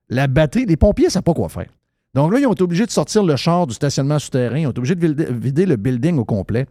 La 0.08 0.26
batterie, 0.26 0.66
les 0.66 0.76
pompiers 0.76 1.06
ne 1.06 1.10
savent 1.10 1.22
pas 1.22 1.34
quoi 1.34 1.48
faire. 1.48 1.68
Donc 2.14 2.32
là, 2.32 2.38
ils 2.38 2.46
ont 2.46 2.52
été 2.52 2.62
obligés 2.62 2.86
de 2.86 2.90
sortir 2.90 3.22
le 3.24 3.36
char 3.36 3.66
du 3.66 3.74
stationnement 3.74 4.18
souterrain, 4.18 4.58
ils 4.58 4.66
ont 4.66 4.70
été 4.70 4.78
obligés 4.78 4.94
de 4.94 5.24
vider, 5.32 5.66
le 5.66 5.76
building 5.76 6.18
au 6.18 6.24
complet. 6.24 6.66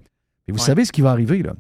Et 0.47 0.51
vous 0.51 0.57
Ouais. 0.59 0.63
savez 0.65 0.85
ce 0.85 0.91
qui 0.91 1.01
va 1.01 1.11
arriver, 1.11 1.41
là? 1.43 1.53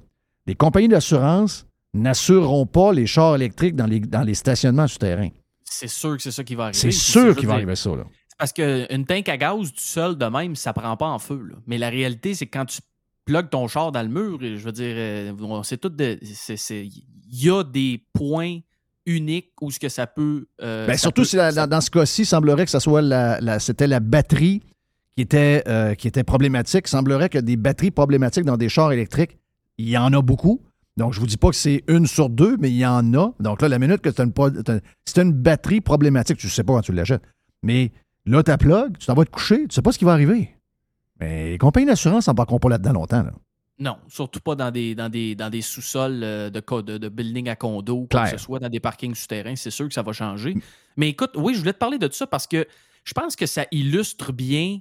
Les 0.47 0.55
compagnies 0.55 0.87
d'assurance 0.87 1.65
n'assureront 1.93 2.65
pas 2.65 2.93
les 2.93 3.05
chars 3.07 3.35
électriques 3.35 3.75
dans 3.75 3.85
les, 3.87 3.99
dans 3.99 4.21
les 4.21 4.33
stationnements 4.35 4.87
souterrains. 4.87 5.29
C'est 5.63 5.87
sûr 5.87 6.15
que 6.15 6.21
c'est 6.23 6.31
ça 6.31 6.43
qui 6.43 6.55
va 6.55 6.65
arriver. 6.65 6.79
C'est 6.79 6.91
sûr 6.91 7.35
qu'il 7.35 7.47
va 7.47 7.53
arriver 7.55 7.75
ça, 7.75 7.89
là. 7.95 8.03
c'est 8.27 8.37
Parce 8.37 8.53
qu'une 8.53 9.05
tank 9.05 9.27
à 9.29 9.37
gaz, 9.37 9.71
tout 9.71 9.79
seul 9.79 10.15
de 10.17 10.25
même, 10.25 10.55
ça 10.55 10.73
prend 10.73 10.95
pas 10.97 11.07
en 11.07 11.19
feu. 11.19 11.41
là. 11.49 11.55
Mais 11.67 11.77
la 11.77 11.89
réalité, 11.89 12.33
c'est 12.35 12.45
que 12.45 12.57
quand 12.57 12.65
tu 12.65 12.79
plugues 13.25 13.49
ton 13.49 13.67
char 13.67 13.91
dans 13.91 14.03
le 14.03 14.09
mur, 14.09 14.37
je 14.41 14.55
veux 14.63 14.71
dire, 14.71 14.93
euh, 14.97 15.63
sait 15.63 15.77
tout 15.77 15.89
de. 15.89 16.19
c'est- 16.23 16.57
c'est- 16.57 16.85
Il 16.85 17.43
y 17.43 17.49
a 17.49 17.63
des 17.63 18.03
points 18.13 18.59
uniques 19.05 19.51
où 19.61 19.71
ce 19.71 19.79
que 19.79 19.89
ça 19.89 20.07
peut. 20.07 20.47
euh, 20.61 20.87
Ben, 20.87 20.93
ça 20.93 20.99
surtout 20.99 21.21
peut- 21.21 21.27
si 21.27 21.35
la- 21.35 21.51
ça- 21.51 21.67
dans, 21.67 21.81
ce 21.81 21.89
cas-ci, 21.91 22.23
il 22.23 22.25
semblerait 22.25 22.65
que 22.65 22.71
ça 22.71 22.79
soit 22.79 23.01
la, 23.01 23.39
la- 23.41 23.59
c'était 23.59 23.87
la 23.87 23.99
batterie 23.99 24.61
qui 25.15 25.21
était, 25.21 25.63
euh, 25.67 25.93
qui 25.95 26.07
était 26.07 26.23
problématique. 26.23 26.85
Il 26.87 26.89
semblerait 26.89 27.29
que 27.29 27.37
des 27.39 27.55
batteries 27.55 27.91
problématiques 27.91 28.45
dans 28.45 28.57
des 28.57 28.69
chars 28.69 28.91
électriques, 28.91 29.37
il 29.77 29.89
y 29.89 29.97
en 29.97 30.11
a 30.13 30.21
beaucoup. 30.21 30.61
Donc, 30.97 31.13
je 31.13 31.19
vous 31.19 31.27
dis 31.27 31.37
pas 31.37 31.49
que 31.49 31.55
c'est 31.55 31.83
une 31.87 32.07
sur 32.07 32.29
deux, 32.29 32.55
mais 32.57 32.69
il 32.69 32.77
y 32.77 32.85
en 32.85 33.13
a. 33.13 33.33
Donc 33.39 33.61
là, 33.61 33.67
la 33.67 33.79
minute 33.79 34.01
que 34.01 34.09
tu 34.09 34.21
as 34.21 34.25
t'as 34.25 35.21
une 35.21 35.33
batterie 35.33 35.81
problématique, 35.81 36.37
tu 36.37 36.47
ne 36.47 36.51
sais 36.51 36.63
pas 36.63 36.73
quand 36.73 36.81
tu 36.81 36.93
l'achètes. 36.93 37.21
Mais 37.63 37.91
là, 38.25 38.41
ta 38.43 38.57
plug, 38.57 38.97
tu 38.97 39.05
t'en 39.07 39.13
vas 39.13 39.25
te 39.25 39.29
coucher, 39.31 39.67
tu 39.67 39.75
sais 39.75 39.81
pas 39.81 39.91
ce 39.91 39.97
qui 39.99 40.05
va 40.05 40.13
arriver. 40.13 40.51
Mais 41.19 41.51
les 41.51 41.57
compagnies 41.57 41.85
d'assurance 41.87 42.27
n'embarqueront 42.27 42.59
pas 42.59 42.69
là-dedans 42.69 42.93
longtemps. 42.93 43.23
là. 43.23 43.31
Non, 43.77 43.97
surtout 44.07 44.39
pas 44.39 44.55
dans 44.55 44.71
des, 44.71 44.95
dans 44.95 45.09
des, 45.09 45.35
dans 45.35 45.49
des 45.49 45.61
sous-sols 45.61 46.21
euh, 46.23 46.49
de, 46.49 46.61
de, 46.81 46.97
de 46.97 47.09
building 47.09 47.49
à 47.49 47.55
condo, 47.57 48.07
que 48.09 48.29
ce 48.29 48.37
soit, 48.37 48.59
dans 48.59 48.69
des 48.69 48.79
parkings 48.79 49.15
souterrains. 49.15 49.55
C'est 49.57 49.71
sûr 49.71 49.87
que 49.87 49.93
ça 49.93 50.01
va 50.01 50.13
changer. 50.13 50.55
Mais 50.95 51.09
écoute, 51.09 51.31
oui, 51.35 51.53
je 51.53 51.59
voulais 51.59 51.73
te 51.73 51.77
parler 51.77 51.97
de 51.97 52.09
ça 52.11 52.25
parce 52.25 52.47
que 52.47 52.65
je 53.03 53.13
pense 53.13 53.35
que 53.35 53.45
ça 53.45 53.65
illustre 53.71 54.31
bien, 54.31 54.79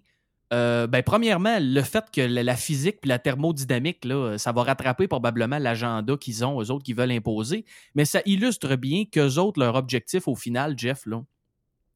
euh, 0.53 0.87
ben, 0.87 1.03
premièrement, 1.03 1.59
le 1.61 1.83
fait 1.83 2.05
que 2.12 2.21
la, 2.21 2.45
la 2.45 2.55
physique 2.55 2.99
et 3.03 3.09
la 3.09 3.19
thermodynamique, 3.19 4.05
là, 4.05 4.39
ça 4.39 4.53
va 4.53 4.62
rattraper 4.62 5.09
probablement 5.09 5.59
l'agenda 5.59 6.16
qu'ils 6.16 6.45
ont, 6.45 6.62
eux 6.62 6.71
autres 6.71 6.85
qui 6.85 6.93
veulent 6.93 7.11
imposer. 7.11 7.64
Mais 7.97 8.05
ça 8.05 8.21
illustre 8.27 8.77
bien 8.77 9.05
qu'eux 9.11 9.39
autres, 9.39 9.59
leur 9.59 9.75
objectif 9.75 10.29
au 10.29 10.37
final, 10.37 10.79
Jeff, 10.79 11.05
là, 11.07 11.25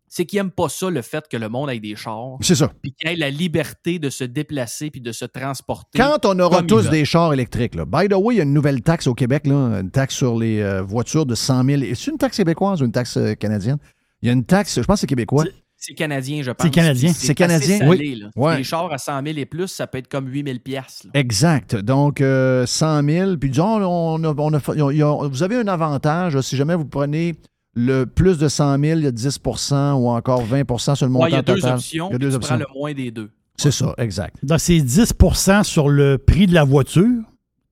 c'est 0.08 0.24
qu'ils 0.26 0.38
n'aiment 0.38 0.50
pas 0.50 0.68
ça, 0.68 0.90
le 0.90 1.02
fait 1.02 1.24
que 1.30 1.36
le 1.36 1.48
monde 1.48 1.70
ait 1.70 1.78
des 1.80 1.96
chars, 1.96 2.36
C'est 2.40 2.54
ça. 2.54 2.70
puis 2.82 2.92
qu'il 2.92 3.08
ait 3.10 3.16
la 3.16 3.30
liberté 3.30 3.98
de 3.98 4.10
se 4.10 4.24
déplacer 4.24 4.90
puis 4.90 5.00
de 5.00 5.12
se 5.12 5.24
transporter. 5.24 5.98
Quand 5.98 6.24
on 6.24 6.38
aura 6.40 6.62
tous 6.62 6.88
des 6.90 7.04
chars 7.04 7.32
électriques, 7.32 7.74
là. 7.74 7.84
by 7.84 8.08
the 8.08 8.14
way, 8.14 8.34
il 8.34 8.38
y 8.38 8.40
a 8.40 8.44
une 8.44 8.52
nouvelle 8.54 8.82
taxe 8.82 9.06
au 9.06 9.14
Québec, 9.14 9.46
là, 9.46 9.54
une 9.80 9.90
taxe 9.90 10.14
sur 10.14 10.36
les 10.38 10.60
euh, 10.60 10.82
voitures 10.82 11.26
de 11.26 11.34
100 11.34 11.64
000. 11.64 11.82
C'est 11.94 12.10
une 12.10 12.18
taxe 12.18 12.36
québécoise 12.36 12.82
ou 12.82 12.84
une 12.84 12.92
taxe 12.92 13.16
euh, 13.16 13.34
canadienne? 13.34 13.78
Il 14.22 14.26
y 14.26 14.30
a 14.30 14.32
une 14.32 14.44
taxe, 14.44 14.76
je 14.80 14.84
pense 14.84 14.96
que 14.96 15.00
c'est 15.02 15.06
québécois. 15.06 15.44
C'est 15.80 15.94
canadien, 15.94 16.42
je 16.42 16.50
pense. 16.50 16.66
C'est 16.66 16.72
canadien. 16.72 17.12
C'est 17.12 17.34
canadien, 17.36 17.78
salé, 17.78 17.88
oui. 17.88 18.14
là. 18.16 18.30
Ouais. 18.34 18.56
Les 18.58 18.64
chars 18.64 18.92
à 18.92 18.98
100 18.98 19.22
000 19.24 19.38
et 19.38 19.46
plus, 19.46 19.68
ça 19.68 19.86
peut 19.86 19.98
être 19.98 20.08
comme 20.08 20.26
8 20.26 20.44
000 20.44 20.58
piastres, 20.58 21.06
là. 21.06 21.12
Exact. 21.20 21.76
Donc, 21.76 22.20
euh, 22.20 22.66
100 22.66 23.04
000. 23.04 23.36
Puis 23.36 23.50
disons, 23.50 23.76
on 23.80 24.24
a- 24.24 24.34
on 24.36 24.52
a 24.54 25.28
vous 25.28 25.42
avez 25.44 25.54
un 25.56 25.68
avantage 25.68 26.40
si 26.40 26.56
jamais 26.56 26.74
vous 26.74 26.84
prenez 26.84 27.36
le 27.78 28.06
plus 28.06 28.38
de 28.38 28.48
100 28.48 28.78
000, 28.80 28.98
il 28.98 29.04
y 29.04 29.06
a 29.06 29.12
10% 29.12 29.92
ou 29.94 30.08
encore 30.08 30.44
20% 30.44 30.96
sur 30.96 31.06
le 31.06 31.12
montant 31.12 31.24
Ouais, 31.26 31.30
il 31.30 31.34
y 31.34 31.38
a 31.38 31.42
deux 31.42 31.54
total. 31.54 31.74
options. 31.76 32.08
Il 32.08 32.12
y 32.12 32.16
a 32.16 32.18
deux 32.18 32.30
tu 32.30 32.34
options. 32.34 32.56
prends 32.56 32.66
le 32.74 32.78
moins 32.78 32.92
des 32.92 33.10
deux. 33.12 33.30
C'est 33.56 33.70
ça, 33.70 33.94
exact. 33.98 34.36
Donc, 34.42 34.58
c'est 34.58 34.78
10% 34.78 35.62
sur 35.62 35.88
le 35.88 36.18
prix 36.18 36.46
de 36.48 36.54
la 36.54 36.64
voiture 36.64 37.22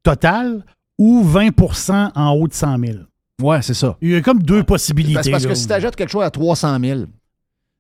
total 0.04 0.64
ou 0.98 1.24
20% 1.24 2.12
en 2.14 2.30
haut 2.32 2.46
de 2.46 2.52
100 2.54 2.78
000. 2.78 2.98
Ouais, 3.42 3.61
c'est 3.62 3.74
ça. 3.74 3.96
Il 4.00 4.11
y 4.11 4.14
a 4.14 4.20
comme 4.22 4.42
deux 4.42 4.62
possibilités. 4.62 5.30
Parce, 5.30 5.42
là. 5.42 5.48
que 5.50 5.54
si 5.54 5.66
tu 5.66 5.72
achètes 5.72 5.96
quelque 5.96 6.11
chose 6.11 6.22
à 6.24 6.30
300 6.30 6.78
000, 6.80 7.00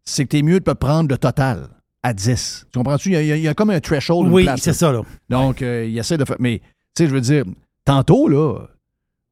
c'est 0.04 0.24
que 0.24 0.30
tu 0.30 0.38
es 0.38 0.42
mieux 0.42 0.58
de 0.60 0.72
prendre 0.72 1.08
le 1.08 1.18
total 1.18 1.68
à 2.02 2.12
10. 2.12 2.66
Tu 2.72 2.78
comprends-tu? 2.78 3.10
Il 3.10 3.12
y 3.24 3.32
a, 3.32 3.36
il 3.36 3.50
y 3.50 3.54
comme 3.54 3.70
un 3.70 3.80
threshold. 3.80 4.30
Oui, 4.32 4.48
c'est 4.56 4.72
ça, 4.72 4.90
là. 4.92 5.02
Donc, 5.28 5.62
euh, 5.62 5.86
il 5.88 5.96
essaie 5.96 6.18
de 6.18 6.24
faire. 6.24 6.36
Mais, 6.40 6.58
tu 6.94 7.04
sais, 7.04 7.06
je 7.08 7.14
veux 7.14 7.20
dire, 7.20 7.44
tantôt, 7.84 8.28
là, 8.28 8.66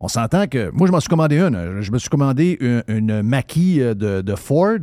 on 0.04 0.08
s'entend 0.08 0.46
que. 0.46 0.70
Moi, 0.72 0.86
je 0.86 0.92
m'en 0.92 1.00
suis 1.00 1.08
commandé 1.08 1.38
une. 1.38 1.80
Je 1.80 1.90
me 1.90 1.98
suis 1.98 2.10
commandé 2.10 2.58
une, 2.60 2.84
une 2.88 3.22
Mackie 3.22 3.80
euh, 3.80 3.94
de, 3.94 4.20
de 4.20 4.34
Ford. 4.34 4.78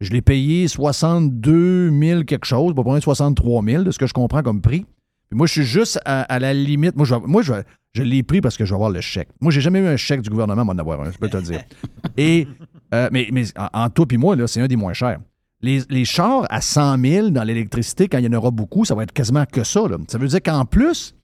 Je 0.00 0.10
l'ai 0.10 0.20
payé 0.20 0.68
62 0.68 1.90
000 1.90 2.24
quelque 2.24 2.44
chose, 2.44 2.74
pas 2.74 2.82
loin 2.82 2.98
de 2.98 3.02
63 3.02 3.64
000, 3.64 3.82
de 3.84 3.90
ce 3.90 3.98
que 3.98 4.06
je 4.06 4.12
comprends 4.12 4.42
comme 4.42 4.60
prix. 4.60 4.84
Puis 5.30 5.36
moi, 5.36 5.46
je 5.46 5.52
suis 5.52 5.64
juste 5.64 5.98
à, 6.04 6.22
à 6.22 6.38
la 6.38 6.52
limite. 6.52 6.94
Moi, 6.94 7.06
je, 7.06 7.14
moi, 7.14 7.40
je, 7.40 7.54
je 7.94 8.02
l'ai 8.02 8.22
pris 8.22 8.42
parce 8.42 8.58
que 8.58 8.66
je 8.66 8.70
vais 8.70 8.76
avoir 8.76 8.90
le 8.90 9.00
chèque. 9.00 9.28
Moi, 9.40 9.50
j'ai 9.50 9.62
jamais 9.62 9.80
eu 9.80 9.86
un 9.86 9.96
chèque 9.96 10.20
du 10.20 10.28
gouvernement, 10.28 10.64
moi, 10.64 10.74
d'en 10.74 10.80
avoir 10.80 11.00
un, 11.00 11.10
je 11.10 11.16
peux 11.16 11.28
te 11.30 11.38
le 11.38 11.42
dire. 11.42 11.62
Et, 12.18 12.46
euh, 12.92 13.08
mais, 13.12 13.28
mais 13.32 13.44
en, 13.56 13.84
en 13.84 13.88
toi 13.88 14.06
puis 14.06 14.18
moi, 14.18 14.36
là, 14.36 14.46
c'est 14.46 14.60
un 14.60 14.66
des 14.66 14.76
moins 14.76 14.92
chers. 14.92 15.20
Les, 15.62 15.80
les 15.88 16.04
chars 16.04 16.46
à 16.50 16.60
100 16.60 16.98
000 16.98 17.30
dans 17.30 17.44
l'électricité, 17.44 18.08
quand 18.08 18.18
il 18.18 18.24
y 18.24 18.28
en 18.28 18.32
aura 18.36 18.50
beaucoup, 18.50 18.84
ça 18.84 18.94
va 18.94 19.04
être 19.04 19.12
quasiment 19.12 19.44
que 19.50 19.64
ça. 19.64 19.88
là. 19.88 19.96
Ça 20.08 20.18
veut 20.18 20.28
dire 20.28 20.42
qu'en 20.42 20.66
plus, 20.66 21.14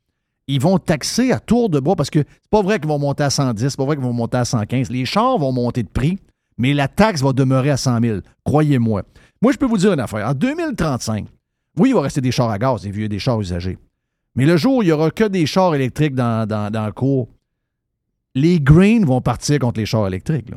ils 0.48 0.60
vont 0.60 0.78
taxer 0.78 1.32
à 1.32 1.40
tour 1.40 1.68
de 1.68 1.80
bras 1.80 1.96
parce 1.96 2.10
que 2.10 2.20
c'est 2.20 2.50
pas 2.50 2.62
vrai 2.62 2.78
qu'ils 2.78 2.88
vont 2.88 2.98
monter 2.98 3.24
à 3.24 3.30
110, 3.30 3.68
c'est 3.68 3.76
pas 3.76 3.84
vrai 3.84 3.96
qu'ils 3.96 4.04
vont 4.04 4.12
monter 4.12 4.36
à 4.36 4.44
115. 4.44 4.90
Les 4.90 5.04
chars 5.04 5.38
vont 5.38 5.52
monter 5.52 5.82
de 5.82 5.88
prix, 5.88 6.18
mais 6.56 6.72
la 6.72 6.88
taxe 6.88 7.22
va 7.22 7.32
demeurer 7.32 7.70
à 7.70 7.76
100 7.76 8.00
000. 8.00 8.18
Croyez-moi. 8.44 9.02
Moi, 9.42 9.52
je 9.52 9.58
peux 9.58 9.66
vous 9.66 9.78
dire 9.78 9.92
une 9.92 10.00
affaire. 10.00 10.28
En 10.28 10.34
2035, 10.34 11.26
oui, 11.78 11.90
il 11.90 11.94
va 11.94 12.02
rester 12.02 12.20
des 12.20 12.30
chars 12.30 12.50
à 12.50 12.58
gaz, 12.58 12.82
des 12.82 12.90
vieux, 12.90 13.08
des 13.08 13.18
chars 13.18 13.40
usagés. 13.40 13.78
Mais 14.34 14.46
le 14.46 14.56
jour 14.56 14.76
où 14.76 14.82
il 14.82 14.86
n'y 14.86 14.92
aura 14.92 15.10
que 15.10 15.24
des 15.24 15.46
chars 15.46 15.74
électriques 15.74 16.14
dans, 16.14 16.46
dans, 16.46 16.70
dans 16.70 16.86
le 16.86 16.92
cours, 16.92 17.28
les 18.34 18.60
Greens 18.60 19.04
vont 19.04 19.20
partir 19.20 19.58
contre 19.58 19.80
les 19.80 19.86
chars 19.86 20.06
électriques. 20.06 20.50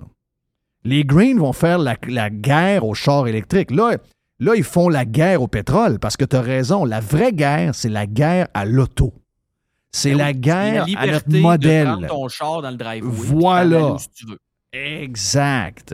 Les 0.83 1.03
Greens 1.03 1.39
vont 1.39 1.53
faire 1.53 1.79
la, 1.79 1.95
la 2.07 2.29
guerre 2.29 2.85
aux 2.85 2.93
chars 2.93 3.27
électriques. 3.27 3.71
Là, 3.71 3.97
là, 4.39 4.55
ils 4.55 4.63
font 4.63 4.89
la 4.89 5.05
guerre 5.05 5.41
au 5.41 5.47
pétrole 5.47 5.97
parce 5.99 6.17
que 6.17 6.25
tu 6.25 6.35
as 6.35 6.41
raison. 6.41 6.85
La 6.85 6.99
vraie 6.99 7.33
guerre, 7.33 7.73
c'est 7.73 7.89
la 7.89 8.05
guerre 8.05 8.47
à 8.53 8.65
l'auto. 8.65 9.13
C'est 9.91 10.11
Ben 10.11 10.17
la 10.17 10.27
oui, 10.27 10.33
guerre 10.35 10.85
la 10.87 10.99
à 10.99 11.07
notre 11.07 11.37
modèle. 11.37 11.97
De 12.01 12.07
ton 12.07 12.27
char 12.27 12.61
dans 12.61 12.69
le 12.71 12.77
driveway. 12.77 13.09
Voilà. 13.11 13.97
tu 14.15 14.25
veux. 14.27 14.39
Exact. 14.71 15.93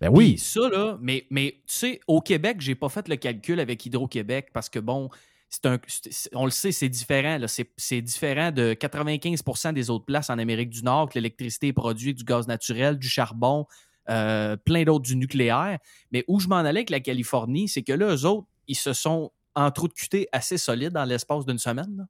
Ben 0.00 0.08
Puis 0.08 0.16
oui. 0.16 0.38
ça, 0.38 0.68
là, 0.68 0.98
mais, 1.00 1.26
mais 1.30 1.52
tu 1.66 1.74
sais, 1.74 2.00
au 2.06 2.20
Québec, 2.20 2.56
j'ai 2.60 2.74
pas 2.74 2.88
fait 2.88 3.06
le 3.08 3.16
calcul 3.16 3.60
avec 3.60 3.84
Hydro-Québec 3.84 4.48
parce 4.52 4.68
que, 4.68 4.78
bon, 4.78 5.10
c'est 5.50 5.66
un, 5.66 5.78
c'est- 5.86 6.12
c'est- 6.12 6.30
on 6.34 6.44
le 6.46 6.50
sait, 6.50 6.72
c'est 6.72 6.88
différent. 6.88 7.38
C'est 7.46 7.70
c'est 7.76 8.00
différent 8.00 8.50
de 8.50 8.72
95% 8.74 9.72
des 9.72 9.90
autres 9.90 10.04
places 10.06 10.30
en 10.30 10.38
Amérique 10.38 10.70
du 10.70 10.82
Nord 10.82 11.10
que 11.10 11.14
l'électricité 11.16 11.68
est 11.68 11.72
produite 11.72 12.16
du 12.18 12.24
gaz 12.24 12.46
naturel, 12.48 12.98
du 12.98 13.08
charbon, 13.08 13.66
euh, 14.08 14.56
plein 14.56 14.84
d'autres 14.84 15.04
du 15.04 15.16
nucléaire. 15.16 15.78
Mais 16.12 16.24
où 16.28 16.40
je 16.40 16.48
m'en 16.48 16.56
allais 16.56 16.80
avec 16.80 16.90
la 16.90 17.00
Californie, 17.00 17.68
c'est 17.68 17.82
que 17.82 17.92
là, 17.92 18.14
eux 18.14 18.24
autres, 18.24 18.46
ils 18.68 18.76
se 18.76 18.92
sont 18.92 19.32
en 19.54 19.70
trou 19.70 19.88
de 19.88 19.94
assez 20.32 20.56
solides 20.56 20.92
dans 20.92 21.04
l'espace 21.04 21.44
d'une 21.44 21.58
semaine. 21.58 21.94
là. 21.98 22.04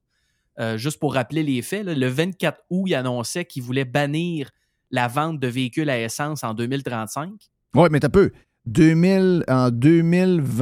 Euh, 0.59 0.77
juste 0.77 0.99
pour 0.99 1.13
rappeler 1.13 1.43
les 1.43 1.61
faits, 1.61 1.85
là, 1.85 1.93
le 1.95 2.07
24 2.07 2.59
août, 2.69 2.85
ils 2.87 2.95
annonçaient 2.95 3.45
qu'ils 3.45 3.63
voulaient 3.63 3.85
bannir 3.85 4.49
la 4.91 5.07
vente 5.07 5.39
de 5.39 5.47
véhicules 5.47 5.89
à 5.89 5.99
essence 5.99 6.43
en 6.43 6.53
2035. 6.53 7.31
Oui, 7.75 7.87
mais 7.91 7.99
t'as 8.01 8.09
peu. 8.09 8.31
2000, 8.65 9.43
en 9.47 9.71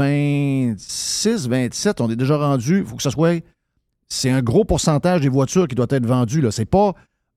2026, 0.09 1.47
27, 1.47 2.01
on 2.01 2.09
est 2.09 2.15
déjà 2.15 2.37
rendu. 2.37 2.79
Il 2.79 2.85
faut 2.85 2.95
que 2.95 3.03
ce 3.03 3.09
soit. 3.09 3.43
C'est 4.07 4.29
un 4.31 4.41
gros 4.41 4.65
pourcentage 4.65 5.21
des 5.21 5.29
voitures 5.29 5.67
qui 5.67 5.75
doit 5.75 5.85
être 5.89 6.05
vendues. 6.05 6.41
Là. 6.41 6.51
C'est 6.51 6.65
pas 6.65 6.93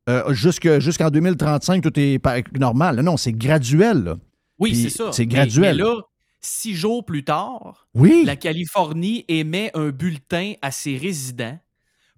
euh, 0.09 0.33
jusque- 0.35 0.79
jusqu'en 0.81 1.11
2035, 1.11 1.83
tout 1.83 1.93
est 1.99 2.21
normal. 2.59 3.01
Non, 3.03 3.17
c'est 3.17 3.33
graduel. 3.33 4.03
là. 4.05 4.17
Oui, 4.59 4.75
c'est 4.75 4.91
ça. 4.91 5.13
c'est 5.13 5.23
Mais- 5.27 5.35
graduel. 5.35 5.77
Mais, 5.77 5.83
là, 5.83 5.95
six 6.41 6.75
jours 6.75 7.05
plus 7.05 7.25
tard, 7.25 7.87
Oui. 7.95 8.23
la 8.27 8.37
Californie 8.37 9.25
émet 9.29 9.71
un 9.75 9.91
bulletin 9.91 10.55
à 10.63 10.71
ses 10.71 10.97
résidents 10.97 11.59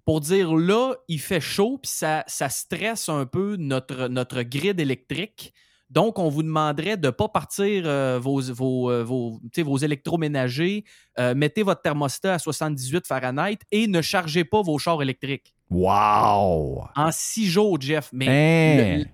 pour 0.05 0.21
dire 0.21 0.53
là, 0.55 0.93
il 1.07 1.19
fait 1.19 1.41
chaud, 1.41 1.79
puis 1.81 1.91
ça, 1.91 2.23
ça 2.27 2.47
stresse 2.49 3.09
un 3.09 3.25
peu 3.25 3.55
notre, 3.57 4.07
notre 4.07 4.43
grid 4.43 4.79
électrique. 4.79 5.53
Donc, 5.89 6.17
on 6.19 6.29
vous 6.29 6.41
demanderait 6.43 6.97
de 6.97 7.07
ne 7.07 7.11
pas 7.11 7.27
partir 7.27 7.83
euh, 7.85 8.19
vos, 8.19 8.41
vos, 8.41 8.89
euh, 8.91 9.03
vos, 9.03 9.77
électroménagers, 9.77 10.83
euh, 11.19 11.35
mettez 11.35 11.63
votre 11.63 11.81
thermostat 11.81 12.33
à 12.35 12.39
78 12.39 13.05
Fahrenheit 13.07 13.59
et 13.71 13.87
ne 13.87 14.01
chargez 14.01 14.43
pas 14.45 14.61
vos 14.61 14.77
chars 14.77 15.01
électriques. 15.01 15.53
Wow! 15.69 16.85
En 16.95 17.11
six 17.11 17.47
jours, 17.47 17.79
Jeff. 17.79 18.09
Mais, 18.13 18.27
Hein? 18.27 18.97
le- 18.99 19.05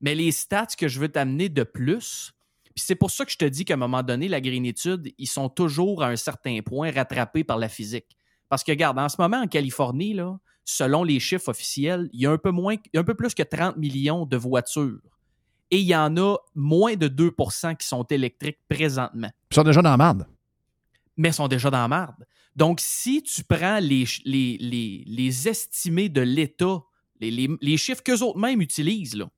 mais 0.00 0.14
les 0.14 0.32
stats 0.32 0.66
que 0.78 0.86
je 0.88 1.00
veux 1.00 1.08
t'amener 1.08 1.48
de 1.48 1.62
plus, 1.62 2.32
puis 2.74 2.84
c'est 2.86 2.94
pour 2.94 3.10
ça 3.10 3.24
que 3.24 3.32
je 3.32 3.38
te 3.38 3.44
dis 3.44 3.64
qu'à 3.64 3.74
un 3.74 3.78
moment 3.78 4.02
donné, 4.02 4.28
la 4.28 4.40
grénitude, 4.40 5.12
ils 5.18 5.26
sont 5.26 5.48
toujours 5.48 6.02
à 6.02 6.08
un 6.08 6.16
certain 6.16 6.60
point 6.64 6.90
rattrapés 6.92 7.42
par 7.44 7.58
la 7.58 7.68
physique. 7.68 8.16
Parce 8.48 8.64
que, 8.64 8.72
regarde, 8.72 8.98
en 8.98 9.08
ce 9.08 9.16
moment, 9.18 9.38
en 9.42 9.46
Californie, 9.46 10.14
là, 10.14 10.38
selon 10.64 11.04
les 11.04 11.20
chiffres 11.20 11.48
officiels, 11.48 12.08
il 12.12 12.20
y 12.20 12.26
a 12.26 12.30
un 12.30 12.38
peu, 12.38 12.50
moins, 12.50 12.76
un 12.94 13.04
plus 13.04 13.34
que 13.34 13.42
30 13.42 13.76
millions 13.76 14.26
de 14.26 14.36
voitures. 14.36 15.00
Et 15.70 15.78
il 15.80 15.86
y 15.86 15.94
en 15.94 16.16
a 16.16 16.36
moins 16.54 16.94
de 16.96 17.08
2% 17.08 17.76
qui 17.76 17.86
sont 17.86 18.04
électriques 18.04 18.58
présentement 18.68 19.30
Ils 19.50 19.54
sont 19.54 19.62
déjà 19.64 19.82
dans 19.82 19.90
la 19.90 19.96
marde. 19.98 20.26
mais 21.16 21.32
sont 21.32 21.48
déjà 21.48 21.70
dans 21.70 21.78
la 21.82 21.88
marde. 21.88 22.26
Donc, 22.56 22.80
si 22.80 23.22
tu 23.22 23.44
prends 23.44 23.78
les, 23.78 24.06
ch- 24.06 24.22
les, 24.24 24.56
les, 24.60 25.04
les 25.06 25.48
estimés 25.48 26.08
de 26.08 26.22
l'État, 26.22 26.80
les, 27.20 27.30
les, 27.30 27.48
les 27.60 27.76
chiffres 27.76 28.02
qu'eux 28.02 28.22
autres 28.22 28.38
mêmes 28.38 28.60
utilisent, 28.62 29.14
là, 29.16 29.28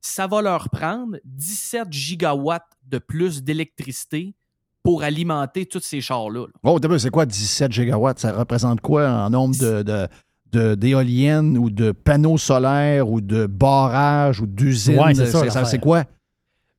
ça 0.00 0.26
va 0.26 0.42
leur 0.42 0.68
prendre 0.68 1.16
17 1.24 1.90
gigawatts 1.92 2.70
de 2.84 2.98
plus 2.98 3.42
d'électricité 3.42 4.34
pour 4.82 5.02
alimenter 5.02 5.66
tous 5.66 5.80
ces 5.80 6.00
chars-là. 6.00 6.46
là. 6.46 6.52
Oh, 6.64 6.80
d'abord, 6.80 6.98
c'est 6.98 7.10
quoi 7.10 7.26
17 7.26 7.70
gigawatts? 7.72 8.18
Ça 8.18 8.32
représente 8.32 8.80
quoi 8.80 9.08
en 9.08 9.30
nombre 9.30 9.56
de, 9.58 9.82
de- 9.82 10.08
de- 10.52 10.74
d'éoliennes 10.74 11.56
ou 11.56 11.70
de 11.70 11.92
panneaux 11.92 12.36
solaires 12.38 13.08
ou 13.08 13.20
de 13.20 13.46
barrages 13.46 14.40
ou 14.40 14.46
d'usines? 14.46 14.98
Ouais, 14.98 15.14
c'est 15.14 15.26
ça, 15.26 15.64
c'est, 15.64 15.78
quoi? 15.78 16.04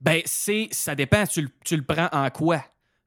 Ben, 0.02 0.22
c'est, 0.26 0.68
ça 0.72 0.96
dépend, 0.96 1.26
tu, 1.26 1.44
le- 1.44 1.50
tu 1.64 1.78
le 1.78 1.84
prends 1.84 2.10
en 2.12 2.30
quoi? 2.30 2.64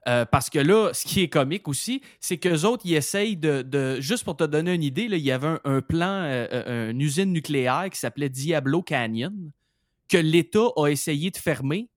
Euh, 0.07 0.23
parce 0.25 0.49
que 0.49 0.57
là, 0.59 0.91
ce 0.93 1.05
qui 1.05 1.21
est 1.21 1.27
comique 1.27 1.67
aussi, 1.67 2.01
c'est 2.21 2.37
qu'eux 2.37 2.63
autres, 2.63 2.83
ils 2.85 2.95
essayent 2.95 3.35
de, 3.37 3.61
de- 3.61 3.97
Juste 3.99 4.23
pour 4.23 4.37
te 4.37 4.45
donner 4.45 4.73
une 4.73 4.83
idée, 4.83 5.07
là, 5.09 5.17
il 5.17 5.23
y 5.23 5.31
avait 5.31 5.47
un, 5.47 5.59
un 5.65 5.81
plan, 5.81 6.21
euh, 6.23 6.47
euh, 6.53 6.91
une 6.91 7.01
usine 7.01 7.31
nucléaire 7.33 7.87
qui 7.91 7.99
s'appelait 7.99 8.29
Diablo 8.29 8.81
Canyon, 8.81 9.33
que 10.07 10.17
l'État 10.17 10.67
a 10.77 10.87
essayé 10.87 11.29
de 11.29 11.37
fermer, 11.37 11.89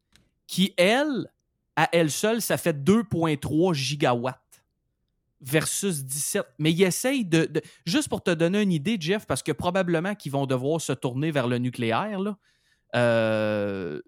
qui, 0.49 0.75
elle, 0.77 1.29
à 1.77 1.89
elle 1.93 2.11
seule, 2.11 2.41
ça 2.43 2.57
fait 2.57 2.77
2,3 2.85 3.73
gigawatts 3.75 4.37
versus 5.41 6.05
17. 6.05 6.45
Mais 6.59 6.71
ils 6.73 6.83
essayent 6.83 7.25
de, 7.25 7.47
de- 7.47 7.63
Juste 7.87 8.09
pour 8.09 8.23
te 8.23 8.31
donner 8.31 8.61
une 8.61 8.73
idée, 8.73 8.97
Jeff, 9.01 9.27
parce 9.27 9.43
que 9.43 9.53
probablement 9.53 10.15
qu'ils 10.15 10.33
vont 10.33 10.47
devoir 10.47 10.81
se 10.81 10.93
tourner 10.93 11.31
vers 11.31 11.49
le 11.49 11.59
nucléaire, 11.59 12.19
là. 12.21 12.37
Euh, 12.95 14.01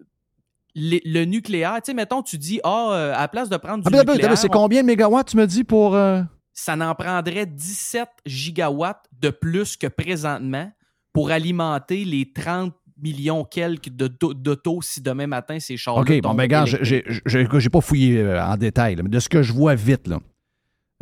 les- 0.75 1.01
le 1.05 1.25
nucléaire, 1.25 1.75
tu 1.83 1.91
sais, 1.91 1.93
mettons, 1.93 2.21
tu 2.23 2.37
dis, 2.37 2.59
ah, 2.63 2.89
euh, 2.91 3.13
à 3.13 3.21
la 3.21 3.27
place 3.27 3.49
de 3.49 3.57
prendre 3.57 3.83
du 3.83 3.87
Ah, 3.87 3.91
ben, 3.91 4.03
ben, 4.03 4.13
nucléaire, 4.13 4.37
c'est 4.37 4.49
combien 4.49 4.81
de 4.81 4.87
mégawatts, 4.87 5.29
tu 5.29 5.37
me 5.37 5.45
dis, 5.47 5.63
pour. 5.63 5.95
euh, 5.95 6.21
ça 6.55 6.75
n'en 6.75 6.93
prendrait 6.93 7.45
17 7.47 8.07
gigawatts 8.27 9.05
de 9.19 9.29
plus 9.31 9.75
que 9.77 9.87
présentement 9.87 10.71
pour 11.11 11.31
alimenter 11.31 12.05
les 12.05 12.31
30 12.31 12.75
millions 13.03 13.43
quelques 13.43 13.89
de- 13.89 14.07
d'autos 14.07 14.81
si 14.81 15.01
demain 15.01 15.27
matin 15.27 15.59
ces 15.59 15.77
chars 15.77 15.97
OK, 15.97 16.21
bon, 16.21 16.33
ben, 16.33 16.43
regarde, 16.43 16.69
j'ai, 16.81 17.69
pas 17.69 17.81
fouillé 17.81 18.17
euh, 18.19 18.43
en 18.43 18.57
détail, 18.57 18.95
là, 18.95 19.03
mais 19.03 19.09
de 19.09 19.19
ce 19.19 19.29
que 19.29 19.43
je 19.43 19.53
vois 19.53 19.75
vite, 19.75 20.07
là, 20.07 20.19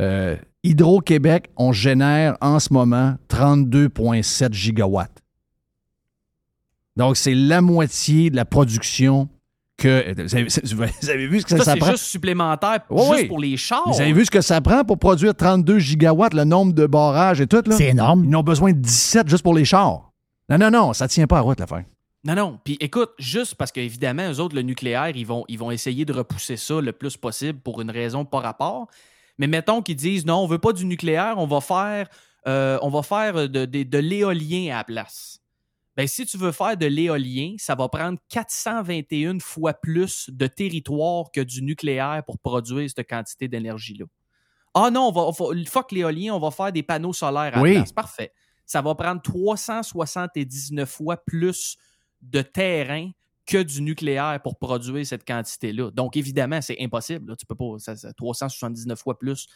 euh, 0.02 0.36
Hydro-Québec, 0.64 1.50
on 1.58 1.72
génère 1.72 2.36
en 2.42 2.60
ce 2.60 2.74
moment 2.74 3.16
32,7 3.30 4.52
gigawatts. 4.54 5.22
Donc, 6.98 7.18
c'est 7.18 7.34
la 7.34 7.62
moitié 7.62 8.30
de 8.30 8.36
la 8.36 8.46
production 8.46 9.30
que. 9.78 10.14
Vous 10.22 10.36
avez, 10.36 10.48
vous 11.02 11.10
avez 11.10 11.28
vu 11.28 11.40
ce 11.42 11.46
que 11.46 11.52
ça, 11.52 11.58
Ça, 11.60 11.64
ça 11.64 11.74
c'est 11.74 11.80
prend? 11.80 11.92
juste 11.92 12.04
supplémentaire, 12.06 12.80
Oui, 12.90 13.02
juste 13.08 13.22
oui. 13.22 13.28
pour 13.28 13.40
les 13.40 13.58
chars. 13.58 13.88
Vous 13.88 14.02
avez 14.02 14.14
vu 14.14 14.26
ce 14.26 14.32
que 14.32 14.42
ça 14.42 14.60
prend 14.62 14.84
pour 14.84 15.00
produire 15.00 15.34
32 15.34 15.80
gigawatts, 15.80 16.34
le 16.34 16.44
nombre 16.44 16.74
de 16.74 16.86
barrages 16.86 17.42
et 17.42 17.48
tout? 17.48 17.62
Là? 17.66 17.76
C'est 17.78 17.88
énorme. 17.88 18.26
Ils 18.26 18.36
ont 18.36 18.44
besoin 18.44 18.74
de 18.74 18.78
17 18.80 19.30
juste 19.30 19.44
pour 19.44 19.54
les 19.56 19.66
chars. 19.66 20.11
Non, 20.52 20.58
non, 20.58 20.70
non, 20.72 20.94
ça 20.94 21.08
tient 21.08 21.26
pas 21.28 21.38
à 21.38 21.42
route, 21.42 21.60
l'affaire. 21.60 21.86
Non, 22.24 22.36
non. 22.36 22.60
Puis 22.64 22.78
écoute, 22.80 23.12
juste 23.18 23.56
parce 23.56 23.72
qu'évidemment, 23.72 24.30
eux 24.32 24.40
autres, 24.40 24.56
le 24.56 24.62
nucléaire, 24.62 25.16
ils 25.16 25.26
vont, 25.26 25.44
ils 25.48 25.58
vont 25.58 25.72
essayer 25.72 26.06
de 26.06 26.14
repousser 26.14 26.58
ça 26.58 26.80
le 26.80 26.92
plus 26.92 27.18
possible 27.18 27.60
pour 27.60 27.82
une 27.82 27.90
raison 27.90 28.26
par 28.26 28.44
rapport. 28.44 28.88
Mais 29.40 29.48
mettons 29.48 29.82
qu'ils 29.82 29.96
disent 29.96 30.26
non, 30.26 30.36
on 30.38 30.46
veut 30.48 30.60
pas 30.60 30.74
du 30.74 30.86
nucléaire, 30.86 31.36
on 31.38 31.48
va 31.48 31.62
faire, 31.62 32.08
euh, 32.48 32.78
on 32.84 32.90
va 32.90 33.02
faire 33.02 33.50
de, 33.50 33.66
de- 33.66 33.84
de 33.84 33.98
l'éolien 33.98 34.74
à 34.74 34.78
la 34.80 34.84
place. 34.84 35.40
Ben, 35.98 36.08
si 36.08 36.26
tu 36.28 36.38
veux 36.38 36.52
faire 36.52 36.78
de 36.78 36.86
l'éolien, 36.86 37.56
ça 37.58 37.74
va 37.76 37.90
prendre 37.90 38.20
421 38.30 39.40
fois 39.40 39.74
plus 39.74 40.30
de 40.32 40.48
territoire 40.48 41.32
que 41.34 41.42
du 41.42 41.62
nucléaire 41.64 42.22
pour 42.26 42.40
produire 42.40 42.88
cette 42.90 43.10
quantité 43.10 43.48
d'énergie-là. 43.48 44.06
Ah 44.74 44.90
non, 44.92 45.12
on 45.14 45.32
va, 45.32 45.32
fuck 45.68 45.92
l'éolien, 45.92 46.34
on 46.34 46.40
va 46.40 46.52
faire 46.52 46.72
des 46.72 46.84
panneaux 46.84 47.14
solaires 47.14 47.52
à 47.54 47.58
la 47.58 47.62
Oui. 47.62 47.74
place. 47.74 47.92
Parfait. 47.92 48.32
Ça 48.72 48.82
va 48.82 48.96
prendre 48.96 49.22
379 49.22 50.90
fois 50.90 51.18
plus 51.26 51.76
de 52.22 52.42
terrain 52.42 53.10
que 53.46 53.62
du 53.62 53.82
nucléaire 53.82 54.40
pour 54.42 54.58
produire 54.58 55.06
cette 55.06 55.28
quantité-là. 55.28 55.92
Donc, 55.92 56.16
évidemment, 56.16 56.62
c'est 56.62 56.78
impossible. 56.80 57.36
Tu 57.36 57.46
peux 57.46 57.56
pas. 57.56 57.76
ça- 57.80 57.98
ça- 57.98 58.14
379 58.14 58.98
fois 59.00 59.20
plus. 59.20 59.48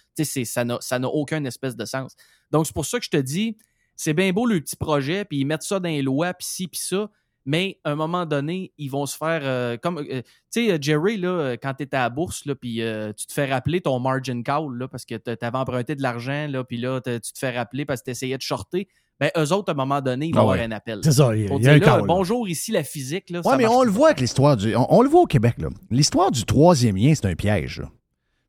Ça 0.44 0.66
n'a 0.66 0.80
ça 0.82 1.00
n'a 1.00 1.08
aucun 1.08 1.46
espèce 1.46 1.78
de 1.78 1.86
sens. 1.86 2.16
Donc, 2.52 2.66
c'est 2.66 2.74
pour 2.74 2.86
ça 2.86 3.00
que 3.00 3.06
je 3.06 3.10
te 3.10 3.18
dis, 3.18 3.58
c'est 3.96 4.14
bien 4.14 4.34
beau 4.34 4.46
le 4.48 4.60
petit 4.60 4.76
projet, 4.76 5.24
puis 5.24 5.40
ils 5.40 5.46
mettent 5.46 5.64
ça 5.64 5.80
dans 5.80 5.88
les 5.88 6.02
lois, 6.02 6.34
puis 6.34 6.46
ci, 6.46 6.68
puis 6.68 6.82
ça. 6.82 7.10
Mais 7.46 7.80
à 7.84 7.92
un 7.92 7.96
moment 7.96 8.26
donné, 8.26 8.72
ils 8.78 8.90
vont 8.90 9.06
se 9.06 9.16
faire 9.16 9.42
euh, 9.44 9.78
comme. 9.78 10.00
euh, 10.00 10.22
tu 10.52 10.68
sais, 10.68 10.78
Jerry, 10.82 11.18
là, 11.18 11.54
quand 11.62 11.74
tu 11.76 11.84
étais 11.84 11.98
à 11.98 12.02
la 12.04 12.10
bourse, 12.10 12.46
là, 12.46 12.56
puis 12.56 12.82
euh, 12.82 13.14
tu 13.14 13.28
te 13.28 13.34
fais 13.34 13.46
rappeler 13.46 13.82
ton 13.82 14.00
margin 14.00 14.42
call, 14.42 14.66
là, 14.78 14.88
parce 14.88 15.06
que 15.06 15.16
tu 15.16 15.30
avais 15.46 15.58
emprunté 15.58 15.96
de 15.96 16.02
l'argent, 16.02 16.48
là, 16.50 16.64
puis 16.64 16.78
là, 16.78 17.02
tu 17.02 17.20
te 17.20 17.38
fais 17.40 17.56
rappeler 17.56 17.86
parce 17.86 18.02
que 18.02 18.06
tu 18.06 18.12
essayais 18.12 18.38
de 18.38 18.42
shorter. 18.42 18.88
Ben, 19.20 19.30
eux 19.38 19.54
autres, 19.54 19.70
à 19.70 19.74
un 19.74 19.76
moment 19.76 20.02
donné, 20.02 20.26
ils 20.26 20.34
vont 20.34 20.40
Ah 20.50 20.54
avoir 20.54 20.60
un 20.60 20.72
appel. 20.72 21.00
C'est 21.04 21.12
ça, 21.14 21.34
il 21.36 21.44
y 21.44 21.46
a- 21.48 21.56
y 21.58 21.68
un 21.70 21.74
là, 21.74 21.80
call, 21.80 22.00
là. 22.02 22.06
Bonjour, 22.06 22.50
ici 22.50 22.72
la 22.74 22.84
physique. 22.84 23.30
Là, 23.30 23.40
Ouais, 23.40 23.52
ça 23.52 23.58
mais 23.58 23.68
on 23.68 23.84
le 23.84 23.92
voit 23.92 24.08
avec 24.08 24.20
l'histoire 24.20 24.58
du. 24.58 24.76
On, 24.76 24.94
on 24.94 25.02
le 25.04 25.08
voit 25.10 25.22
au 25.22 25.26
Québec, 25.28 25.56
là. 25.60 25.70
L'histoire 25.90 26.32
du 26.32 26.44
troisième 26.44 26.98
lien, 26.98 27.14
c'est 27.16 27.26
un 27.28 27.36
piège. 27.36 27.80
là. 27.80 27.90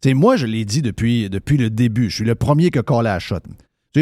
Tu 0.02 0.08
sais, 0.08 0.14
moi, 0.14 0.36
je 0.36 0.46
l'ai 0.46 0.64
dit 0.64 0.82
depuis, 0.82 1.30
depuis 1.30 1.56
le 1.56 1.70
début. 1.70 2.10
Je 2.10 2.16
suis 2.16 2.24
le 2.24 2.34
premier 2.34 2.70
qui 2.70 2.78
a 2.78 2.82
collé 2.82 3.08
à 3.10 3.14
la 3.14 3.18
shot. 3.20 3.36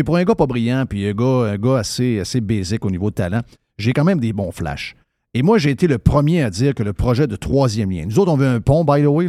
Pour 0.07 0.17
un 0.17 0.25
gars 0.25 0.35
pas 0.35 0.47
brillant, 0.47 0.87
puis 0.87 1.07
un 1.07 1.13
gars, 1.13 1.51
un 1.53 1.57
gars 1.59 1.77
assez, 1.79 2.19
assez 2.19 2.41
basic 2.41 2.85
au 2.85 2.91
niveau 2.91 3.11
de 3.11 3.15
talent, 3.15 3.43
j'ai 3.79 3.93
quand 3.93 4.05
même 4.05 4.21
des 4.21 4.33
bons 4.33 4.53
flashs. 4.53 4.97
Et 5.35 5.43
moi, 5.43 5.59
j'ai 5.59 5.71
été 5.71 5.87
le 5.87 5.99
premier 5.99 6.43
à 6.43 6.51
dire 6.51 6.75
que 6.75 6.83
le 6.83 6.93
projet 6.93 7.27
de 7.27 7.37
troisième 7.37 7.91
lien. 7.91 8.05
Nous 8.07 8.19
autres, 8.19 8.33
on 8.33 8.37
veut 8.37 8.47
un 8.47 8.61
pont, 8.61 8.85
by 8.85 9.03
the 9.03 9.07
way. 9.07 9.27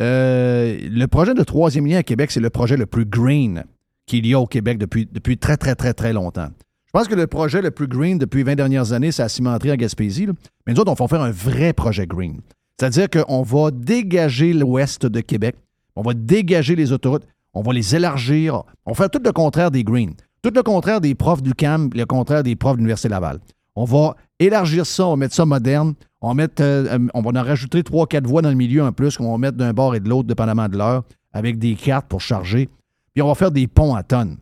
Euh, 0.00 0.78
le 0.82 1.06
projet 1.06 1.34
de 1.34 1.42
troisième 1.44 1.86
lien 1.86 1.98
à 1.98 2.02
Québec, 2.02 2.30
c'est 2.30 2.40
le 2.40 2.50
projet 2.50 2.76
le 2.76 2.86
plus 2.86 3.04
green 3.04 3.64
qu'il 4.06 4.26
y 4.26 4.34
a 4.34 4.40
au 4.40 4.46
Québec 4.46 4.78
depuis, 4.78 5.06
depuis 5.10 5.38
très, 5.38 5.56
très, 5.56 5.76
très, 5.76 5.94
très 5.94 6.12
longtemps. 6.12 6.48
Je 6.86 6.90
pense 6.92 7.06
que 7.06 7.14
le 7.14 7.28
projet 7.28 7.62
le 7.62 7.70
plus 7.70 7.86
green 7.86 8.18
depuis 8.18 8.38
les 8.38 8.44
20 8.44 8.56
dernières 8.56 8.92
années, 8.92 9.12
c'est 9.12 9.22
la 9.22 9.28
cimenterie 9.28 9.70
en 9.70 9.76
Gaspésie. 9.76 10.26
Mais 10.66 10.72
nous 10.72 10.80
autres, 10.80 10.90
on 10.90 10.94
va 10.94 11.06
faire 11.06 11.22
un 11.22 11.30
vrai 11.30 11.72
projet 11.72 12.06
green. 12.06 12.40
C'est-à-dire 12.80 13.08
qu'on 13.08 13.42
va 13.42 13.70
dégager 13.70 14.52
l'ouest 14.52 15.06
de 15.06 15.20
Québec, 15.20 15.54
on 15.94 16.02
va 16.02 16.14
dégager 16.14 16.74
les 16.74 16.90
autoroutes, 16.90 17.26
on 17.52 17.62
va 17.62 17.72
les 17.72 17.94
élargir, 17.94 18.64
on 18.86 18.92
va 18.92 18.96
faire 18.96 19.10
tout 19.10 19.20
le 19.24 19.32
contraire 19.32 19.70
des 19.70 19.84
greens, 19.84 20.14
tout 20.42 20.50
le 20.52 20.62
contraire 20.62 21.00
des 21.00 21.14
profs 21.14 21.42
du 21.42 21.54
CAM, 21.54 21.90
le 21.94 22.06
contraire 22.06 22.42
des 22.42 22.56
profs 22.56 22.72
de 22.72 22.78
l'Université 22.78 23.08
Laval. 23.08 23.38
On 23.76 23.84
va 23.84 24.16
élargir 24.38 24.84
ça, 24.86 25.06
on 25.06 25.10
va 25.10 25.16
mettre 25.16 25.34
ça 25.34 25.46
moderne, 25.46 25.94
on 26.20 26.38
euh, 26.38 26.46
euh, 26.60 26.98
on 27.14 27.22
va 27.22 27.40
en 27.40 27.44
rajouter 27.44 27.82
trois, 27.82 28.06
quatre 28.06 28.26
voies 28.26 28.42
dans 28.42 28.50
le 28.50 28.56
milieu 28.56 28.82
en 28.82 28.92
plus 28.92 29.16
qu'on 29.16 29.30
va 29.32 29.38
mettre 29.38 29.56
d'un 29.56 29.72
bord 29.72 29.94
et 29.94 30.00
de 30.00 30.08
l'autre, 30.08 30.26
dépendamment 30.28 30.68
de 30.68 30.76
l'heure, 30.76 31.04
avec 31.32 31.58
des 31.58 31.74
cartes 31.74 32.06
pour 32.08 32.20
charger. 32.20 32.68
Puis 33.14 33.22
on 33.22 33.28
va 33.28 33.34
faire 33.34 33.50
des 33.50 33.66
ponts 33.66 33.94
à 33.94 34.02
tonnes. 34.02 34.36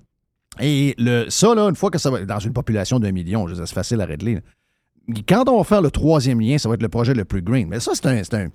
Et 0.61 0.95
le, 0.99 1.27
ça, 1.29 1.55
là, 1.55 1.69
une 1.69 1.77
fois 1.77 1.91
que 1.91 1.99
ça 1.99 2.11
va 2.11 2.25
dans 2.25 2.39
une 2.39 2.53
population 2.53 2.99
d'un 2.99 3.13
million, 3.13 3.47
c'est 3.55 3.67
facile 3.69 4.01
à 4.01 4.07
régler. 4.07 4.41
Quand 5.29 5.49
on 5.49 5.59
va 5.59 5.65
faire 5.65 5.83
le 5.83 5.91
troisième 5.91 6.41
lien, 6.41 6.59
ça 6.59 6.69
va 6.69 6.75
être 6.75 6.83
le 6.83 6.89
projet 6.89 7.15
le 7.15 7.25
plus 7.25 7.43
green. 7.43 7.69
Mais 7.69 7.81
ça, 7.81 7.93
c'est 7.95 8.07
un, 8.07 8.17
un- 8.39 8.49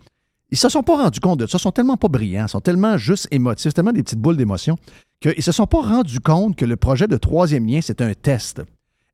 Ils 0.52 0.58
se 0.58 0.70
sont 0.70 0.84
pas 0.84 0.98
rendus 0.98 1.20
compte 1.20 1.40
de 1.40 1.48
ça. 1.48 1.58
Ils 1.58 1.62
sont 1.62 1.72
tellement 1.72 1.98
pas 1.98 2.10
brillants, 2.10 2.46
ils 2.46 2.50
sont 2.50 2.62
tellement 2.62 2.98
juste 2.98 3.28
émotifs, 3.32 3.74
tellement 3.74 3.94
des 3.94 4.04
petites 4.04 4.20
boules 4.20 4.38
d'émotion, 4.38 4.78
qu'ils 5.22 5.42
se 5.42 5.52
sont 5.52 5.66
pas 5.66 5.82
rendus 5.82 6.20
compte 6.20 6.56
que 6.56 6.66
le 6.66 6.76
projet 6.76 7.08
de 7.08 7.18
troisième 7.18 7.66
lien, 7.66 7.80
c'est 7.82 8.02
un 8.02 8.14
test. 8.14 8.62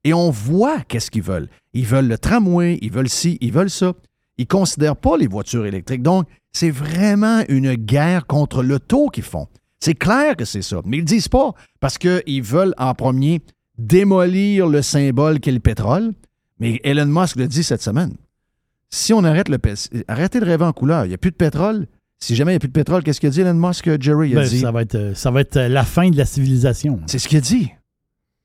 Et 0.03 0.13
on 0.13 0.29
voit 0.29 0.79
qu'est-ce 0.87 1.11
qu'ils 1.11 1.21
veulent. 1.23 1.49
Ils 1.73 1.85
veulent 1.85 2.07
le 2.07 2.17
tramway, 2.17 2.77
ils 2.81 2.91
veulent 2.91 3.09
ci, 3.09 3.37
ils 3.41 3.51
veulent 3.51 3.69
ça. 3.69 3.93
Ils 4.37 4.47
considèrent 4.47 4.95
pas 4.95 5.17
les 5.17 5.27
voitures 5.27 5.65
électriques. 5.65 6.01
Donc, 6.01 6.25
c'est 6.53 6.71
vraiment 6.71 7.41
une 7.49 7.73
guerre 7.75 8.25
contre 8.25 8.63
l'auto 8.63 9.09
qu'ils 9.09 9.23
font. 9.25 9.47
C'est 9.81 9.95
clair 9.95 10.35
que 10.37 10.45
c'est 10.45 10.61
ça. 10.61 10.81
Mais 10.85 10.97
ils 10.97 11.01
le 11.01 11.05
disent 11.05 11.27
pas 11.27 11.51
parce 11.79 11.97
qu'ils 11.97 12.41
veulent 12.43 12.73
en 12.77 12.93
premier 12.95 13.41
démolir 13.77 14.67
le 14.67 14.81
symbole 14.81 15.39
qu'est 15.39 15.51
le 15.51 15.59
pétrole. 15.59 16.13
Mais 16.59 16.79
Elon 16.83 17.05
Musk 17.05 17.35
le 17.37 17.47
dit 17.47 17.63
cette 17.63 17.81
semaine. 17.81 18.13
Si 18.89 19.13
on 19.13 19.23
arrête 19.23 19.49
le 19.49 19.57
pé- 19.57 19.73
arrêtez 20.07 20.39
de 20.39 20.45
rêver 20.45 20.65
en 20.65 20.73
couleur, 20.73 21.05
il 21.05 21.09
n'y 21.09 21.13
a 21.13 21.17
plus 21.17 21.31
de 21.31 21.35
pétrole. 21.35 21.87
Si 22.21 22.35
jamais 22.35 22.51
il 22.51 22.55
n'y 22.55 22.57
a 22.57 22.59
plus 22.59 22.67
de 22.69 22.73
pétrole, 22.73 23.03
qu'est-ce 23.03 23.19
qu'il 23.19 23.27
a 23.27 23.31
dit 23.31 23.41
Elon 23.41 23.53
Musk, 23.53 23.89
Jerry? 24.01 24.31
Il 24.31 24.37
a 24.37 24.41
Ben, 24.41 24.49
dit. 24.49 24.59
ça, 24.59 24.71
va 24.71 24.81
être, 24.81 24.95
euh, 24.95 25.13
ça 25.15 25.31
va 25.31 25.41
être 25.41 25.55
euh, 25.57 25.67
la 25.69 25.83
fin 25.83 26.09
de 26.09 26.17
la 26.17 26.25
civilisation. 26.25 26.99
C'est 27.07 27.19
ce 27.19 27.27
qu'il 27.29 27.37
a 27.37 27.41
dit. 27.41 27.71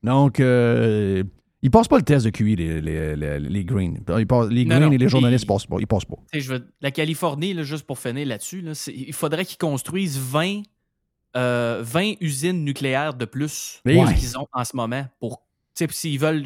Donc, 0.05 0.39
euh, 0.39 1.25
ils 1.65 1.71
passent 1.71 1.89
pas 1.89 1.97
le 1.97 2.03
test 2.03 2.27
de 2.27 2.31
QI, 2.31 2.57
les, 2.57 2.81
les, 2.83 3.17
les, 3.17 3.41
les 3.41 3.65
Greens. 3.65 3.95
Les 4.07 4.27
Greens 4.27 4.81
non, 4.81 4.93
et 4.93 4.99
les 4.99 5.09
journalistes 5.09 5.45
ils- 5.45 5.47
passent 5.47 5.65
pas. 5.67 5.77
Ils 5.81 5.87
passent 5.87 6.05
pas. 6.05 6.17
Je 6.35 6.53
veux- 6.53 6.69
la 6.83 6.91
Californie, 6.91 7.55
là, 7.55 7.62
juste 7.62 7.87
pour 7.87 7.99
finir 7.99 8.27
là-dessus, 8.27 8.61
là, 8.61 8.73
il 8.95 9.15
faudrait 9.15 9.47
qu'ils 9.47 9.57
construisent 9.57 10.19
20, 10.19 10.61
euh, 11.37 11.81
20 11.83 12.17
usines 12.21 12.62
nucléaires 12.65 13.15
de 13.15 13.25
plus 13.25 13.81
ouais. 13.87 14.05
ce 14.09 14.12
qu'ils 14.21 14.39
ont 14.39 14.47
en 14.53 14.62
ce 14.65 14.77
moment. 14.77 15.07
Pour, 15.19 15.43
s'ils 15.91 16.19
veulent, 16.21 16.43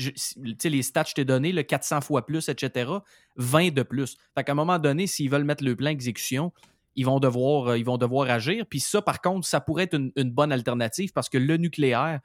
les 0.64 0.82
stats 0.82 1.02
que 1.02 1.10
je 1.10 1.14
t'ai 1.16 1.24
donnés, 1.24 1.50
le 1.50 1.64
400 1.64 2.00
fois 2.00 2.24
plus, 2.24 2.48
etc., 2.48 2.88
20 3.34 3.74
de 3.74 3.82
plus. 3.82 4.16
Fait 4.36 4.44
qu'à 4.44 4.52
un 4.52 4.54
moment 4.54 4.78
donné, 4.78 5.08
s'ils 5.08 5.30
veulent 5.30 5.42
mettre 5.44 5.64
le 5.64 5.74
plan 5.74 5.90
exécution, 5.90 6.52
ils 6.94 7.04
vont 7.04 7.18
devoir, 7.18 7.70
euh, 7.70 7.78
ils 7.78 7.84
vont 7.84 7.98
devoir 7.98 8.30
agir. 8.30 8.66
Puis 8.70 8.78
ça, 8.78 9.02
par 9.02 9.20
contre, 9.20 9.48
ça 9.48 9.60
pourrait 9.60 9.84
être 9.84 9.94
une, 9.94 10.12
une 10.14 10.30
bonne 10.30 10.52
alternative 10.52 11.10
parce 11.12 11.28
que 11.28 11.38
le 11.38 11.56
nucléaire, 11.56 12.20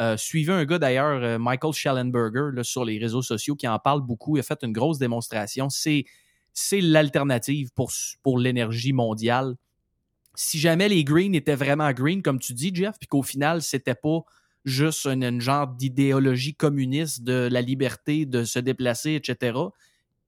euh, 0.00 0.16
suivez 0.16 0.52
un 0.52 0.64
gars 0.64 0.78
d'ailleurs, 0.78 1.22
euh, 1.22 1.38
Michael 1.38 1.72
Schellenberger, 1.72 2.50
là, 2.54 2.64
sur 2.64 2.84
les 2.84 2.98
réseaux 2.98 3.22
sociaux, 3.22 3.54
qui 3.54 3.68
en 3.68 3.78
parle 3.78 4.00
beaucoup. 4.02 4.36
Il 4.36 4.40
a 4.40 4.42
fait 4.42 4.58
une 4.62 4.72
grosse 4.72 4.98
démonstration. 4.98 5.68
C'est, 5.70 6.04
c'est 6.52 6.80
l'alternative 6.80 7.70
pour, 7.74 7.92
pour 8.22 8.38
l'énergie 8.38 8.92
mondiale. 8.92 9.54
Si 10.34 10.58
jamais 10.58 10.88
les 10.88 11.04
Greens 11.04 11.32
étaient 11.34 11.54
vraiment 11.54 11.92
green, 11.92 12.22
comme 12.22 12.40
tu 12.40 12.54
dis, 12.54 12.72
Jeff, 12.74 12.96
puis 12.98 13.06
qu'au 13.06 13.22
final, 13.22 13.62
c'était 13.62 13.94
pas 13.94 14.20
juste 14.64 15.06
une, 15.06 15.22
une 15.22 15.40
genre 15.40 15.68
d'idéologie 15.68 16.54
communiste 16.54 17.22
de 17.22 17.48
la 17.50 17.60
liberté 17.60 18.26
de 18.26 18.42
se 18.44 18.58
déplacer, 18.58 19.14
etc., 19.14 19.56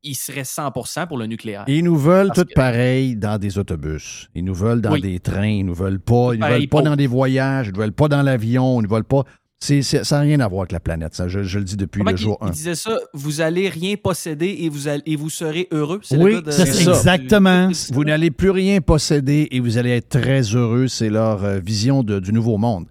ils 0.03 0.15
seraient 0.15 0.43
100% 0.43 1.09
pour 1.09 1.19
le 1.19 1.27
nucléaire. 1.27 1.65
Ils 1.67 1.83
nous 1.83 1.97
veulent 1.97 2.31
tout 2.33 2.45
pareil 2.55 3.17
dans 3.17 3.39
des 3.39 3.59
autobus. 3.59 4.29
Ils 4.37 4.45
nous 4.45 4.55
veulent 4.55 4.81
dans 4.81 4.93
Oui. 4.93 5.01
des 5.01 5.19
trains. 5.19 5.47
Ils 5.49 5.65
nous 5.65 5.75
veulent 5.75 5.99
pas. 5.99 6.35
Ils 6.35 6.39
nous 6.39 6.47
veulent 6.47 6.69
pas 6.69 6.77
pour- 6.79 6.83
dans 6.83 6.95
des 6.95 7.09
voyages. 7.09 7.67
Ils 7.69 7.73
nous 7.73 7.81
veulent 7.81 7.93
pas 7.93 8.07
dans 8.07 8.23
l'avion. 8.23 8.79
Ils 8.81 8.85
nous 8.85 8.91
veulent 8.95 9.03
pas. 9.03 9.25
Ça 9.59 10.01
n'a 10.17 10.21
rien 10.21 10.41
à 10.41 10.49
voir 10.49 10.63
avec 10.63 10.73
la 10.73 10.81
planète. 10.81 11.15
Ça, 11.15 11.29
je, 11.29 11.43
je 11.43 11.59
le 11.59 11.65
dis 11.65 11.77
depuis 11.77 12.01
Comment 12.01 12.11
le 12.11 12.17
jour 12.17 12.39
il 12.43 12.49
1. 12.49 12.51
disait 12.51 12.75
ça, 12.75 12.99
vous 13.15 13.41
allez 13.41 13.69
rien 13.69 13.95
posséder 13.97 14.55
et 14.61 14.69
vous, 14.69 14.87
allez- 14.89 15.03
et 15.07 15.17
vous 15.17 15.31
serez 15.31 15.67
heureux. 15.73 16.01
C'est 16.03 16.17
Oui, 16.19 16.37
c'est 16.51 16.67
ça. 16.67 16.91
Exactement. 16.91 17.71
Vous 17.91 18.05
n'allez 18.05 18.31
plus 18.31 18.51
rien 18.51 18.81
posséder 18.81 19.49
et 19.51 19.61
vous 19.61 19.79
allez 19.79 19.91
être 19.91 20.09
très 20.11 20.43
heureux. 20.43 20.89
C'est 20.89 21.09
leur 21.09 21.43
euh, 21.45 21.59
vision 21.59 22.03
de- 22.03 22.21
du 22.21 22.33
nouveau 22.33 22.59
monde. 22.59 22.87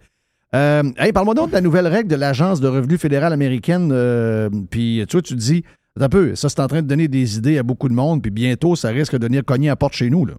Euh, 0.56 0.84
hey, 0.98 1.12
parle-moi 1.14 1.36
donc 1.36 1.50
de 1.50 1.54
la 1.54 1.62
nouvelle 1.62 1.88
règle 1.88 2.10
de 2.10 2.16
l'Agence 2.16 2.62
de 2.62 2.68
revenus 2.68 3.00
fédérale 3.00 3.32
américaine. 3.34 3.92
euh, 3.92 4.50
puis, 4.70 5.04
tu 5.08 5.18
vois, 5.18 5.22
tu 5.22 5.36
te 5.36 5.40
dis, 5.40 5.64
un 6.00 6.10
peu, 6.10 6.34
ça, 6.36 6.50
c'est 6.50 6.60
en 6.62 6.68
train 6.68 6.82
de 6.82 6.88
donner 6.88 7.08
des 7.08 7.38
idées 7.38 7.58
à 7.58 7.64
beaucoup 7.64 7.90
de 7.90 7.94
monde. 7.94 8.22
Puis 8.22 8.32
bientôt, 8.32 8.76
ça 8.76 8.90
risque 8.90 9.16
de 9.18 9.26
venir 9.26 9.44
cogner 9.46 9.68
à 9.70 9.74
la 9.74 9.76
porte 9.76 9.94
chez 9.94 10.10
nous. 10.10 10.26
Là. 10.26 10.34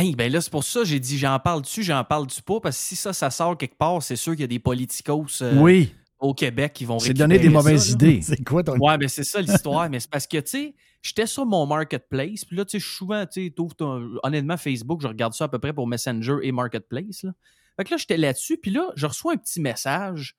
Hey, 0.00 0.14
ben 0.16 0.32
là, 0.32 0.40
c'est 0.40 0.50
pour 0.50 0.64
ça 0.64 0.80
que 0.80 0.86
j'ai 0.86 0.98
dit 0.98 1.18
j'en 1.18 1.38
parle 1.38 1.60
dessus, 1.60 1.82
j'en 1.82 2.02
parle 2.04 2.26
du 2.26 2.40
pas, 2.40 2.58
parce 2.58 2.78
que 2.78 2.82
si 2.82 2.96
ça, 2.96 3.12
ça 3.12 3.28
sort 3.28 3.58
quelque 3.58 3.76
part, 3.76 4.02
c'est 4.02 4.16
sûr 4.16 4.32
qu'il 4.32 4.40
y 4.40 4.44
a 4.44 4.46
des 4.46 4.58
politicos 4.58 5.42
euh, 5.42 5.60
oui, 5.60 5.92
au 6.18 6.32
Québec 6.32 6.72
qui 6.72 6.86
vont 6.86 6.98
c'est 6.98 7.12
donner 7.12 7.38
des 7.38 7.48
ça, 7.48 7.50
mauvaises 7.50 7.88
là. 7.88 7.94
idées. 7.94 8.22
C'est 8.22 8.42
quoi 8.42 8.62
ton. 8.62 8.78
Ouais, 8.78 8.96
mais 8.96 9.08
c'est 9.08 9.24
ça 9.24 9.42
l'histoire. 9.42 9.90
mais 9.90 10.00
c'est 10.00 10.08
parce 10.08 10.26
que, 10.26 10.38
tu 10.38 10.48
sais, 10.48 10.74
j'étais 11.02 11.26
sur 11.26 11.44
mon 11.44 11.66
marketplace, 11.66 12.46
puis 12.46 12.56
là, 12.56 12.64
tu 12.64 12.72
sais, 12.72 12.78
je 12.78 12.86
suis 12.86 12.96
souvent, 12.96 13.26
tu 13.26 13.44
sais, 13.44 13.50
t'ouvres 13.50 13.74
ton- 13.74 14.16
honnêtement, 14.22 14.56
Facebook, 14.56 15.02
je 15.02 15.08
regarde 15.08 15.34
ça 15.34 15.44
à 15.44 15.48
peu 15.48 15.58
près 15.58 15.74
pour 15.74 15.86
Messenger 15.86 16.36
et 16.42 16.50
Marketplace. 16.50 17.22
Là. 17.24 17.32
Fait 17.76 17.84
que 17.84 17.90
là, 17.90 17.96
j'étais 17.98 18.16
là-dessus, 18.16 18.56
puis 18.56 18.70
là, 18.70 18.90
je 18.96 19.04
reçois 19.06 19.34
un 19.34 19.36
petit 19.36 19.60
message. 19.60 20.34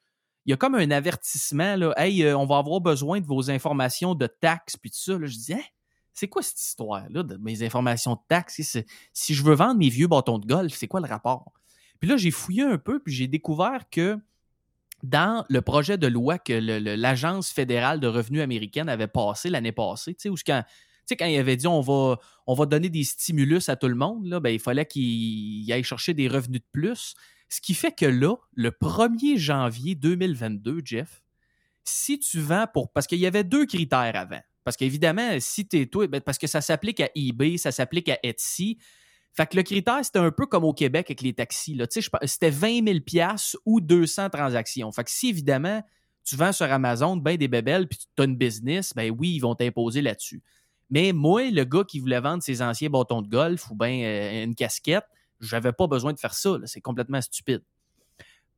Il 0.47 0.49
y 0.49 0.53
a 0.53 0.57
comme 0.57 0.73
un 0.73 0.89
avertissement, 0.89 1.75
là. 1.75 1.93
Hey, 1.97 2.23
euh, 2.23 2.35
on 2.35 2.47
va 2.47 2.57
avoir 2.57 2.81
besoin 2.81 3.19
de 3.21 3.27
vos 3.27 3.51
informations 3.51 4.15
de 4.15 4.25
taxes, 4.25 4.75
puis 4.75 4.89
tout 4.89 4.97
ça. 4.97 5.19
Là, 5.19 5.27
je 5.27 5.37
dis, 5.37 5.53
hein, 5.53 5.61
c'est 6.13 6.27
quoi 6.27 6.41
cette 6.41 6.59
histoire-là 6.59 7.23
de 7.23 7.37
mes 7.37 7.63
informations 7.63 8.13
de 8.13 8.21
taxes? 8.27 8.77
Si, 9.13 9.33
je 9.33 9.43
veux 9.43 9.55
vendre 9.55 9.79
mes 9.79 9.89
vieux 9.89 10.07
bâtons 10.07 10.39
de 10.39 10.45
golf, 10.45 10.73
c'est 10.75 10.87
quoi 10.87 10.99
le 10.99 11.07
rapport? 11.07 11.53
Puis 11.99 12.09
là, 12.09 12.17
j'ai 12.17 12.31
fouillé 12.31 12.63
un 12.63 12.77
peu, 12.77 12.99
puis 12.99 13.13
j'ai 13.13 13.27
découvert 13.27 13.89
que 13.89 14.17
dans 15.03 15.45
le 15.49 15.61
projet 15.61 15.97
de 15.97 16.07
loi 16.07 16.37
que 16.37 16.53
l'Agence 16.53 17.51
fédérale 17.51 17.99
de 17.99 18.07
revenus 18.07 18.41
américaine 18.41 18.89
avait 18.89 19.07
passé 19.07 19.49
l'année 19.49 19.71
passée, 19.71 20.13
tu 20.13 20.23
sais, 20.23 20.29
où 20.29 20.35
quand, 20.45 20.63
il 21.09 21.37
avait 21.37 21.57
dit 21.57 21.67
on 21.67 21.81
va, 21.81 22.17
on 22.47 22.53
va 22.53 22.65
donner 22.65 22.89
des 22.89 23.03
stimulus 23.03 23.69
à 23.69 23.75
tout 23.75 23.87
le 23.87 23.95
monde, 23.95 24.25
là, 24.25 24.39
ben, 24.39 24.49
il 24.49 24.59
fallait 24.59 24.85
qu'il 24.85 25.71
aille 25.71 25.83
chercher 25.83 26.13
des 26.13 26.27
revenus 26.27 26.61
de 26.61 26.67
plus. 26.71 27.15
Ce 27.49 27.59
qui 27.59 27.73
fait 27.73 27.91
que 27.91 28.05
là, 28.05 28.35
le 28.53 28.69
1er 28.71 29.37
janvier 29.37 29.95
2022, 29.95 30.81
Jeff, 30.85 31.23
si 31.83 32.19
tu 32.19 32.39
vends 32.39 32.67
pour. 32.71 32.91
Parce 32.91 33.07
qu'il 33.07 33.19
y 33.19 33.25
avait 33.25 33.43
deux 33.43 33.65
critères 33.65 34.15
avant. 34.15 34.41
Parce 34.63 34.77
qu'évidemment, 34.77 35.39
si 35.39 35.67
tu 35.67 35.81
es 35.81 35.85
toi, 35.85 36.07
ben, 36.07 36.21
parce 36.21 36.37
que 36.37 36.47
ça 36.47 36.61
s'applique 36.61 36.99
à 36.99 37.09
eBay, 37.15 37.57
ça 37.57 37.71
s'applique 37.71 38.09
à 38.09 38.19
Etsy. 38.23 38.77
Fait 39.33 39.47
que 39.47 39.55
le 39.55 39.63
critère, 39.63 40.03
c'était 40.03 40.19
un 40.19 40.31
peu 40.31 40.45
comme 40.45 40.63
au 40.63 40.73
Québec 40.73 41.07
avec 41.07 41.21
les 41.21 41.33
taxis. 41.33 41.73
là. 41.73 41.85
C'était 41.89 42.49
20 42.49 42.85
000 42.85 42.99
piastres 42.99 43.57
ou 43.65 43.79
200 43.79 44.29
transactions. 44.29 44.91
Fait 44.91 45.03
que 45.03 45.11
si, 45.11 45.29
évidemment, 45.29 45.81
tu 46.23 46.35
vends 46.35 46.51
sur 46.51 46.71
Amazon 46.71 47.17
ben 47.17 47.37
des 47.37 47.47
bébelles 47.47 47.87
puis 47.87 47.97
tu 47.97 48.21
as 48.21 48.25
une 48.25 48.35
business, 48.35 48.93
ben 48.93 49.09
oui, 49.09 49.35
ils 49.35 49.39
vont 49.39 49.55
t'imposer 49.55 50.01
là-dessus. 50.01 50.41
Mais 50.89 51.13
moi, 51.13 51.49
le 51.49 51.63
gars 51.63 51.85
qui 51.85 51.99
voulait 51.99 52.19
vendre 52.19 52.43
ses 52.43 52.61
anciens 52.61 52.89
bâtons 52.89 53.21
de 53.21 53.29
golf 53.29 53.71
ou 53.71 53.75
bien 53.75 54.03
euh, 54.03 54.43
une 54.43 54.55
casquette, 54.55 55.05
j'avais 55.39 55.71
pas 55.71 55.87
besoin 55.87 56.13
de 56.13 56.19
faire 56.19 56.33
ça. 56.33 56.57
C'est 56.65 56.81
complètement 56.81 57.21
stupide. 57.21 57.63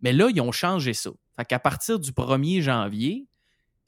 Mais 0.01 0.11
là, 0.11 0.29
ils 0.33 0.41
ont 0.41 0.51
changé 0.51 0.93
ça. 0.93 1.11
Fait 1.37 1.45
qu'à 1.45 1.59
partir 1.59 1.99
du 1.99 2.11
1er 2.11 2.61
janvier, 2.61 3.27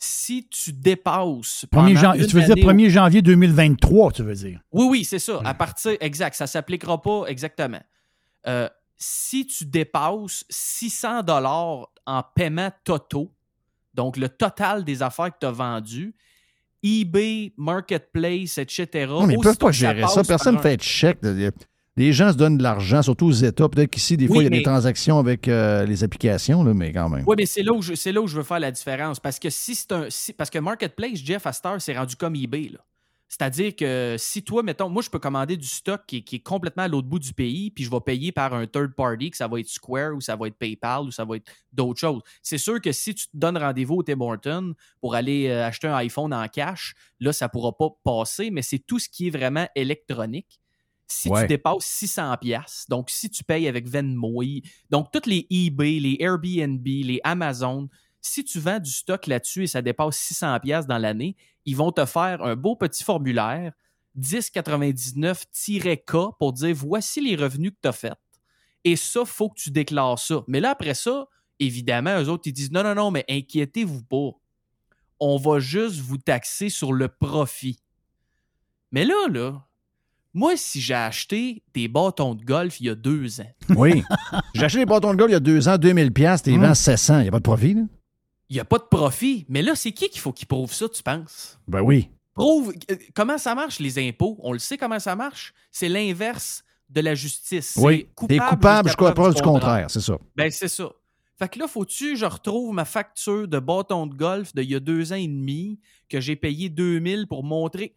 si 0.05 0.47
tu 0.47 0.71
dépasses. 0.73 1.65
1er 1.65 1.67
pendant 1.69 1.95
jan- 1.95 2.13
une 2.13 2.25
tu 2.27 2.35
veux 2.35 2.41
dire 2.43 2.51
année 2.53 2.63
au- 2.63 2.69
1er 2.69 2.89
janvier 2.89 3.21
2023, 3.21 4.11
tu 4.11 4.23
veux 4.23 4.33
dire? 4.35 4.59
oui, 4.71 4.85
oui, 4.89 5.03
c'est 5.03 5.19
ça. 5.19 5.41
À 5.43 5.53
partir, 5.53 5.95
exact, 5.99 6.35
ça 6.35 6.47
s'appliquera 6.47 7.01
pas 7.01 7.25
exactement. 7.27 7.81
Euh, 8.47 8.69
si 8.97 9.45
tu 9.47 9.65
dépasses 9.65 10.45
600 10.49 11.23
dollars 11.23 11.87
en 12.05 12.23
paiement 12.35 12.69
totaux, 12.83 13.33
donc 13.93 14.17
le 14.17 14.29
total 14.29 14.83
des 14.83 15.01
affaires 15.01 15.31
que 15.31 15.37
tu 15.39 15.45
as 15.47 15.51
vendues, 15.51 16.15
eBay, 16.83 17.53
Marketplace, 17.57 18.57
etc. 18.59 19.07
Non, 19.09 19.25
mais 19.25 19.33
ils 19.33 19.37
peuvent 19.39 19.47
aussitôt 19.51 19.65
pas 19.67 19.71
gérer 19.71 20.07
ça. 20.07 20.23
Personne 20.23 20.53
ne 20.55 20.59
un- 20.59 20.61
fait 20.61 20.77
de 20.77 20.81
chèque. 20.83 21.19
Les 21.97 22.11
gens 22.11 22.31
se 22.33 22.37
donnent 22.37 22.57
de 22.57 22.63
l'argent, 22.63 23.01
surtout 23.01 23.27
aux 23.27 23.31
États. 23.31 23.69
Peut-être 23.69 23.89
qu'ici, 23.89 24.17
des 24.17 24.27
fois, 24.27 24.37
Oui, 24.37 24.43
il 24.45 24.51
y 24.51 24.55
a 24.55 24.57
des 24.57 24.63
transactions 24.63 25.17
avec 25.17 25.47
euh, 25.47 25.85
les 25.85 26.03
applications, 26.03 26.61
là, 26.63 26.73
mais 26.73 26.91
quand 26.91 27.07
même. 27.09 27.23
Oui, 27.25 27.35
mais 27.37 27.45
c'est 27.45 27.63
là, 27.63 27.71
où 27.71 27.81
je- 27.81 27.93
c'est 27.95 28.11
là 28.11 28.21
où 28.21 28.27
je 28.27 28.35
veux 28.35 28.43
faire 28.43 28.59
la 28.59 28.71
différence. 28.71 29.19
Parce 29.21 29.39
que 29.39 29.49
si 29.49 29.75
c'est 29.75 29.91
un. 29.93 30.07
si- 30.09 30.33
parce 30.33 30.49
que 30.49 30.59
Marketplace, 30.59 31.19
Jeff 31.23 31.47
Astor, 31.47 31.79
c'est 31.79 31.97
rendu 31.97 32.15
comme 32.17 32.35
eBay. 32.35 32.69
là. 32.73 32.79
C'est-à-dire 33.27 33.75
que 33.75 34.15
si 34.19 34.43
toi, 34.43 34.61
mettons, 34.61 34.87
moi, 34.89 35.01
je 35.01 35.09
peux 35.09 35.19
commander 35.19 35.57
du 35.57 35.65
stock 35.67 36.01
qui 36.05 36.17
est, 36.17 36.21
qui 36.21 36.35
est 36.35 36.39
complètement 36.39 36.83
à 36.83 36.87
l'autre 36.87 37.07
bout 37.07 37.17
du 37.17 37.33
pays, 37.33 37.71
puis 37.71 37.83
je 37.83 37.89
vais 37.89 37.99
payer 37.99 38.31
par 38.31 38.53
un 38.53 38.67
third 38.67 38.93
party, 38.93 39.31
que 39.31 39.37
ça 39.37 39.47
va 39.47 39.59
être 39.59 39.67
Square 39.67 40.13
ou 40.15 40.21
ça 40.21 40.35
va 40.35 40.47
être 40.47 40.55
PayPal 40.57 41.01
ou 41.05 41.11
ça 41.11 41.25
va 41.25 41.37
être 41.37 41.51
d'autres 41.73 41.99
choses. 41.99 42.21
C'est 42.43 42.59
sûr 42.59 42.79
que 42.79 42.91
si 42.91 43.15
tu 43.15 43.25
te 43.25 43.31
donnes 43.35 43.57
rendez-vous 43.57 43.95
au 43.95 44.03
Tim 44.03 44.19
Hortons 44.21 44.73
pour 45.01 45.15
aller 45.15 45.47
euh, 45.47 45.65
acheter 45.65 45.87
un 45.87 45.95
iPhone 45.95 46.33
en 46.33 46.47
cash, 46.49 46.93
là, 47.19 47.33
ça 47.33 47.45
ne 47.45 47.49
pourra 47.49 47.71
pas 47.75 47.89
passer, 48.03 48.51
mais 48.51 48.61
c'est 48.61 48.79
tout 48.79 48.99
ce 48.99 49.09
qui 49.09 49.27
est 49.27 49.31
vraiment 49.31 49.67
électronique. 49.75 50.59
Si 51.07 51.29
Ouais. 51.29 51.41
tu 51.41 51.47
dépasses 51.47 51.85
600 51.85 52.35
pièces, 52.37 52.85
donc 52.89 53.09
si 53.11 53.29
tu 53.29 53.43
payes 53.43 53.67
avec 53.67 53.87
Venmo, 53.87 54.41
donc 54.89 55.11
toutes 55.11 55.27
les 55.27 55.45
eBay, 55.49 55.99
les 55.99 56.17
Airbnb, 56.19 56.85
les 56.85 57.19
Amazon, 57.23 57.87
si 58.21 58.43
tu 58.43 58.59
vends 58.59 58.79
du 58.79 58.89
stock 58.89 59.27
là-dessus 59.27 59.63
et 59.63 59.67
ça 59.67 59.81
dépasse 59.83 60.17
600 60.17 60.59
pièces 60.61 60.87
dans 60.87 60.97
l'année, 60.97 61.35
ils 61.65 61.75
vont 61.75 61.91
te 61.91 62.05
faire 62.05 62.41
un 62.43 62.55
beau 62.55 62.75
petit 62.75 63.03
formulaire 63.03 63.73
1099-K 64.19 66.37
pour 66.39 66.53
dire 66.53 66.75
voici 66.75 67.21
les 67.21 67.35
revenus 67.35 67.71
que 67.71 67.77
tu 67.81 67.87
as 67.87 67.91
faits. 67.91 68.13
Et 68.83 68.95
ça, 68.95 69.25
faut 69.25 69.49
que 69.49 69.59
tu 69.59 69.71
déclares 69.71 70.19
ça. 70.19 70.43
Mais 70.47 70.59
là, 70.59 70.71
après 70.71 70.93
ça, 70.93 71.27
évidemment, 71.59 72.19
eux 72.21 72.29
autres, 72.29 72.43
ils 72.47 72.53
disent 72.53 72.71
non, 72.71 72.83
non, 72.83 72.95
non, 72.95 73.11
mais 73.11 73.25
inquiétez-vous 73.29 74.03
pas. 74.03 74.31
On 75.19 75.37
va 75.37 75.59
juste 75.59 75.99
vous 75.99 76.17
taxer 76.17 76.69
sur 76.69 76.93
le 76.93 77.07
profit. 77.07 77.79
Mais 78.91 79.05
là, 79.05 79.27
là, 79.29 79.65
moi, 80.35 80.55
si 80.57 80.79
j'ai 80.81 80.93
acheté 80.93 81.63
des 81.73 81.87
bâtons 81.87 82.35
de 82.35 82.43
golf 82.43 82.79
il 82.79 82.85
y 82.85 82.89
a 82.89 82.95
deux 82.95 83.41
ans, 83.41 83.51
Oui. 83.75 84.03
J'ai 84.53 84.65
acheté 84.65 84.79
les 84.79 84.85
bâtons 84.85 85.11
de 85.13 85.17
golf 85.17 85.29
il 85.31 85.33
y 85.33 85.37
a 85.37 85.39
deux 85.39 85.67
ans, 85.67 85.77
2000 85.77 86.11
pièces, 86.13 86.43
t'es 86.43 86.55
vends 86.55 86.75
700. 86.75 87.19
Il 87.19 87.23
n'y 87.23 87.27
a 87.29 87.31
pas 87.31 87.39
de 87.39 87.43
profit, 87.43 87.73
là? 87.73 87.81
il 88.49 88.53
n'y 88.53 88.59
a 88.59 88.65
pas 88.65 88.77
de 88.77 88.83
profit. 88.83 89.45
Mais 89.49 89.63
là, 89.63 89.75
c'est 89.75 89.91
qui 89.91 90.09
qu'il 90.09 90.21
faut 90.21 90.31
qu'il 90.33 90.47
prouve 90.47 90.71
ça, 90.71 90.87
tu 90.87 91.01
penses? 91.01 91.57
Ben 91.67 91.81
oui. 91.81 92.09
Prouve. 92.35 92.73
euh, 92.91 92.95
Comment 93.15 93.37
ça 93.39 93.55
marche, 93.55 93.79
les 93.79 93.97
impôts? 94.07 94.37
On 94.43 94.51
le 94.51 94.59
sait 94.59 94.77
comment 94.77 94.99
ça 94.99 95.15
marche? 95.15 95.53
C'est 95.71 95.89
l'inverse 95.89 96.63
de 96.89 97.01
la 97.01 97.15
justice. 97.15 97.73
Oui. 97.77 98.05
T'es 98.27 98.37
coupable 98.37 98.89
jusqu'à 98.89 99.11
preuve 99.13 99.33
du 99.33 99.41
contraire, 99.41 99.87
c'est 99.89 100.01
ça. 100.01 100.17
Ben, 100.35 100.51
c'est 100.51 100.67
ça. 100.67 100.89
Fait 101.39 101.49
que 101.49 101.59
là, 101.59 101.67
faut-tu 101.67 102.11
que 102.13 102.15
je 102.19 102.25
retrouve 102.25 102.73
ma 102.73 102.85
facture 102.85 103.47
de 103.47 103.59
bâton 103.59 104.05
de 104.07 104.15
golf 104.15 104.53
d'il 104.53 104.69
y 104.71 104.75
a 104.75 104.79
deux 104.79 105.11
ans 105.11 105.17
et 105.17 105.27
demi 105.27 105.79
que 106.07 106.21
j'ai 106.21 106.35
payé 106.35 106.69
2000 106.69 107.27
pour 107.27 107.43
montrer. 107.43 107.93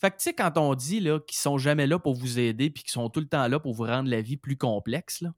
Fait 0.00 0.10
que, 0.10 0.16
tu 0.16 0.24
sais, 0.24 0.32
quand 0.32 0.56
on 0.58 0.74
dit 0.74 1.00
qu'ils 1.26 1.38
sont 1.38 1.58
jamais 1.58 1.86
là 1.86 1.98
pour 1.98 2.14
vous 2.14 2.38
aider 2.38 2.70
puis 2.70 2.84
qu'ils 2.84 2.92
sont 2.92 3.08
tout 3.10 3.20
le 3.20 3.26
temps 3.26 3.48
là 3.48 3.58
pour 3.58 3.74
vous 3.74 3.84
rendre 3.84 4.08
la 4.08 4.20
vie 4.20 4.36
plus 4.36 4.56
complexe, 4.56 5.20
là, 5.20 5.30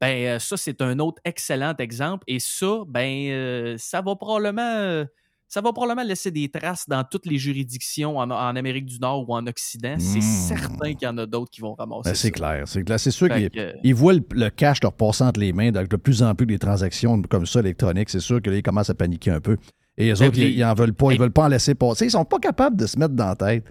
ben, 0.00 0.26
euh, 0.26 0.38
ça, 0.40 0.56
c'est 0.56 0.82
un 0.82 0.98
autre 0.98 1.22
excellent 1.24 1.74
exemple. 1.78 2.24
Et 2.26 2.40
ça, 2.40 2.78
ben, 2.88 3.28
euh, 3.30 3.76
ça 3.78 4.00
va 4.02 4.16
probablement. 4.16 4.62
euh, 4.62 5.04
ça 5.46 5.60
va 5.60 5.72
probablement 5.72 6.02
laisser 6.02 6.32
des 6.32 6.48
traces 6.50 6.88
dans 6.88 7.04
toutes 7.04 7.26
les 7.26 7.38
juridictions 7.38 8.18
en, 8.18 8.28
en 8.28 8.56
Amérique 8.56 8.86
du 8.86 8.98
Nord 8.98 9.28
ou 9.28 9.34
en 9.34 9.46
Occident. 9.46 9.94
C'est 10.00 10.18
Mm. 10.18 10.22
certain 10.58 10.94
qu'il 10.94 11.02
y 11.02 11.06
en 11.06 11.16
a 11.18 11.26
d'autres 11.26 11.50
qui 11.52 11.60
vont 11.60 11.74
ramasser 11.74 12.10
Ben, 12.10 12.14
c'est 12.16 12.28
ça. 12.28 12.30
clair. 12.32 12.62
C'est 12.66 12.82
clair. 12.82 12.98
C'est 12.98 13.10
sûr 13.12 13.28
qu'ils 13.28 13.50
que, 13.50 13.92
voient 13.94 14.14
le, 14.14 14.24
le 14.32 14.48
cash 14.50 14.82
leur 14.82 14.94
passer 14.94 15.22
entre 15.22 15.38
les 15.38 15.52
mains, 15.52 15.70
donc 15.70 15.86
de 15.88 15.96
plus 15.96 16.22
en 16.24 16.34
plus 16.34 16.46
des 16.46 16.58
transactions 16.58 17.22
comme 17.22 17.46
ça 17.46 17.60
électroniques. 17.60 18.10
C'est 18.10 18.18
sûr 18.20 18.42
que 18.42 18.50
là, 18.50 18.56
ils 18.56 18.62
commencent 18.64 18.90
à 18.90 18.94
paniquer 18.94 19.30
un 19.30 19.40
peu. 19.40 19.56
Et 19.96 20.06
les 20.06 20.14
Ben, 20.14 20.26
autres, 20.26 20.38
ils, 20.38 20.44
puis- 20.46 20.54
ils 20.56 20.64
en 20.64 20.74
veulent 20.74 20.94
pas. 20.94 21.12
Ils 21.12 21.20
veulent 21.20 21.30
pas 21.30 21.44
en 21.44 21.48
laisser 21.48 21.76
passer. 21.76 22.06
Ils 22.06 22.10
sont 22.10 22.24
pas 22.24 22.40
capables 22.40 22.76
de 22.76 22.86
se 22.86 22.98
mettre 22.98 23.14
dans 23.14 23.28
la 23.28 23.36
tête 23.36 23.64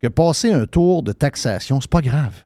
que 0.00 0.08
passer 0.08 0.52
un 0.52 0.66
tour 0.66 1.02
de 1.02 1.12
taxation, 1.12 1.80
c'est 1.80 1.90
pas 1.90 2.00
grave. 2.00 2.44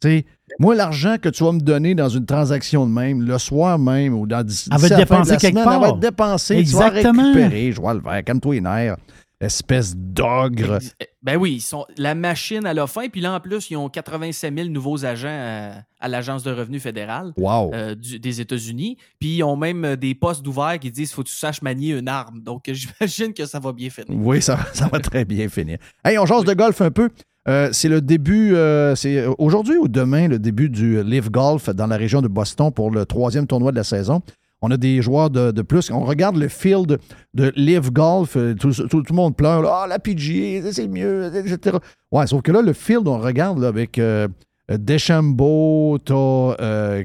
Tu 0.00 0.08
sais, 0.08 0.26
moi, 0.58 0.74
l'argent 0.74 1.16
que 1.20 1.28
tu 1.28 1.42
vas 1.44 1.52
me 1.52 1.60
donner 1.60 1.94
dans 1.94 2.08
une 2.08 2.26
transaction 2.26 2.86
de 2.86 2.92
même, 2.92 3.22
le 3.22 3.38
soir 3.38 3.78
même 3.78 4.14
ou 4.14 4.26
dans 4.26 4.44
d'ici 4.44 4.68
Elle 4.72 4.78
va 4.78 4.86
être 4.86 4.96
dépensée 4.96 5.36
quelque 5.36 5.58
elle 5.58 5.64
va 5.64 5.88
être 5.88 5.98
dépensée. 5.98 6.56
Exactement. 6.56 7.12
Tu 7.12 7.18
vas 7.18 7.24
récupérer. 7.24 7.72
Je 7.72 7.80
vois 7.80 7.94
le 7.94 8.00
verre. 8.00 8.22
Calme-toi 8.24 8.54
les 8.54 8.60
nerfs. 8.60 8.96
Espèce 9.44 9.94
d'ogre. 9.96 10.76
Ex- 10.76 10.94
Ben 11.22 11.36
oui, 11.36 11.54
ils 11.54 11.60
sont, 11.60 11.84
la 11.96 12.14
machine 12.14 12.64
à 12.66 12.74
la 12.74 12.86
fin. 12.86 13.08
Puis 13.08 13.20
là, 13.20 13.34
en 13.34 13.40
plus, 13.40 13.70
ils 13.70 13.76
ont 13.76 13.88
87 13.88 14.54
000 14.56 14.68
nouveaux 14.68 15.04
agents 15.04 15.28
à, 15.28 15.82
à 16.00 16.08
l'Agence 16.08 16.42
de 16.42 16.50
revenus 16.52 16.82
fédérale 16.82 17.32
Wow. 17.36 17.72
euh, 17.74 17.94
du- 17.94 18.18
des 18.18 18.40
États-Unis. 18.40 18.96
Puis 19.20 19.36
ils 19.36 19.42
ont 19.42 19.56
même 19.56 19.84
euh, 19.84 19.96
des 19.96 20.14
postes 20.14 20.46
ouverts 20.46 20.78
qui 20.80 20.90
disent 20.90 21.12
faut 21.12 21.22
que 21.22 21.28
tu 21.28 21.34
saches 21.36 21.62
manier 21.62 21.90
une 21.98 22.08
arme. 22.08 22.40
Donc 22.42 22.64
j'imagine 22.72 23.32
que 23.34 23.46
ça 23.46 23.58
va 23.60 23.72
bien 23.72 23.90
finir. 23.90 24.08
Oui, 24.18 24.40
ça, 24.42 24.58
ça 24.72 24.88
va 24.88 24.98
très 25.00 25.24
bien 25.24 25.48
finir. 25.48 25.78
Hey, 26.04 26.18
on 26.18 26.26
jase 26.26 26.44
de 26.44 26.54
golf 26.54 26.80
un 26.80 26.90
peu. 26.90 27.10
Euh, 27.46 27.68
c'est 27.72 27.90
le 27.90 28.00
début, 28.00 28.54
euh, 28.54 28.94
c'est 28.94 29.26
aujourd'hui 29.38 29.76
ou 29.76 29.86
demain, 29.86 30.28
le 30.28 30.38
début 30.38 30.70
du 30.70 31.02
Live 31.02 31.30
Golf 31.30 31.68
dans 31.68 31.86
la 31.86 31.98
région 31.98 32.22
de 32.22 32.28
Boston 32.28 32.72
pour 32.72 32.90
le 32.90 33.04
troisième 33.04 33.46
tournoi 33.46 33.70
de 33.70 33.76
la 33.76 33.84
saison. 33.84 34.22
On 34.64 34.70
a 34.70 34.76
des 34.76 35.02
joueurs 35.02 35.28
de, 35.30 35.62
plus. 35.62 35.90
On 35.90 36.04
regarde 36.04 36.36
le 36.36 36.48
field 36.48 36.98
de 37.34 37.52
Live 37.54 37.92
Golf. 37.92 38.36
euh, 38.36 38.54
Tout, 38.54 38.70
le 38.70 39.14
monde 39.14 39.36
pleure. 39.36 39.62
Ah, 39.70 39.86
la 39.86 39.98
PGA, 39.98 40.72
c'est 40.72 40.88
mieux, 40.88 41.30
etc. 41.34 41.76
Ouais, 42.10 42.26
sauf 42.26 42.40
que 42.42 42.50
là, 42.50 42.62
le 42.62 42.72
field, 42.72 43.06
on 43.06 43.18
regarde 43.18 43.62
avec 43.62 43.98
euh, 43.98 44.26
Deschambeau, 44.70 45.98
t'as 46.02 46.14
euh, 46.60 47.02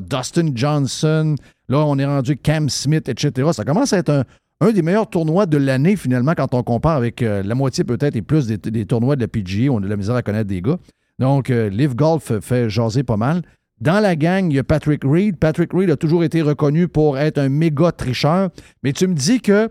Dustin 0.00 0.50
Johnson. 0.54 1.36
Là, 1.68 1.78
on 1.78 1.98
est 1.98 2.04
rendu 2.04 2.36
Cam 2.36 2.68
Smith, 2.68 3.08
etc. 3.08 3.50
Ça 3.52 3.64
commence 3.64 3.92
à 3.92 3.98
être 3.98 4.10
un, 4.10 4.24
un 4.60 4.72
des 4.72 4.82
meilleurs 4.82 5.08
tournois 5.08 5.46
de 5.46 5.58
l'année, 5.58 5.96
finalement, 5.96 6.34
quand 6.34 6.54
on 6.54 6.62
compare 6.62 6.96
avec 6.96 7.22
euh, 7.22 7.42
la 7.44 7.54
moitié 7.54 7.84
peut-être 7.84 8.16
et 8.16 8.22
plus 8.22 8.46
des, 8.46 8.58
des 8.58 8.86
tournois 8.86 9.14
de 9.16 9.20
la 9.20 9.28
PGA. 9.28 9.70
On 9.70 9.78
a 9.78 9.82
de 9.82 9.86
la 9.86 9.96
misère 9.96 10.16
à 10.16 10.22
connaître 10.22 10.48
des 10.48 10.62
gars. 10.62 10.78
Donc, 11.18 11.50
euh, 11.50 11.68
Live 11.68 11.94
Golf 11.94 12.32
fait 12.40 12.68
jaser 12.68 13.04
pas 13.04 13.16
mal. 13.16 13.42
Dans 13.82 13.98
la 14.00 14.14
gang, 14.14 14.48
il 14.48 14.54
y 14.54 14.58
a 14.60 14.64
Patrick 14.64 15.02
Reed. 15.04 15.38
Patrick 15.38 15.72
Reed 15.72 15.90
a 15.90 15.96
toujours 15.96 16.22
été 16.22 16.40
reconnu 16.40 16.86
pour 16.86 17.18
être 17.18 17.38
un 17.38 17.48
méga 17.48 17.90
tricheur. 17.90 18.50
Mais 18.84 18.92
tu 18.92 19.08
me 19.08 19.14
dis 19.14 19.40
que 19.40 19.68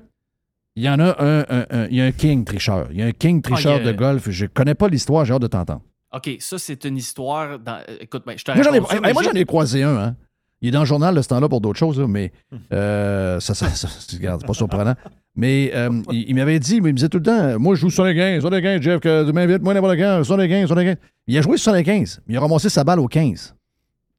il 0.76 0.84
y 0.84 0.89
en 0.89 0.99
a 0.99 1.16
un, 1.24 1.39
un- 1.49 1.66
un- 1.70 1.88
il 1.89 1.95
y 1.95 2.01
a 2.01 2.05
un 2.05 2.12
king 2.12 2.43
tricheur. 2.43 2.88
Il 2.91 2.99
y 2.99 3.01
a 3.03 3.05
un 3.05 3.12
king 3.12 3.41
tricheur 3.41 3.80
Ah, 3.84 3.88
a- 3.88 3.91
de 3.91 3.97
golf. 3.97 4.30
Je 4.30 4.45
connais 4.47 4.76
pas 4.76 4.89
l'histoire, 4.89 5.24
j'ai 5.24 5.34
hâte 5.34 5.41
de 5.41 5.47
t'entendre. 5.47 5.82
OK, 6.14 6.30
ça, 6.39 6.57
c'est 6.59 6.84
une 6.84 6.97
histoire. 6.97 7.57
Dans... 7.57 7.78
Écoute, 8.01 8.24
ben, 8.26 8.38
je 8.38 8.43
te 8.43 8.51
Moi, 8.51 8.64
j'en 8.64 8.72
ai, 8.74 8.80
raconte 8.80 8.89
ça, 8.89 8.95
hey, 8.97 9.01
mais 9.01 9.14
moi, 9.14 9.24
j'en 9.24 9.32
ai 9.32 9.45
croisé 9.45 9.84
un. 9.84 9.97
Hein. 9.97 10.16
Il 10.62 10.68
est 10.68 10.72
dans 10.72 10.82
le 10.82 10.86
journal 10.86 11.16
de 11.16 11.22
ce 11.22 11.30
temps-là 11.30 11.47
pour 11.47 11.62
d'autres 11.62 11.80
choses, 11.80 11.97
là, 11.97 12.05
mais 12.07 12.34
euh, 12.74 13.39
ça, 13.39 13.53
ça, 13.53 13.70
ça- 13.70 13.88
c'est 13.97 14.18
regarde, 14.18 14.41
c'est 14.41 14.47
pas 14.47 14.53
surprenant. 14.53 14.95
Mais 15.38 15.72
euh, 15.74 15.89
il, 16.12 16.26
il 16.30 16.36
m'avait 16.36 16.59
dit, 16.59 16.76
il 16.76 16.84
me 16.84 16.91
disait 16.91 17.07
tout 17.07 17.20
le 17.20 17.24
temps, 17.24 17.57
moi, 17.59 17.76
je 17.76 17.82
joue 17.82 17.89
sur 17.89 18.03
les 18.03 18.14
15, 18.14 18.41
sur 18.41 18.49
les 18.49 18.62
15, 18.62 18.82
Jeff, 18.82 18.99
que 18.99 19.26
tu 19.26 19.32
m'invites, 19.32 19.62
moi, 19.62 19.74
n'importe 19.74 19.95
quand, 19.97 20.24
sur 20.26 20.36
les 20.36 20.49
15, 20.49 20.66
sur 20.68 20.76
les 20.76 20.84
15. 20.84 20.95
Il 21.28 21.38
a 21.38 21.41
joué 21.41 21.55
sur 21.57 21.72
les 21.72 21.84
15, 21.84 22.22
mais 22.28 22.34
il 22.34 22.38
a 22.38 22.41
ramassé 22.41 22.68
sa 22.68 22.84
balle 22.84 22.99
au 22.99 23.07
15. 23.07 23.55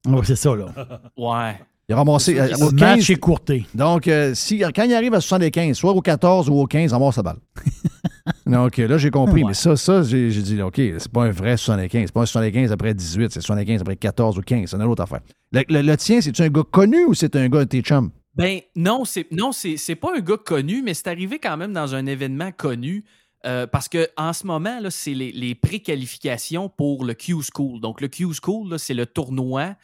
Ouais, 0.06 0.20
c'est 0.24 0.36
ça, 0.36 0.54
là. 0.54 0.66
Ouais. 1.16 1.60
Il 1.88 1.94
a 1.94 1.96
ramassé 1.96 2.38
euh, 2.38 2.46
Le 2.48 2.54
au 2.64 2.70
15. 2.70 2.80
match 2.80 3.10
est 3.10 3.16
courté. 3.16 3.66
Donc, 3.74 4.06
euh, 4.08 4.34
si, 4.34 4.60
quand 4.74 4.84
il 4.84 4.94
arrive 4.94 5.14
à 5.14 5.20
75, 5.20 5.76
soit 5.76 5.92
au 5.92 6.00
14 6.00 6.48
ou 6.48 6.54
au 6.54 6.66
15, 6.66 6.90
il 6.90 6.94
ramasse 6.94 7.16
sa 7.16 7.22
balle. 7.22 7.38
Donc, 8.46 8.78
euh, 8.78 8.86
là, 8.88 8.98
j'ai 8.98 9.10
compris. 9.10 9.42
Ouais. 9.42 9.48
Mais 9.48 9.54
ça, 9.54 9.76
ça, 9.76 10.02
j'ai 10.02 10.30
dit, 10.30 10.62
OK, 10.62 10.76
c'est 10.76 11.08
pas 11.10 11.24
un 11.24 11.30
vrai 11.32 11.56
75. 11.56 12.02
C'est 12.06 12.12
pas 12.12 12.22
un 12.22 12.26
75 12.26 12.72
après 12.72 12.94
18, 12.94 13.32
c'est 13.32 13.40
75 13.40 13.80
après 13.80 13.96
14 13.96 14.38
ou 14.38 14.42
15. 14.42 14.70
C'est 14.70 14.76
une 14.76 14.82
autre 14.84 15.02
affaire. 15.02 15.20
Le, 15.50 15.62
le- 15.68 15.82
le 15.82 15.96
tien, 15.96 16.20
c'est-tu 16.20 16.40
un 16.42 16.48
gars 16.48 16.62
connu 16.70 17.04
ou 17.04 17.14
c'est 17.14 17.34
un 17.36 17.48
gars 17.48 17.60
de 17.60 17.64
tes 17.64 17.82
chums? 17.82 18.10
Ben 18.34 18.60
non, 18.76 19.04
c'est 19.04 19.26
non, 19.30 19.50
c'est 19.52 19.94
pas 19.96 20.12
un 20.16 20.20
gars 20.20 20.38
connu, 20.38 20.82
mais 20.82 20.94
c'est 20.94 21.08
arrivé 21.08 21.38
quand 21.38 21.56
même 21.56 21.72
dans 21.72 21.94
un 21.94 22.06
événement 22.06 22.50
connu. 22.52 23.04
euh, 23.44 23.66
parce 23.66 23.88
que 23.88 24.08
en 24.16 24.32
ce 24.32 24.46
moment, 24.46 24.78
c'est 24.88 25.14
les, 25.14 25.32
les 25.32 25.54
préqualifications 25.54 26.68
pour 26.68 27.04
le 27.04 27.14
Q 27.14 27.36
School. 27.52 27.80
Donc, 27.80 28.00
le 28.00 28.08
Q 28.08 28.28
School, 28.42 28.78
c'est 28.78 28.94
le 28.94 29.04
tournoi 29.04 29.74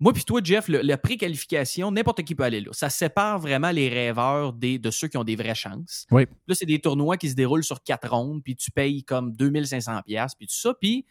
moi 0.00 0.12
puis 0.12 0.24
toi, 0.24 0.40
Jeff, 0.42 0.68
le- 0.68 0.80
la 0.82 0.98
préqualification, 0.98 1.90
n'importe 1.90 2.22
qui 2.24 2.34
peut 2.34 2.42
aller 2.44 2.60
là. 2.60 2.70
Ça 2.72 2.90
sépare 2.90 3.38
vraiment 3.38 3.70
les 3.70 3.88
rêveurs 3.88 4.52
des, 4.52 4.78
de 4.78 4.90
ceux 4.90 5.08
qui 5.08 5.16
ont 5.16 5.24
des 5.24 5.36
vraies 5.36 5.54
chances. 5.54 6.06
Oui. 6.10 6.26
Là, 6.48 6.54
c'est 6.54 6.66
des 6.66 6.78
tournois 6.80 7.16
qui 7.16 7.30
se 7.30 7.34
déroulent 7.34 7.64
sur 7.64 7.82
quatre 7.82 8.10
rondes, 8.10 8.42
puis 8.42 8.56
tu 8.56 8.70
payes 8.70 9.04
comme 9.04 9.32
2500 9.32 10.02
pièces 10.04 10.34
puis 10.34 10.46
tout 10.46 10.54
ça. 10.56 10.74
Puis 10.80 11.04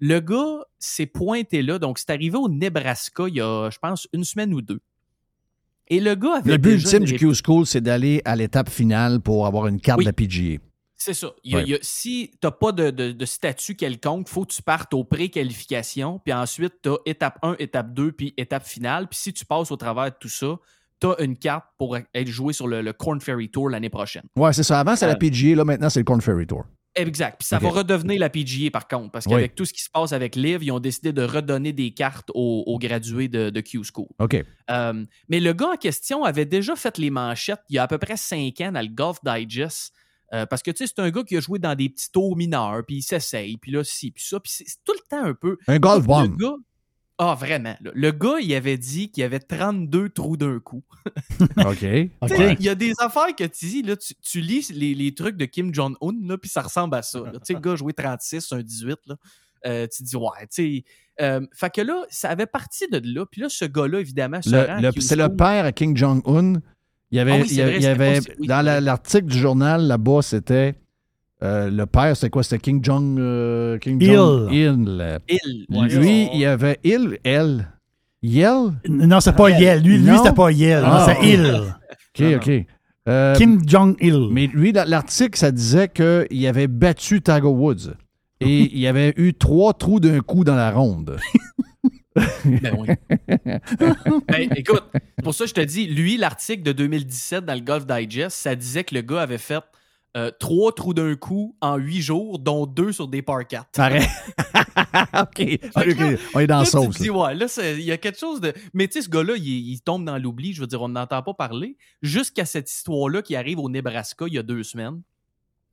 le 0.00 0.18
gars 0.20 0.64
s'est 0.78 1.06
pointé 1.06 1.62
là. 1.62 1.78
Donc, 1.78 1.98
c'est 1.98 2.10
arrivé 2.10 2.36
au 2.36 2.48
Nebraska 2.48 3.24
il 3.28 3.34
y 3.36 3.40
a, 3.40 3.68
je 3.70 3.78
pense, 3.78 4.08
une 4.12 4.24
semaine 4.24 4.52
ou 4.54 4.62
deux. 4.62 4.80
Et 5.88 6.00
le 6.00 6.14
gars 6.14 6.36
avait 6.38 6.52
Le 6.52 6.56
but 6.56 6.72
ultime 6.74 7.04
du 7.04 7.16
Q-School, 7.16 7.66
c'est 7.66 7.80
d'aller 7.82 8.22
à 8.24 8.34
l'étape 8.34 8.70
finale 8.70 9.20
pour 9.20 9.46
avoir 9.46 9.66
une 9.66 9.80
carte 9.80 9.98
Oui. 9.98 10.04
de 10.04 10.08
la 10.08 10.12
PGA. 10.14 10.58
C'est 11.04 11.14
ça. 11.14 11.32
Il 11.42 11.52
y 11.52 11.54
a- 11.54 11.58
Ouais. 11.58 11.64
il 11.64 11.70
y 11.70 11.74
a- 11.74 11.78
si 11.82 12.30
tu 12.32 12.38
n'as 12.46 12.50
pas 12.52 12.70
de, 12.72 12.90
de- 12.90 13.12
de 13.12 13.24
statut 13.24 13.74
quelconque, 13.74 14.26
il 14.28 14.32
faut 14.32 14.44
que 14.44 14.52
tu 14.52 14.62
partes 14.62 14.94
aux 14.94 15.04
pré-qualifications, 15.04 16.20
puis 16.24 16.32
ensuite 16.32 16.74
tu 16.82 16.90
as 16.90 16.96
étape 17.06 17.38
1, 17.42 17.56
étape 17.58 17.92
2, 17.92 18.12
puis 18.12 18.34
étape 18.36 18.64
finale. 18.64 19.08
Puis 19.08 19.18
si 19.18 19.32
tu 19.32 19.44
passes 19.44 19.70
au 19.70 19.76
travers 19.76 20.04
de 20.06 20.16
tout 20.20 20.28
ça, 20.28 20.56
tu 21.00 21.06
as 21.08 21.20
une 21.20 21.36
carte 21.36 21.64
pour 21.78 21.96
être 21.96 22.28
joué 22.28 22.52
sur 22.52 22.68
le, 22.68 22.80
le 22.82 22.92
Corn 22.92 23.20
Ferry 23.20 23.50
Tour 23.50 23.68
l'année 23.70 23.90
prochaine. 23.90 24.22
Ouais, 24.36 24.52
c'est 24.52 24.62
ça. 24.62 24.78
Avant, 24.80 24.94
c'est 24.94 25.06
la 25.06 25.14
Euh, 25.14 25.16
PGA. 25.16 25.56
Là, 25.56 25.64
maintenant, 25.64 25.90
c'est 25.90 25.98
le 26.00 26.04
Corn 26.04 26.20
Ferry 26.20 26.46
Tour. 26.46 26.64
Exact. 26.94 27.36
Puis 27.38 27.48
ça 27.48 27.58
va 27.58 27.70
redevenir 27.70 28.20
la 28.20 28.28
PGA 28.28 28.70
par 28.70 28.86
contre, 28.86 29.10
parce 29.12 29.24
Oui. 29.24 29.32
qu'avec 29.32 29.54
tout 29.54 29.64
ce 29.64 29.72
qui 29.72 29.80
se 29.82 29.88
passe 29.88 30.12
avec 30.12 30.36
Liv, 30.36 30.62
ils 30.62 30.70
ont 30.72 30.78
décidé 30.78 31.10
de 31.14 31.22
redonner 31.22 31.72
des 31.72 31.92
cartes 31.92 32.30
aux, 32.34 32.64
aux 32.66 32.78
gradués 32.78 33.28
de, 33.28 33.48
de 33.48 33.60
Q-School. 33.62 34.08
OK. 34.18 34.44
Euh, 34.70 35.04
mais 35.30 35.40
le 35.40 35.52
gars 35.54 35.70
en 35.72 35.76
question 35.76 36.22
avait 36.22 36.44
déjà 36.44 36.76
fait 36.76 36.98
les 36.98 37.08
manchettes 37.08 37.62
il 37.70 37.76
y 37.76 37.78
a 37.78 37.84
à 37.84 37.88
peu 37.88 37.96
près 37.96 38.18
cinq 38.18 38.60
ans 38.60 38.72
dans 38.72 38.82
le 38.82 38.88
Golf 38.94 39.16
Digest. 39.24 39.94
Euh, 40.34 40.46
parce 40.46 40.62
que 40.62 40.70
tu 40.70 40.86
sais, 40.86 40.92
c'est 40.94 41.02
un 41.02 41.10
gars 41.10 41.22
qui 41.24 41.36
a 41.36 41.40
joué 41.40 41.58
dans 41.58 41.74
des 41.74 41.88
petits 41.88 42.10
tours 42.10 42.36
mineurs, 42.36 42.82
puis 42.86 42.96
il 42.96 43.02
s'essaye, 43.02 43.56
puis 43.58 43.70
là, 43.72 43.84
ci, 43.84 44.10
puis 44.10 44.24
ça, 44.24 44.40
puis 44.40 44.52
c'est 44.54 44.64
tout 44.84 44.92
le 44.94 45.08
temps 45.08 45.24
un 45.24 45.34
peu. 45.34 45.58
Un 45.68 45.78
golf 45.78 46.06
bomb. 46.06 46.36
gars- 46.36 46.56
Ah, 47.18 47.34
vraiment. 47.38 47.76
là. 47.80 47.90
Le 47.94 48.10
gars, 48.10 48.38
il 48.40 48.52
avait 48.54 48.78
dit 48.78 49.10
qu'il 49.10 49.20
y 49.20 49.24
avait 49.24 49.38
32 49.38 50.08
trous 50.08 50.36
d'un 50.36 50.58
coup. 50.58 50.82
OK. 51.58 51.78
Tu 51.78 52.10
sais, 52.28 52.56
Il 52.58 52.64
y 52.64 52.68
a 52.68 52.74
des 52.74 52.94
affaires 52.98 53.34
que 53.36 53.44
tu 53.44 53.66
dis, 53.66 53.82
là, 53.82 53.96
tu, 53.96 54.14
tu 54.16 54.40
lis 54.40 54.70
les, 54.72 54.94
les 54.94 55.14
trucs 55.14 55.36
de 55.36 55.44
Kim 55.44 55.72
Jong-un, 55.72 56.12
là, 56.26 56.38
puis 56.38 56.50
ça 56.50 56.62
ressemble 56.62 56.96
à 56.96 57.02
ça. 57.02 57.20
Tu 57.32 57.38
sais, 57.44 57.52
le 57.54 57.60
gars 57.60 57.72
a 57.72 57.76
joué 57.76 57.92
36, 57.92 58.52
un 58.52 58.62
18, 58.62 58.96
là. 59.06 59.16
Euh, 59.66 59.86
tu 59.94 60.02
dis, 60.02 60.16
ouais, 60.16 60.24
tu 60.40 60.46
sais. 60.50 60.84
euh, 61.20 61.46
fait 61.54 61.72
que 61.72 61.82
là, 61.82 62.04
ça 62.10 62.30
avait 62.30 62.46
parti 62.46 62.88
de 62.88 63.00
là. 63.14 63.24
Puis 63.30 63.40
là, 63.42 63.48
ce 63.48 63.64
gars-là, 63.66 64.00
évidemment, 64.00 64.42
se 64.42 64.50
Le- 64.50 64.58
rend 64.64 64.76
à 64.78 64.80
le- 64.80 64.90
Q 64.92 65.00
c'est 65.02 65.14
le 65.14 65.28
père 65.36 65.64
à 65.64 65.70
King 65.70 65.96
Jong-un. 65.96 66.54
Il 67.12 67.18
y 67.18 67.20
avait, 67.20 67.32
Ah 67.32 67.36
oui, 67.42 67.48
c'est 67.48 67.54
il 67.54 67.58
y 67.58 67.60
avait- 67.62 67.70
vrai, 67.70 67.76
il 67.76 67.78
y 67.78 67.82
c'était 67.82 67.90
avait- 68.02 68.20
pas- 68.20 68.32
oui, 68.40 68.46
dans 68.46 68.56
c'est 68.56 68.62
la- 68.64 68.80
l'article 68.80 69.26
du 69.26 69.38
journal 69.38 69.86
là-bas, 69.86 70.22
c'était 70.22 70.74
euh, 71.42 71.70
le 71.70 71.86
père, 71.86 72.16
c'était 72.16 72.30
quoi? 72.30 72.42
C'était 72.42 72.58
King 72.58 72.82
Jong 72.82 73.18
euh, 73.18 73.78
King 73.78 73.98
Il. 74.00 74.12
Jong 74.12 74.48
Il. 74.52 75.18
Il. 75.28 75.66
ouais, 75.70 75.88
Lui, 75.88 76.28
il 76.32 76.40
y 76.40 76.46
avait 76.46 76.78
il, 76.84 77.18
elle. 77.24 77.68
Yel? 78.22 78.72
Non, 78.88 79.20
c'est 79.20 79.34
pas 79.36 79.50
Yel. 79.50 79.82
Lui, 79.82 79.98
lui 79.98 80.16
c'était 80.16 80.32
pas 80.32 80.50
Yel. 80.52 80.82
Ah. 80.86 81.06
c'est 81.20 81.28
Il. 81.28 81.44
OK, 82.18 82.36
OK. 82.36 82.66
Euh, 83.08 83.34
Kim 83.34 83.60
Jong-il. 83.68 84.28
Mais 84.30 84.46
lui, 84.46 84.72
dans 84.72 84.88
l'article, 84.88 85.36
ça 85.36 85.50
disait 85.50 85.88
qu'il 85.88 86.46
avait 86.46 86.68
battu 86.68 87.20
Tiger 87.20 87.40
Woods. 87.42 87.94
Et 88.40 88.70
il 88.78 88.86
avait 88.86 89.12
eu 89.16 89.34
trois 89.34 89.74
trous 89.74 89.98
d'un 90.00 90.20
coup 90.20 90.44
dans 90.44 90.54
la 90.54 90.70
ronde. 90.70 91.16
Ben 92.16 92.76
oui. 92.78 92.88
Ben, 94.28 94.48
écoute, 94.56 94.84
pour 95.22 95.34
ça 95.34 95.46
je 95.46 95.54
te 95.54 95.60
dis, 95.60 95.86
lui, 95.86 96.16
l'article 96.16 96.62
de 96.62 96.72
2017 96.72 97.44
dans 97.44 97.54
le 97.54 97.60
Golf 97.60 97.86
Digest, 97.86 98.36
ça 98.36 98.54
disait 98.54 98.84
que 98.84 98.94
le 98.94 99.00
gars 99.02 99.22
avait 99.22 99.38
fait 99.38 99.62
euh, 100.16 100.30
trois 100.38 100.72
trous 100.74 100.92
d'un 100.92 101.14
coup 101.16 101.56
en 101.62 101.76
huit 101.76 102.02
jours, 102.02 102.38
dont 102.38 102.66
deux 102.66 102.92
sur 102.92 103.08
des 103.08 103.22
par 103.22 103.46
4. 103.46 103.70
Pareil. 103.72 104.06
OK. 105.18 105.58
OK. 105.76 106.18
On 106.34 106.40
est 106.40 106.46
dans 106.46 106.56
la 106.58 106.60
Là, 106.60 106.64
sauce. 106.66 106.98
Dis, 107.00 107.08
ouais, 107.10 107.34
là, 107.34 107.48
c'est- 107.48 107.74
il 107.78 107.84
y 107.84 107.92
a 107.92 107.96
quelque 107.96 108.18
chose 108.18 108.40
de. 108.40 108.52
Mais 108.74 108.88
tu 108.88 108.94
sais, 108.94 109.02
ce 109.02 109.08
gars-là, 109.08 109.34
il, 109.36 109.46
il 109.46 109.80
tombe 109.80 110.04
dans 110.04 110.18
l'oubli. 110.18 110.52
Je 110.52 110.60
veux 110.60 110.66
dire, 110.66 110.82
on 110.82 110.90
n'entend 110.90 111.22
pas 111.22 111.32
parler. 111.32 111.78
Jusqu'à 112.02 112.44
cette 112.44 112.70
histoire-là 112.70 113.22
qui 113.22 113.36
arrive 113.36 113.58
au 113.58 113.70
Nebraska 113.70 114.26
il 114.28 114.34
y 114.34 114.38
a 114.38 114.42
deux 114.42 114.62
semaines. 114.62 115.00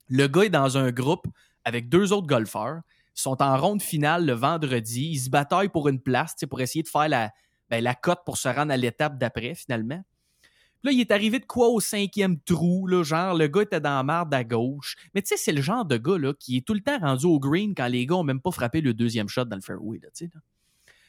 Le 0.08 0.26
gars 0.26 0.42
est 0.44 0.48
dans 0.50 0.78
un 0.78 0.90
groupe 0.90 1.26
avec 1.66 1.88
deux 1.90 2.12
autres 2.12 2.26
golfeurs. 2.26 2.80
Ils 3.16 3.20
sont 3.20 3.42
en 3.42 3.56
ronde 3.58 3.82
finale 3.82 4.26
le 4.26 4.32
vendredi. 4.32 5.10
Ils 5.12 5.18
se 5.18 5.30
bataillent 5.30 5.68
pour 5.68 5.88
une 5.88 6.00
place, 6.00 6.34
tu 6.34 6.40
sais, 6.40 6.46
pour 6.46 6.60
essayer 6.60 6.82
de 6.82 6.88
faire 6.88 7.08
la, 7.08 7.30
ben, 7.68 7.82
la 7.82 7.94
cote 7.94 8.20
pour 8.24 8.36
se 8.36 8.48
rendre 8.48 8.72
à 8.72 8.76
l'étape 8.76 9.18
d'après, 9.18 9.54
finalement. 9.54 10.02
Puis 10.42 10.88
Là, 10.88 10.92
il 10.92 11.00
est 11.00 11.10
arrivé 11.10 11.38
de 11.38 11.44
quoi 11.44 11.68
au 11.68 11.78
cinquième 11.80 12.40
trou, 12.40 12.86
là, 12.86 13.02
genre, 13.02 13.34
le 13.34 13.48
gars 13.48 13.62
était 13.62 13.80
dans 13.80 13.96
la 13.96 14.02
marde 14.02 14.32
à 14.32 14.44
gauche. 14.44 14.96
Mais 15.14 15.20
tu 15.20 15.28
sais, 15.28 15.36
c'est 15.36 15.52
le 15.52 15.60
genre 15.60 15.84
de 15.84 15.98
gars, 15.98 16.18
là, 16.18 16.32
qui 16.38 16.56
est 16.56 16.66
tout 16.66 16.74
le 16.74 16.80
temps 16.80 16.98
rendu 16.98 17.26
au 17.26 17.38
green 17.38 17.74
quand 17.74 17.86
les 17.86 18.06
gars 18.06 18.16
ont 18.16 18.24
même 18.24 18.40
pas 18.40 18.50
frappé 18.50 18.80
le 18.80 18.94
deuxième 18.94 19.28
shot 19.28 19.44
dans 19.44 19.56
le 19.56 19.62
fairway, 19.62 19.98
là, 20.02 20.08
tu 20.14 20.24
sais, 20.24 20.30
là. 20.32 20.40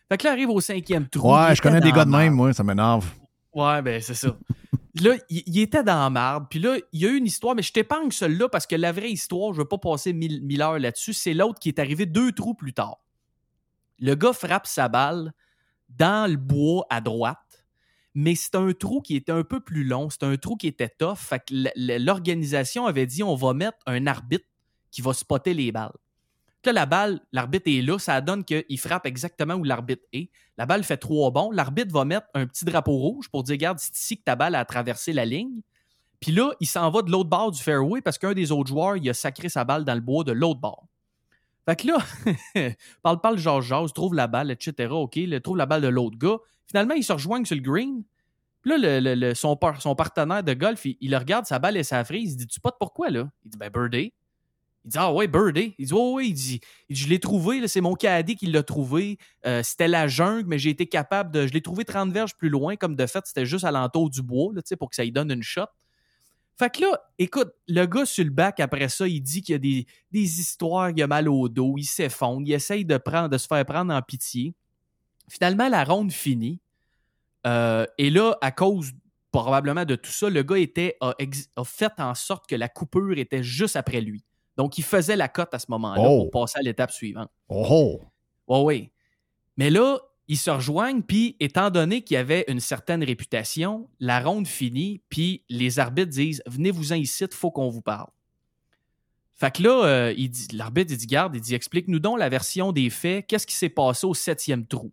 Fait 0.10 0.18
que 0.18 0.26
là, 0.26 0.34
arrive 0.34 0.50
au 0.50 0.60
cinquième 0.60 1.08
trou. 1.08 1.30
il 1.30 1.32
Ouais, 1.32 1.56
je 1.56 1.62
connais 1.62 1.80
des 1.80 1.94
gars 1.94 2.04
de 2.04 2.10
même, 2.10 2.34
moi, 2.34 2.52
ça 2.52 2.66
m'énerve. 2.66 3.10
Ouais, 3.54 3.82
ben 3.82 4.02
c'est 4.02 4.14
ça. 4.14 4.38
là, 4.96 5.16
il, 5.30 5.60
était 5.60 5.84
dans 5.84 6.04
la 6.04 6.10
marde. 6.10 6.46
Puis 6.50 6.60
là, 6.60 6.78
il 6.92 7.02
y 7.02 7.06
a 7.06 7.10
eu 7.10 7.18
une 7.18 7.26
histoire, 7.26 7.56
mais 7.56 7.62
je 7.62 7.74
t'épargne 7.74 8.12
celle-là 8.12 8.50
parce 8.50 8.68
que 8.68 8.76
la 8.76 8.92
vraie 8.92 9.12
histoire, 9.12 9.54
je 9.54 9.60
veux 9.60 9.68
pas 9.68 9.78
passer 9.78 10.14
mille, 10.14 10.42
mille 10.42 10.62
heures 10.62 10.80
là-dessus, 10.80 11.14
c'est 11.14 11.34
l'autre 11.34 11.60
qui 11.60 11.70
est 11.70 11.80
arrivé 11.80 12.06
deux 12.06 12.32
trous 12.32 12.54
plus 12.54 12.74
tard. 12.74 13.00
Le 14.00 14.16
gars 14.16 14.34
frappe 14.34 14.68
sa 14.68 14.88
balle 14.88 15.34
dans 15.90 16.30
le 16.30 16.38
bois 16.38 16.86
à 16.90 17.02
droite, 17.02 17.66
mais 18.14 18.36
c'est 18.36 18.56
un 18.56 18.72
trou 18.74 19.02
qui 19.02 19.16
était 19.16 19.32
un 19.32 19.44
peu 19.44 19.60
plus 19.60 19.84
long, 19.84 20.10
c'est 20.10 20.24
un 20.24 20.38
trou 20.38 20.56
qui 20.56 20.68
était 20.68 20.90
tough. 20.90 21.18
Fait 21.18 21.40
que 21.40 21.54
l'organisation 21.98 22.86
avait 22.86 23.06
dit 23.06 23.24
on 23.24 23.36
va 23.36 23.54
mettre 23.54 23.78
un 23.86 24.08
arbitre 24.08 24.46
qui 24.92 25.02
va 25.02 25.14
spotter 25.14 25.54
les 25.54 25.72
balles. 25.72 25.92
Là, 26.66 26.74
la 26.74 26.86
balle, 26.86 27.22
l'arbitre 27.32 27.66
est 27.68 27.82
là, 27.82 27.98
ça 27.98 28.22
donne 28.22 28.44
qu'il 28.46 28.80
frappe 28.80 29.06
exactement 29.08 29.56
où 29.56 29.64
l'arbitre 29.64 30.04
est. 30.14 30.30
La 30.58 30.66
balle 30.66 30.84
fait 30.84 30.98
trois 30.98 31.32
bons. 31.32 31.52
L'arbitre 31.52 31.92
va 31.92 32.06
mettre 32.06 32.28
un 32.36 32.46
petit 32.46 32.66
drapeau 32.66 32.98
rouge 32.98 33.30
pour 33.30 33.44
dire 33.44 33.54
Regarde, 33.54 33.80
c'est 33.80 33.96
ici 33.96 34.18
que 34.18 34.24
ta 34.24 34.36
balle 34.36 34.54
a 34.54 34.64
traversé 34.64 35.12
la 35.12 35.26
ligne. 35.26 35.62
Puis 36.20 36.32
là, 36.32 36.52
il 36.60 36.68
s'en 36.68 36.90
va 36.92 37.02
de 37.02 37.10
l'autre 37.10 37.30
bord 37.30 37.52
du 37.52 37.62
fairway 37.62 38.02
parce 38.02 38.20
qu'un 38.20 38.34
des 38.34 38.52
autres 38.52 38.70
joueurs, 38.70 38.96
il 38.96 39.10
a 39.10 39.14
sacré 39.14 39.50
sa 39.50 39.64
balle 39.64 39.86
dans 39.86 39.96
le 39.96 40.02
bois 40.02 40.24
de 40.24 40.32
l'autre 40.32 40.60
bord. 40.60 40.86
Fait 41.68 41.76
que 41.76 41.88
là, 41.88 41.98
parle, 43.02 43.22
parle, 43.22 43.38
jase, 43.40 43.66
jase, 43.66 43.94
trouve 43.94 44.14
la 44.14 44.28
balle, 44.28 44.52
etc. 44.52 44.90
OK, 44.92 45.16
le, 45.16 45.40
trouve 45.40 45.58
la 45.58 45.66
balle 45.66 45.82
de 45.82 45.88
l'autre 45.88 46.18
gars. 46.18 46.38
Finalement, 46.68 46.94
ils 46.94 47.04
se 47.04 47.14
rejoignent 47.14 47.46
sur 47.46 47.56
le 47.56 47.62
green. 47.62 48.04
Puis 48.62 48.80
là, 48.80 49.34
son, 49.34 49.56
par- 49.56 49.82
son 49.82 49.96
partenaire 49.96 50.44
de 50.44 50.54
golf, 50.54 50.86
il, 50.86 51.16
regarde, 51.16 51.46
sa 51.46 51.58
balle 51.58 51.78
et 51.78 51.84
sa 51.84 52.04
frise. 52.04 52.34
Il 52.34 52.38
dit 52.38 52.48
Tu 52.48 52.60
pas 52.60 52.70
de 52.70 52.76
pourquoi, 52.80 53.10
là? 53.10 53.30
Il 53.44 53.50
dit 53.50 53.58
Ben, 53.58 53.70
birdie. 53.70 54.14
Il 54.86 54.92
dit 54.92 54.98
Ah 55.00 55.14
ouais, 55.14 55.28
birdie. 55.28 55.76
Il 55.78 55.88
dit 55.88 55.94
Oh, 55.94 56.14
oui, 56.16 56.30
il 56.30 56.34
dit, 56.34 56.62
il 56.90 56.96
dit 56.96 57.02
Je 57.04 57.10
l'ai 57.10 57.20
trouvé, 57.20 57.68
c'est 57.68 57.82
mon 57.82 57.94
caddie 57.94 58.36
qui 58.36 58.48
l'a 58.48 58.64
trouvé. 58.64 59.18
Euh, 59.46 59.62
c'était 59.64 59.88
la 59.88 60.08
jungle, 60.08 60.46
mais 60.48 60.58
j'ai 60.58 60.72
été 60.72 60.88
capable 60.88 61.32
de. 61.32 61.48
Je 61.48 61.54
l'ai 61.54 61.62
trouvé 61.62 61.86
30 61.86 62.12
verges 62.12 62.36
plus 62.36 62.50
loin, 62.50 62.76
comme 62.76 62.96
de 62.96 63.06
fait, 63.06 63.26
c'était 63.26 63.46
juste 63.46 63.66
à 63.66 63.72
l'entour 63.72 64.10
du 64.10 64.22
bois, 64.22 64.52
là, 64.54 64.62
pour 64.78 64.90
que 64.90 64.96
ça 64.96 65.04
lui 65.04 65.12
donne 65.12 65.32
une 65.32 65.44
shot. 65.44 65.66
Fait 66.58 66.70
que 66.70 66.82
là, 66.82 67.00
écoute, 67.18 67.52
le 67.68 67.86
gars 67.86 68.06
sur 68.06 68.24
le 68.24 68.30
bac, 68.30 68.60
après 68.60 68.90
ça, 68.90 69.08
il 69.08 69.22
dit 69.22 69.42
qu'il 69.42 69.54
y 69.54 69.56
a 69.56 69.60
des, 69.60 69.88
des 70.12 70.40
histoires, 70.40 70.92
il 70.92 71.02
a 71.02 71.08
mal 71.08 71.28
au 71.28 71.50
dos, 71.50 71.76
il 71.78 71.86
s'effondre, 71.86 72.44
il 72.46 72.54
essaye 72.54 72.86
de, 72.86 72.98
prendre, 72.98 73.30
de 73.30 73.38
se 73.38 73.48
faire 73.48 73.66
prendre 73.66 73.94
en 73.94 74.02
pitié. 74.02 74.54
Finalement, 75.28 75.70
la 75.70 75.84
ronde 75.84 76.12
finit. 76.12 76.60
Euh, 77.48 77.86
et 77.98 78.10
là, 78.10 78.38
à 78.42 78.52
cause 78.52 78.92
probablement 79.32 79.86
de 79.86 79.96
tout 79.96 80.12
ça, 80.12 80.30
le 80.30 80.44
gars 80.44 80.60
était, 80.60 80.98
a 81.02 81.16
fait 81.64 81.94
en 82.00 82.14
sorte 82.14 82.48
que 82.48 82.56
la 82.56 82.68
coupure 82.68 83.18
était 83.18 83.44
juste 83.44 83.76
après 83.76 84.02
lui. 84.02 84.24
Donc, 84.58 84.78
il 84.78 84.84
faisait 84.84 85.16
la 85.16 85.28
cote 85.28 85.54
à 85.54 85.60
ce 85.60 85.66
moment-là 85.70 86.04
Oh. 86.06 86.24
pour 86.24 86.42
passer 86.42 86.60
à 86.60 86.62
l'étape 86.62 86.92
suivante. 86.92 87.30
Oh 87.50 87.66
oh. 87.70 88.02
Oui, 88.48 88.60
oui. 88.64 88.92
Mais 89.58 89.70
là, 89.70 90.00
ils 90.28 90.38
se 90.38 90.50
rejoignent, 90.50 91.02
puis 91.02 91.36
étant 91.40 91.70
donné 91.70 92.04
qu'il 92.04 92.16
y 92.16 92.18
avait 92.18 92.46
une 92.48 92.60
certaine 92.60 93.04
réputation, 93.04 93.90
la 94.00 94.22
ronde 94.22 94.48
finit, 94.48 95.02
puis 95.10 95.44
les 95.50 95.80
arbitres 95.80 96.10
disent 96.12 96.42
Venez-vous-en 96.46 96.96
ici, 96.96 97.26
il 97.26 97.36
faut 97.36 97.52
qu'on 97.52 97.70
vous 97.70 97.82
parle. 97.82 98.08
Fait 99.34 99.52
que 99.56 99.64
là, 99.64 99.86
euh, 99.86 100.14
il 100.16 100.32
l'arbitre, 100.54 100.92
il 100.92 100.98
dit 100.98 101.08
Garde, 101.08 101.36
il 101.36 101.42
dit 101.42 101.56
Explique-nous 101.56 102.00
donc 102.00 102.20
la 102.20 102.30
version 102.30 102.72
des 102.72 102.90
faits, 102.90 103.26
qu'est-ce 103.28 103.48
qui 103.48 103.56
s'est 103.56 103.70
passé 103.70 104.06
au 104.06 104.14
septième 104.14 104.66
trou? 104.68 104.92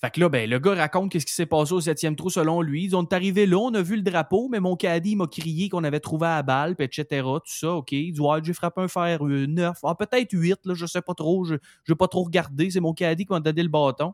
Fait 0.00 0.10
que 0.10 0.20
là, 0.20 0.28
ben, 0.28 0.48
le 0.48 0.58
gars 0.58 0.74
raconte 0.74 1.12
qu'est-ce 1.12 1.24
qui 1.24 1.32
s'est 1.32 1.46
passé 1.46 1.72
au 1.72 1.80
septième 1.80 2.16
trou 2.16 2.28
selon 2.28 2.60
lui. 2.60 2.84
Ils 2.84 2.96
ont 2.96 3.06
arrivé 3.10 3.46
là, 3.46 3.56
on 3.56 3.72
a 3.74 3.80
vu 3.80 3.96
le 3.96 4.02
drapeau, 4.02 4.48
mais 4.50 4.60
mon 4.60 4.76
caddie 4.76 5.16
m'a 5.16 5.26
crié 5.26 5.68
qu'on 5.68 5.84
avait 5.84 6.00
trouvé 6.00 6.26
à 6.26 6.36
la 6.36 6.42
balle, 6.42 6.76
puis 6.76 6.84
etc. 6.84 7.22
Tout 7.22 7.40
ça, 7.46 7.72
OK. 7.72 7.92
Il 7.92 8.12
dit 8.12 8.20
Ouais, 8.20 8.40
j'ai 8.42 8.52
frappé 8.52 8.82
un 8.82 8.88
fer 8.88 9.22
9, 9.22 9.78
ah, 9.82 9.94
peut-être 9.94 10.32
8, 10.32 10.66
là, 10.66 10.74
je 10.74 10.86
sais 10.86 11.00
pas 11.00 11.14
trop, 11.14 11.44
je 11.44 11.54
n'ai 11.88 11.94
pas 11.94 12.08
trop 12.08 12.24
regardé, 12.24 12.70
c'est 12.70 12.80
mon 12.80 12.92
caddie 12.92 13.24
qui 13.24 13.32
m'a 13.32 13.40
donné 13.40 13.62
le 13.62 13.68
bâton. 13.68 14.12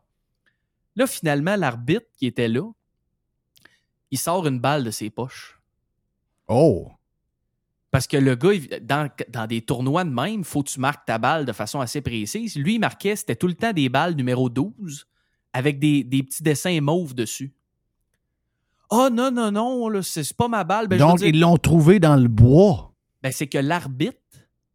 Là, 0.95 1.07
finalement, 1.07 1.55
l'arbitre 1.55 2.05
qui 2.17 2.25
était 2.27 2.47
là, 2.47 2.69
il 4.11 4.17
sort 4.17 4.45
une 4.47 4.59
balle 4.59 4.83
de 4.83 4.91
ses 4.91 5.09
poches. 5.09 5.59
Oh. 6.47 6.89
Parce 7.91 8.07
que 8.07 8.17
le 8.17 8.35
gars, 8.35 8.51
dans 8.81 9.47
des 9.47 9.61
tournois 9.61 10.03
de 10.03 10.09
même, 10.09 10.43
faut 10.43 10.63
que 10.63 10.69
tu 10.69 10.79
marques 10.79 11.05
ta 11.05 11.17
balle 11.17 11.45
de 11.45 11.51
façon 11.53 11.81
assez 11.81 12.01
précise. 12.01 12.55
Lui, 12.55 12.75
il 12.75 12.79
marquait, 12.79 13.15
c'était 13.15 13.35
tout 13.35 13.47
le 13.47 13.53
temps 13.55 13.73
des 13.73 13.89
balles 13.89 14.15
numéro 14.15 14.49
12 14.49 15.07
avec 15.53 15.79
des, 15.79 16.03
des 16.03 16.23
petits 16.23 16.43
dessins 16.43 16.79
mauves 16.81 17.13
dessus. 17.13 17.53
Oh 18.89 19.09
non, 19.11 19.31
non, 19.31 19.51
non, 19.51 20.01
c'est 20.01 20.33
pas 20.35 20.47
ma 20.47 20.63
balle. 20.63 20.87
Ben, 20.87 20.97
je 20.97 21.03
Donc, 21.03 21.17
dire- 21.19 21.27
ils 21.27 21.39
l'ont 21.39 21.57
trouvé 21.57 21.99
dans 21.99 22.15
le 22.15 22.27
bois. 22.27 22.93
ben, 23.23 23.31
c'est 23.31 23.47
que 23.47 23.57
l'arbitre, 23.57 24.17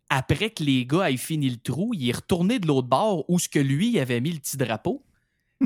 après 0.09 0.51
que 0.51 0.63
les 0.63 0.87
gars 0.87 1.11
aient 1.11 1.17
fini 1.17 1.51
le 1.51 1.59
trou, 1.59 1.93
il 1.95 2.09
est 2.09 2.17
retourné 2.17 2.59
de 2.59 2.67
l'autre 2.67 2.89
bord 2.89 3.25
où 3.29 3.39
ce 3.39 3.49
que 3.49 3.59
lui 3.59 3.99
avait 3.99 4.21
mis 4.21 4.33
le 4.33 4.39
petit 4.39 4.57
drapeau. 4.57 5.05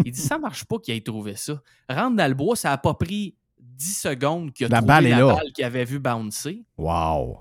Il 0.04 0.11
dit, 0.12 0.20
ça 0.20 0.38
marche 0.38 0.64
pas 0.64 0.78
qu'il 0.78 0.94
ait 0.94 1.00
trouvé 1.00 1.36
ça. 1.36 1.62
Rentre 1.88 2.16
dans 2.16 2.28
le 2.28 2.34
bois, 2.34 2.56
ça 2.56 2.72
a 2.72 2.78
pas 2.78 2.94
pris 2.94 3.36
10 3.61 3.98
secondes 4.00 4.52
qu'il 4.52 4.66
a 4.66 4.68
La 4.68 4.76
trouvé 4.78 4.86
balle 4.88 5.06
est 5.06 5.11
la 5.11 5.18
là. 5.20 5.34
balle 5.34 5.52
qu'il 5.52 5.64
avait 5.64 5.84
vu 5.84 5.98
bouncer. 6.00 6.64
Wow. 6.76 7.40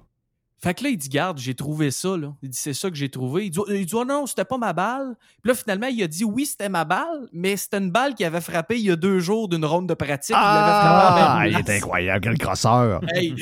Fait 0.62 0.74
que 0.74 0.84
là, 0.84 0.90
il 0.90 0.98
dit, 0.98 1.08
garde, 1.08 1.38
j'ai 1.38 1.56
trouvé 1.56 1.90
ça. 1.90 2.18
Là. 2.18 2.34
Il 2.42 2.50
dit, 2.50 2.58
c'est 2.58 2.74
ça 2.74 2.90
que 2.90 2.96
j'ai 2.96 3.10
trouvé. 3.10 3.46
Il 3.46 3.50
dit, 3.50 3.60
il 3.70 3.86
dit, 3.86 3.96
oh 3.96 4.04
non, 4.04 4.26
c'était 4.26 4.44
pas 4.44 4.58
ma 4.58 4.74
balle. 4.74 5.16
Puis 5.42 5.50
là, 5.50 5.56
finalement, 5.56 5.88
il 5.88 6.04
a 6.04 6.08
dit, 6.08 6.26
oui, 6.26 6.46
c'était 6.46 6.68
ma 6.68 6.84
balle, 6.84 7.30
mais 7.32 7.56
c'était 7.56 7.78
une 7.78 7.92
balle 7.92 8.14
qui 8.14 8.26
avait 8.26 8.42
frappé 8.42 8.78
il 8.78 8.86
y 8.86 8.92
a 8.92 8.98
deux 8.98 9.20
jours 9.20 9.48
d'une 9.48 9.64
ronde 9.64 9.88
de 9.88 9.94
pratique. 9.94 10.36
Ah, 10.38 11.44
il 11.44 11.48
il 11.48 11.54
l'avait 11.54 11.72
est 11.72 11.78
incroyable, 11.78 12.22
quel 12.22 12.38
crosseur. 12.38 13.02
Hey, 13.14 13.34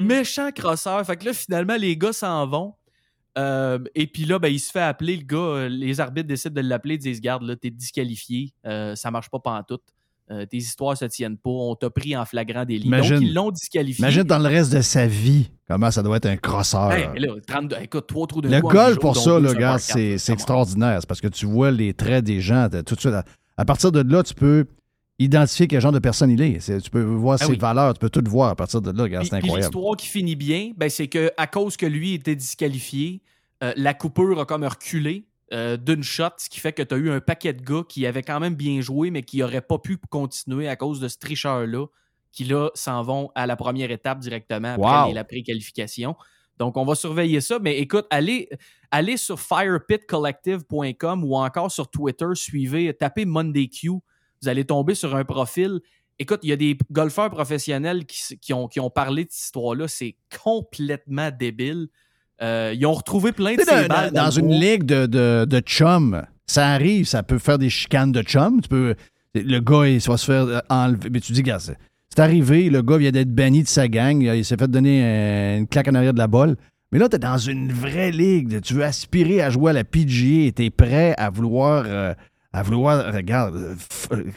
méchant 0.00 0.50
crosseur. 0.52 1.04
Fait 1.04 1.16
que 1.16 1.26
là, 1.26 1.32
finalement, 1.32 1.76
les 1.76 1.96
gars 1.96 2.12
s'en 2.12 2.46
vont. 2.46 2.74
Euh, 3.38 3.78
et 3.94 4.06
puis 4.06 4.24
là, 4.24 4.38
ben, 4.38 4.48
il 4.48 4.58
se 4.58 4.70
fait 4.70 4.80
appeler, 4.80 5.16
le 5.16 5.24
gars, 5.24 5.36
euh, 5.38 5.68
les 5.68 6.00
arbitres 6.00 6.28
décident 6.28 6.60
de 6.60 6.66
l'appeler, 6.66 6.94
ils 6.94 6.98
disent 6.98 7.20
Garde, 7.20 7.42
là, 7.42 7.56
t'es 7.56 7.70
disqualifié, 7.70 8.52
euh, 8.66 8.94
ça 8.96 9.10
marche 9.10 9.30
pas 9.30 9.38
pantoute. 9.38 9.84
Euh, 10.30 10.46
tes 10.46 10.58
histoires 10.58 10.96
se 10.96 11.06
tiennent 11.06 11.36
pas, 11.36 11.50
on 11.50 11.74
t'a 11.74 11.90
pris 11.90 12.16
en 12.16 12.24
flagrant 12.24 12.64
délit. 12.64 12.86
Imagine. 12.86 13.16
Donc, 13.16 13.22
ils 13.24 13.34
l'ont 13.34 13.50
disqualifié. 13.50 14.02
Imagine 14.04 14.22
dans 14.22 14.38
le 14.38 14.48
reste 14.48 14.72
de 14.72 14.80
sa 14.80 15.06
vie 15.08 15.50
comment 15.66 15.90
ça 15.90 16.04
doit 16.04 16.18
être 16.18 16.26
un 16.26 16.36
crosseur. 16.36 16.92
Hey, 16.92 17.08
là, 17.18 17.34
32, 17.46 17.76
écoute, 17.82 18.06
trois 18.06 18.26
trous 18.28 18.40
de 18.40 18.48
Le 18.48 18.60
huit 18.60 19.00
pour 19.00 19.16
ça, 19.16 19.40
le 19.40 19.52
gars, 19.54 19.78
c'est 19.78 20.14
extraordinaire. 20.28 20.98
C'est 21.00 21.08
parce 21.08 21.20
que 21.20 21.28
tu 21.28 21.46
vois 21.46 21.70
les 21.72 21.94
traits 21.94 22.24
des 22.24 22.40
gens 22.40 22.68
tout 22.86 22.94
de 22.94 23.00
suite. 23.00 23.14
À, 23.14 23.24
à 23.56 23.64
partir 23.64 23.90
de 23.90 24.00
là, 24.02 24.22
tu 24.22 24.34
peux 24.34 24.66
identifier 25.18 25.66
quel 25.68 25.80
genre 25.80 25.92
de 25.92 25.98
personne 25.98 26.30
il 26.30 26.40
est. 26.40 26.80
Tu 26.82 26.90
peux 26.90 27.02
voir 27.02 27.36
Ah 27.40 27.44
ses 27.44 27.52
oui. 27.52 27.58
valeurs, 27.58 27.92
tu 27.94 27.98
peux 28.00 28.08
tout 28.08 28.24
voir 28.28 28.50
à 28.50 28.56
partir 28.56 28.80
de 28.80 28.90
là. 28.90 29.22
C'est 29.24 29.34
incroyable. 29.34 29.58
l'histoire 29.58 29.96
qui 29.96 30.06
finit 30.06 30.36
bien, 30.36 30.70
ben, 30.76 30.88
c'est 30.88 31.08
que 31.08 31.30
à 31.36 31.46
cause 31.46 31.76
que 31.76 31.86
lui 31.86 32.14
était 32.14 32.36
disqualifié, 32.36 33.20
euh, 33.62 33.72
la 33.76 33.94
coupure 33.94 34.40
a 34.40 34.46
comme 34.46 34.64
reculé 34.64 35.26
euh, 35.52 35.76
d'une 35.76 36.02
shot, 36.02 36.30
ce 36.38 36.48
qui 36.48 36.60
fait 36.60 36.72
que 36.72 36.82
tu 36.82 36.94
as 36.94 36.98
eu 36.98 37.10
un 37.10 37.20
paquet 37.20 37.52
de 37.52 37.62
gars 37.62 37.82
qui 37.88 38.06
avaient 38.06 38.22
quand 38.22 38.40
même 38.40 38.54
bien 38.54 38.80
joué, 38.80 39.10
mais 39.10 39.22
qui 39.22 39.38
n'auraient 39.38 39.60
pas 39.60 39.78
pu 39.78 39.98
continuer 40.10 40.68
à 40.68 40.76
cause 40.76 41.00
de 41.00 41.08
ce 41.08 41.18
tricheur-là, 41.18 41.86
qui 42.32 42.44
là 42.44 42.70
s'en 42.74 43.02
vont 43.02 43.30
à 43.34 43.46
la 43.46 43.56
première 43.56 43.90
étape 43.90 44.20
directement 44.20 44.74
après 44.74 45.08
Wow. 45.08 45.14
la 45.14 45.24
pré-qualification. 45.24 46.14
Donc, 46.58 46.76
on 46.76 46.84
va 46.84 46.94
surveiller 46.94 47.40
ça. 47.40 47.58
Mais 47.58 47.78
écoute, 47.78 48.06
allez, 48.10 48.48
allez 48.90 49.16
sur 49.16 49.40
firepitcollective.com 49.40 51.24
ou 51.24 51.36
encore 51.36 51.70
sur 51.70 51.88
Twitter, 51.90 52.26
suivez, 52.34 52.94
tapez 52.94 53.24
Monday 53.24 53.68
Q. 53.68 53.88
Vous 54.42 54.48
allez 54.48 54.64
tomber 54.64 54.94
sur 54.94 55.14
un 55.16 55.24
profil. 55.24 55.80
Écoute, 56.18 56.40
il 56.42 56.50
y 56.50 56.52
a 56.52 56.56
des 56.56 56.76
golfeurs 56.90 57.30
professionnels 57.30 58.04
qui 58.04 58.52
ont, 58.52 58.68
qui 58.68 58.78
ont 58.78 58.90
parlé 58.90 59.24
de 59.24 59.30
cette 59.30 59.44
histoire-là. 59.46 59.88
C'est 59.88 60.16
complètement 60.44 61.30
débile. 61.30 61.88
Euh, 62.42 62.72
ils 62.74 62.86
ont 62.86 62.94
retrouvé 62.94 63.32
plein 63.32 63.54
de 63.54 63.60
ces 63.60 63.66
dans, 63.66 63.86
balles 63.86 64.12
dans 64.12 64.30
une 64.30 64.50
ligue 64.50 64.84
de, 64.84 65.06
de, 65.06 65.44
de 65.44 65.60
chum, 65.60 66.22
ça 66.46 66.68
arrive, 66.68 67.06
ça 67.06 67.22
peut 67.22 67.38
faire 67.38 67.58
des 67.58 67.70
chicanes 67.70 68.12
de 68.12 68.22
chum. 68.22 68.60
Tu 68.62 68.68
peux, 68.68 68.94
le 69.34 69.58
gars, 69.60 69.86
il 69.86 70.00
va 70.00 70.16
se 70.16 70.24
faire 70.24 70.62
enlever. 70.68 71.10
Mais 71.10 71.20
tu 71.20 71.32
dis, 71.32 71.42
gars, 71.42 71.58
c'est 71.58 71.76
c'est 72.12 72.20
arrivé, 72.22 72.70
le 72.70 72.82
gars 72.82 72.96
vient 72.96 73.12
d'être 73.12 73.32
banni 73.32 73.62
de 73.62 73.68
sa 73.68 73.86
gang, 73.86 74.20
il 74.20 74.44
s'est 74.44 74.56
fait 74.56 74.68
donner 74.68 75.58
une 75.58 75.68
claque 75.68 75.86
en 75.86 75.94
arrière 75.94 76.12
de 76.12 76.18
la 76.18 76.26
balle. 76.26 76.56
Mais 76.90 76.98
là, 76.98 77.08
tu 77.08 77.14
es 77.16 77.18
dans 77.20 77.38
une 77.38 77.72
vraie 77.72 78.10
ligue. 78.10 78.60
Tu 78.62 78.74
veux 78.74 78.84
aspirer 78.84 79.40
à 79.42 79.50
jouer 79.50 79.70
à 79.70 79.74
la 79.74 79.84
PGA 79.84 80.46
et 80.46 80.52
tu 80.52 80.64
es 80.64 80.70
prêt 80.70 81.14
à 81.18 81.30
vouloir, 81.30 81.84
euh, 81.86 82.12
à 82.52 82.62
vouloir 82.64 83.14
regarde, 83.14 83.76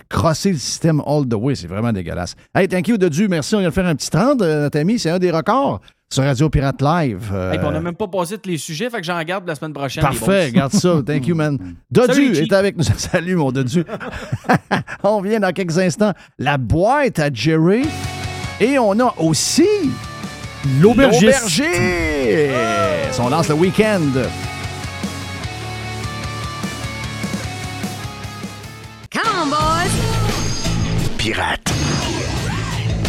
crosser 0.07 0.51
le 0.51 0.59
système 0.59 1.01
all 1.07 1.27
the 1.27 1.33
way. 1.33 1.55
C'est 1.55 1.65
vraiment 1.65 1.91
dégueulasse. 1.91 2.35
Hey, 2.53 2.67
thank 2.67 2.87
you, 2.87 2.97
Dodu. 2.97 3.27
Merci. 3.27 3.55
On 3.55 3.59
vient 3.59 3.69
de 3.69 3.73
faire 3.73 3.87
un 3.87 3.95
petit 3.95 4.11
30, 4.11 4.43
euh, 4.43 4.61
notre 4.61 4.79
ami. 4.79 4.99
C'est 4.99 5.09
un 5.09 5.17
des 5.17 5.31
records 5.31 5.81
sur 6.13 6.23
Radio 6.23 6.47
Pirate 6.47 6.81
Live. 6.81 7.31
Euh, 7.33 7.53
Hey, 7.53 7.59
on 7.63 7.71
n'a 7.71 7.79
même 7.79 7.95
pas 7.95 8.07
passé 8.07 8.37
tous 8.37 8.49
les 8.49 8.57
sujets, 8.57 8.89
fait 8.89 8.99
que 8.99 9.03
j'en 9.05 9.21
garde 9.23 9.47
la 9.47 9.55
semaine 9.55 9.73
prochaine. 9.73 10.03
Parfait, 10.03 10.51
garde 10.51 10.71
ça. 10.71 11.01
Thank 11.05 11.25
you, 11.27 11.35
man. 11.35 11.57
Dodu 11.91 12.13
Salut, 12.13 12.37
est 12.37 12.53
avec 12.53 12.77
nous. 12.77 12.83
Salut, 12.97 13.35
mon 13.35 13.51
Dodu. 13.51 13.83
on 15.03 15.21
vient 15.21 15.39
dans 15.39 15.51
quelques 15.51 15.79
instants. 15.79 16.13
La 16.37 16.57
boîte 16.57 17.17
à 17.19 17.29
Jerry. 17.33 17.85
Et 18.59 18.77
on 18.77 18.99
a 18.99 19.13
aussi 19.17 19.67
L'aubergiste. 20.79 21.23
l'aubergiste. 21.57 23.19
On 23.19 23.29
lance 23.29 23.49
le 23.49 23.55
week-end. 23.55 24.01
Come 29.11 29.23
on, 29.35 29.47
boys! 29.47 29.91
Pirate. 31.17 31.73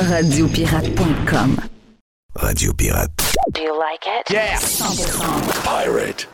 Radiopirate.com. 0.09 1.57
Radio 2.55 2.73
Pirate. 2.73 3.11
Do 3.53 3.63
you 3.63 3.77
like 3.77 4.07
it? 4.07 4.31
Yeah. 4.31 4.55
100%. 4.55 5.65
Pirate. 5.65 6.29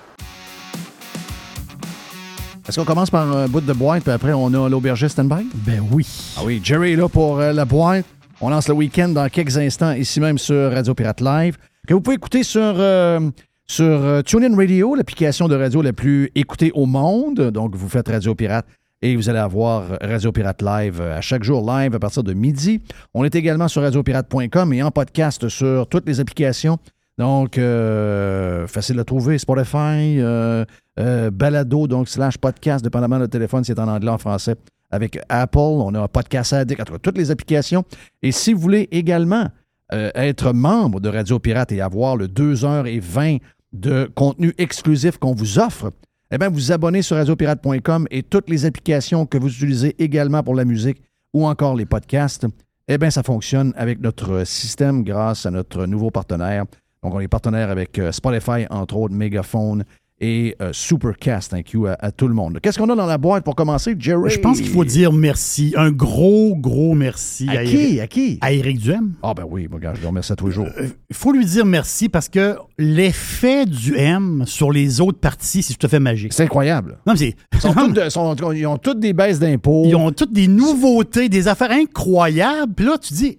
Est-ce 2.68 2.78
qu'on 2.78 2.84
commence 2.84 3.08
par 3.08 3.26
un 3.26 3.48
bout 3.48 3.62
de 3.62 3.72
boîte, 3.72 4.02
puis 4.02 4.12
après, 4.12 4.34
on 4.34 4.52
a 4.52 4.68
l'aubergiste 4.68 5.12
stand-by? 5.12 5.46
Ben 5.54 5.82
oui. 5.90 6.06
Ah 6.36 6.42
oui, 6.44 6.60
Jerry 6.62 6.92
est 6.92 6.96
là 6.96 7.08
pour 7.08 7.40
euh, 7.40 7.54
la 7.54 7.64
boîte. 7.64 8.04
On 8.42 8.50
lance 8.50 8.68
le 8.68 8.74
week-end 8.74 9.08
dans 9.08 9.30
quelques 9.30 9.56
instants, 9.56 9.92
ici 9.92 10.20
même 10.20 10.36
sur 10.36 10.70
Radio 10.70 10.92
Pirate 10.94 11.22
Live, 11.22 11.56
que 11.88 11.94
vous 11.94 12.02
pouvez 12.02 12.16
écouter 12.16 12.42
sur, 12.42 12.60
euh, 12.60 13.18
sur 13.66 13.86
euh, 13.86 14.20
TuneIn 14.20 14.54
Radio, 14.54 14.94
l'application 14.94 15.48
de 15.48 15.56
radio 15.56 15.80
la 15.80 15.94
plus 15.94 16.30
écoutée 16.34 16.70
au 16.74 16.84
monde. 16.84 17.50
Donc, 17.50 17.74
vous 17.74 17.88
faites 17.88 18.08
Radio 18.08 18.34
Pirate 18.34 18.66
et 19.02 19.16
vous 19.16 19.28
allez 19.28 19.38
avoir 19.38 19.98
Radio 20.00 20.30
Pirate 20.30 20.62
Live 20.62 21.00
euh, 21.00 21.16
à 21.16 21.20
chaque 21.20 21.42
jour 21.42 21.64
live 21.66 21.94
à 21.94 21.98
partir 21.98 22.22
de 22.22 22.34
midi. 22.34 22.80
On 23.14 23.24
est 23.24 23.34
également 23.34 23.68
sur 23.68 23.82
radiopirate.com 23.82 24.72
et 24.72 24.82
en 24.82 24.90
podcast 24.90 25.48
sur 25.48 25.86
toutes 25.86 26.06
les 26.06 26.20
applications. 26.20 26.78
Donc, 27.16 27.58
euh, 27.58 28.66
facile 28.66 28.98
à 28.98 29.04
trouver, 29.04 29.38
Spotify, 29.38 30.18
euh, 30.18 30.64
balado, 31.30 31.86
donc 31.86 32.08
slash 32.08 32.38
podcast, 32.38 32.82
dépendamment 32.84 33.18
de 33.18 33.26
téléphone, 33.26 33.64
c'est 33.64 33.78
en 33.78 33.88
anglais, 33.88 34.10
en 34.10 34.18
français. 34.18 34.56
Avec 34.90 35.18
Apple, 35.28 35.58
on 35.58 35.94
a 35.94 36.00
un 36.00 36.08
podcast 36.08 36.52
addict, 36.52 36.80
en 36.80 36.84
tout 36.84 36.92
cas, 36.94 36.98
toutes 36.98 37.18
les 37.18 37.30
applications. 37.30 37.84
Et 38.22 38.32
si 38.32 38.52
vous 38.52 38.60
voulez 38.60 38.88
également 38.90 39.46
être 39.92 40.52
membre 40.52 41.00
de 41.00 41.08
Radio 41.08 41.38
Pirate 41.38 41.72
et 41.72 41.80
avoir 41.80 42.16
le 42.16 42.28
2h20 42.28 43.40
de 43.72 44.10
contenu 44.14 44.54
exclusif 44.56 45.18
qu'on 45.18 45.34
vous 45.34 45.58
offre, 45.58 45.90
eh 46.30 46.38
bien, 46.38 46.48
vous 46.48 46.70
abonnez 46.70 47.02
sur 47.02 47.16
radiopirate.com 47.16 48.06
et 48.10 48.22
toutes 48.22 48.48
les 48.48 48.64
applications 48.64 49.26
que 49.26 49.36
vous 49.36 49.48
utilisez 49.48 49.96
également 49.98 50.42
pour 50.42 50.54
la 50.54 50.64
musique 50.64 51.02
ou 51.34 51.46
encore 51.46 51.74
les 51.74 51.86
podcasts, 51.86 52.46
eh 52.88 52.98
bien, 52.98 53.10
ça 53.10 53.22
fonctionne 53.22 53.72
avec 53.76 54.00
notre 54.00 54.44
système 54.44 55.02
grâce 55.02 55.46
à 55.46 55.50
notre 55.50 55.86
nouveau 55.86 56.10
partenaire. 56.10 56.64
Donc, 57.02 57.14
on 57.14 57.20
est 57.20 57.28
partenaire 57.28 57.70
avec 57.70 57.98
euh, 57.98 58.12
Spotify, 58.12 58.66
entre 58.70 58.96
autres, 58.96 59.14
Megaphone 59.14 59.84
et 60.20 60.54
euh, 60.60 60.70
Supercast. 60.72 61.50
Thank 61.50 61.72
you 61.72 61.86
à, 61.86 61.92
à 61.98 62.12
tout 62.12 62.28
le 62.28 62.34
monde. 62.34 62.58
Qu'est-ce 62.62 62.78
qu'on 62.78 62.88
a 62.90 62.94
dans 62.94 63.06
la 63.06 63.18
boîte 63.18 63.44
pour 63.44 63.54
commencer, 63.54 63.94
Jerry? 63.98 64.30
Je 64.30 64.38
pense 64.38 64.60
qu'il 64.60 64.68
faut 64.70 64.84
dire 64.84 65.12
merci. 65.12 65.72
Un 65.76 65.90
gros, 65.90 66.54
gros 66.56 66.94
merci 66.94 67.48
À 67.48 67.62
Eric- 67.64 67.70
qui? 67.88 68.00
À 68.00 68.06
qui? 68.06 68.38
à 68.40 68.52
Éric 68.52 68.78
Duhem. 68.78 69.12
Ah, 69.22 69.32
ben 69.34 69.44
oui, 69.48 69.66
mon 69.70 69.78
gars, 69.78 69.94
je 69.94 70.02
le 70.02 70.06
remercie 70.08 70.32
à 70.32 70.36
tous 70.36 70.46
les 70.48 70.52
jours. 70.52 70.68
Il 71.08 71.16
faut 71.16 71.32
lui 71.32 71.44
dire 71.44 71.64
merci 71.64 72.08
parce 72.08 72.28
que 72.28 72.56
l'effet 72.78 73.66
du 73.66 73.96
M 73.96 74.44
sur 74.46 74.70
les 74.72 75.00
autres 75.00 75.18
parties, 75.18 75.62
c'est 75.62 75.74
tout 75.74 75.86
à 75.86 75.88
fait 75.88 76.00
magique. 76.00 76.32
C'est 76.32 76.44
incroyable. 76.44 76.98
Non, 77.06 77.14
mais 77.14 77.18
c'est- 77.18 77.36
Ils, 77.54 77.60
sont 77.60 77.72
toutes 77.74 77.92
de- 77.94 78.08
sont- 78.08 78.52
ils 78.52 78.66
ont 78.66 78.76
toutes 78.78 79.00
des 79.00 79.12
baisses 79.12 79.38
d'impôts. 79.38 79.84
Ils 79.86 79.96
ont 79.96 80.10
toutes 80.12 80.32
des 80.32 80.48
nouveautés, 80.48 81.28
des 81.28 81.48
affaires 81.48 81.70
incroyables. 81.70 82.74
Puis 82.74 82.84
là, 82.86 82.98
tu 82.98 83.14
dis, 83.14 83.38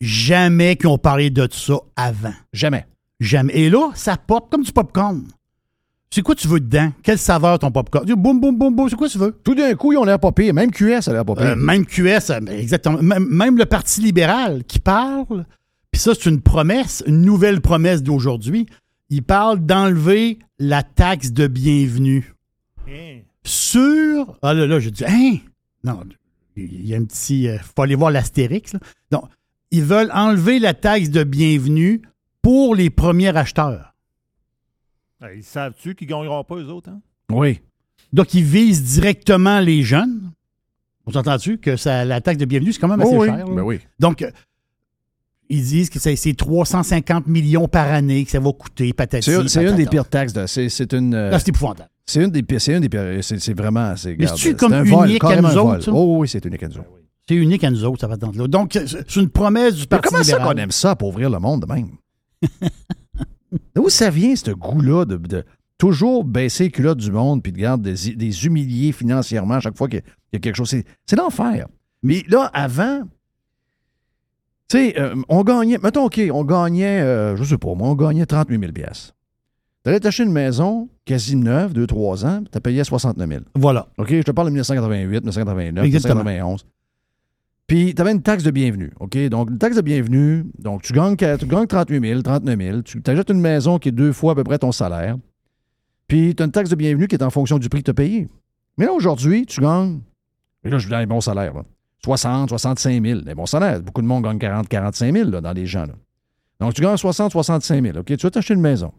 jamais 0.00 0.76
qu'ils 0.76 0.88
ont 0.88 0.98
parlé 0.98 1.30
de 1.30 1.48
ça 1.50 1.74
avant. 1.96 2.32
Jamais. 2.52 2.86
Jamais. 3.20 3.52
Et 3.56 3.70
là, 3.70 3.90
ça 3.94 4.16
pop 4.16 4.48
comme 4.50 4.62
du 4.62 4.72
popcorn. 4.72 5.22
C'est 6.14 6.22
quoi 6.22 6.36
tu 6.36 6.46
veux 6.46 6.60
dedans? 6.60 6.92
Quelle 7.02 7.18
saveur 7.18 7.58
ton 7.58 7.72
popcorn? 7.72 8.06
Boum, 8.06 8.38
boum, 8.38 8.56
boum, 8.56 8.72
boum, 8.72 8.88
c'est 8.88 8.94
quoi 8.94 9.08
tu 9.08 9.18
veux? 9.18 9.36
Tout 9.42 9.56
d'un 9.56 9.74
coup, 9.74 9.90
ils 9.90 9.96
ont 9.96 10.04
l'air 10.04 10.20
pas 10.20 10.30
pire. 10.30 10.54
Même 10.54 10.70
QS 10.70 11.08
a 11.08 11.12
l'air 11.12 11.24
pas 11.24 11.34
pire. 11.34 11.46
Euh, 11.46 11.56
même 11.56 11.84
QS, 11.84 12.30
euh, 12.30 12.38
exactement. 12.52 13.02
Même, 13.02 13.26
même 13.28 13.58
le 13.58 13.66
Parti 13.66 14.00
libéral 14.00 14.62
qui 14.62 14.78
parle, 14.78 15.44
puis 15.90 16.00
ça, 16.00 16.12
c'est 16.14 16.30
une 16.30 16.40
promesse, 16.40 17.02
une 17.08 17.22
nouvelle 17.22 17.60
promesse 17.60 18.00
d'aujourd'hui. 18.04 18.66
Il 19.10 19.24
parle 19.24 19.58
d'enlever 19.66 20.38
la 20.60 20.84
taxe 20.84 21.32
de 21.32 21.48
bienvenue 21.48 22.32
sur. 23.42 24.38
Ah 24.40 24.54
là, 24.54 24.68
là, 24.68 24.78
je 24.78 24.90
dis, 24.90 25.04
hein? 25.04 25.38
Non, 25.82 25.98
il 26.54 26.86
y 26.86 26.94
a 26.94 26.96
un 26.96 27.04
petit. 27.06 27.42
Il 27.42 27.58
faut 27.58 27.82
aller 27.82 27.96
voir 27.96 28.12
l'astérix. 28.12 28.76
Donc, 29.10 29.24
ils 29.72 29.82
veulent 29.82 30.12
enlever 30.14 30.60
la 30.60 30.74
taxe 30.74 31.10
de 31.10 31.24
bienvenue 31.24 32.02
pour 32.40 32.76
les 32.76 32.90
premiers 32.90 33.36
acheteurs. 33.36 33.93
Ils 35.34 35.42
savent-tu 35.44 35.94
qu'ils 35.94 36.06
ne 36.08 36.12
gagneront 36.12 36.44
pas, 36.44 36.56
eux 36.56 36.68
autres? 36.68 36.90
Hein? 36.90 37.00
Oui. 37.32 37.60
Donc, 38.12 38.34
ils 38.34 38.44
visent 38.44 38.82
directement 38.82 39.60
les 39.60 39.82
jeunes. 39.82 40.30
On 41.06 41.12
s'entend-tu 41.12 41.58
que 41.58 41.76
ça, 41.76 42.04
la 42.04 42.20
taxe 42.20 42.38
de 42.38 42.44
bienvenue, 42.44 42.72
c'est 42.72 42.80
quand 42.80 42.88
même 42.88 43.00
assez 43.00 43.14
Oh 43.14 43.20
oui. 43.22 43.28
cher. 43.28 43.46
Ben 43.46 43.62
oui. 43.62 43.80
Donc, 43.98 44.22
euh, 44.22 44.30
ils 45.48 45.62
disent 45.62 45.90
que 45.90 45.98
c'est 45.98 46.16
c'est 46.16 46.34
350 46.34 47.26
millions 47.26 47.68
par 47.68 47.90
année 47.92 48.24
que 48.24 48.30
ça 48.30 48.40
va 48.40 48.52
coûter, 48.52 48.92
patati. 48.92 49.30
C'est 49.30 49.48
c'est 49.48 49.64
une 49.64 49.76
des 49.76 49.86
pires 49.86 50.08
taxes. 50.08 50.32
de- 50.32 50.46
C'est 50.46 50.92
une. 50.92 51.14
euh, 51.14 51.30
Là, 51.30 51.38
c'est 51.38 51.48
épouvantable. 51.48 51.90
C'est 52.06 52.22
une 52.24 52.30
des 52.30 52.42
pires. 52.42 52.60
C'est 52.60 52.74
une 52.74 52.80
des 52.80 52.88
pires. 52.88 53.02
C'est 53.22 53.54
vraiment. 53.56 53.96
c'est- 53.96 54.16
Mais 54.18 54.26
comme 54.54 54.72
un 54.72 54.82
vol, 54.84 55.08
unique 55.08 55.24
à 55.24 55.40
nous 55.40 55.56
autres, 55.58 55.80
ça? 55.84 55.92
Oh 55.92 56.16
oui, 56.18 56.28
c'est 56.28 56.44
unique 56.44 56.62
à 56.62 56.68
nous 56.68 56.78
autres. 56.78 56.88
C'est 57.28 57.34
unique 57.36 57.64
à 57.64 57.70
nous 57.70 57.84
autres, 57.84 58.00
ça 58.00 58.06
va 58.06 58.16
là 58.16 58.46
Donc, 58.48 58.70
c'est 58.74 58.86
c'est 58.86 59.16
une 59.16 59.30
promesse 59.30 59.74
du 59.74 59.80
Mais 59.82 59.86
Parti 59.86 60.08
comment 60.08 60.22
ça 60.22 60.32
libéral. 60.32 60.54
qu'on 60.56 60.62
aime 60.62 60.70
ça 60.70 60.94
pour 60.96 61.08
ouvrir 61.08 61.30
le 61.30 61.38
monde 61.38 61.62
de 61.66 61.72
même? 61.72 61.88
D'où 63.74 63.88
ça 63.88 64.10
vient, 64.10 64.34
ce 64.36 64.50
goût-là 64.50 65.04
de, 65.04 65.16
de, 65.16 65.44
toujours 65.78 66.24
baisser 66.24 66.64
les 66.64 66.70
culottes 66.70 66.98
du 66.98 67.10
monde 67.10 67.42
puis 67.42 67.52
de 67.52 67.58
garde 67.58 67.82
des, 67.82 68.14
des 68.14 68.46
humilier 68.46 68.92
financièrement 68.92 69.54
à 69.54 69.60
chaque 69.60 69.76
fois 69.76 69.88
qu'il 69.88 69.98
y 69.98 70.02
a- 70.02 70.04
il 70.32 70.36
y 70.36 70.38
a 70.38 70.40
quelque 70.40 70.56
chose. 70.56 70.68
C'est, 70.70 71.16
l'enfer. 71.16 71.66
Mais 72.02 72.22
là, 72.28 72.50
avant, 72.52 73.02
tu 74.68 74.78
sais, 74.78 75.00
euh, 75.00 75.14
on 75.28 75.42
gagnait, 75.44 75.78
mettons, 75.82 76.04
OK, 76.06 76.20
on 76.32 76.44
gagnait, 76.44 77.00
euh, 77.02 77.36
je 77.36 77.44
sais 77.44 77.58
pas, 77.58 77.74
moi, 77.74 77.88
on 77.88 77.94
gagnait 77.94 78.26
38 78.26 78.58
000 78.60 78.72
piastres. 78.72 79.14
T'allais 79.82 80.00
t'acheter 80.00 80.22
une 80.24 80.32
maison 80.32 80.88
quasi 81.04 81.36
neuve, 81.36 81.74
2-3 81.74 82.24
ans, 82.26 82.42
t'as 82.50 82.60
payé 82.60 82.82
69 82.82 83.28
000. 83.28 83.40
Voilà. 83.54 83.88
OK, 83.98 84.08
je 84.10 84.22
te 84.22 84.30
parle 84.30 84.48
de 84.48 84.52
1988, 84.52 85.06
1989, 85.20 85.84
Exactement. 85.84 86.24
1991. 86.24 86.66
Puis, 87.66 87.94
tu 87.94 88.02
avais 88.02 88.12
une 88.12 88.22
taxe 88.22 88.42
de 88.42 88.50
bienvenue. 88.50 88.92
OK? 89.00 89.16
Donc, 89.28 89.50
une 89.50 89.58
taxe 89.58 89.76
de 89.76 89.80
bienvenue, 89.80 90.44
donc 90.58 90.82
tu 90.82 90.92
gagnes, 90.92 91.16
tu 91.16 91.46
gagnes 91.46 91.66
38 91.66 92.00
000, 92.06 92.22
39 92.22 92.58
000. 92.58 92.82
Tu 92.82 93.02
achètes 93.06 93.30
une 93.30 93.40
maison 93.40 93.78
qui 93.78 93.88
est 93.88 93.92
deux 93.92 94.12
fois 94.12 94.32
à 94.32 94.34
peu 94.34 94.44
près 94.44 94.58
ton 94.58 94.70
salaire. 94.70 95.16
Puis, 96.06 96.34
tu 96.34 96.42
as 96.42 96.46
une 96.46 96.52
taxe 96.52 96.68
de 96.68 96.76
bienvenue 96.76 97.08
qui 97.08 97.14
est 97.14 97.22
en 97.22 97.30
fonction 97.30 97.58
du 97.58 97.68
prix 97.68 97.80
que 97.80 97.86
tu 97.86 97.90
as 97.90 97.94
payé. 97.94 98.28
Mais 98.76 98.84
là, 98.84 98.92
aujourd'hui, 98.92 99.46
tu 99.46 99.60
gagnes. 99.60 100.00
Et 100.62 100.68
là, 100.70 100.78
je 100.78 100.84
veux 100.84 100.90
dire, 100.90 100.98
les 100.98 101.06
bons 101.06 101.22
salaires. 101.22 101.54
là. 101.54 101.62
60, 102.04 102.50
65 102.50 103.02
000. 103.02 103.20
Les 103.24 103.34
bons 103.34 103.46
salaires. 103.46 103.80
Beaucoup 103.80 104.02
de 104.02 104.06
monde 104.06 104.24
gagne 104.24 104.38
40, 104.38 104.68
45 104.68 105.12
000 105.14 105.30
là, 105.30 105.40
dans 105.40 105.52
les 105.52 105.64
gens. 105.66 105.86
là. 105.86 105.94
Donc, 106.60 106.74
tu 106.74 106.82
gagnes 106.82 106.98
60, 106.98 107.32
65 107.32 107.82
000. 107.82 107.98
OK? 107.98 108.04
Tu 108.04 108.16
vas 108.16 108.30
t'acheter 108.30 108.54
une 108.54 108.60
maison. 108.60 108.92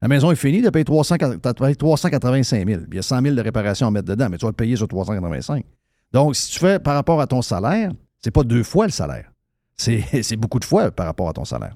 La 0.00 0.08
maison 0.08 0.32
est 0.32 0.36
finie, 0.36 0.60
tu 0.62 0.66
as 0.66 0.72
payé 0.72 0.84
300 0.84 1.16
t'as 1.40 1.54
payé 1.54 1.76
385 1.76 2.66
000. 2.66 2.80
Puis 2.80 2.88
Il 2.90 2.96
y 2.96 2.98
a 2.98 3.02
100 3.02 3.22
000 3.22 3.36
de 3.36 3.40
réparation 3.40 3.86
à 3.86 3.90
mettre 3.92 4.08
dedans, 4.08 4.26
mais 4.28 4.36
tu 4.36 4.44
vas 4.44 4.50
le 4.50 4.56
payer 4.56 4.74
sur 4.74 4.88
385 4.88 5.64
Donc, 6.12 6.36
si 6.36 6.50
tu 6.52 6.58
fais 6.58 6.78
par 6.78 6.94
rapport 6.94 7.20
à 7.20 7.26
ton 7.26 7.42
salaire, 7.42 7.92
c'est 8.20 8.30
pas 8.30 8.44
deux 8.44 8.62
fois 8.62 8.86
le 8.86 8.92
salaire. 8.92 9.32
C'est 9.76 10.04
c'est 10.22 10.36
beaucoup 10.36 10.58
de 10.58 10.64
fois 10.64 10.90
par 10.90 11.06
rapport 11.06 11.28
à 11.28 11.32
ton 11.32 11.44
salaire. 11.44 11.74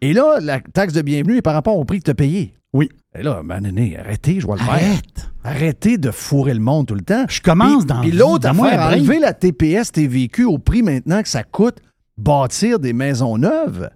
Et 0.00 0.12
là, 0.12 0.38
la 0.40 0.60
taxe 0.60 0.92
de 0.92 1.02
bienvenue 1.02 1.36
est 1.36 1.42
par 1.42 1.54
rapport 1.54 1.76
au 1.76 1.84
prix 1.84 1.98
que 2.00 2.04
tu 2.04 2.10
as 2.10 2.14
payé. 2.14 2.54
Oui. 2.72 2.90
Et 3.14 3.22
là, 3.22 3.42
mané, 3.42 3.98
arrêtez, 3.98 4.40
je 4.40 4.46
vais 4.46 4.52
le 4.52 4.58
faire. 4.58 4.68
Arrête. 4.68 5.30
Arrêtez 5.42 5.96
de 5.96 6.10
fourrer 6.10 6.52
le 6.52 6.60
monde 6.60 6.86
tout 6.86 6.94
le 6.94 7.00
temps. 7.00 7.24
Je 7.28 7.40
commence 7.40 7.84
Puis- 7.84 7.86
dans 7.86 8.00
Puis 8.02 8.10
l'autre 8.12 8.48
affaire, 8.48 8.80
enlever 8.80 9.18
la 9.18 9.32
TPS 9.32 9.92
TVQ 9.92 10.44
au 10.44 10.58
prix 10.58 10.82
maintenant 10.82 11.22
que 11.22 11.28
ça 11.28 11.42
coûte 11.42 11.78
bâtir 12.18 12.78
des 12.78 12.92
maisons 12.92 13.38
neuves. 13.38 13.88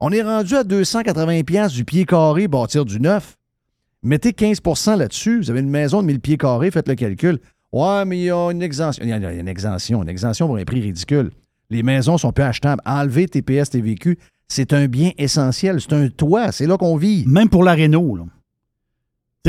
On 0.00 0.10
est 0.12 0.22
rendu 0.22 0.54
à 0.54 0.64
280 0.64 1.42
pièces 1.42 1.72
du 1.72 1.84
pied 1.84 2.06
carré 2.06 2.48
bâtir 2.48 2.84
du 2.84 3.00
neuf. 3.00 3.36
Mettez 4.02 4.32
15% 4.32 4.96
là-dessus. 4.96 5.40
Vous 5.40 5.50
avez 5.50 5.60
une 5.60 5.70
maison 5.70 6.00
de 6.00 6.06
1000 6.06 6.20
pieds 6.20 6.36
carrés, 6.36 6.70
faites 6.70 6.88
le 6.88 6.94
calcul. 6.94 7.40
Ouais, 7.74 8.04
mais 8.04 8.18
il 8.18 8.24
y 8.26 8.30
a 8.30 8.50
une 8.52 8.62
exemption. 8.62 9.02
Il 9.04 9.10
y 9.10 9.12
a 9.12 9.32
une 9.32 9.48
exemption. 9.48 10.00
Une 10.00 10.08
exemption 10.08 10.46
pour 10.46 10.58
un 10.58 10.64
prix 10.64 10.80
ridicule. 10.80 11.32
Les 11.70 11.82
maisons 11.82 12.16
sont 12.18 12.30
peu 12.30 12.44
achetables. 12.44 12.80
Enlever 12.86 13.26
TPS 13.26 13.70
TVQ, 13.70 14.16
c'est 14.46 14.72
un 14.72 14.86
bien 14.86 15.10
essentiel. 15.18 15.80
C'est 15.80 15.92
un 15.92 16.08
toit. 16.08 16.52
C'est 16.52 16.68
là 16.68 16.76
qu'on 16.76 16.96
vit. 16.96 17.24
Même 17.26 17.48
pour 17.48 17.64
la 17.64 17.74
Renault, 17.74 18.14
là. 18.14 18.24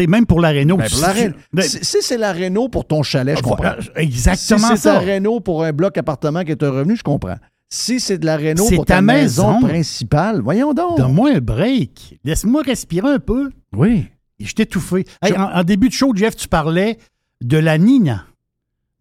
Même 0.07 0.25
pour 0.25 0.41
la 0.41 0.49
Renault. 0.49 0.77
Ben, 0.77 0.87
si 0.89 1.01
la 1.01 1.13
ben, 1.53 1.61
si 1.61 1.85
si 1.85 1.97
c'est 2.01 2.17
la 2.17 2.33
Renault 2.33 2.67
pour 2.67 2.85
ton 2.85 3.03
chalet, 3.03 3.37
je 3.37 3.43
comprends. 3.43 3.57
voilà, 3.57 3.77
exactement 3.95 4.69
si 4.69 4.77
c'est 4.77 4.89
ta 4.89 4.99
Renault 4.99 5.39
pour 5.39 5.63
un 5.63 5.71
bloc 5.71 5.95
appartement 5.97 6.43
qui 6.43 6.51
est 6.51 6.63
un 6.63 6.71
revenu, 6.71 6.97
je 6.97 7.03
comprends. 7.03 7.37
Si 7.69 7.99
c'est 7.99 8.17
de 8.17 8.25
la 8.25 8.37
Renault 8.37 8.69
pour 8.75 8.85
ta, 8.85 8.95
ta 8.95 9.01
maison, 9.01 9.55
maison. 9.55 9.67
principale, 9.67 10.41
voyons 10.41 10.73
donc. 10.73 10.97
Donne-moi 10.97 11.35
un 11.35 11.39
break. 11.39 12.19
Laisse-moi 12.23 12.63
respirer 12.63 13.07
un 13.07 13.19
peu. 13.19 13.51
Oui. 13.73 14.07
Et 14.39 14.45
je 14.45 14.53
t'ai 14.55 14.63
étouffé. 14.63 15.05
Hey, 15.21 15.31
en, 15.37 15.43
en 15.43 15.63
début 15.63 15.87
de 15.89 15.93
show, 15.93 16.11
Jeff, 16.13 16.35
tu 16.35 16.47
parlais 16.47 16.97
de 17.43 17.57
la 17.57 17.77
Nina. 17.77 18.25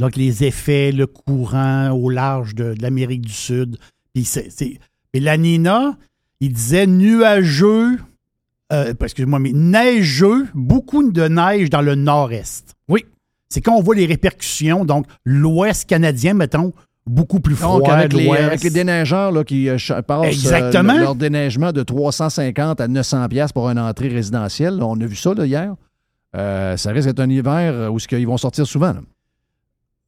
Donc, 0.01 0.17
les 0.17 0.45
effets, 0.45 0.91
le 0.93 1.07
courant 1.07 1.91
au 1.91 2.11
large 2.11 2.55
de, 2.55 2.75
de 2.75 2.83
l'Amérique 2.83 3.23
du 3.23 3.33
Sud. 3.33 3.79
Puis 4.13 4.25
c'est, 4.25 4.49
la 5.15 5.37
Nina, 5.37 5.97
il 6.41 6.53
disait 6.53 6.87
nuageux, 6.87 7.99
euh, 8.73 8.93
excuse-moi, 9.01 9.39
mais 9.39 9.53
neigeux, 9.53 10.47
beaucoup 10.55 11.09
de 11.11 11.29
neige 11.29 11.71
dans 11.71 11.83
le 11.83 11.95
nord-est. 11.95 12.75
Oui. 12.89 13.05
C'est 13.49 13.61
quand 13.61 13.77
on 13.77 13.83
voit 13.83 13.95
les 13.95 14.07
répercussions, 14.07 14.85
donc 14.85 15.07
l'ouest 15.25 15.89
canadien, 15.89 16.35
mettons, 16.35 16.73
beaucoup 17.07 17.39
plus 17.39 17.55
froid. 17.55 17.79
Donc, 17.79 17.89
avec 17.89 18.13
les, 18.15 18.25
l'ouest. 18.27 18.43
avec 18.43 18.63
les 18.65 18.71
déneigeurs 18.71 19.31
là, 19.31 19.45
qui 19.45 19.69
euh, 19.69 19.77
passent 19.77 20.25
euh, 20.25 20.31
Exactement. 20.31 20.95
le- 20.95 21.01
leur 21.01 21.15
déneigement 21.15 21.71
de 21.71 21.83
350 21.85 22.81
à 22.81 22.89
900 22.89 23.29
pièces 23.29 23.53
pour 23.53 23.69
une 23.71 23.79
entrée 23.79 24.09
résidentielle, 24.09 24.77
là, 24.79 24.87
on 24.87 25.01
a 25.01 25.07
vu 25.07 25.15
ça 25.15 25.35
là, 25.35 25.47
hier. 25.47 25.75
Euh, 26.35 26.77
ça 26.77 26.91
risque 26.91 27.07
d'être 27.09 27.21
un 27.21 27.31
hiver 27.31 27.93
où 27.93 27.99
ce 27.99 28.09
qu'ils 28.09 28.27
vont 28.27 28.37
sortir 28.37 28.67
souvent. 28.67 28.93
là. 28.93 29.01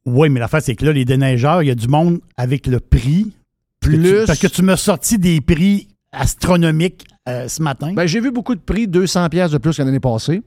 Oui, 0.05 0.29
mais 0.29 0.39
l'affaire, 0.39 0.61
c'est 0.61 0.75
que 0.75 0.85
là, 0.85 0.93
les 0.93 1.05
déneigeurs, 1.05 1.63
il 1.63 1.67
y 1.67 1.71
a 1.71 1.75
du 1.75 1.87
monde 1.87 2.19
avec 2.37 2.67
le 2.67 2.79
prix. 2.79 3.33
Parce 3.81 3.93
que 3.93 3.97
tu- 3.97 4.01
Plus- 4.01 4.25
parce 4.25 4.39
que 4.39 4.47
tu 4.47 4.61
m'as 4.61 4.77
sorti 4.77 5.17
des 5.17 5.41
prix 5.41 5.87
astronomiques 6.11 7.05
euh, 7.29 7.47
ce 7.47 7.61
matin. 7.61 7.93
Ben, 7.93 8.05
j'ai 8.07 8.19
vu 8.21 8.31
beaucoup 8.31 8.55
de 8.55 8.59
prix, 8.61 8.87
200 8.87 9.29
pièces 9.29 9.51
de 9.51 9.57
plus 9.57 9.75
que 9.75 9.83
l'année 9.83 9.99
passée. 9.99 10.41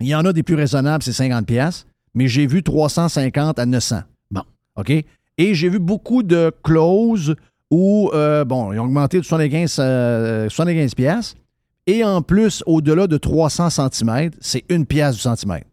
Il 0.00 0.06
y 0.08 0.14
en 0.14 0.24
a 0.24 0.32
des 0.32 0.42
plus 0.42 0.54
raisonnables, 0.54 1.02
c'est 1.04 1.12
50 1.12 1.46
pièces, 1.46 1.86
mais 2.14 2.26
j'ai 2.28 2.46
vu 2.46 2.62
350 2.62 3.58
à 3.58 3.66
900. 3.66 4.00
Bon. 4.30 4.42
OK? 4.76 4.90
Et 4.90 5.54
j'ai 5.54 5.68
vu 5.68 5.78
beaucoup 5.78 6.22
de 6.22 6.50
clauses 6.62 7.34
où, 7.70 8.10
euh, 8.14 8.44
bon, 8.44 8.72
ils 8.72 8.78
ont 8.80 8.84
augmenté 8.84 9.18
de 9.18 9.24
75, 9.24 9.76
euh, 9.80 10.48
75 10.48 10.94
pièces. 10.94 11.34
Et 11.86 12.02
en 12.04 12.22
plus, 12.22 12.62
au-delà 12.66 13.06
de 13.06 13.16
300 13.16 13.68
cm, 13.70 14.30
c'est 14.40 14.64
une 14.70 14.86
pièce 14.86 15.16
du 15.16 15.20
centimètre. 15.20 15.66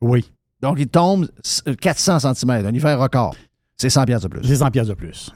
oui, 0.00 0.30
Donc, 0.62 0.76
il 0.78 0.88
tombe 0.88 1.28
s- 1.44 1.62
400 1.80 2.34
cm, 2.34 2.50
un 2.66 2.72
hiver 2.74 2.98
record. 3.00 3.34
C'est 3.76 3.90
100 3.90 4.04
pièces 4.06 4.22
de 4.22 4.28
plus. 4.28 4.40
j'ai 4.44 4.56
100 4.56 4.70
pièces 4.70 4.88
de 4.88 4.94
plus. 4.94 5.30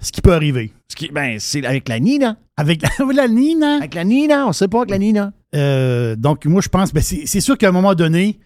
Ce 0.00 0.10
qui 0.12 0.20
peut 0.20 0.32
arriver. 0.34 0.72
Ce 0.88 0.96
qui, 0.96 1.08
ben, 1.08 1.38
c'est 1.38 1.64
avec 1.64 1.88
la 1.88 2.00
Nina. 2.00 2.36
Avec 2.56 2.82
la, 2.82 2.88
la 3.14 3.28
Nina. 3.28 3.76
Avec 3.76 3.94
la 3.94 4.04
Nina, 4.04 4.46
on 4.46 4.52
sait 4.52 4.68
pas 4.68 4.78
avec 4.78 4.90
la 4.90 4.98
Nina. 4.98 5.32
Euh, 5.54 6.16
donc, 6.16 6.44
moi, 6.46 6.60
je 6.60 6.68
pense, 6.68 6.92
ben, 6.92 7.02
c'est 7.02 7.26
c'est 7.26 7.40
sûr 7.40 7.56
qu'à 7.56 7.68
un 7.68 7.72
moment 7.72 7.94
donné, 7.94 8.38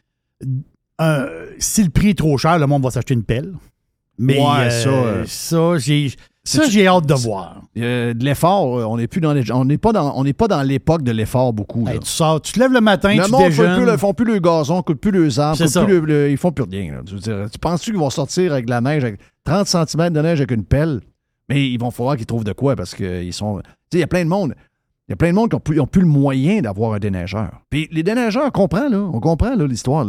euh, 1.00 1.50
si 1.58 1.82
le 1.84 1.90
prix 1.90 2.10
est 2.10 2.18
trop 2.18 2.36
cher, 2.38 2.58
le 2.58 2.66
monde 2.66 2.82
va 2.82 2.90
s'acheter 2.90 3.14
une 3.14 3.24
pelle. 3.24 3.54
Mais 4.18 4.38
Ouais, 4.38 4.66
euh, 4.66 4.70
ça, 4.70 4.88
euh, 4.90 5.24
ça, 5.26 5.78
j'ai 5.78 6.12
ça, 6.48 6.68
j'ai 6.68 6.86
hâte 6.86 7.06
de 7.06 7.14
voir. 7.14 7.62
Euh, 7.78 8.14
de 8.14 8.24
l'effort, 8.24 8.78
euh, 8.78 8.84
on 8.84 8.96
n'est 8.96 9.06
plus 9.06 9.20
dans 9.20 9.32
les- 9.32 9.50
on 9.52 9.64
n'est 9.64 9.78
pas 9.78 9.92
dans 9.92 10.16
on 10.16 10.24
n'est 10.24 10.32
pas 10.32 10.48
dans 10.48 10.62
l'époque 10.62 11.02
de 11.02 11.12
l'effort 11.12 11.52
beaucoup. 11.52 11.86
Hey, 11.88 11.98
tu 11.98 12.06
sors, 12.06 12.40
tu 12.40 12.52
te 12.52 12.58
lèves 12.60 12.72
le 12.72 12.80
matin, 12.80 13.14
le 13.14 13.24
tu 13.24 13.30
monde 13.30 13.42
ne 13.42 13.46
déjeunes. 13.48 13.76
plus, 13.76 13.86
le- 13.86 13.96
font 13.96 14.14
plus 14.14 14.24
le 14.24 14.38
gazon, 14.38 14.82
coupent 14.82 15.00
plus 15.00 15.10
les 15.12 15.38
arbres, 15.40 15.58
coupent 15.58 15.84
plus 15.86 16.00
le- 16.00 16.06
le- 16.06 16.30
ils 16.30 16.36
font 16.36 16.52
plus 16.52 16.64
rien. 16.70 16.92
là. 16.94 17.48
Tu, 17.50 17.58
penses-tu 17.58 17.90
qu'ils 17.90 18.00
vont 18.00 18.10
sortir 18.10 18.52
avec 18.52 18.66
de 18.66 18.70
la 18.70 18.80
neige, 18.80 19.04
avec 19.04 19.18
30 19.44 19.66
cm 19.66 20.10
de 20.12 20.20
neige 20.22 20.38
avec 20.40 20.50
une 20.52 20.64
pelle? 20.64 21.00
Mais 21.48 21.68
ils 21.68 21.78
vont 21.78 21.90
falloir 21.90 22.16
qu'ils 22.16 22.26
trouvent 22.26 22.44
de 22.44 22.52
quoi 22.52 22.74
parce 22.76 22.94
qu'ils 22.94 23.32
sont. 23.32 23.58
Tu 23.58 23.62
sais, 23.62 23.98
il 23.98 24.00
y 24.00 24.04
a 24.04 24.06
plein 24.08 24.24
de 24.24 24.28
monde. 24.30 24.54
Il 25.08 25.12
y 25.12 25.14
a 25.14 25.16
plein 25.16 25.28
de 25.30 25.34
monde 25.34 25.48
qui 25.50 25.54
n'ont 25.54 25.60
plus, 25.60 25.76
ils 25.76 25.80
ont 25.80 25.86
plus 25.86 26.00
le 26.00 26.08
moyen 26.08 26.60
d'avoir 26.60 26.94
un 26.94 26.98
déneigeur. 26.98 27.60
Puis 27.70 27.88
les 27.92 28.02
déneigeurs, 28.02 28.44
on 28.46 28.50
comprend, 28.50 28.88
là. 28.88 28.98
On 28.98 29.20
comprend 29.20 29.54
là, 29.54 29.64
l'histoire. 29.66 30.04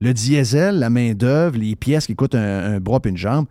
Le 0.00 0.12
diesel, 0.12 0.78
la 0.80 0.90
main-d'œuvre, 0.90 1.56
les 1.56 1.76
pièces 1.76 2.06
qui 2.06 2.14
coûtent 2.14 2.34
un, 2.34 2.74
un 2.74 2.80
bras 2.80 2.98
et 3.04 3.08
une 3.08 3.16
jambe. 3.16 3.46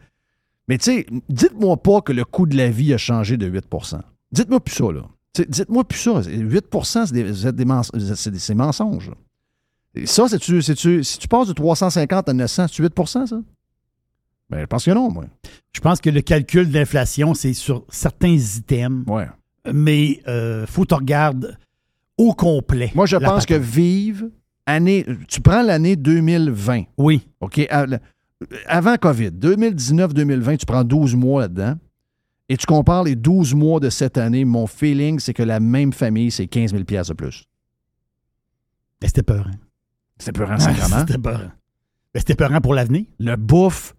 Mais 0.72 0.78
tu 0.78 0.86
sais, 0.86 1.06
dites-moi 1.28 1.76
pas 1.76 2.00
que 2.00 2.14
le 2.14 2.24
coût 2.24 2.46
de 2.46 2.56
la 2.56 2.70
vie 2.70 2.94
a 2.94 2.98
changé 2.98 3.36
de 3.36 3.46
8% 3.46 4.00
Dites-moi 4.32 4.62
plus 4.62 4.74
ça, 4.74 4.86
là. 4.90 5.02
Dites-moi 5.50 5.84
plus 5.84 6.00
ça. 6.00 6.22
8 6.24 6.66
c'est 6.96 7.12
des, 7.12 7.34
c'est 7.34 7.54
des 7.54 7.66
mens- 7.66 7.92
c'est 8.16 8.32
des- 8.32 8.40
c'est 8.40 8.56
mensonges. 8.56 9.12
Et 9.96 10.06
ça, 10.06 10.30
c'est-tu, 10.30 10.62
c'est-tu- 10.62 11.04
si 11.04 11.18
tu 11.20 11.28
passes 11.28 11.50
de 11.50 11.54
350 11.54 12.30
à 12.30 12.34
900, 12.34 12.68
c'est 12.72 12.82
8% 12.82 13.28
ça? 13.28 13.42
Ben, 14.50 14.62
je 14.62 14.66
pense 14.66 14.86
que 14.86 14.92
non, 14.92 15.12
moi. 15.12 15.26
Je 15.74 15.82
pense 15.82 16.00
que 16.00 16.10
le 16.10 16.22
calcul 16.22 16.70
de 16.70 16.74
l'inflation, 16.74 17.34
c'est 17.34 17.52
sur 17.54 17.84
certains 17.90 18.38
items. 18.38 19.04
Ouais. 19.08 19.28
Mais 19.74 20.22
euh, 20.30 20.66
faut 20.68 20.84
que 20.84 20.88
tu 20.88 20.96
regardes 20.96 21.58
au 22.18 22.34
complet. 22.34 22.92
Moi, 22.96 23.08
je 23.08 23.18
pense 23.18 23.46
que 23.46 23.54
vive, 23.56 24.30
année, 24.66 25.06
tu 25.28 25.42
prends 25.42 25.64
l'année 25.64 25.98
2020, 25.98 26.84
Oui. 26.98 27.28
OK? 27.42 27.60
à- 27.70 27.88
Avant 28.68 28.96
COVID, 28.98 29.30
2019-2020, 29.32 30.58
tu 30.58 30.66
prends 30.66 30.84
12 30.84 31.16
mois 31.16 31.42
là-dedans 31.42 31.76
et 32.50 32.58
tu 32.58 32.66
compares 32.66 33.04
les 33.04 33.16
12 33.16 33.54
mois 33.54 33.80
de 33.80 33.90
cette 33.90 34.18
année, 34.18 34.46
mon 34.46 34.68
feeling, 34.68 35.20
c'est 35.20 35.34
que 35.34 35.44
la 35.44 35.60
même 35.60 35.94
famille, 35.94 36.32
c'est 36.32 36.48
15 36.48 36.72
000 36.72 36.84
de 36.84 37.14
plus. 37.14 37.46
Ben, 39.00 39.08
c'était 39.08 39.24
peur. 39.24 39.48
C'est 40.18 40.32
peurant, 40.34 40.60
sacrément. 40.60 41.00
C'était 41.00 41.18
peur. 41.18 41.40
Ben, 41.40 41.52
c'était 42.20 42.36
peurant 42.36 42.62
pour 42.62 42.74
l'avenir. 42.74 43.06
le 43.20 43.36
bouffe, 43.36 43.96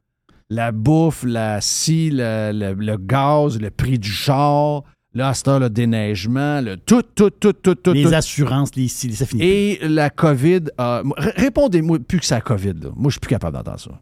la 0.51 0.70
bouffe, 0.70 1.24
la 1.24 1.61
scie, 1.61 2.11
le, 2.12 2.51
le- 2.53 2.74
le 2.74 2.97
gaz, 2.99 3.59
le 3.59 3.70
prix 3.70 3.99
du 3.99 4.11
char, 4.11 4.82
là, 5.14 5.28
à 5.30 5.34
le 5.59 5.70
déneigement, 5.70 6.61
le 6.61 6.76
tout, 6.76 7.03
tout, 7.03 7.30
tout, 7.30 7.53
tout, 7.55 7.74
tout. 7.74 7.93
les 7.93 8.05
tout. 8.05 8.14
assurances, 8.14 8.74
les, 8.76 8.88
ça 8.88 9.24
finit. 9.26 9.40
plus. 9.40 9.49
Et 9.49 9.88
la 9.88 10.11
COVID, 10.11 10.61
r- 10.78 11.12
répondez-moi 11.36 11.99
plus 12.01 12.20
que 12.20 12.26
c'est 12.26 12.34
la 12.34 12.40
COVID. 12.43 12.74
Là. 12.82 12.90
Moi, 12.95 13.07
je 13.09 13.12
suis 13.12 13.20
plus 13.20 13.30
capable 13.30 13.57
d'entendre 13.57 13.80
ça. 13.80 14.01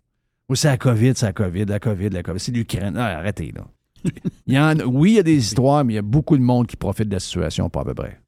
Moi, 0.51 0.57
c'est 0.57 0.67
la 0.69 0.77
COVID, 0.79 1.13
c'est 1.15 1.27
la 1.27 1.33
COVID, 1.33 1.65
la 1.67 1.79
COVID, 1.79 2.09
la 2.11 2.23
COVID. 2.25 2.41
C'est 2.41 2.51
l'Ukraine. 2.51 2.97
Ah, 2.99 3.19
arrêtez, 3.19 3.53
là. 3.55 3.63
Il 4.49 4.55
y 4.55 4.59
en 4.59 4.77
oui, 4.81 5.13
il 5.13 5.15
y 5.15 5.19
a 5.21 5.23
des 5.23 5.37
histoires, 5.37 5.85
mais 5.85 5.93
il 5.93 5.97
y 5.97 5.99
a 6.01 6.03
beaucoup 6.03 6.37
de 6.37 6.43
monde 6.43 6.67
qui 6.67 6.75
profite 6.75 7.09
de 7.09 7.13
la 7.15 7.21
situation, 7.21 7.71
pas 7.71 7.83
à 7.83 7.85
peu 7.85 7.95
près. 7.95 8.19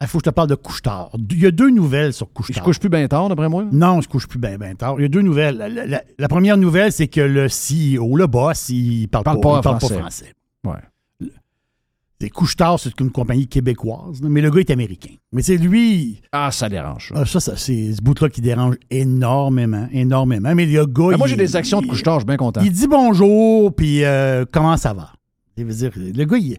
Il 0.00 0.08
faut 0.08 0.18
que 0.18 0.24
je 0.24 0.30
te 0.30 0.34
parle 0.34 0.48
de 0.48 0.56
couche-tard. 0.56 1.10
Il 1.30 1.38
y 1.40 1.46
a 1.46 1.52
deux 1.52 1.70
nouvelles 1.70 2.12
sur 2.12 2.26
Je 2.26 2.32
couche-tard. 2.32 2.64
couche 2.64 2.80
plus 2.80 2.88
bien 2.88 3.06
tard, 3.06 3.28
d'après 3.28 3.48
moi. 3.48 3.64
Non, 3.70 4.00
je 4.00 4.08
couche 4.08 4.26
plus 4.26 4.40
bien 4.40 4.58
ben 4.58 4.74
tard. 4.74 4.96
Il 4.98 5.02
y 5.02 5.04
a 5.04 5.08
deux 5.08 5.20
nouvelles. 5.22 5.56
La, 5.56 5.68
la- 5.68 5.86
la- 5.86 6.02
la 6.18 6.28
première 6.28 6.56
nouvelle, 6.56 6.90
c'est 6.90 7.06
que 7.06 7.20
le 7.20 7.46
CEO, 7.46 8.16
le 8.16 8.26
boss, 8.26 8.68
il 8.70 9.06
parle, 9.06 9.22
Parle 9.24 9.40
pas, 9.40 9.52
pas 9.52 9.58
il 9.58 9.62
parle 9.62 9.78
français. 9.78 9.94
pas 9.94 10.00
français. 10.00 10.32
Ouais. 10.64 10.82
C'est 12.20 12.30
Couche-Tard, 12.30 12.80
c'est 12.80 12.98
une 13.00 13.10
compagnie 13.10 13.46
québécoise, 13.46 14.22
mais 14.22 14.40
le 14.40 14.50
gars 14.50 14.60
est 14.60 14.70
américain. 14.70 15.10
Mais 15.32 15.42
c'est 15.42 15.58
lui, 15.58 16.22
Ah, 16.32 16.50
ça 16.50 16.68
dérange. 16.70 17.12
ah, 17.14 17.26
ça, 17.26 17.40
ça, 17.40 17.56
c'est 17.56 17.92
ce 17.92 18.00
bout-là 18.00 18.30
qui 18.30 18.40
dérange 18.40 18.76
énormément, 18.90 19.86
énormément. 19.92 20.54
Mais 20.54 20.64
le 20.64 20.86
gars, 20.86 21.08
Ben, 21.10 21.18
moi, 21.18 21.26
j'ai 21.26 21.36
des 21.36 21.56
actions 21.56 21.82
de 21.82 21.86
couche-tard, 21.86 22.14
je 22.14 22.20
suis 22.20 22.26
bien 22.26 22.36
content. 22.38 22.62
Il 22.62 22.72
dit 22.72 22.86
bonjour, 22.86 23.74
puis 23.74 24.02
euh, 24.04 24.44
comment 24.50 24.76
ça 24.78 24.94
va? 24.94 25.12
Je 25.58 25.64
veux 25.64 25.74
dire, 25.74 25.90
le 25.96 26.24
gars, 26.24 26.38
il, 26.38 26.56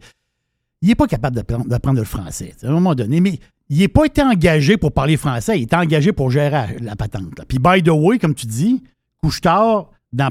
il 0.84 0.92
est 0.92 0.96
pas 0.96 1.08
capable 1.08 1.36
d'apprendre, 1.38 1.98
le 2.00 2.06
français, 2.06 2.54
à 2.62 2.68
un 2.68 2.72
moment 2.72 2.94
donné. 2.94 3.20
Mais 3.20 3.40
il 3.70 3.80
n'est 3.80 3.88
pas 3.88 4.06
été 4.06 4.22
engagé 4.22 4.78
pour 4.78 4.92
parler 4.92 5.18
français, 5.18 5.60
il 5.60 5.64
est 5.64 5.74
engagé 5.74 6.12
pour 6.12 6.30
gérer 6.30 6.78
la 6.82 6.96
patente. 6.96 7.38
là. 7.38 7.46
Puis, 7.48 7.58
by 7.58 7.82
the 7.82 7.90
way, 7.90 8.20
comme 8.20 8.36
tu 8.36 8.46
dis, 8.46 8.84
Couche-Tard, 9.24 9.90
dans 10.14 10.30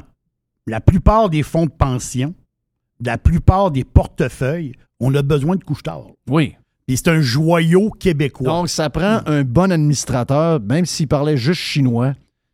la 0.69 0.81
plupart 0.81 1.31
des 1.31 1.43
fonds 1.43 1.67
de 1.67 1.71
pension, 1.73 2.33
la 3.05 3.19
plupart 3.19 3.73
des 3.73 3.83
portefeuilles, 3.85 4.73
on 5.01 5.15
a 5.15 5.23
besoin 5.23 5.57
de 5.57 5.65
Couche-Tard. 5.65 6.07
Oui. 6.29 6.55
Et 6.89 6.97
c'est 6.97 7.09
un 7.09 7.21
joyau 7.21 7.91
québécois. 7.91 8.47
Donc, 8.47 8.69
ça 8.69 8.89
prend 8.91 9.21
un 9.27 9.43
bon 9.43 9.73
administrateur, 9.73 10.61
même 10.61 10.87
s'il 10.87 11.09
parlait 11.09 11.37
juste 11.37 11.61
chinois. 11.61 12.13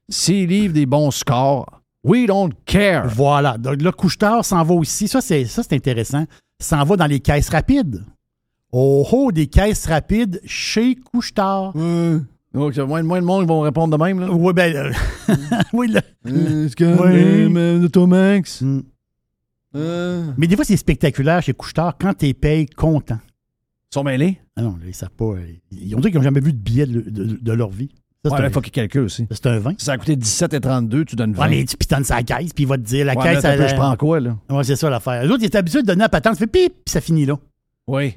S'il 0.09 0.49
livre 0.49 0.73
des 0.75 0.87
bons 0.87 1.11
scores, 1.11 1.67
we 2.05 2.27
don't 2.27 2.51
care. 2.65 3.07
Voilà. 3.09 3.59
Donc 3.59 3.83
là, 3.83 3.93
Couche-Tard 3.93 4.45
s'en 4.45 4.63
va 4.65 4.75
aussi. 4.75 5.07
Ça, 5.09 5.21
c'est, 5.21 5.45
ça, 5.45 5.63
c'est 5.63 5.75
intéressant. 5.75 6.25
S'en 6.61 6.83
va 6.85 6.97
dans 6.97 7.07
les 7.07 7.21
caisses 7.21 7.49
rapides. 7.51 8.05
Oh, 8.73 9.07
oh, 9.13 9.31
des 9.33 9.49
caisses 9.49 9.87
rapides 9.87 10.41
chez 10.47 10.95
Couche-Tard. 10.95 11.75
Donc, 12.55 12.77
moins, 12.79 13.03
moins 13.03 13.21
de 13.21 13.27
monde 13.27 13.47
vont 13.47 13.61
répondre 13.61 13.97
de 13.97 14.03
même. 14.03 14.21
Là. 14.21 14.29
Oui, 14.31 14.53
ben. 14.55 14.75
euh, 14.75 14.93
oui, 15.73 15.89
là. 15.89 16.01
Est-ce 16.27 16.75
que 16.77 16.85
Oui. 16.85 17.55
euh, 17.57 17.85
Automax? 17.85 18.63
Mm. 18.63 18.81
Euh, 19.75 20.25
Mais 20.37 20.47
des 20.47 20.57
fois, 20.57 20.65
c'est 20.65 20.77
spectaculaire 20.77 21.43
chez 21.43 21.53
Couche-Tard 21.55 21.97
quand 21.99 22.15
t'es 22.15 22.35
payé 22.35 22.67
content. 22.67 23.19
Ils 23.91 23.95
sont 23.95 24.05
mêlés? 24.05 24.39
Ah 24.57 24.63
non, 24.63 24.79
ils 24.87 24.95
savent 24.95 25.11
pas. 25.11 25.25
euh, 25.25 25.47
Ils 25.71 25.95
ont 25.95 26.01
dit 26.01 26.09
qu'ils 26.09 26.17
n'ont 26.19 26.23
jamais 26.23 26.41
vu 26.41 26.53
de 26.53 26.59
billet 26.59 26.87
de, 26.87 27.01
de- 27.01 27.39
de 27.41 27.53
leur 27.53 27.71
vie. 27.71 27.91
Ça, 28.25 28.31
c'est 28.31 28.41
Ouais, 28.43 28.47
il 28.49 28.53
faut 28.53 28.61
qu'ils 28.61 28.73
calculent 28.73 29.03
aussi. 29.03 29.27
c'est 29.31 29.47
un 29.47 29.59
20. 29.59 29.75
Si 29.81 29.87
ça 29.87 29.93
a 29.93 29.99
coûté 29.99 30.15
17 30.15 30.55
et 30.55 30.61
32, 30.61 31.05
tu 31.05 31.17
donnes 31.17 31.33
20. 31.33 31.43
Ouais, 31.43 31.51
mais 31.51 31.65
tu 31.65 31.77
pitonnes 31.77 32.05
sa 32.05 32.23
caisse, 32.23 32.53
puis 32.53 32.65
il 32.65 32.67
va 32.69 32.77
te 32.77 32.83
dire 32.83 33.05
la 33.05 33.15
Ouais, 33.17 33.23
caisse. 33.23 33.43
là, 33.43 33.55
elle- 33.57 33.69
je 33.69 33.75
prends 33.75 33.97
quoi, 33.97 34.21
là? 34.21 34.37
Ouais, 34.49 34.63
c'est 34.63 34.77
ça 34.77 34.89
l'affaire. 34.89 35.25
Les 35.25 35.29
autres, 35.31 35.43
ils 35.43 35.47
étaient 35.47 35.59
habitués 35.59 35.83
de 35.83 35.87
donner 35.89 36.03
la 36.03 36.09
patente, 36.09 36.35
tu 36.35 36.39
fais 36.41 36.47
pip, 36.47 36.73
puis 36.85 36.93
ça 36.93 37.01
finit 37.01 37.27
là. 37.27 37.37
Oui. 37.89 38.15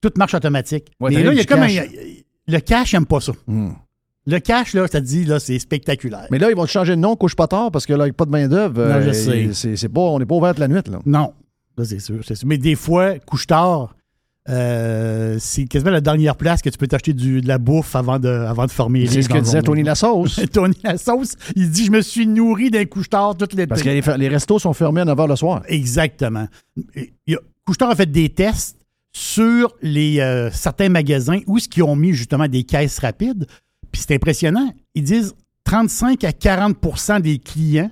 Tout 0.00 0.10
marche 0.16 0.34
automatique. 0.34 0.90
Ouais, 1.00 1.10
mais 1.14 1.22
là, 1.22 1.32
il 1.32 1.36
y 1.38 1.40
a 1.40 1.44
comme 1.44 1.60
un. 1.62 1.68
Le 2.48 2.58
cash, 2.60 2.90
j'aime 2.90 3.06
pas 3.06 3.20
ça. 3.20 3.32
Hmm. 3.46 3.72
Le 4.26 4.38
cash, 4.38 4.72
là, 4.74 4.86
ça 4.86 5.00
te 5.00 5.06
dit, 5.06 5.24
là, 5.24 5.40
c'est 5.40 5.58
spectaculaire. 5.58 6.26
Mais 6.30 6.38
là, 6.38 6.48
ils 6.50 6.56
vont 6.56 6.64
te 6.64 6.70
changer 6.70 6.94
de 6.94 7.00
nom, 7.00 7.16
couche 7.16 7.34
pas 7.34 7.48
tard, 7.48 7.70
parce 7.72 7.86
que 7.86 7.92
là, 7.92 8.04
avec 8.04 8.16
pas 8.16 8.24
de 8.24 8.30
main-d'œuvre, 8.30 8.80
Non, 8.82 9.00
je 9.02 9.08
euh, 9.08 9.12
sais. 9.12 9.48
c'est- 9.52 9.76
c'est 9.76 9.88
pas, 9.88 10.00
on 10.00 10.18
n'est 10.20 10.26
pas 10.26 10.36
ouvert 10.36 10.54
la 10.58 10.68
nuit, 10.68 10.76
là. 10.90 11.00
Non, 11.04 11.32
c'est 11.82 11.98
sûr, 11.98 12.20
c'est 12.26 12.36
sûr. 12.36 12.46
Mais 12.46 12.56
des 12.58 12.76
fois, 12.76 13.18
couche-tard, 13.18 13.96
euh, 14.48 15.36
c'est 15.38 15.64
quasiment 15.66 15.90
la 15.92 16.00
dernière 16.00 16.36
place 16.36 16.62
que 16.62 16.68
tu 16.68 16.76
peux 16.78 16.86
t'acheter 16.88 17.12
de 17.14 17.46
la 17.46 17.58
bouffe 17.58 17.94
avant 17.94 18.18
de, 18.18 18.28
avant 18.28 18.66
de 18.66 18.70
former 18.72 19.06
C'est 19.06 19.22
ce 19.22 19.28
que 19.28 19.38
disait 19.38 19.62
Tony 19.62 19.82
Lasauce. 19.84 20.40
Tony 20.52 20.76
Lasauce, 20.82 21.36
il 21.54 21.70
dit 21.70 21.86
Je 21.86 21.90
me 21.92 22.00
suis 22.02 22.26
nourri 22.26 22.70
d'un 22.70 22.84
couche-tard 22.84 23.36
toute 23.36 23.52
l'été. 23.54 23.68
Parce 23.68 23.82
que 23.82 23.88
les, 23.88 24.02
les 24.18 24.28
restos 24.28 24.58
sont 24.58 24.72
fermés 24.72 25.02
à 25.02 25.04
9 25.04 25.16
h 25.16 25.28
le 25.28 25.36
soir. 25.36 25.62
Exactement. 25.68 26.46
Il 27.26 27.34
a- 27.36 27.40
Couche-tard 27.64 27.90
a 27.90 27.94
fait 27.94 28.10
des 28.10 28.28
tests 28.30 28.78
sur 29.12 29.72
les, 29.82 30.18
euh, 30.20 30.50
certains 30.50 30.88
magasins 30.88 31.38
où 31.46 31.60
ce 31.60 31.68
qu'ils 31.68 31.84
ont 31.84 31.94
mis 31.94 32.12
justement 32.12 32.48
des 32.48 32.64
caisses 32.64 32.98
rapides. 32.98 33.46
Puis 33.92 34.02
c'est 34.06 34.14
impressionnant. 34.14 34.72
Ils 34.94 35.04
disent 35.04 35.34
35 35.64 36.24
à 36.24 36.30
40% 36.30 37.20
des 37.20 37.38
clients 37.38 37.90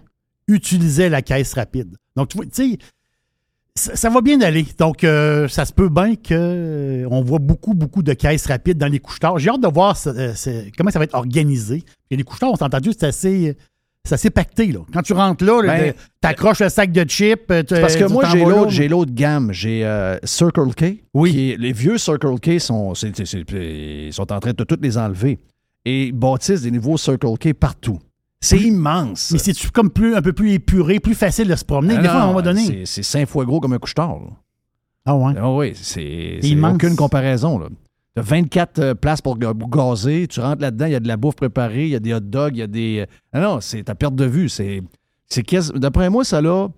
utilisaient 0.48 1.08
la 1.08 1.22
caisse 1.22 1.54
rapide. 1.54 1.96
Donc, 2.16 2.30
tu 2.30 2.38
sais, 2.52 2.78
ça, 3.76 3.94
ça 3.94 4.10
va 4.10 4.20
bien 4.20 4.40
aller. 4.40 4.66
Donc, 4.78 5.04
euh, 5.04 5.46
ça 5.46 5.64
se 5.64 5.72
peut 5.72 5.88
bien 5.88 6.14
qu'on 6.16 7.22
voit 7.22 7.38
beaucoup, 7.38 7.74
beaucoup 7.74 8.02
de 8.02 8.12
caisses 8.14 8.46
rapides 8.46 8.78
dans 8.78 8.88
les 8.88 8.98
couche-tards. 8.98 9.38
J'ai 9.38 9.50
hâte 9.50 9.60
de 9.60 9.68
voir 9.68 9.96
euh, 10.08 10.32
comment 10.76 10.90
ça 10.90 10.98
va 10.98 11.04
être 11.04 11.14
organisé. 11.14 11.84
Et 12.10 12.16
les 12.16 12.24
couche-tards, 12.24 12.52
on 12.52 12.56
s'est 12.56 12.64
entendu, 12.64 12.90
c'est 12.98 13.06
assez, 13.06 14.30
pacté. 14.30 14.72
Là. 14.72 14.80
Quand 14.92 15.02
tu 15.02 15.12
rentres 15.12 15.44
là, 15.44 15.62
Ben, 15.62 15.94
t'accroches 16.20 16.60
le 16.60 16.68
sac 16.68 16.90
de 16.90 17.04
chips. 17.08 17.38
euh, 17.50 17.62
Parce 17.62 17.94
que 17.94 18.04
moi, 18.04 18.24
j'ai 18.32 18.44
l'autre, 18.44 18.70
j'ai 18.70 18.88
l'autre 18.88 19.12
gamme. 19.14 19.52
J'ai 19.52 19.84
euh, 19.84 20.18
Circle 20.24 20.74
K. 20.74 21.04
Oui. 21.14 21.30
qui 21.30 21.56
les 21.56 21.72
vieux 21.72 21.96
Circle 21.96 22.40
K 22.40 22.58
sont, 22.58 22.94
sont 22.94 24.32
en 24.32 24.40
train 24.40 24.52
de 24.52 24.64
toutes 24.64 24.82
les 24.82 24.98
enlever. 24.98 25.38
Et 25.84 26.06
ils 26.08 26.12
bâtissent 26.12 26.62
des 26.62 26.70
nouveaux 26.70 26.96
Circle 26.98 27.36
K 27.38 27.52
partout. 27.54 27.98
C'est 28.42 28.58
immense. 28.58 29.30
Mais 29.32 29.38
c'est 29.38 29.70
comme 29.70 29.90
plus, 29.90 30.14
un 30.14 30.22
peu 30.22 30.32
plus 30.32 30.52
épuré, 30.52 30.98
plus 31.00 31.14
facile 31.14 31.48
de 31.48 31.56
se 31.56 31.64
promener. 31.64 31.94
Ah 31.98 32.02
des 32.02 32.08
fois, 32.08 32.20
à 32.20 32.24
un 32.24 32.26
moment 32.28 32.42
donné? 32.42 32.64
c'est- 32.64 32.86
C'est 32.86 33.02
cinq 33.02 33.28
fois 33.28 33.44
gros 33.44 33.60
comme 33.60 33.72
un 33.74 33.78
couche-tard. 33.78 34.18
Ah 35.04 35.16
ouais? 35.16 35.34
Ah 35.38 35.50
oui, 35.52 35.72
c'est 35.74 36.38
c'est 36.42 36.54
aucune 36.64 36.96
comparaison. 36.96 37.58
Là. 37.58 37.68
Tu 38.14 38.20
as 38.20 38.22
24 38.22 38.78
euh, 38.78 38.94
places 38.94 39.20
pour 39.22 39.38
ga- 39.38 39.54
pour 39.54 39.68
gazer. 39.70 40.26
Tu 40.28 40.40
rentres 40.40 40.62
là-dedans, 40.62 40.86
il 40.86 40.92
y 40.92 40.94
a 40.94 41.00
de 41.00 41.08
la 41.08 41.16
bouffe 41.16 41.36
préparée, 41.36 41.84
il 41.84 41.90
y 41.90 41.94
a 41.96 42.00
des 42.00 42.12
hot 42.14 42.20
dogs, 42.20 42.54
il 42.56 42.60
y 42.60 42.62
a 42.62 42.66
des. 42.66 43.00
euh, 43.00 43.06
Ah 43.32 43.40
non, 43.40 43.60
c'est 43.60 43.82
ta 43.84 43.94
perte 43.94 44.14
de 44.14 44.24
vue. 44.24 44.48
C'est 44.48 44.82
c'est 45.28 45.44
D'après 45.76 46.10
moi, 46.10 46.24
ça, 46.24 46.40
là, 46.42 46.68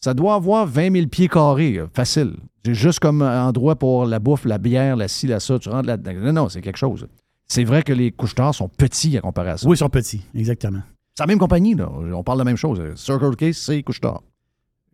ça 0.00 0.14
doit 0.14 0.34
avoir 0.34 0.66
20 0.66 0.92
000 0.92 1.06
pieds 1.08 1.28
carrés. 1.28 1.78
euh, 1.78 1.86
facile. 1.94 2.34
J'ai 2.64 2.74
juste 2.74 3.00
comme 3.00 3.22
endroit 3.22 3.76
pour 3.76 4.06
la 4.06 4.18
bouffe, 4.18 4.44
la 4.44 4.58
bière, 4.58 4.96
la 4.96 5.08
ci, 5.08 5.26
la 5.26 5.40
ça. 5.40 5.58
Tu 5.58 5.68
rentres 5.68 5.86
là-dedans. 5.88 6.12
Non, 6.20 6.32
non, 6.32 6.48
c'est 6.48 6.60
quelque 6.60 6.78
chose. 6.78 7.06
C'est 7.48 7.64
vrai 7.64 7.82
que 7.82 7.92
les 7.92 8.12
couches-tards 8.12 8.54
sont 8.54 8.68
petits 8.68 9.16
à 9.16 9.20
comparation. 9.20 9.68
Oui, 9.68 9.74
ils 9.76 9.78
sont 9.78 9.88
petits, 9.88 10.22
exactement. 10.34 10.82
C'est 11.16 11.22
la 11.22 11.26
même 11.28 11.38
compagnie, 11.38 11.74
là. 11.74 11.90
On 11.90 12.22
parle 12.22 12.38
de 12.38 12.42
la 12.42 12.44
même 12.44 12.56
chose. 12.56 12.80
Circle 12.94 13.34
K, 13.36 13.52
c'est 13.52 13.82
couche-tard. 13.82 14.22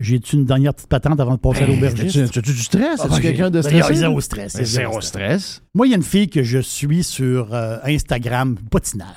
J'ai-tu 0.01 0.37
une 0.37 0.45
dernière 0.45 0.75
petite 0.75 0.89
patente 0.89 1.21
avant 1.21 1.35
de 1.35 1.39
passer 1.41 1.63
à 1.63 1.69
Hey, 1.69 1.75
l'aubergiste? 1.75 2.17
as-tu- 2.17 2.39
as-tu 2.41 2.53
du 2.53 2.63
stress? 2.63 2.99
Ah, 3.01 3.05
As-tu 3.05 3.15
ben, 3.17 3.21
quelqu'un 3.23 3.51
de 3.51 3.61
ben, 3.61 3.63
stressé? 3.63 3.95
zéro 3.95 4.21
stress, 4.21 4.57
Ben, 4.57 4.65
zéro 4.65 4.91
Zéro 4.93 5.01
stress. 5.01 5.63
Moi, 5.75 5.87
il 5.87 5.91
y 5.91 5.93
a 5.93 5.97
une 5.97 6.03
fille 6.03 6.29
que 6.29 6.43
je 6.43 6.59
suis 6.59 7.05
sur 7.05 7.55
euh, 7.55 7.79
Instagram, 7.85 8.57
patinage. 8.71 9.17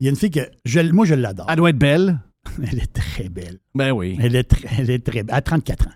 Il 0.00 0.04
y 0.04 0.06
a 0.08 0.10
une 0.10 0.16
fille 0.16 0.30
que 0.30 0.40
je, 0.64 0.80
moi, 0.80 1.04
je 1.04 1.14
l'adore. 1.14 1.46
Elle 1.50 1.56
doit 1.56 1.70
être 1.70 1.78
belle. 1.78 2.20
Elle 2.70 2.78
est 2.78 2.92
très 2.92 3.28
belle. 3.28 3.58
Ben 3.74 3.90
oui. 3.92 4.16
Elle 4.22 4.34
est 4.36 4.44
très, 4.44 4.68
elle 4.78 4.90
est 4.90 5.04
très 5.04 5.22
belle. 5.24 5.34
À 5.34 5.42
34 5.42 5.88
ans. 5.88 5.92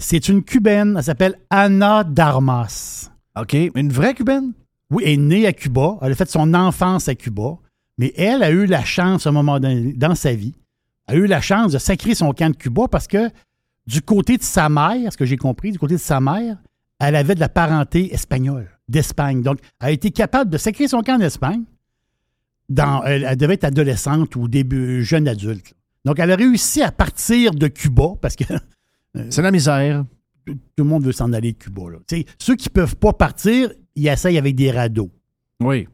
C'est 0.00 0.28
une 0.28 0.42
Cubaine. 0.42 0.94
Elle 0.96 1.04
s'appelle 1.04 1.36
Ana 1.50 2.02
Darmas. 2.04 3.10
OK. 3.38 3.54
Une 3.74 3.92
vraie 3.92 4.14
cubaine? 4.14 4.52
Oui, 4.90 5.02
elle 5.06 5.12
est 5.12 5.16
née 5.16 5.46
à 5.46 5.52
Cuba. 5.52 5.98
Elle 6.02 6.12
a 6.12 6.14
fait 6.14 6.28
son 6.30 6.54
enfance 6.54 7.08
à 7.08 7.14
Cuba. 7.14 7.58
Mais 7.98 8.12
elle 8.16 8.42
a 8.42 8.50
eu 8.50 8.66
la 8.66 8.84
chance, 8.84 9.26
à 9.26 9.30
un 9.30 9.32
moment 9.32 9.58
donné, 9.58 9.92
dans 9.92 10.14
sa 10.14 10.32
vie, 10.32 10.54
a 11.06 11.14
eu 11.14 11.26
la 11.26 11.40
chance 11.40 11.72
de 11.72 11.78
sacrer 11.78 12.14
son 12.14 12.32
camp 12.32 12.50
de 12.50 12.56
Cuba 12.56 12.86
parce 12.88 13.08
que 13.08 13.30
du 13.86 14.02
côté 14.02 14.36
de 14.36 14.42
sa 14.42 14.68
mère, 14.68 15.12
ce 15.12 15.16
que 15.16 15.24
j'ai 15.24 15.36
compris, 15.36 15.72
du 15.72 15.78
côté 15.78 15.94
de 15.94 16.00
sa 16.00 16.20
mère, 16.20 16.58
elle 17.00 17.16
avait 17.16 17.34
de 17.34 17.40
la 17.40 17.48
parenté 17.48 18.12
espagnole, 18.12 18.68
d'Espagne. 18.88 19.42
Donc, 19.42 19.58
elle 19.80 19.88
a 19.88 19.90
été 19.90 20.10
capable 20.10 20.50
de 20.50 20.58
sacrer 20.58 20.88
son 20.88 21.02
camp 21.02 21.18
d'Espagne. 21.18 21.64
Dans, 22.68 23.02
elle, 23.04 23.24
elle 23.24 23.36
devait 23.36 23.54
être 23.54 23.64
adolescente 23.64 24.36
ou 24.36 24.46
début 24.46 25.02
jeune 25.02 25.26
adulte. 25.26 25.74
Donc, 26.04 26.18
elle 26.18 26.30
a 26.30 26.36
réussi 26.36 26.82
à 26.82 26.92
partir 26.92 27.52
de 27.52 27.66
Cuba 27.68 28.12
parce 28.20 28.36
que 28.36 28.44
C'est 29.30 29.42
la 29.42 29.50
misère. 29.50 30.04
tout 30.46 30.54
le 30.76 30.84
monde 30.84 31.04
veut 31.04 31.12
s'en 31.12 31.32
aller 31.32 31.52
de 31.52 31.58
Cuba. 31.58 31.82
là. 31.90 31.98
Ceux 32.38 32.56
qui 32.56 32.68
ne 32.68 32.72
peuvent 32.72 32.96
pas 32.96 33.12
partir, 33.12 33.70
ils 33.98 34.08
essayent 34.08 34.38
avec 34.38 34.54
des 34.54 34.70
radeaux 34.70 35.10
Oui. 35.60 35.88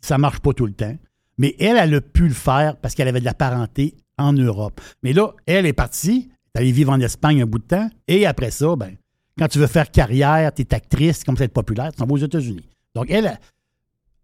ça 0.00 0.18
marche 0.18 0.40
pas 0.40 0.52
tout 0.52 0.66
le 0.66 0.72
temps. 0.72 0.96
Mais 1.38 1.54
elle, 1.60 1.76
elle 1.76 1.94
a 1.94 2.00
pu 2.00 2.26
le 2.28 2.34
faire 2.34 2.76
parce 2.76 2.94
qu'elle 2.94 3.08
avait 3.08 3.20
de 3.20 3.24
la 3.24 3.34
parenté 3.34 3.94
en 4.16 4.32
Europe. 4.32 4.80
Mais 5.02 5.12
là, 5.12 5.32
elle 5.46 5.66
est 5.66 5.72
partie, 5.72 6.28
elle 6.54 6.60
est 6.60 6.64
allée 6.64 6.72
vivre 6.72 6.92
en 6.92 7.00
Espagne 7.00 7.42
un 7.42 7.46
bout 7.46 7.58
de 7.60 7.64
temps, 7.64 7.88
et 8.08 8.26
après 8.26 8.50
ça, 8.50 8.74
ben, 8.74 8.96
quand 9.38 9.46
tu 9.46 9.58
veux 9.58 9.68
faire 9.68 9.90
carrière, 9.92 10.52
tu 10.52 10.62
es 10.62 10.74
actrice, 10.74 11.22
comme 11.22 11.36
ça 11.36 11.44
être 11.44 11.52
populaire, 11.52 11.92
tu 11.92 11.98
t'en 11.98 12.06
vas 12.06 12.12
aux 12.14 12.16
États-Unis. 12.18 12.68
Donc, 12.96 13.06
elle, 13.10 13.38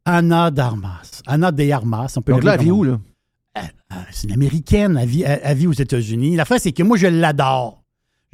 Anna 0.05 0.51
Darmas, 0.51 1.23
Anna 1.27 1.53
de 1.53 1.71
Armas, 1.71 2.13
on 2.17 2.23
peut 2.23 2.33
Donc 2.33 2.43
là, 2.45 2.55
elle 2.55 2.63
vit 2.63 2.71
où, 2.73 2.83
là? 2.83 2.99
Ah, 3.55 4.05
C'est 4.11 4.27
une 4.27 4.33
Américaine, 4.33 4.99
elle 5.01 5.09
vit, 5.09 5.23
elle- 5.23 5.57
vit 5.57 5.69
aux 5.69 5.73
États-Unis. 5.73 6.35
La 6.35 6.45
c'est 6.59 6.73
que 6.73 6.83
moi, 6.83 6.97
je 6.97 7.07
l'adore. 7.07 7.84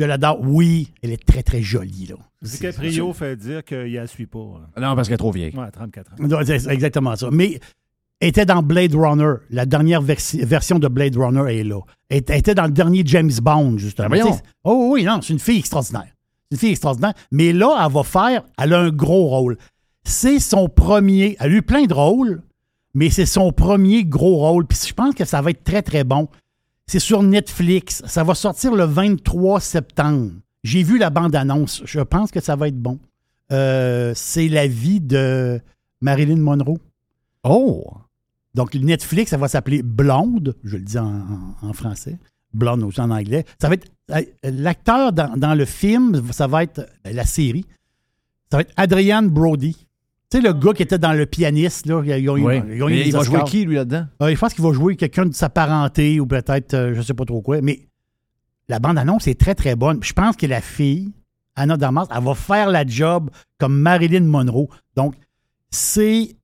Je 0.00 0.04
l'adore. 0.06 0.40
Oui, 0.42 0.92
elle 1.02 1.12
est 1.12 1.24
très, 1.24 1.42
très 1.42 1.60
jolie. 1.62 2.06
Là. 2.08 2.16
DiCaprio 2.42 3.12
fait 3.12 3.36
dire 3.36 3.62
qu'il 3.64 3.76
ne 3.92 3.96
la 3.96 4.06
suit 4.06 4.26
pas. 4.26 4.60
là. 4.76 4.88
Non, 4.88 4.96
parce 4.96 5.08
qu'elle 5.08 5.14
est 5.14 5.18
trop 5.18 5.30
vieille. 5.30 5.54
Ouais, 5.54 5.70
34 5.70 6.12
ans. 6.12 6.42
C'est 6.46 6.66
exactement 6.68 7.14
ça. 7.16 7.28
Mais 7.30 7.60
elle 8.18 8.28
était 8.30 8.46
dans 8.46 8.62
Blade 8.62 8.94
Runner. 8.94 9.34
La 9.50 9.66
dernière 9.66 10.02
versi- 10.02 10.42
version 10.44 10.78
de 10.78 10.88
Blade 10.88 11.16
Runner 11.16 11.54
est 11.60 11.64
là. 11.64 11.80
Elle 12.08 12.18
était- 12.18 12.54
dans 12.54 12.64
le 12.64 12.70
dernier 12.72 13.02
James 13.04 13.30
Bond, 13.42 13.76
justement. 13.78 14.08
Sais, 14.14 14.42
Oh 14.64 14.90
oui, 14.92 15.04
non, 15.04 15.20
c'est 15.22 15.32
une 15.34 15.38
fille 15.38 15.58
extraordinaire. 15.58 16.08
C'est 16.50 16.52
une 16.56 16.58
fille 16.58 16.70
extraordinaire. 16.70 17.12
Mais 17.30 17.52
là, 17.52 17.76
elle 17.86 17.92
va 17.92 18.02
faire, 18.02 18.42
elle 18.58 18.72
a 18.72 18.80
un 18.80 18.90
gros 18.90 19.26
rôle. 19.28 19.58
C'est 20.04 20.38
son 20.38 20.68
premier, 20.68 21.36
elle 21.40 21.52
a 21.52 21.54
eu 21.56 21.62
plein 21.62 21.84
de 21.84 21.92
rôles, 21.94 22.42
mais 22.94 23.10
c'est 23.10 23.26
son 23.26 23.52
premier 23.52 24.04
gros 24.04 24.36
rôle. 24.36 24.66
Puis 24.66 24.78
je 24.88 24.94
pense 24.94 25.14
que 25.14 25.24
ça 25.26 25.42
va 25.42 25.50
être 25.50 25.62
très, 25.62 25.82
très 25.82 26.04
bon. 26.04 26.26
C'est 26.90 26.98
sur 26.98 27.22
Netflix. 27.22 28.02
Ça 28.06 28.24
va 28.24 28.34
sortir 28.34 28.74
le 28.74 28.82
23 28.82 29.60
septembre. 29.60 30.32
J'ai 30.64 30.82
vu 30.82 30.98
la 30.98 31.08
bande-annonce. 31.10 31.82
Je 31.84 32.00
pense 32.00 32.32
que 32.32 32.40
ça 32.40 32.56
va 32.56 32.66
être 32.66 32.80
bon. 32.82 32.98
Euh, 33.52 34.12
c'est 34.16 34.48
la 34.48 34.66
vie 34.66 35.00
de 35.00 35.60
Marilyn 36.00 36.40
Monroe. 36.40 36.78
Oh! 37.44 37.84
Donc, 38.54 38.74
Netflix, 38.74 39.30
ça 39.30 39.36
va 39.36 39.46
s'appeler 39.46 39.84
Blonde, 39.84 40.56
je 40.64 40.78
le 40.78 40.82
dis 40.82 40.98
en, 40.98 41.14
en- 41.62 41.68
en 41.68 41.72
français. 41.72 42.18
Blonde 42.52 42.82
aussi 42.82 43.00
en 43.00 43.12
anglais. 43.12 43.44
Ça 43.62 43.68
va 43.68 43.74
être. 43.74 43.86
L'acteur 44.42 45.12
dans, 45.12 45.36
dans 45.36 45.54
le 45.54 45.66
film, 45.66 46.20
ça 46.32 46.48
va 46.48 46.64
être. 46.64 46.88
La 47.04 47.24
série, 47.24 47.64
Ça 48.50 48.56
va 48.56 48.62
être 48.62 48.72
Adrian 48.76 49.22
Brody. 49.22 49.86
Tu 50.30 50.36
sais, 50.36 50.42
le 50.42 50.52
gars 50.52 50.72
qui 50.72 50.82
était 50.84 50.98
dans 50.98 51.12
le 51.12 51.26
pianiste, 51.26 51.86
là. 51.86 52.02
Il, 52.04 52.12
a- 52.12 52.18
il 52.18 52.28
a- 52.28 52.32
Oui. 52.32 52.42
il 52.42 52.46
a 52.48 52.60
gagné 52.60 52.84
Mais 52.86 53.02
des 53.02 53.08
il 53.08 53.12
va 53.12 53.22
jouer 53.24 53.42
qui, 53.44 53.64
lui, 53.64 53.74
là-dedans? 53.74 54.06
Euh, 54.22 54.32
je 54.34 54.38
pense 54.38 54.54
qu'il 54.54 54.62
va 54.62 54.72
jouer 54.72 54.94
quelqu'un 54.96 55.26
de 55.26 55.34
sa 55.34 55.48
parenté 55.48 56.20
ou 56.20 56.26
peut-être, 56.26 56.74
euh, 56.74 56.94
je 56.94 57.02
sais 57.02 57.14
pas 57.14 57.24
trop 57.24 57.42
quoi. 57.42 57.60
Mais 57.62 57.88
la 58.68 58.78
bande-annonce 58.78 59.26
est 59.26 59.38
très, 59.38 59.56
très 59.56 59.74
bonne. 59.74 59.98
Je 60.04 60.12
pense 60.12 60.36
que 60.36 60.46
la 60.46 60.60
fille, 60.60 61.10
Anna 61.56 61.76
Damas, 61.76 62.06
elle 62.16 62.22
va 62.22 62.34
faire 62.34 62.70
la 62.70 62.86
job 62.86 63.28
comme 63.58 63.76
Marilyn 63.80 64.24
Monroe. 64.24 64.68
Donc, 64.96 65.14
c'est. 65.70 66.36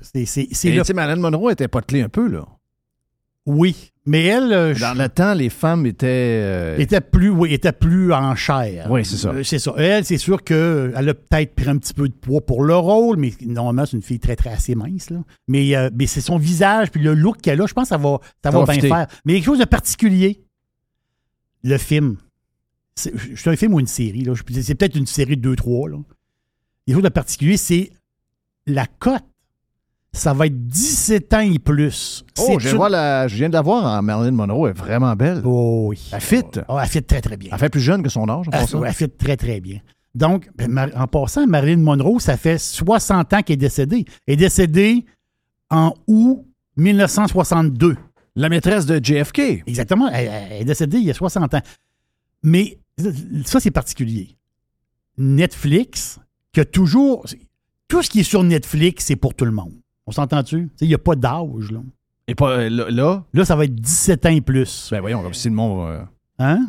C'est 0.00 0.94
Marilyn 0.94 1.16
Monroe 1.20 1.50
était 1.50 1.66
potelée 1.66 2.02
un 2.02 2.08
peu, 2.08 2.28
là. 2.28 2.46
Oui. 3.46 3.90
Mais 4.08 4.24
elle, 4.24 4.52
euh, 4.52 4.74
je- 4.74 4.80
Dans 4.80 4.94
le 4.94 5.08
temps, 5.08 5.34
les 5.34 5.50
femmes 5.50 5.84
étaient... 5.86 6.06
euh, 6.42 6.78
était 6.78 7.00
plus, 7.00 7.28
oui, 7.28 7.52
était 7.52 7.72
plus 7.72 8.12
en 8.12 8.34
chair. 8.34 8.88
Oui, 8.90 9.04
c'est 9.04 9.16
ça. 9.16 9.30
Euh, 9.30 9.42
c'est 9.42 9.58
ça. 9.58 9.74
Elle, 9.76 10.04
c'est 10.04 10.16
sûr 10.18 10.42
qu'elle 10.42 11.08
a 11.08 11.14
peut-être 11.14 11.54
pris 11.54 11.68
un 11.68 11.76
petit 11.76 11.92
peu 11.94 12.08
de 12.08 12.14
poids 12.14 12.40
pour 12.40 12.64
le 12.64 12.74
rôle, 12.74 13.16
mais 13.18 13.32
normalement, 13.46 13.84
c'est 13.86 13.96
une 13.96 14.02
fille 14.02 14.18
très, 14.18 14.34
très 14.34 14.50
assez 14.50 14.74
mince. 14.74 15.10
Là. 15.10 15.18
Mais, 15.46 15.76
euh, 15.76 15.90
mais 15.94 16.06
c'est 16.06 16.20
son 16.22 16.38
visage 16.38 16.90
puis 16.90 17.02
le 17.02 17.14
look 17.14 17.40
qu'elle 17.40 17.60
a, 17.60 17.66
je 17.66 17.74
pense 17.74 17.84
que 17.84 17.88
ça 17.90 17.98
va, 17.98 18.18
ça 18.42 18.50
va 18.50 18.58
va 18.64 18.72
bien 18.72 18.80
faire. 18.88 19.06
Mais 19.24 19.34
quelque 19.34 19.44
chose 19.44 19.58
de 19.58 19.64
particulier, 19.66 20.42
le 21.62 21.76
film. 21.76 22.16
C'est 22.96 23.46
un 23.46 23.56
film 23.56 23.74
ou 23.74 23.80
une 23.80 23.86
série. 23.86 24.22
là. 24.24 24.34
Je- 24.34 24.60
C'est 24.62 24.74
peut-être 24.74 24.96
une 24.96 25.06
série 25.06 25.36
de 25.36 25.54
2-3. 25.54 25.88
là. 25.90 25.98
Quelque 26.86 26.96
chose 26.96 27.04
de 27.04 27.08
particulier, 27.10 27.56
c'est 27.56 27.90
la 28.66 28.86
cote. 28.86 29.22
Ça 30.12 30.32
va 30.32 30.46
être 30.46 30.66
17 30.66 31.34
ans 31.34 31.40
et 31.40 31.58
plus. 31.58 32.24
Oh, 32.38 32.58
je 32.58 32.58
viens, 32.58 32.58
de 32.58 32.68
une- 32.70 32.76
voir 32.76 32.88
la... 32.90 33.28
je 33.28 33.36
viens 33.36 33.48
de 33.48 33.52
la 33.52 33.60
voir 33.62 33.84
en 33.84 34.02
Marilyn 34.02 34.32
Monroe. 34.32 34.66
Elle 34.68 34.70
est 34.76 34.78
vraiment 34.78 35.14
belle. 35.14 35.42
Oh 35.44 35.86
oui. 35.90 36.08
Elle 36.12 36.20
fit. 36.20 36.42
Oh, 36.68 36.78
elle 36.80 36.88
fit 36.88 37.02
très, 37.02 37.20
très 37.20 37.36
bien. 37.36 37.50
Elle 37.52 37.58
fait 37.58 37.68
plus 37.68 37.80
jeune 37.80 38.02
que 38.02 38.08
son 38.08 38.28
âge, 38.28 38.46
en 38.48 38.50
Elle, 38.52 38.86
elle 38.88 38.94
fit 38.94 39.10
très, 39.10 39.36
très 39.36 39.60
bien. 39.60 39.80
Donc, 40.14 40.48
ben, 40.56 40.90
en 40.96 41.06
passant, 41.06 41.46
Marilyn 41.46 41.76
Monroe, 41.82 42.18
ça 42.20 42.36
fait 42.36 42.58
60 42.58 43.32
ans 43.34 43.42
qu'elle 43.42 43.54
est 43.54 43.56
décédée. 43.58 44.04
Elle 44.26 44.34
est 44.34 44.36
décédée 44.38 45.04
en 45.70 45.92
août 46.08 46.44
1962. 46.76 47.96
La 48.34 48.48
maîtresse 48.48 48.86
de 48.86 48.98
JFK. 49.02 49.62
Exactement. 49.66 50.08
Elle, 50.08 50.28
elle 50.50 50.62
est 50.62 50.64
décédée 50.64 50.98
il 50.98 51.04
y 51.04 51.10
a 51.10 51.14
60 51.14 51.54
ans. 51.54 51.60
Mais 52.42 52.78
ça, 53.44 53.60
c'est 53.60 53.70
particulier. 53.70 54.36
Netflix, 55.18 56.18
que 56.52 56.62
toujours. 56.62 57.26
Tout 57.88 58.02
ce 58.02 58.10
qui 58.10 58.20
est 58.20 58.24
sur 58.24 58.42
Netflix, 58.44 59.06
c'est 59.06 59.16
pour 59.16 59.34
tout 59.34 59.44
le 59.44 59.50
monde. 59.50 59.72
On 60.08 60.10
s'entend-tu? 60.10 60.70
Il 60.80 60.88
n'y 60.88 60.94
a 60.94 60.98
pas 60.98 61.14
d'âge, 61.14 61.70
là. 61.70 61.80
Et 62.26 62.34
pas 62.34 62.50
euh, 62.52 62.68
là, 62.70 62.86
là, 62.90 63.22
Là, 63.34 63.44
ça 63.44 63.54
va 63.56 63.64
être 63.64 63.74
17 63.74 64.24
ans 64.26 64.30
et 64.30 64.40
plus. 64.40 64.88
ben 64.90 65.00
voyons, 65.00 65.22
comme 65.22 65.34
si 65.34 65.48
le 65.48 65.54
monde... 65.54 65.86
euh, 65.90 66.02
Hein? 66.38 66.60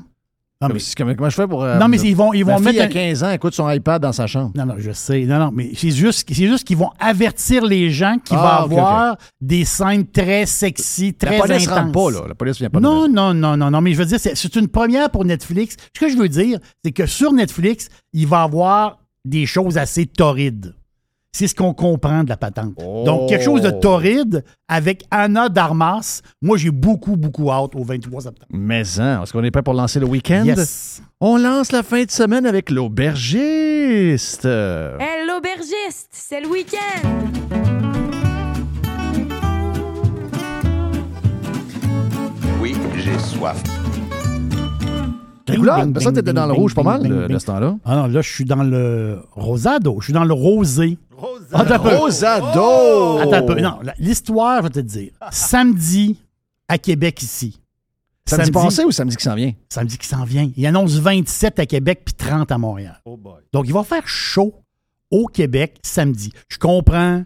Non, 0.61 0.67
comme 0.67 0.77
mais, 1.07 1.15
comment, 1.15 1.29
je 1.29 1.35
fais 1.35 1.47
pour... 1.47 1.63
euh, 1.63 1.79
non, 1.79 1.87
mais 1.87 1.97
ils 2.01 2.13
vont, 2.15 2.33
ils 2.33 2.43
vont 2.43 2.57
fille 2.57 2.65
mettre. 2.65 2.81
à 2.81 2.83
un- 2.83 2.87
15 2.89 3.23
ans 3.23 3.31
écoute 3.31 3.53
son 3.53 3.69
iPad 3.69 4.01
dans 4.01 4.11
sa 4.11 4.27
chambre. 4.27 4.51
Non, 4.57 4.65
non, 4.65 4.75
je 4.77 4.91
sais. 4.91 5.23
Non, 5.23 5.39
non, 5.39 5.51
mais 5.53 5.71
c'est 5.73 5.91
juste, 5.91 6.27
c'est 6.29 6.47
juste 6.47 6.65
qu'ils 6.67 6.75
vont 6.75 6.89
avertir 6.99 7.65
les 7.65 7.89
gens 7.91 8.17
qu'il 8.21 8.35
va 8.35 8.57
Ah, 8.59 8.65
ok, 8.65 8.71
avoir 8.73 9.17
des 9.39 9.63
scènes 9.63 10.05
très 10.05 10.45
sexy, 10.45 11.13
très 11.13 11.37
La 11.37 11.45
police 11.45 11.65
intenses. 11.65 11.79
rentre 11.79 11.91
pas, 11.93 12.11
là. 12.11 12.27
La 12.27 12.35
police 12.35 12.57
vient 12.57 12.69
pas 12.69 12.81
Non, 12.81 13.07
de 13.07 13.13
non, 13.13 13.33
non, 13.33 13.55
non, 13.55 13.71
non, 13.71 13.79
mais 13.79 13.93
je 13.93 13.99
veux 13.99 14.05
dire, 14.05 14.19
c'est, 14.19 14.35
c'est 14.35 14.53
une 14.57 14.67
première 14.67 15.09
pour 15.09 15.23
Netflix. 15.23 15.77
Ce 15.95 15.99
que 16.01 16.09
je 16.11 16.17
veux 16.17 16.27
dire, 16.27 16.59
c'est 16.83 16.91
que 16.91 17.05
sur 17.05 17.31
Netflix, 17.31 17.87
il 18.11 18.27
va 18.27 18.41
avoir 18.43 18.99
des 19.23 19.45
choses 19.45 19.77
assez 19.77 20.05
torrides. 20.07 20.75
C'est 21.31 21.47
ce 21.47 21.53
qu'on 21.53 21.73
comprend 21.75 22.23
de 22.23 22.29
la 22.29 22.37
patente. 22.37 22.73
Donc, 23.05 23.29
quelque 23.29 23.43
chose 23.43 23.61
de 23.61 23.69
Oh. 23.69 23.79
torride 23.79 24.43
avec 24.67 25.03
Anna 25.11 25.47
Darmas. 25.47 26.21
Moi, 26.41 26.57
j'ai 26.57 26.71
beaucoup, 26.71 27.17
beaucoup 27.17 27.51
hâte 27.51 27.75
au 27.75 27.83
23 27.83 28.21
septembre. 28.21 28.47
Mais 28.51 28.81
hein, 28.99 29.21
est-ce 29.21 29.31
qu'on 29.31 29.43
est 29.43 29.51
prêt 29.51 29.61
pour 29.61 29.75
lancer 29.75 29.99
le 29.99 30.07
week-end? 30.07 30.43
Yes. 30.43 31.03
On 31.21 31.37
lance 31.37 31.71
la 31.71 31.83
fin 31.83 32.03
de 32.03 32.09
semaine 32.11 32.47
avec 32.47 32.71
l'aubergiste. 32.71 34.45
Hey, 34.45 35.27
l'aubergiste, 35.27 36.09
c'est 36.11 36.41
le 36.41 36.47
week-end! 36.47 37.09
Oui, 42.61 42.75
j'ai 42.97 43.17
soif. 43.19 43.61
Quelle 45.45 45.57
couleur? 45.59 45.83
Ça, 45.99 46.11
t'étais 46.11 46.33
dans 46.33 46.45
le 46.45 46.53
bing, 46.53 46.61
rouge 46.61 46.75
pas 46.75 46.83
mal 46.83 47.01
bing. 47.01 47.27
de 47.27 47.37
ce 47.39 47.45
temps-là. 47.45 47.75
Ah 47.85 47.95
non, 47.95 48.07
là, 48.07 48.21
je 48.21 48.29
suis 48.31 48.45
dans 48.45 48.63
le 48.63 49.19
rosado. 49.31 49.97
Je 49.99 50.05
suis 50.05 50.13
dans 50.13 50.23
le 50.25 50.33
rosé. 50.33 50.97
Ah, 51.51 51.79
peu. 51.79 51.95
Rosado! 51.95 53.17
Attends 53.19 53.33
un 53.33 53.41
peu. 53.43 53.59
Non, 53.59 53.79
l'histoire, 53.97 54.57
je 54.57 54.63
vais 54.63 54.69
te 54.69 54.79
dire. 54.79 55.11
Samedi, 55.31 56.17
à 56.67 56.77
Québec, 56.77 57.21
ici. 57.21 57.59
Samedi 58.25 58.51
passé 58.51 58.83
ou 58.83 58.91
samedi 58.91 59.15
qui 59.15 59.23
s'en 59.23 59.35
vient? 59.35 59.53
Samedi 59.69 59.97
qui 59.97 60.07
s'en 60.07 60.23
vient. 60.23 60.51
Il 60.55 60.65
annonce 60.67 60.95
27 60.97 61.59
à 61.59 61.65
Québec 61.65 62.01
puis 62.05 62.13
30 62.13 62.51
à 62.51 62.57
Montréal. 62.57 62.99
Oh 63.05 63.17
boy. 63.17 63.41
Donc, 63.51 63.65
il 63.67 63.73
va 63.73 63.83
faire 63.83 64.07
chaud 64.07 64.53
au 65.09 65.25
Québec 65.25 65.79
samedi. 65.83 66.31
Je 66.47 66.57
comprends. 66.57 67.23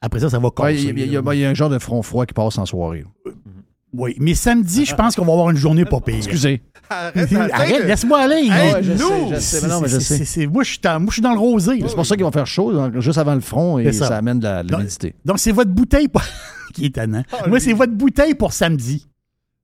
Après 0.00 0.20
ça, 0.20 0.30
ça 0.30 0.38
va 0.38 0.48
Ouais. 0.58 0.74
Il 0.74 0.98
il 0.98 1.12
là. 1.12 1.34
il 1.34 1.40
y 1.40 1.44
a 1.44 1.50
un 1.50 1.54
genre 1.54 1.68
de 1.68 1.78
front 1.78 2.02
froid 2.02 2.26
qui 2.26 2.34
passe 2.34 2.56
en 2.58 2.66
soirée. 2.66 3.04
Oui, 3.96 4.14
mais 4.20 4.34
samedi, 4.34 4.84
je 4.84 4.94
pense 4.94 5.16
qu'on 5.16 5.24
va 5.24 5.32
avoir 5.32 5.50
une 5.50 5.56
journée 5.56 5.84
pas 5.84 6.00
pire. 6.00 6.16
Excusez. 6.16 6.62
Arrête, 6.88 7.32
Arrête, 7.52 7.84
laisse-moi 7.86 8.18
aller. 8.20 8.48
Hey, 8.50 8.74
ouais, 8.74 8.82
je 8.82 8.92
nous! 8.92 8.98
sais, 9.30 9.34
je 9.34 9.40
sais, 9.40 9.60
mais 9.62 9.68
non, 9.68 9.80
mais 9.80 9.88
je 9.88 9.94
C'est- 9.94 10.00
sais. 10.00 10.16
c'est- 10.18 10.24
c'est- 10.24 10.46
Moi, 10.46 10.62
je 10.64 10.70
suis 10.70 10.78
dans, 10.80 11.00
moi, 11.00 11.08
je 11.08 11.14
suis 11.14 11.22
dans 11.22 11.32
le 11.32 11.38
rosé. 11.38 11.82
C'est 11.86 11.94
pour 11.94 12.06
ça 12.06 12.14
qu'il 12.14 12.24
va 12.24 12.30
faire 12.30 12.46
chaud, 12.46 12.72
donc, 12.72 12.98
juste 13.00 13.18
avant 13.18 13.34
le 13.34 13.40
front, 13.40 13.78
et 13.78 13.92
ça. 13.92 14.06
ça. 14.08 14.16
amène 14.18 14.38
de 14.38 14.44
la- 14.44 14.62
l'humidité. 14.62 15.14
Donc, 15.24 15.38
c'est 15.38 15.52
votre 15.52 15.70
bouteille 15.70 16.08
pour... 16.08 16.22
qui 16.74 16.84
est 16.84 16.88
étonnant. 16.88 17.22
Ah, 17.32 17.48
Moi, 17.48 17.58
c'est 17.58 17.72
votre 17.72 17.92
bouteille 17.92 18.34
pour 18.34 18.52
samedi. 18.52 19.06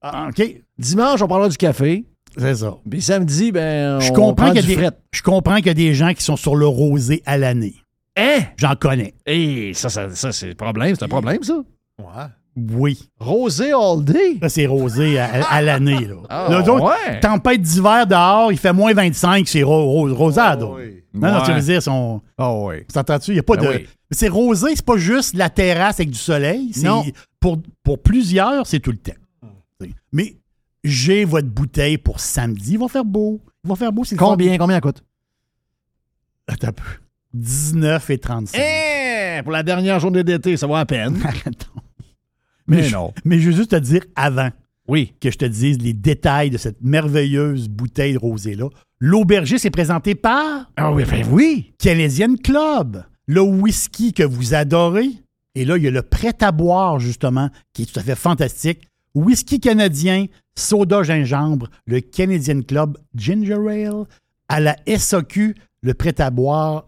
Ah. 0.01 0.29
OK? 0.31 0.43
Dimanche, 0.79 1.21
on 1.23 1.29
parlera 1.29 1.49
du 1.49 1.57
café. 1.57 2.05
C'est 2.37 2.55
ça. 2.57 2.75
Puis 2.89 3.03
samedi, 3.03 3.53
ben, 3.53 3.99
on 3.99 4.01
Je 4.01 4.09
comprends 4.13 4.35
prend 4.47 4.53
qu'il 4.53 4.63
du 4.65 4.73
y, 4.73 4.85
a 4.85 4.91
des- 4.91 4.97
je 5.13 5.23
comprends 5.23 5.57
qu'il 5.57 5.67
y 5.67 5.71
a 5.71 5.75
des 5.75 5.93
gens 5.95 6.15
qui 6.15 6.25
sont 6.25 6.37
sur 6.37 6.57
le 6.57 6.67
rosé 6.67 7.23
à 7.27 7.37
l'année. 7.37 7.75
Hein? 8.17 8.41
J'en 8.57 8.75
connais. 8.75 9.15
Et 9.27 9.73
ça, 9.75 9.89
ça, 9.91 10.09
ça 10.15 10.33
c'est 10.33 10.51
un 10.51 10.55
problème. 10.55 10.95
C'est 10.99 11.05
un 11.05 11.09
problème, 11.09 11.43
ça. 11.43 11.59
Ouais. 11.99 12.07
Oui. 12.55 13.09
Rosé 13.19 13.73
all 13.73 14.05
day? 14.05 14.39
Ça, 14.43 14.49
c'est 14.51 14.67
rosé 14.67 15.19
à, 15.19 15.63
l'année. 15.63 16.07
Là. 16.07 16.17
Ah, 16.29 16.47
Là, 16.51 16.63
d'autres, 16.63 16.85
ouais. 16.85 17.21
Tempête 17.21 17.63
d'hiver 17.63 18.07
dehors, 18.07 18.53
il 18.53 18.59
fait 18.59 18.73
moins 18.75 18.93
25, 18.93 19.49
c'est 19.49 19.63
ro- 19.63 19.85
ro- 19.85 20.15
rosado. 20.15 20.73
Oh, 20.73 20.77
oui. 20.79 21.03
Non, 21.15 21.33
non, 21.33 21.43
tu 21.45 21.53
veux 21.53 21.61
dire, 21.61 21.83
son... 21.83 22.21
Ah 22.39 22.55
oui. 22.55 22.85
T'entends-tu? 22.93 23.31
Il 23.31 23.35
n'y 23.35 23.41
a 23.41 23.43
pas 23.43 23.57
Ben 23.57 23.63
de. 23.65 23.69
oui. 23.69 23.89
C'est 24.11 24.29
rosé, 24.29 24.77
c'est 24.77 24.85
pas 24.85 24.97
juste 24.99 25.35
la 25.35 25.49
terrasse 25.51 25.97
avec 26.01 26.11
du 26.11 26.19
soleil. 26.19 26.71
c'est- 26.75 26.87
Non. 26.87 27.05
Pour, 27.41 27.59
pour 27.83 28.03
plusieurs, 28.03 28.67
c'est 28.67 28.81
tout 28.81 28.91
le 28.93 28.99
temps. 28.99 29.13
Mais 30.13 30.37
j'ai 30.85 31.25
votre 31.25 31.49
bouteille 31.49 31.97
pour 31.99 32.21
samedi. 32.21 32.73
Il 32.73 32.79
va 32.79 32.89
faire 32.89 33.05
beau. 33.05 33.41
Il 33.65 33.69
va 33.71 33.77
faire 33.77 33.93
beau. 33.93 34.05
c'est 34.05 34.15
le 34.15 34.19
Combien, 34.19 34.57
combien 34.59 34.77
elle 34.77 34.83
coûte? 34.83 35.03
Attends 36.49 36.69
un 36.69 36.73
peu. 36.73 36.83
19 37.35 38.11
et 38.11 38.19
35. 38.19 38.59
Hein? 38.61 39.43
Pour 39.43 39.53
la 39.53 39.63
dernière 39.63 39.99
journée 40.01 40.23
d'été, 40.23 40.57
ça 40.57 40.67
va 40.67 40.81
à 40.81 40.85
peine. 40.87 41.19
Attends. 41.47 41.82
Mais 42.77 42.83
je- 42.85 42.95
non. 42.95 43.13
Mais 43.25 43.39
je 43.39 43.51
veux 43.51 43.57
juste 43.57 43.71
te 43.71 43.77
dire 43.77 44.03
avant 44.17 44.51
Oui. 44.89 45.13
que 45.21 45.31
je 45.31 45.39
te 45.39 45.45
dise 45.45 45.79
les 45.81 45.93
détails 45.93 46.51
de 46.51 46.59
cette 46.59 46.83
merveilleuse 46.83 47.69
bouteille 47.69 48.15
de 48.15 48.19
rosé-là. 48.19 48.69
L'aubergiste 49.01 49.65
est 49.65 49.71
présenté 49.71 50.15
par 50.15 50.71
Ah 50.77 50.93
oui, 50.93 51.05
ben 51.11 51.27
oui. 51.31 51.73
Canadian 51.79 52.35
Club, 52.43 53.05
le 53.27 53.41
whisky 53.41 54.13
que 54.13 54.23
vous 54.23 54.55
adorez. 54.55 55.11
Et 55.55 55.65
là, 55.65 55.77
il 55.77 55.83
y 55.83 55.89
a 55.89 55.91
le 55.91 56.03
prêt-à-boire, 56.03 56.99
justement, 56.99 57.51
qui 57.73 57.83
est 57.83 57.93
tout 57.93 57.99
à 58.01 58.03
fait 58.03 58.15
fantastique. 58.17 58.89
Whisky 59.15 59.61
canadien, 59.61 60.27
soda 60.55 61.03
gingembre, 61.03 61.69
le 61.87 62.01
Canadian 62.01 62.63
Club 62.63 62.97
Ginger 63.15 63.59
Ale, 63.69 64.05
à 64.49 64.61
la 64.61 64.77
SAQ, 64.87 65.55
le 65.83 65.93
prêt-à-boire 65.95 66.87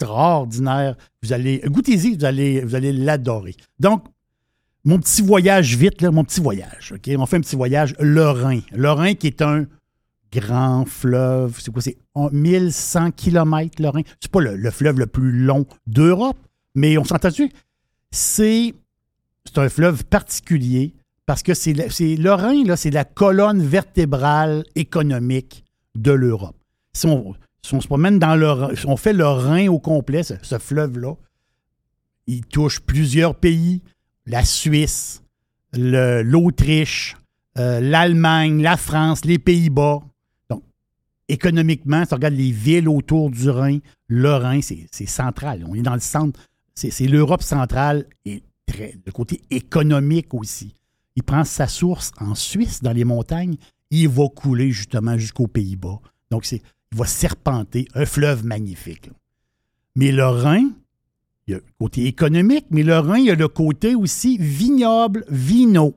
extraordinaire. 0.00 0.96
Vous 1.22 1.32
allez, 1.32 1.60
goûtez-y, 1.66 2.16
vous 2.16 2.24
allez, 2.24 2.60
vous 2.62 2.74
allez 2.74 2.92
l'adorer. 2.92 3.54
Donc, 3.78 4.04
mon 4.84 4.98
petit 4.98 5.22
voyage 5.22 5.76
vite, 5.76 6.02
mon 6.02 6.24
petit 6.24 6.40
voyage, 6.40 6.92
OK? 6.94 7.10
On 7.16 7.26
fait 7.26 7.36
un 7.36 7.40
petit 7.40 7.56
voyage, 7.56 7.94
le 8.00 8.24
Rhin. 8.24 8.60
Le 8.72 8.90
Rhin 8.90 9.14
qui 9.14 9.28
est 9.28 9.42
un 9.42 9.66
grand 10.32 10.84
fleuve, 10.86 11.58
c'est 11.60 11.70
quoi, 11.70 11.82
c'est 11.82 11.98
1100 12.16 13.12
km, 13.12 13.80
le 13.82 13.88
Rhin. 13.88 14.02
C'est 14.20 14.30
pas 14.30 14.40
le, 14.40 14.56
le 14.56 14.70
fleuve 14.70 14.98
le 14.98 15.06
plus 15.06 15.32
long 15.32 15.66
d'Europe, 15.86 16.38
mais 16.74 16.96
on 16.98 17.04
s'entend-tu? 17.04 17.50
C'est, 18.10 18.74
c'est 19.44 19.58
un 19.58 19.68
fleuve 19.68 20.04
particulier 20.04 20.94
parce 21.26 21.42
que 21.42 21.54
c'est, 21.54 21.72
le- 21.74 22.32
Rhin, 22.32 22.76
c'est 22.76 22.90
la 22.90 23.04
colonne 23.04 23.62
vertébrale 23.62 24.64
économique 24.74 25.64
de 25.94 26.10
l'Europe. 26.12 26.56
Si 26.94 27.06
on, 27.06 27.34
si 27.62 27.80
se 27.80 27.86
promène 27.86 28.18
dans 28.18 28.34
le 28.34 28.74
si 28.76 28.86
on 28.86 28.96
fait 28.96 29.12
le 29.12 29.26
Rhin 29.26 29.68
au 29.68 29.78
complet, 29.78 30.22
ce, 30.24 30.34
ce 30.42 30.58
fleuve-là, 30.58 31.14
il 32.26 32.44
touche 32.46 32.80
plusieurs 32.80 33.34
pays, 33.34 33.82
la 34.26 34.44
Suisse, 34.44 35.22
l'Autriche, 35.72 37.16
euh, 37.58 37.80
l'Allemagne, 37.80 38.62
la 38.62 38.76
France, 38.76 39.24
les 39.24 39.38
Pays-Bas. 39.38 40.00
Donc, 40.48 40.62
économiquement, 41.28 42.04
si 42.04 42.12
on 42.12 42.16
regarde 42.16 42.34
les 42.34 42.50
villes 42.50 42.88
autour 42.88 43.30
du 43.30 43.50
Rhin, 43.50 43.78
le 44.06 44.30
Rhin, 44.30 44.60
c'est 44.62 45.06
central. 45.06 45.64
On 45.68 45.74
est 45.74 45.82
dans 45.82 45.94
le 45.94 46.00
centre. 46.00 46.40
C'est 46.74 47.06
l'Europe 47.06 47.42
centrale 47.42 48.06
et 48.24 48.42
très, 48.66 48.96
le 49.04 49.12
côté 49.12 49.42
économique 49.50 50.32
aussi. 50.32 50.74
Il 51.16 51.22
prend 51.22 51.44
sa 51.44 51.66
source 51.66 52.12
en 52.18 52.34
Suisse, 52.34 52.82
dans 52.82 52.92
les 52.92 53.04
montagnes. 53.04 53.56
Il 53.90 54.08
va 54.08 54.28
couler 54.28 54.70
justement 54.70 55.18
jusqu'aux 55.18 55.46
Pays-Bas. 55.46 56.00
Donc, 56.30 56.50
il 56.50 56.60
va 56.94 57.04
serpenter 57.04 57.86
un 57.94 58.06
fleuve 58.06 58.46
magnifique. 58.46 59.10
Mais 59.94 60.12
le 60.12 60.26
Rhin, 60.26 60.70
côté 61.78 62.06
économique, 62.06 62.66
mais 62.70 62.82
le 62.82 62.98
Rhin, 62.98 63.18
il 63.18 63.26
y 63.26 63.30
a 63.30 63.34
le 63.34 63.48
côté 63.48 63.94
aussi 63.94 64.38
vignoble, 64.38 65.24
vino. 65.28 65.96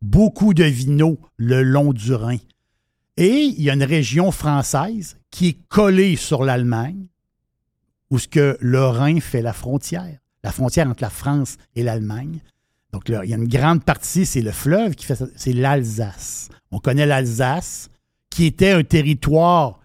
Beaucoup 0.00 0.54
de 0.54 0.64
vino 0.64 1.18
le 1.36 1.62
long 1.62 1.92
du 1.92 2.14
Rhin. 2.14 2.38
Et 3.16 3.52
il 3.56 3.62
y 3.62 3.70
a 3.70 3.74
une 3.74 3.82
région 3.82 4.30
française 4.30 5.18
qui 5.30 5.48
est 5.48 5.58
collée 5.68 6.16
sur 6.16 6.44
l'Allemagne, 6.44 7.06
où 8.10 8.18
ce 8.18 8.28
que 8.28 8.56
le 8.60 8.84
Rhin 8.84 9.20
fait 9.20 9.42
la 9.42 9.52
frontière, 9.52 10.18
la 10.44 10.52
frontière 10.52 10.88
entre 10.88 11.02
la 11.02 11.10
France 11.10 11.56
et 11.74 11.82
l'Allemagne. 11.82 12.40
Donc 12.92 13.08
là, 13.08 13.24
il 13.24 13.30
y 13.30 13.34
a 13.34 13.36
une 13.36 13.48
grande 13.48 13.84
partie, 13.84 14.24
c'est 14.24 14.40
le 14.40 14.52
fleuve 14.52 14.94
qui 14.94 15.04
fait 15.04 15.22
c'est 15.36 15.52
l'Alsace. 15.52 16.48
On 16.70 16.78
connaît 16.78 17.06
l'Alsace, 17.06 17.90
qui 18.30 18.46
était 18.46 18.70
un 18.70 18.84
territoire, 18.84 19.80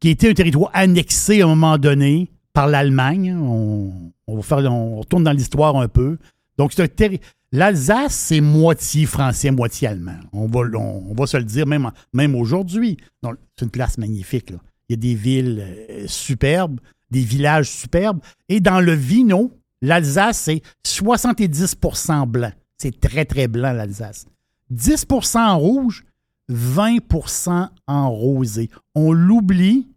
qui 0.00 0.08
était 0.08 0.30
un 0.30 0.34
territoire 0.34 0.70
annexé 0.72 1.42
à 1.42 1.44
un 1.44 1.48
moment 1.48 1.78
donné 1.78 2.30
par 2.52 2.66
l'Allemagne. 2.66 3.34
On, 3.34 4.12
on 4.26 4.36
va 4.38 4.56
retourne 4.56 5.24
dans 5.24 5.32
l'histoire 5.32 5.76
un 5.76 5.88
peu. 5.88 6.18
Donc 6.58 6.72
c'est 6.72 6.82
un 6.82 6.88
terri- 6.88 7.20
L'Alsace, 7.52 8.14
c'est 8.14 8.40
moitié 8.40 9.06
français, 9.06 9.50
moitié 9.50 9.88
allemand. 9.88 10.18
On 10.32 10.46
va, 10.46 11.26
se 11.26 11.36
le 11.36 11.42
dire 11.42 11.66
même, 11.66 12.34
aujourd'hui. 12.36 12.96
C'est 13.22 13.64
une 13.64 13.70
place 13.70 13.98
magnifique. 13.98 14.50
Il 14.88 14.92
y 14.92 14.94
a 14.94 14.96
des 14.96 15.14
villes 15.14 15.60
euh, 15.90 16.04
superbes, 16.06 16.78
des 17.10 17.22
villages 17.22 17.68
superbes. 17.70 18.20
Et 18.48 18.60
dans 18.60 18.80
le 18.80 18.92
vino, 18.92 19.50
l'Alsace, 19.82 20.38
c'est 20.38 20.62
70% 20.86 22.24
blanc. 22.26 22.52
C'est 22.78 23.00
très, 23.00 23.24
très 23.24 23.48
blanc, 23.48 23.72
l'Alsace. 23.72 24.26
10% 24.72 25.38
en 25.38 25.58
rouge, 25.58 26.04
20% 26.52 27.68
en 27.88 28.10
rosé. 28.10 28.70
On 28.94 29.12
l'oublie, 29.12 29.88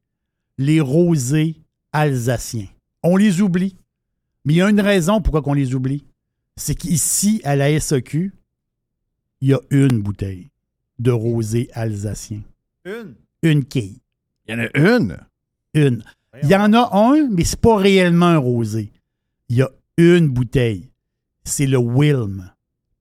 les 0.57 0.81
rosés 0.81 1.62
alsaciens. 1.94 2.68
On 3.03 3.15
les 3.18 3.41
oublie. 3.41 3.76
Mais 4.45 4.53
il 4.53 4.57
y 4.57 4.61
a 4.61 4.70
une 4.70 4.82
raison 4.82 5.22
pourquoi 5.22 5.41
on 5.45 5.53
les 5.53 5.74
oublie. 5.74 6.06
C'est 6.57 6.76
qu'ici, 6.76 7.40
à 7.44 7.56
la 7.56 7.80
SEQ, 7.80 8.34
il 9.41 9.48
y 9.49 9.53
a 9.53 9.60
une 9.70 10.02
bouteille 10.02 10.49
de 10.99 11.11
rosé 11.11 11.70
alsacien. 11.74 12.41
Une? 12.86 13.15
Une 13.41 13.64
quille. 13.65 13.99
Il 14.48 14.52
y 14.52 14.56
en 14.56 14.60
a 14.65 14.78
une? 14.78 15.18
Une. 15.74 16.03
Il 16.41 16.49
y 16.49 16.56
en 16.56 16.74
a 16.74 16.90
un, 16.98 17.30
mais 17.30 17.44
c'est 17.44 17.60
pas 17.60 17.78
réellement 17.78 18.26
un 18.28 18.38
rosé. 18.38 18.91
Il 19.49 19.57
y 19.57 19.61
a 19.61 19.70
une 19.98 20.30
bouteille. 20.30 20.90
C'est 21.44 21.68
le 21.68 21.78
Wilm. 21.78 22.52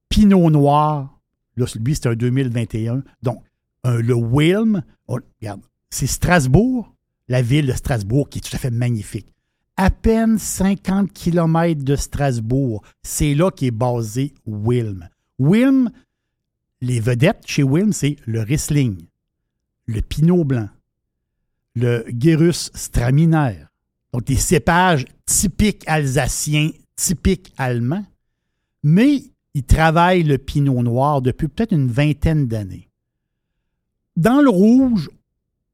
Pinot 0.08 0.50
Noir. 0.50 1.18
Là, 1.56 1.66
lui, 1.80 1.94
c'est 1.94 2.06
un 2.08 2.14
2021. 2.14 3.02
Donc, 3.22 3.42
un- 3.84 3.96
le 4.00 4.14
Wilm, 4.14 4.82
oh, 5.06 5.18
regarde, 5.40 5.62
c'est 5.90 6.06
Strasbourg, 6.06 6.94
la 7.28 7.42
ville 7.42 7.66
de 7.66 7.72
Strasbourg, 7.72 8.28
qui 8.28 8.38
est 8.38 8.42
tout 8.42 8.54
à 8.54 8.58
fait 8.58 8.70
magnifique. 8.70 9.26
À 9.76 9.90
peine 9.90 10.38
50 10.38 11.12
km 11.12 11.82
de 11.82 11.96
Strasbourg. 11.96 12.82
C'est 13.02 13.34
là 13.34 13.50
qu'est 13.50 13.70
basé 13.70 14.34
Wilm. 14.46 15.08
Wilm, 15.38 15.90
les 16.80 17.00
vedettes 17.00 17.44
chez 17.46 17.62
Wilm, 17.62 17.92
c'est 17.92 18.16
le 18.26 18.40
Riesling, 18.40 19.06
le 19.86 20.00
Pinot 20.02 20.44
Blanc, 20.44 20.68
le 21.74 22.04
Gerus 22.18 22.70
Straminaire. 22.74 23.68
Donc, 24.12 24.24
des 24.24 24.36
cépages 24.36 25.06
typiques 25.24 25.84
alsaciens, 25.86 26.70
typiques 26.96 27.52
allemands. 27.56 28.04
Mais 28.82 29.22
ils 29.54 29.64
travaillent 29.64 30.22
le 30.22 30.38
Pinot 30.38 30.82
Noir 30.82 31.22
depuis 31.22 31.48
peut-être 31.48 31.72
une 31.72 31.90
vingtaine 31.90 32.46
d'années. 32.46 32.88
Dans 34.16 34.42
le 34.42 34.50
rouge, 34.50 35.08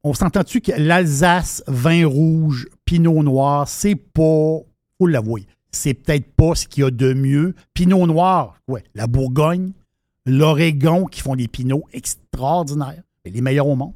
on 0.03 0.13
s'entend-tu 0.13 0.61
que 0.61 0.71
l'Alsace, 0.77 1.63
vin 1.67 2.05
rouge, 2.05 2.67
Pinot 2.85 3.23
Noir, 3.23 3.67
c'est 3.67 3.95
pas, 3.95 4.59
faut 4.97 5.07
l'avouer, 5.07 5.45
c'est 5.71 5.93
peut-être 5.93 6.31
pas 6.33 6.55
ce 6.55 6.67
qu'il 6.67 6.83
y 6.83 6.87
a 6.87 6.91
de 6.91 7.13
mieux. 7.13 7.55
Pinot 7.73 8.07
Noir, 8.07 8.55
ouais, 8.67 8.83
la 8.95 9.07
Bourgogne, 9.07 9.73
l'Oregon 10.25 11.05
qui 11.05 11.21
font 11.21 11.35
des 11.35 11.47
pinots 11.47 11.85
extraordinaires, 11.91 13.03
les 13.25 13.41
meilleurs 13.41 13.67
au 13.67 13.75
monde. 13.75 13.93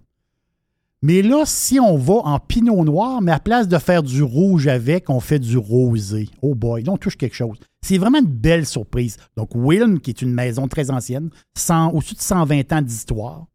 Mais 1.06 1.22
là, 1.22 1.44
si 1.46 1.82
on 1.82 1.98
va 1.98 2.14
en 2.14 2.40
pinot 2.40 2.86
noir, 2.86 3.22
mais 3.22 3.34
à 3.34 3.40
place 3.40 3.68
de 3.68 3.78
faire 3.78 4.04
du 4.04 4.24
rouge 4.24 4.68
avec, 4.68 5.10
on 5.10 5.20
fait 5.20 5.38
du 5.38 5.58
rosé. 5.58 6.30
Oh 6.42 6.56
boy, 6.56 6.86
on 6.88 6.96
touche 6.96 7.18
quelque 7.18 7.36
chose. 7.36 7.58
C'est 7.82 7.98
vraiment 7.98 8.20
une 8.20 8.26
belle 8.26 8.66
surprise. 8.66 9.18
Donc, 9.36 9.50
Wilm, 9.54 10.00
qui 10.00 10.12
est 10.12 10.22
une 10.22 10.34
maison 10.34 10.70
très 10.70 10.92
ancienne, 10.92 11.30
100 11.56 11.90
au-dessus 11.90 12.16
de 12.16 12.22
120 12.22 12.72
ans 12.72 12.82
d'histoire, 12.82 13.48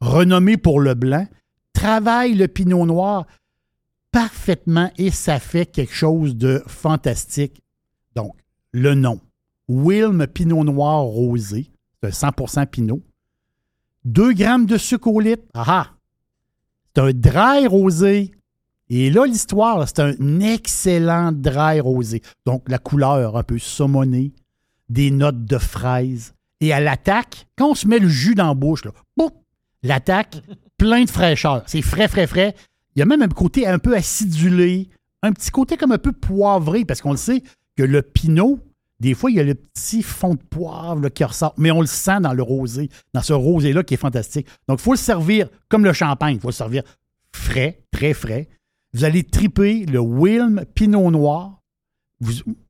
renommée 0.00 0.56
pour 0.56 0.80
le 0.80 0.94
blanc, 0.94 1.28
travaille 1.76 2.34
le 2.34 2.48
pinot 2.48 2.86
noir 2.86 3.26
parfaitement 4.10 4.90
et 4.96 5.10
ça 5.10 5.38
fait 5.38 5.66
quelque 5.66 5.92
chose 5.92 6.36
de 6.36 6.62
fantastique. 6.66 7.62
Donc, 8.14 8.34
le 8.72 8.94
nom. 8.94 9.20
Wilm 9.68 10.26
Pinot 10.26 10.64
Noir 10.64 11.02
Rosé, 11.02 11.70
c'est 12.02 12.24
un 12.24 12.30
100% 12.30 12.66
Pinot. 12.66 13.02
2 14.04 14.32
grammes 14.32 14.64
de 14.64 14.78
sucre 14.78 15.08
au 15.08 15.20
litre. 15.20 15.42
Ah 15.52 15.64
ah! 15.66 15.90
C'est 16.94 17.02
un 17.02 17.12
dry 17.12 17.66
rosé. 17.66 18.30
Et 18.88 19.10
là, 19.10 19.26
l'histoire, 19.26 19.86
c'est 19.86 20.00
un 20.00 20.40
excellent 20.40 21.32
dry 21.32 21.80
rosé. 21.80 22.22
Donc, 22.46 22.68
la 22.68 22.78
couleur 22.78 23.36
un 23.36 23.42
peu 23.42 23.58
saumonée, 23.58 24.32
des 24.88 25.10
notes 25.10 25.44
de 25.44 25.58
fraise. 25.58 26.32
Et 26.60 26.72
à 26.72 26.80
l'attaque, 26.80 27.48
quand 27.58 27.70
on 27.70 27.74
se 27.74 27.86
met 27.86 27.98
le 27.98 28.08
jus 28.08 28.34
dans 28.34 28.46
la 28.46 28.54
bouche, 28.54 28.82
l'attaque, 29.82 30.40
plein 30.78 31.04
de 31.04 31.10
fraîcheur. 31.10 31.62
C'est 31.66 31.82
frais, 31.82 32.08
frais, 32.08 32.26
frais. 32.26 32.54
Il 32.94 33.00
y 33.00 33.02
a 33.02 33.06
même 33.06 33.22
un 33.22 33.28
côté 33.28 33.66
un 33.66 33.78
peu 33.78 33.94
acidulé, 33.94 34.88
un 35.22 35.32
petit 35.32 35.50
côté 35.50 35.76
comme 35.76 35.92
un 35.92 35.98
peu 35.98 36.12
poivré, 36.12 36.84
parce 36.84 37.00
qu'on 37.00 37.10
le 37.10 37.16
sait 37.16 37.42
que 37.76 37.82
le 37.82 38.02
pinot, 38.02 38.60
des 39.00 39.14
fois, 39.14 39.30
il 39.30 39.36
y 39.36 39.40
a 39.40 39.44
le 39.44 39.54
petit 39.54 40.02
fond 40.02 40.34
de 40.34 40.40
poivre 40.40 41.08
qui 41.10 41.24
ressort, 41.24 41.54
mais 41.58 41.70
on 41.70 41.80
le 41.80 41.86
sent 41.86 42.20
dans 42.20 42.32
le 42.32 42.42
rosé, 42.42 42.88
dans 43.12 43.20
ce 43.20 43.34
rosé-là 43.34 43.82
qui 43.82 43.94
est 43.94 43.98
fantastique. 43.98 44.46
Donc, 44.68 44.80
il 44.80 44.82
faut 44.82 44.92
le 44.92 44.98
servir 44.98 45.48
comme 45.68 45.84
le 45.84 45.92
champagne, 45.92 46.36
il 46.36 46.40
faut 46.40 46.48
le 46.48 46.52
servir 46.52 46.82
frais, 47.32 47.82
très 47.90 48.14
frais. 48.14 48.48
Vous 48.94 49.04
allez 49.04 49.22
triper 49.24 49.84
le 49.84 50.00
Wilm 50.00 50.64
Pinot 50.74 51.10
Noir. 51.10 51.60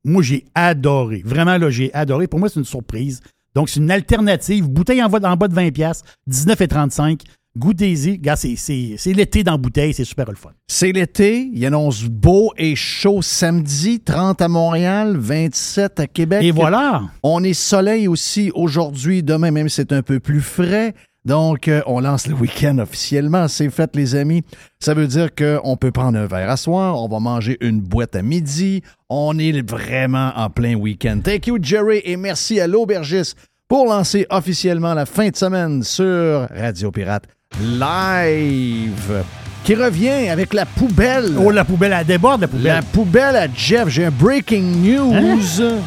Moi, 0.05 0.23
j'ai 0.23 0.45
adoré. 0.57 1.23
Vraiment, 1.25 1.57
là, 1.57 1.71
j'ai 1.71 1.95
adoré. 1.95 2.27
Pour 2.27 2.41
moi, 2.41 2.49
c'est 2.49 2.59
une 2.59 2.65
surprise. 2.65 3.21
Donc, 3.55 3.69
c'est 3.69 3.79
une 3.79 3.93
alternative. 3.93 4.69
Bouteille 4.69 5.03
en, 5.03 5.07
en 5.07 5.37
bas 5.37 5.49
de 5.49 5.55
20$, 5.55 6.03
19,35$. 6.29 7.21
Goûtez-y. 7.57 8.21
C'est 8.59 9.13
l'été 9.13 9.43
dans 9.43 9.53
la 9.53 9.59
bouteille. 9.59 9.95
C'est 9.95 10.05
super 10.05 10.27
le 10.29 10.37
fun. 10.37 10.51
C'est 10.69 10.93
l'été, 10.93 11.51
il 11.55 11.65
annonce 11.65 12.05
beau 12.05 12.53
et 12.59 12.77
chaud 12.77 13.23
samedi, 13.23 14.01
30 14.01 14.43
à 14.43 14.49
Montréal, 14.49 15.17
27 15.17 16.01
à 16.01 16.07
Québec. 16.07 16.43
Et 16.43 16.51
voilà. 16.51 17.05
On 17.23 17.43
est 17.43 17.55
soleil 17.55 18.09
aussi 18.09 18.51
aujourd'hui, 18.55 19.23
demain 19.23 19.51
même 19.51 19.71
c'est 19.71 19.93
un 19.93 20.03
peu 20.03 20.21
plus 20.21 20.43
frais. 20.43 20.95
Donc, 21.25 21.67
euh, 21.67 21.83
on 21.87 22.01
lance 22.01 22.29
le 22.29 22.35
week-end 22.35 22.79
officiellement. 22.79 23.49
C'est 23.49 23.71
fait, 23.71 23.97
les 23.97 24.15
amis. 24.15 24.45
Ça 24.79 24.95
veut 24.95 25.09
dire 25.09 25.31
qu'on 25.35 25.77
peut 25.77 25.91
prendre 25.91 26.17
un 26.19 26.27
verre 26.27 26.51
à 26.51 26.57
soir, 26.57 27.03
on 27.03 27.09
va 27.09 27.19
manger 27.19 27.57
une 27.61 27.81
boîte 27.81 28.15
à 28.15 28.23
midi. 28.23 28.83
On 29.09 29.37
est 29.39 29.69
vraiment 29.69 30.33
en 30.37 30.51
plein 30.51 30.75
week-end. 30.75 31.21
Thank 31.25 31.49
you, 31.49 31.59
Jerry, 31.61 32.01
et 32.05 32.17
merci 32.17 32.61
à 32.61 32.69
l'aubergiste 32.69 33.37
pour 33.67 33.87
lancer 33.87 34.27
officiellement 34.31 34.95
la 34.95 35.07
fin 35.07 35.31
de 35.31 35.37
semaine 35.37 35.83
sur 35.83 36.47
Radio 36.51 36.93
Pirate 36.93 37.27
Live, 37.55 39.25
qui 39.65 39.75
revient 39.75 40.29
avec 40.29 40.53
la 40.53 40.67
poubelle. 40.67 41.33
Oh, 41.39 41.51
la 41.51 41.65
poubelle, 41.65 41.95
elle 41.99 42.05
déborde, 42.07 42.43
la 42.43 42.49
poubelle. 42.49 42.67
La 42.67 42.83
poubelle 42.83 43.37
à 43.37 43.47
Jeff. 43.55 43.89
J'ai 43.89 44.05
un 44.05 44.11
breaking 44.11 44.63
news. 44.83 45.15
Hein? 45.63 45.79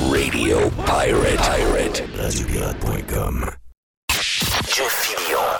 Radio 0.00 0.58
Pirate. 0.86 1.40
Pirate. 1.42 2.02
RadioPirate.com. 2.18 3.50
Jeff 4.12 4.92
Fillion. 5.02 5.58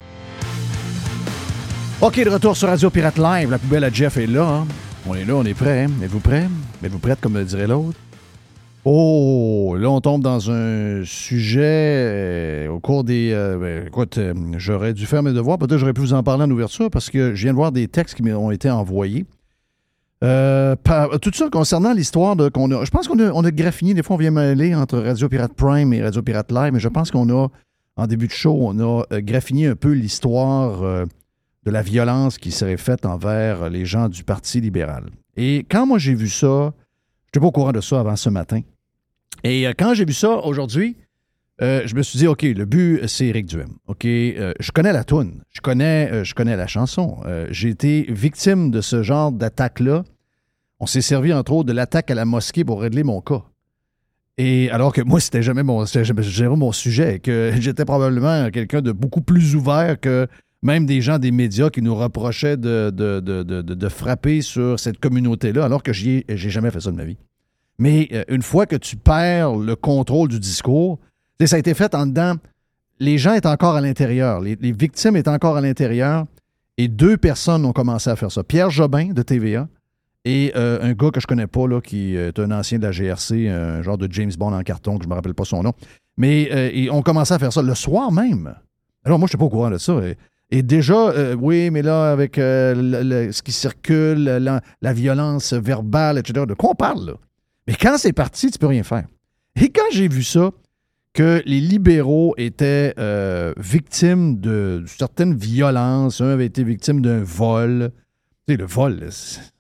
OK, 2.01 2.23
de 2.25 2.31
retour 2.31 2.57
sur 2.57 2.69
Radio 2.69 2.91
Pirate 2.91 3.19
Live. 3.19 3.51
La 3.51 3.59
poubelle 3.59 3.85
à 3.85 3.91
Jeff 3.91 4.17
est 4.17 4.27
là. 4.27 4.43
hein. 4.47 4.67
On 5.07 5.15
est 5.15 5.25
là, 5.25 5.35
on 5.35 5.45
est 5.45 5.55
prêt. 5.55 5.85
hein. 5.85 5.91
Êtes-vous 6.03 6.21
prêts? 6.21 6.47
Êtes-vous 6.83 6.99
prête, 6.99 7.21
comme 7.21 7.35
le 7.35 7.45
dirait 7.45 7.67
l'autre? 7.67 7.99
Oh, 8.87 9.77
là, 9.79 9.89
on 9.89 10.03
tombe 10.03 10.23
dans 10.23 10.51
un 10.51 11.05
sujet 11.05 11.63
euh, 11.63 12.69
au 12.69 12.81
cours 12.81 13.03
des... 13.03 13.31
euh, 13.33 13.57
ben, 13.59 13.87
écoute, 13.87 14.19
euh, 14.19 14.35
j'aurais 14.59 14.93
dû 14.93 15.07
faire 15.07 15.23
mes 15.23 15.33
devoirs. 15.33 15.57
Peut-être 15.57 15.79
j'aurais 15.79 15.95
pu 15.95 16.03
vous 16.03 16.13
en 16.13 16.23
parler 16.23 16.45
en 16.45 16.51
ouverture 16.51 16.91
parce 16.91 17.09
que 17.09 17.35
je 17.35 17.43
viens 17.45 17.53
de 17.53 17.57
voir 17.57 17.73
des 17.73 17.89
textes 17.89 18.15
qui 18.15 18.23
m'ont 18.23 18.51
été 18.51 18.71
envoyés. 18.71 19.25
Tout 20.21 21.33
ça 21.33 21.49
concernant 21.51 21.95
l'histoire 21.95 22.37
de 22.37 22.51
qu'on 22.51 22.71
a. 22.73 22.85
Je 22.85 22.91
pense 22.91 23.09
qu'on 23.09 23.19
a, 23.21 23.31
on 23.33 23.43
a 23.45 23.51
graffiné, 23.51 23.95
des 23.95 24.03
fois 24.03 24.17
on 24.17 24.19
vient 24.19 24.31
mêler 24.31 24.75
entre 24.75 24.99
Radio 24.99 25.29
Pirate 25.31 25.55
Prime 25.55 25.93
et 25.93 26.03
Radio 26.03 26.23
Pirate 26.23 26.53
Live, 26.53 26.73
mais 26.73 26.81
je 26.81 26.89
pense 26.89 27.11
qu'on 27.11 27.29
a, 27.29 27.49
en 27.97 28.07
début 28.07 28.27
de 28.27 28.33
show, 28.33 28.57
on 28.61 28.79
a 28.81 29.05
graffiné 29.21 29.67
un 29.67 29.77
peu 29.77 29.93
l'histoire 29.93 31.07
de 31.65 31.71
la 31.71 31.83
violence 31.83 32.39
qui 32.39 32.53
serait 32.53 32.79
faite 32.79 33.05
envers 33.05 33.69
les 33.69 33.85
gens 33.85 34.09
du 34.09 34.25
Parti 34.25 34.63
libéral. 34.63 35.11
Et 35.37 35.67
quand 35.71 35.87
moi 35.87 35.99
j'ai 35.99 36.15
vu 36.15 36.29
ça, 36.29 36.73
je 37.27 37.29
n'étais 37.29 37.41
pas 37.41 37.47
au 37.47 37.53
courant 37.53 37.73
de 37.73 37.83
ça 37.83 38.01
avant 38.01 38.17
ce 38.17 38.31
matin. 38.31 38.61
Et 39.45 39.67
euh, 39.67 39.73
quand 39.79 39.95
j'ai 39.95 40.05
vu 40.05 40.13
ça 40.13 40.39
aujourd'hui, 40.45 40.97
euh, 41.63 41.83
je 41.87 41.95
me 41.95 42.03
suis 42.03 42.19
dit, 42.19 42.27
OK, 42.27 42.43
le 42.43 42.65
but, 42.65 43.07
c'est 43.07 43.27
Eric 43.27 43.47
Duhem. 43.47 43.75
OK, 43.87 44.05
euh, 44.07 44.53
je 44.59 44.73
connais 44.73 44.93
la 44.93 45.05
toune, 45.05 45.43
je 45.51 45.61
connais, 45.61 46.25
je 46.25 46.35
connais 46.35 46.57
la 46.57 46.67
chanson. 46.67 47.19
J'ai 47.51 47.69
été 47.69 48.07
victime 48.09 48.71
de 48.71 48.81
ce 48.81 49.03
genre 49.03 49.31
d'attaque-là. 49.31 50.03
On 50.81 50.87
s'est 50.87 51.01
servi, 51.03 51.33
entre 51.33 51.53
autres, 51.53 51.69
de 51.69 51.73
l'attaque 51.73 52.11
à 52.11 52.15
la 52.15 52.25
mosquée 52.25 52.65
pour 52.65 52.81
régler 52.83 53.05
mon 53.05 53.21
cas. 53.21 53.43
Et 54.37 54.69
alors 54.71 54.93
que 54.93 55.01
moi, 55.01 55.21
c'était 55.21 55.43
jamais 55.43 55.63
mon, 55.63 55.85
jamais- 55.85 56.57
mon 56.57 56.73
sujet, 56.73 57.17
et 57.17 57.19
que 57.21 57.53
j'étais 57.61 57.85
probablement 57.85 58.51
quelqu'un 58.51 58.83
de 58.83 58.91
beaucoup 58.91 59.21
plus 59.21 59.55
ouvert 59.55 60.01
que 60.01 60.27
même 60.63 60.87
des 60.87 61.01
gens 61.03 61.19
des 61.21 61.31
médias 61.31 61.71
qui 61.71 61.83
nous 61.83 61.95
reprochaient 61.95 62.57
de, 62.57 62.91
de, 62.91 63.21
de- 63.21 63.43
de- 63.63 63.89
frapper 63.89 64.41
sur 64.41 64.81
cette 64.81 64.99
communauté-là, 64.99 65.65
alors 65.67 65.83
que 65.85 65.93
j'ai 65.93 66.25
jamais 66.29 66.71
fait 66.73 66.81
ça 66.81 66.91
de 66.91 66.97
ma 66.97 67.05
vie. 67.05 67.19
Mais 67.79 68.09
euh, 68.13 68.25
une 68.29 68.43
fois 68.43 68.67
que 68.67 68.77
tu 68.77 68.97
perds 68.97 69.57
le 69.57 69.77
contrôle 69.77 70.29
du 70.29 70.39
discours, 70.39 70.99
ça 71.45 71.57
a 71.57 71.59
été 71.59 71.75
fait 71.75 71.95
en 71.95 72.07
dedans. 72.07 72.35
Les 73.01 73.19
gens 73.19 73.35
étaient 73.35 73.49
encore 73.49 73.75
à 73.75 73.81
l'intérieur, 73.81 74.41
les, 74.41 74.57
victimes 74.57 75.17
étaient 75.17 75.29
encore 75.29 75.57
à 75.57 75.61
l'intérieur, 75.61 76.27
et 76.79 76.89
deux 76.89 77.17
personnes 77.17 77.65
ont 77.65 77.73
commencé 77.73 78.09
à 78.09 78.17
faire 78.17 78.31
ça. 78.31 78.45
Pierre 78.45 78.71
Jobin 78.71 79.13
de 79.13 79.23
TVA 79.23 79.69
et 80.25 80.53
euh, 80.57 80.79
un 80.81 80.93
gars 80.93 81.11
que 81.11 81.21
je 81.21 81.27
connais 81.27 81.49
pas, 81.49 81.67
qui 81.83 82.17
est 82.17 82.39
un 82.39 82.51
ancien 82.51 82.79
de 82.79 82.85
la 82.85 82.93
GRC, 82.93 83.49
un 83.49 83.83
genre 83.83 83.99
de 83.99 84.11
James 84.11 84.33
Bond 84.39 84.53
en 84.53 84.63
carton, 84.63 84.97
que 84.97 85.05
je 85.05 85.09
me 85.09 85.15
rappelle 85.15 85.35
pas 85.35 85.45
son 85.45 85.63
nom. 85.63 85.73
Mais 86.17 86.49
euh, 86.53 86.71
ils 86.73 86.91
ont 86.91 87.03
commencé 87.03 87.35
à 87.35 87.39
faire 87.39 87.53
ça 87.53 87.63
le 87.63 87.75
soir 87.75 88.13
même. 88.13 88.55
Alors 89.05 89.19
moi, 89.19 89.29
je 89.31 89.37
n'étais 89.37 89.51
pas 89.51 89.57
au 89.57 89.71
de 89.71 89.79
ça. 89.79 90.01
Et, 90.51 90.63
déjà, 90.63 90.95
euh, 90.95 91.35
oui, 91.35 91.71
mais 91.71 91.83
là, 91.83 92.13
avec 92.13 92.39
euh, 92.39 93.33
ce 93.33 93.43
qui 93.43 93.51
circule, 93.53 94.25
la, 94.25 94.61
la 94.81 94.93
violence 94.93 95.53
verbale, 95.53 96.19
etc., 96.19 96.47
de 96.47 96.55
quoi 96.55 96.71
on 96.71 96.75
parle, 96.75 97.07
là? 97.07 97.13
Mais 97.67 97.75
quand 97.75 97.97
c'est 97.99 98.13
parti, 98.13 98.51
tu 98.51 98.59
peux 98.59 98.67
rien 98.67 98.83
faire. 98.83 99.07
Et 99.61 99.71
quand 99.71 99.91
j'ai 99.93 100.09
vu 100.09 100.23
ça, 100.23 100.51
que 101.15 101.43
les 101.47 101.61
libéraux 101.61 102.35
étaient 102.37 102.93
euh, 102.99 103.55
victimes 103.57 104.41
de 104.41 104.85
certaines 104.87 105.35
violences, 105.35 106.21
un 106.21 106.29
avait 106.29 106.47
été 106.47 106.65
victime 106.65 107.01
d'un 107.01 107.23
vol. 107.23 107.93
Tu 108.47 108.55
sais, 108.55 108.57
le 108.59 108.67
vol, 108.67 109.09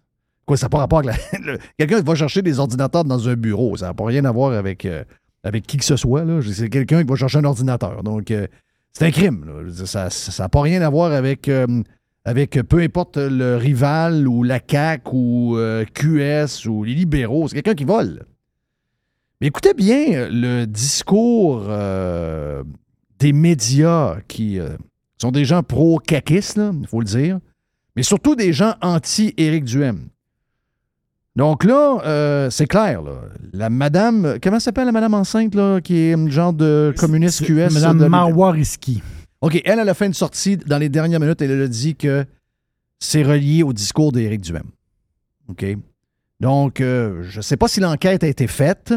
quoi, 0.46 0.56
ça 0.56 0.66
n'a 0.66 0.70
pas 0.70 0.78
rapport 0.78 0.98
avec 0.98 1.16
Quelqu'un 1.78 2.00
qui 2.00 2.04
va 2.04 2.14
chercher 2.16 2.42
des 2.42 2.58
ordinateurs 2.58 3.04
dans 3.04 3.28
un 3.28 3.36
bureau, 3.36 3.76
ça 3.76 3.86
n'a 3.86 3.94
pas 3.94 4.04
rien 4.04 4.24
à 4.24 4.32
voir 4.32 4.52
avec, 4.52 4.84
euh, 4.84 5.04
avec 5.44 5.64
qui 5.66 5.76
que 5.76 5.84
ce 5.84 5.96
soit. 5.96 6.24
C'est 6.42 6.68
quelqu'un 6.68 7.02
qui 7.02 7.08
va 7.08 7.16
chercher 7.16 7.38
un 7.38 7.44
ordinateur. 7.44 8.02
Donc, 8.02 8.32
euh, 8.32 8.48
c'est 8.92 9.06
un 9.06 9.10
crime. 9.12 9.44
là. 9.46 9.86
Ça 9.86 10.42
n'a 10.42 10.48
pas 10.48 10.60
rien 10.60 10.82
à 10.82 10.90
voir 10.90 11.12
avec, 11.12 11.48
avec 12.24 12.52
peu 12.68 12.78
importe 12.80 13.16
le 13.18 13.56
rival 13.56 14.26
ou 14.26 14.42
la 14.42 14.58
CAQ 14.66 15.10
ou 15.12 15.56
euh, 15.58 15.84
QS 15.84 16.66
ou 16.68 16.84
les 16.84 16.94
libéraux. 16.94 17.48
C'est 17.48 17.56
quelqu'un 17.56 17.74
qui 17.74 17.84
vole. 17.84 18.24
Mais 19.40 19.48
écoutez 19.48 19.74
bien 19.74 20.12
euh, 20.14 20.28
le 20.30 20.64
discours 20.66 21.64
euh, 21.68 22.62
des 23.18 23.32
médias 23.32 24.16
qui 24.28 24.58
euh, 24.58 24.70
sont 25.20 25.32
des 25.32 25.44
gens 25.44 25.62
pro-caquistes, 25.62 26.60
il 26.80 26.86
faut 26.88 27.00
le 27.00 27.06
dire, 27.06 27.38
mais 27.96 28.02
surtout 28.02 28.34
des 28.36 28.52
gens 28.52 28.74
anti-Éric 28.80 29.64
Duhem. 29.64 30.08
Donc 31.36 31.64
là, 31.64 31.98
euh, 32.06 32.48
c'est 32.50 32.66
clair, 32.68 33.02
là. 33.02 33.22
La 33.52 33.68
madame, 33.68 34.36
comment 34.40 34.60
s'appelle 34.60 34.86
la 34.86 34.92
madame 34.92 35.14
enceinte, 35.14 35.54
là, 35.56 35.80
qui 35.80 35.96
est 35.98 36.14
un 36.14 36.28
genre 36.30 36.52
de 36.52 36.94
communiste 36.96 37.44
QS? 37.44 37.74
Madame 37.74 37.98
de- 37.98 38.06
Marwa 38.06 38.52
Risky. 38.52 39.02
OK, 39.44 39.60
elle, 39.66 39.78
elle 39.78 39.88
a 39.90 39.92
fait 39.92 40.06
une 40.06 40.14
sortie 40.14 40.56
dans 40.56 40.78
les 40.78 40.88
dernières 40.88 41.20
minutes. 41.20 41.42
Elle 41.42 41.60
a 41.60 41.68
dit 41.68 41.96
que 41.96 42.24
c'est 42.98 43.22
relié 43.22 43.62
au 43.62 43.74
discours 43.74 44.10
d'Éric 44.10 44.40
Duhem. 44.40 44.70
OK? 45.48 45.66
Donc, 46.40 46.80
euh, 46.80 47.22
je 47.24 47.36
ne 47.36 47.42
sais 47.42 47.58
pas 47.58 47.68
si 47.68 47.78
l'enquête 47.80 48.24
a 48.24 48.26
été 48.26 48.46
faite. 48.46 48.94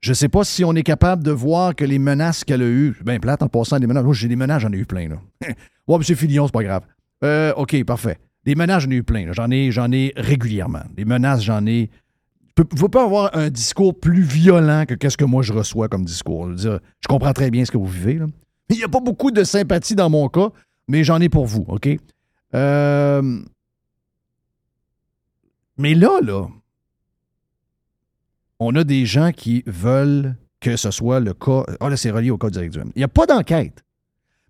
Je 0.00 0.12
ne 0.12 0.14
sais 0.14 0.30
pas 0.30 0.42
si 0.42 0.64
on 0.64 0.72
est 0.74 0.82
capable 0.82 1.22
de 1.22 1.32
voir 1.32 1.74
que 1.74 1.84
les 1.84 1.98
menaces 1.98 2.44
qu'elle 2.44 2.62
a 2.62 2.66
eues. 2.66 2.96
Bien 3.04 3.20
plate 3.20 3.42
en 3.42 3.48
passant 3.48 3.78
des 3.78 3.86
menaces. 3.86 4.04
Moi, 4.04 4.14
j'ai 4.14 4.28
des 4.28 4.36
menaces, 4.36 4.62
j'en 4.62 4.72
ai 4.72 4.78
eu 4.78 4.86
plein. 4.86 5.06
Là. 5.06 5.16
ouais, 5.86 5.96
M. 5.96 6.02
Fillon, 6.02 6.46
c'est 6.46 6.52
pas 6.54 6.64
grave. 6.64 6.84
Euh, 7.22 7.52
OK, 7.58 7.84
parfait. 7.84 8.16
Des 8.46 8.54
menaces, 8.54 8.84
j'en 8.84 8.90
ai 8.90 8.94
eu 8.96 9.02
plein. 9.02 9.30
J'en 9.34 9.50
ai, 9.50 9.70
j'en 9.70 9.92
ai 9.92 10.14
régulièrement. 10.16 10.84
Des 10.96 11.04
menaces, 11.04 11.42
j'en 11.42 11.66
ai. 11.66 11.90
Il 12.56 12.64
ne 12.72 12.78
faut 12.78 12.88
pas 12.88 13.04
avoir 13.04 13.36
un 13.36 13.50
discours 13.50 14.00
plus 14.00 14.22
violent 14.22 14.86
que 14.88 14.94
qu'est-ce 14.94 15.18
que 15.18 15.26
moi 15.26 15.42
je 15.42 15.52
reçois 15.52 15.88
comme 15.88 16.06
discours. 16.06 16.44
Je, 16.46 16.48
veux 16.48 16.56
dire, 16.56 16.80
je 17.02 17.08
comprends 17.08 17.34
très 17.34 17.50
bien 17.50 17.66
ce 17.66 17.70
que 17.70 17.76
vous 17.76 17.84
vivez. 17.84 18.14
là. 18.14 18.24
Il 18.68 18.76
n'y 18.76 18.84
a 18.84 18.88
pas 18.88 19.00
beaucoup 19.00 19.30
de 19.30 19.44
sympathie 19.44 19.94
dans 19.94 20.10
mon 20.10 20.28
cas, 20.28 20.50
mais 20.88 21.04
j'en 21.04 21.20
ai 21.20 21.28
pour 21.28 21.46
vous, 21.46 21.64
OK? 21.68 21.88
Euh, 22.54 23.42
Mais 25.78 25.94
là, 25.94 26.20
là, 26.22 26.46
on 28.58 28.74
a 28.74 28.84
des 28.84 29.04
gens 29.06 29.30
qui 29.32 29.62
veulent 29.66 30.36
que 30.60 30.76
ce 30.76 30.90
soit 30.90 31.20
le 31.20 31.34
cas. 31.34 31.64
Ah, 31.80 31.88
là, 31.90 31.96
c'est 31.96 32.10
relié 32.10 32.30
au 32.30 32.38
cas 32.38 32.48
d'Éric 32.50 32.70
Duhem. 32.70 32.90
Il 32.94 33.00
n'y 33.00 33.04
a 33.04 33.08
pas 33.08 33.26
d'enquête. 33.26 33.84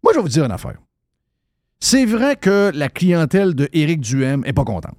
Moi, 0.02 0.12
je 0.12 0.18
vais 0.18 0.22
vous 0.22 0.28
dire 0.28 0.44
une 0.44 0.52
affaire. 0.52 0.78
C'est 1.80 2.06
vrai 2.06 2.36
que 2.36 2.70
la 2.74 2.88
clientèle 2.88 3.54
de 3.54 3.68
Éric 3.72 4.00
Duhem 4.00 4.42
n'est 4.42 4.52
pas 4.52 4.64
contente. 4.64 4.96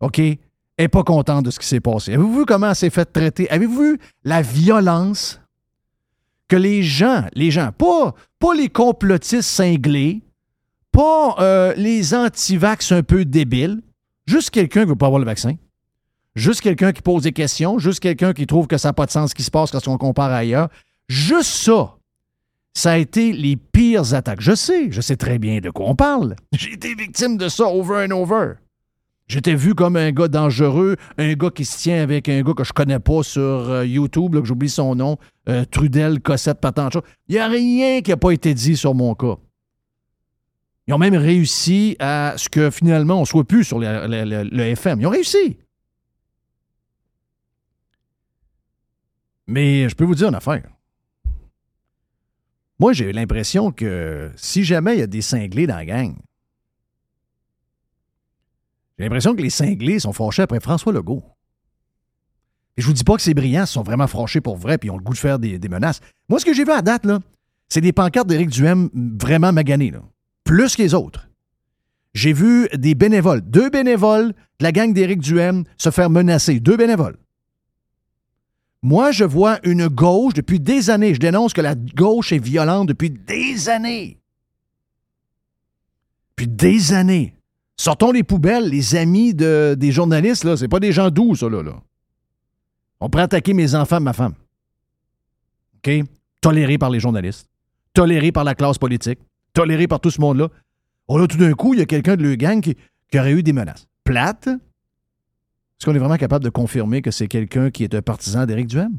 OK? 0.00 0.18
Est 0.18 0.88
pas 0.88 1.04
contente 1.04 1.44
de 1.44 1.50
ce 1.50 1.60
qui 1.60 1.66
s'est 1.66 1.80
passé. 1.80 2.12
Avez-vous 2.14 2.40
vu 2.40 2.44
comment 2.44 2.68
elle 2.70 2.74
s'est 2.74 2.90
fait 2.90 3.04
traiter? 3.04 3.48
Avez-vous 3.48 3.80
vu 3.80 3.98
la 4.24 4.42
violence 4.42 5.40
que 6.48 6.56
les 6.56 6.82
gens, 6.82 7.24
les 7.34 7.50
gens, 7.50 7.70
pas, 7.72 8.14
pas 8.38 8.54
les 8.54 8.68
complotistes 8.68 9.42
cinglés, 9.42 10.22
pas 10.92 11.36
euh, 11.40 11.74
les 11.76 12.14
anti-vax 12.14 12.92
un 12.92 13.02
peu 13.02 13.24
débiles, 13.24 13.82
juste 14.26 14.50
quelqu'un 14.50 14.80
qui 14.80 14.86
ne 14.86 14.90
veut 14.90 14.96
pas 14.96 15.06
avoir 15.06 15.20
le 15.20 15.26
vaccin, 15.26 15.54
juste 16.34 16.60
quelqu'un 16.60 16.92
qui 16.92 17.02
pose 17.02 17.22
des 17.22 17.32
questions, 17.32 17.78
juste 17.78 18.00
quelqu'un 18.00 18.32
qui 18.32 18.46
trouve 18.46 18.66
que 18.66 18.78
ça 18.78 18.88
n'a 18.88 18.92
pas 18.92 19.06
de 19.06 19.10
sens 19.10 19.30
ce 19.30 19.34
qui 19.34 19.42
se 19.42 19.50
passe 19.50 19.70
quand 19.70 19.86
on 19.88 19.98
compare 19.98 20.30
ailleurs. 20.30 20.68
Juste 21.08 21.50
ça, 21.50 21.96
ça 22.74 22.92
a 22.92 22.96
été 22.96 23.32
les 23.32 23.56
pires 23.56 24.14
attaques. 24.14 24.40
Je 24.40 24.54
sais, 24.54 24.90
je 24.90 25.00
sais 25.00 25.16
très 25.16 25.38
bien 25.38 25.60
de 25.60 25.70
quoi 25.70 25.86
on 25.88 25.94
parle. 25.94 26.36
J'ai 26.52 26.72
été 26.72 26.94
victime 26.94 27.36
de 27.36 27.48
ça 27.48 27.66
over 27.66 28.06
and 28.06 28.10
over. 28.10 28.54
J'étais 29.26 29.54
vu 29.54 29.74
comme 29.74 29.96
un 29.96 30.12
gars 30.12 30.28
dangereux, 30.28 30.96
un 31.16 31.32
gars 31.32 31.50
qui 31.50 31.64
se 31.64 31.78
tient 31.78 32.02
avec 32.02 32.28
un 32.28 32.42
gars 32.42 32.52
que 32.52 32.64
je 32.64 32.72
connais 32.72 32.98
pas 32.98 33.22
sur 33.22 33.40
euh, 33.42 33.86
YouTube, 33.86 34.38
que 34.38 34.44
j'oublie 34.44 34.68
son 34.68 34.94
nom, 34.94 35.16
euh, 35.48 35.64
Trudel, 35.64 36.20
Cossette, 36.20 36.60
Patancha. 36.60 37.00
Il 37.28 37.34
n'y 37.36 37.38
a 37.38 37.48
rien 37.48 38.02
qui 38.02 38.10
n'a 38.10 38.18
pas 38.18 38.32
été 38.32 38.52
dit 38.52 38.76
sur 38.76 38.94
mon 38.94 39.14
cas. 39.14 39.36
Ils 40.86 40.92
ont 40.92 40.98
même 40.98 41.14
réussi 41.14 41.96
à 41.98 42.34
ce 42.36 42.50
que 42.50 42.70
finalement 42.70 43.20
on 43.20 43.24
soit 43.24 43.44
plus 43.44 43.64
sur 43.64 43.78
le, 43.78 44.60
FM. 44.60 45.00
Ils 45.00 45.06
ont 45.06 45.10
réussi. 45.10 45.56
Mais 49.46 49.88
je 49.88 49.94
peux 49.94 50.04
vous 50.04 50.14
dire 50.14 50.28
une 50.28 50.34
affaire. 50.34 50.68
Moi, 52.78 52.92
j'ai 52.92 53.12
l'impression 53.12 53.70
que 53.70 54.30
si 54.36 54.64
jamais 54.64 54.96
il 54.96 54.98
y 54.98 55.02
a 55.02 55.06
des 55.06 55.22
cinglés 55.22 55.66
dans 55.66 55.76
la 55.76 55.86
gang, 55.86 56.16
j'ai 58.98 59.04
l'impression 59.04 59.34
que 59.34 59.42
les 59.42 59.50
cinglés 59.50 59.98
sont 59.98 60.12
fâchés 60.12 60.42
après 60.42 60.60
François 60.60 60.92
Legault. 60.92 61.22
Et 62.76 62.82
je 62.82 62.86
vous 62.86 62.92
dis 62.92 63.04
pas 63.04 63.16
que 63.16 63.22
c'est 63.22 63.34
brillant, 63.34 63.64
ils 63.64 63.68
sont 63.68 63.82
vraiment 63.82 64.06
fâchés 64.06 64.40
pour 64.40 64.56
vrai 64.56 64.78
puis 64.78 64.90
ont 64.90 64.96
le 64.96 65.02
goût 65.02 65.12
de 65.12 65.18
faire 65.18 65.38
des, 65.38 65.58
menaces. 65.68 66.00
Moi, 66.28 66.40
ce 66.40 66.44
que 66.44 66.54
j'ai 66.54 66.64
vu 66.64 66.72
à 66.72 66.82
date, 66.82 67.06
là, 67.06 67.20
c'est 67.68 67.80
des 67.80 67.92
pancartes 67.92 68.28
d'Éric 68.28 68.50
Duhem 68.50 68.90
vraiment 68.94 69.52
maganées, 69.52 69.92
plus 70.44 70.76
que 70.76 70.82
les 70.82 70.94
autres. 70.94 71.28
J'ai 72.14 72.32
vu 72.32 72.68
des 72.74 72.94
bénévoles, 72.94 73.40
deux 73.40 73.70
bénévoles 73.70 74.28
de 74.28 74.64
la 74.64 74.72
gang 74.72 74.92
d'Éric 74.92 75.20
Duhem 75.20 75.64
se 75.76 75.90
faire 75.90 76.10
menacer, 76.10 76.60
deux 76.60 76.76
bénévoles. 76.76 77.16
Moi, 78.82 79.12
je 79.12 79.24
vois 79.24 79.58
une 79.66 79.88
gauche 79.88 80.34
depuis 80.34 80.60
des 80.60 80.90
années. 80.90 81.14
Je 81.14 81.18
dénonce 81.18 81.54
que 81.54 81.62
la 81.62 81.74
gauche 81.74 82.32
est 82.32 82.38
violente 82.38 82.88
depuis 82.88 83.10
des 83.10 83.68
années. 83.70 84.20
Depuis 86.36 86.48
des 86.48 86.92
années. 86.92 87.34
Sortons 87.76 88.12
les 88.12 88.22
poubelles, 88.22 88.68
les 88.68 88.94
amis 88.94 89.34
de- 89.34 89.74
des 89.78 89.90
journalistes, 89.92 90.44
là, 90.44 90.56
c'est 90.56 90.68
pas 90.68 90.80
des 90.80 90.92
gens 90.92 91.10
doux, 91.10 91.34
ça, 91.34 91.48
là. 91.48 91.62
là. 91.62 91.74
On 93.00 93.10
pourrait 93.10 93.24
attaquer 93.24 93.52
mes 93.52 93.74
enfants, 93.74 94.00
ma 94.00 94.12
femme. 94.12 94.34
OK? 95.78 95.90
Toléré 96.40 96.78
par 96.78 96.90
les 96.90 97.00
journalistes, 97.00 97.48
toléré 97.92 98.30
par 98.32 98.44
la 98.44 98.54
classe 98.54 98.78
politique, 98.78 99.18
toléré 99.52 99.88
par 99.88 100.00
tout 100.00 100.10
ce 100.10 100.20
monde-là. 100.20 100.48
Oh 101.08 101.18
là, 101.18 101.26
tout 101.26 101.36
d'un 101.36 101.52
coup, 101.52 101.74
il 101.74 101.80
y 101.80 101.82
a 101.82 101.86
quelqu'un 101.86 102.16
de 102.16 102.22
le 102.22 102.34
gang 102.36 102.60
qui, 102.60 102.76
qui 103.10 103.18
aurait 103.18 103.32
eu 103.32 103.42
des 103.42 103.52
menaces. 103.52 103.86
Plate? 104.04 104.46
Est-ce 104.48 105.86
qu'on 105.86 105.94
est 105.94 105.98
vraiment 105.98 106.16
capable 106.16 106.44
de 106.44 106.50
confirmer 106.50 107.02
que 107.02 107.10
c'est 107.10 107.28
quelqu'un 107.28 107.70
qui 107.70 107.84
est 107.84 107.94
un 107.94 108.02
partisan 108.02 108.46
d'Éric 108.46 108.68
Duhem? 108.68 108.96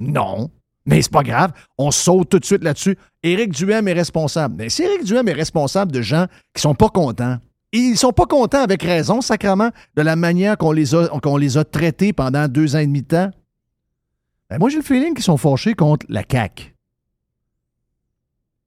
Non. 0.00 0.50
Mais 0.84 1.00
c'est 1.02 1.12
pas 1.12 1.22
grave. 1.22 1.52
On 1.76 1.90
saute 1.90 2.30
tout 2.30 2.38
de 2.38 2.44
suite 2.44 2.64
là-dessus. 2.64 2.98
Éric 3.22 3.52
Duhem 3.52 3.86
est 3.88 3.92
responsable. 3.92 4.56
Mais 4.58 4.68
si 4.68 4.82
Éric 4.82 5.04
Duhem 5.04 5.28
est 5.28 5.32
responsable 5.32 5.92
de 5.92 6.02
gens 6.02 6.26
qui 6.54 6.62
sont 6.62 6.74
pas 6.74 6.88
contents, 6.88 7.38
ils 7.72 7.96
sont 7.96 8.12
pas 8.12 8.26
contents 8.26 8.62
avec 8.62 8.82
raison, 8.82 9.20
sacrement, 9.20 9.70
de 9.96 10.02
la 10.02 10.16
manière 10.16 10.56
qu'on 10.56 10.72
les 10.72 10.94
a, 10.94 11.08
qu'on 11.20 11.36
les 11.36 11.58
a 11.58 11.64
traités 11.64 12.12
pendant 12.12 12.48
deux 12.48 12.76
ans 12.76 12.80
et 12.80 12.86
demi 12.86 13.02
de 13.02 13.08
temps. 13.08 13.30
Ben, 14.48 14.58
moi, 14.58 14.70
j'ai 14.70 14.78
le 14.78 14.82
feeling 14.82 15.14
qu'ils 15.14 15.24
sont 15.24 15.36
fâchés 15.36 15.74
contre 15.74 16.06
la 16.08 16.22
CAQ. 16.28 16.74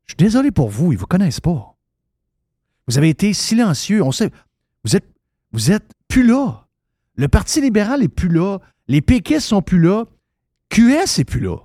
Je 0.05 0.11
suis 0.13 0.17
désolé 0.17 0.51
pour 0.51 0.69
vous, 0.69 0.91
ils 0.91 0.97
vous 0.97 1.07
connaissent 1.07 1.39
pas. 1.39 1.75
Vous 2.87 2.97
avez 2.97 3.09
été 3.09 3.33
silencieux. 3.33 4.03
On 4.03 4.11
sait, 4.11 4.29
vous 4.83 4.95
êtes, 4.95 5.07
vous 5.53 5.71
êtes 5.71 5.89
plus 6.07 6.25
là. 6.25 6.67
Le 7.15 7.27
Parti 7.27 7.61
libéral 7.61 8.03
est 8.03 8.09
plus 8.09 8.29
là. 8.29 8.59
Les 8.87 9.01
péquistes 9.01 9.47
sont 9.47 9.61
plus 9.61 9.79
là. 9.79 10.05
QS 10.69 11.19
est 11.19 11.25
plus 11.25 11.39
là. 11.39 11.57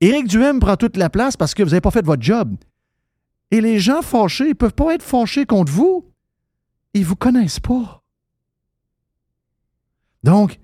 Éric 0.00 0.26
Duhem 0.26 0.58
prend 0.58 0.76
toute 0.76 0.96
la 0.96 1.08
place 1.08 1.36
parce 1.36 1.54
que 1.54 1.62
vous 1.62 1.70
n'avez 1.70 1.80
pas 1.80 1.90
fait 1.92 2.04
votre 2.04 2.22
job. 2.22 2.56
Et 3.52 3.60
les 3.60 3.78
gens 3.78 4.00
fâchés, 4.00 4.46
ils 4.46 4.48
ne 4.48 4.54
peuvent 4.54 4.74
pas 4.74 4.94
être 4.94 5.02
fâchés 5.02 5.44
contre 5.44 5.70
vous. 5.70 6.10
Ils 6.94 7.02
ne 7.02 7.06
vous 7.06 7.16
connaissent 7.16 7.60
pas. 7.60 8.02
Donc, 10.24 10.58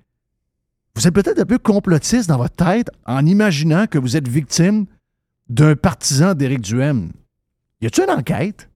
vous 0.95 1.07
êtes 1.07 1.15
peut-être 1.15 1.39
un 1.39 1.45
peu 1.45 1.59
complotiste 1.59 2.29
dans 2.31 2.39
votre 2.39 2.57
tête 2.57 2.91
en 3.05 3.27
imaginant 3.27 3.87
que 3.87 3.99
vous 3.99 4.17
êtes 4.17 4.27
victime 4.27 4.87
d'un 5.49 5.77
partisan 5.77 6.35
d'Éric 6.35 6.63
Duhem. 6.63 7.13
Y 7.83 7.87
a-t-il 7.87 8.05
une 8.05 8.19
enquête? 8.19 8.71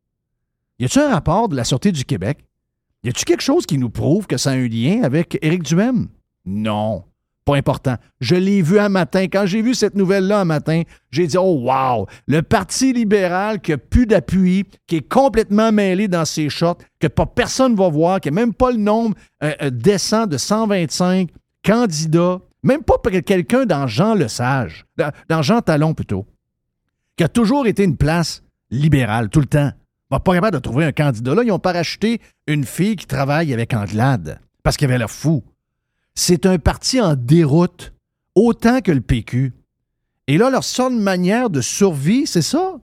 Y 0.78 0.84
a-t-il 0.84 1.02
un 1.02 1.10
rapport 1.10 1.48
de 1.48 1.56
la 1.56 1.64
Sûreté 1.64 1.90
du 1.90 2.04
Québec? 2.04 2.44
Y 3.02 3.08
a-t-il 3.08 3.24
quelque 3.24 3.42
chose 3.42 3.64
qui 3.64 3.78
nous 3.78 3.90
prouve 3.90 4.26
que 4.26 4.36
ça 4.36 4.50
a 4.50 4.54
un 4.54 4.68
lien 4.68 5.02
avec 5.04 5.38
Éric 5.40 5.62
Duhem? 5.62 6.08
Non. 6.44 7.04
Pas 7.44 7.56
important. 7.56 7.96
Je 8.20 8.36
l'ai 8.36 8.62
vu 8.62 8.78
un 8.78 8.88
matin. 8.88 9.24
Quand 9.24 9.46
j'ai 9.46 9.62
vu 9.62 9.74
cette 9.74 9.96
nouvelle-là 9.96 10.40
un 10.40 10.44
matin, 10.44 10.82
j'ai 11.10 11.26
dit 11.26 11.36
Oh, 11.36 11.60
wow! 11.62 12.06
Le 12.28 12.42
Parti 12.42 12.92
libéral 12.92 13.60
qui 13.60 13.72
a 13.72 13.78
plus 13.78 14.06
d'appui, 14.06 14.64
qui 14.86 14.96
est 14.96 15.08
complètement 15.08 15.72
mêlé 15.72 16.06
dans 16.06 16.24
ses 16.24 16.48
shorts, 16.48 16.78
que 17.00 17.08
pas 17.08 17.26
personne 17.26 17.74
va 17.74 17.88
voir, 17.88 18.20
qui 18.20 18.30
n'a 18.30 18.34
même 18.34 18.54
pas 18.54 18.70
le 18.70 18.78
nombre 18.78 19.16
euh, 19.42 19.52
euh, 19.60 19.70
décent 19.70 20.26
de 20.26 20.38
125 20.38 21.30
candidats, 21.64 22.38
même 22.62 22.82
pas 22.84 22.98
quelqu'un 23.22 23.66
dans 23.66 23.88
Jean 23.88 24.14
Lesage, 24.14 24.86
dans, 24.96 25.10
dans 25.28 25.42
Jean 25.42 25.62
Talon 25.62 25.94
plutôt, 25.94 26.26
qui 27.16 27.24
a 27.24 27.28
toujours 27.28 27.66
été 27.66 27.82
une 27.82 27.96
place 27.96 28.44
libérale 28.70 29.30
tout 29.30 29.40
le 29.40 29.46
temps. 29.46 29.72
On 30.12 30.20
pas 30.20 30.34
capable 30.34 30.54
de 30.54 30.60
trouver 30.60 30.84
un 30.84 30.92
candidat. 30.92 31.34
Là, 31.34 31.42
ils 31.42 31.50
ont 31.50 31.58
parachuté 31.58 32.20
une 32.46 32.64
fille 32.64 32.96
qui 32.96 33.06
travaille 33.06 33.52
avec 33.54 33.72
Anglade 33.72 34.40
parce 34.62 34.76
qu'il 34.76 34.86
avait 34.88 34.98
l'air 34.98 35.10
fou. 35.10 35.42
C'est 36.14 36.46
un 36.46 36.58
parti 36.58 37.00
en 37.00 37.14
déroute, 37.14 37.92
autant 38.34 38.80
que 38.80 38.92
le 38.92 39.00
PQ. 39.00 39.52
Et 40.26 40.38
là, 40.38 40.50
leur 40.50 40.64
seule 40.64 40.94
manière 40.94 41.50
de 41.50 41.60
survie, 41.60 42.26
c'est 42.26 42.42
ça? 42.42 42.78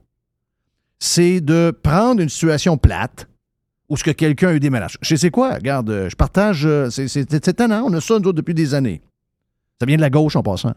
C'est 0.99 1.39
de 1.39 1.71
prendre 1.83 2.21
une 2.21 2.29
situation 2.29 2.77
plate 2.77 3.27
où 3.87 3.97
ce 3.97 4.03
que 4.03 4.11
quelqu'un 4.11 4.49
a 4.49 4.53
eu 4.53 4.59
des. 4.59 4.69
Je 5.01 5.15
sais 5.15 5.31
quoi, 5.31 5.55
regarde, 5.55 5.89
euh, 5.89 6.09
je 6.09 6.15
partage, 6.15 6.65
euh, 6.65 6.89
c'est 6.89 7.47
étonnant, 7.47 7.83
on 7.85 7.93
a 7.93 8.01
ça 8.01 8.19
nous 8.19 8.27
autres 8.27 8.33
depuis 8.33 8.53
des 8.53 8.73
années. 8.73 9.01
Ça 9.79 9.85
vient 9.85 9.95
de 9.95 10.01
la 10.01 10.09
gauche 10.09 10.35
en 10.35 10.43
passant. 10.43 10.73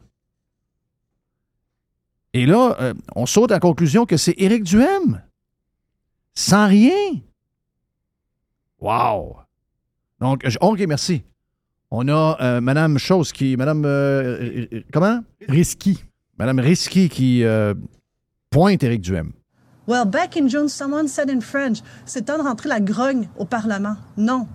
Et 2.33 2.47
là, 2.47 2.77
euh, 2.81 2.95
on 3.15 3.27
saute 3.27 3.51
à 3.51 3.55
la 3.55 3.61
conclusion 3.61 4.07
que 4.07 4.17
c'est 4.17 4.35
Éric 4.39 4.65
Duhem. 4.65 5.23
Sans 6.35 6.67
rien. 6.67 7.21
Wow. 8.81 9.37
Donc, 10.19 10.47
OK, 10.61 10.81
merci. 10.89 11.23
On 11.95 12.09
a 12.09 12.39
euh, 12.41 12.61
Madame 12.63 12.97
Chose 12.97 13.33
qui. 13.33 13.55
Madame. 13.55 13.85
euh, 13.85 14.65
comment? 14.95 15.21
Risky. 15.47 16.03
Madame 16.39 16.59
Risky 16.59 17.11
qui 17.11 17.45
euh, 17.45 17.75
pointe 18.49 18.83
Éric 18.83 19.03
Duhem. 19.03 19.33
Well, 19.87 20.07
back 20.07 20.39
in 20.39 20.49
June, 20.49 20.71
someone 20.71 21.07
said 21.07 21.29
in 21.29 21.43
French, 21.43 21.81
c'est 22.07 22.23
temps 22.23 22.39
de 22.39 22.43
rentrer 22.45 22.71
la 22.71 22.81
grogne 22.81 23.29
au 23.37 23.45
Parlement. 23.45 23.97
Non. 24.17 24.49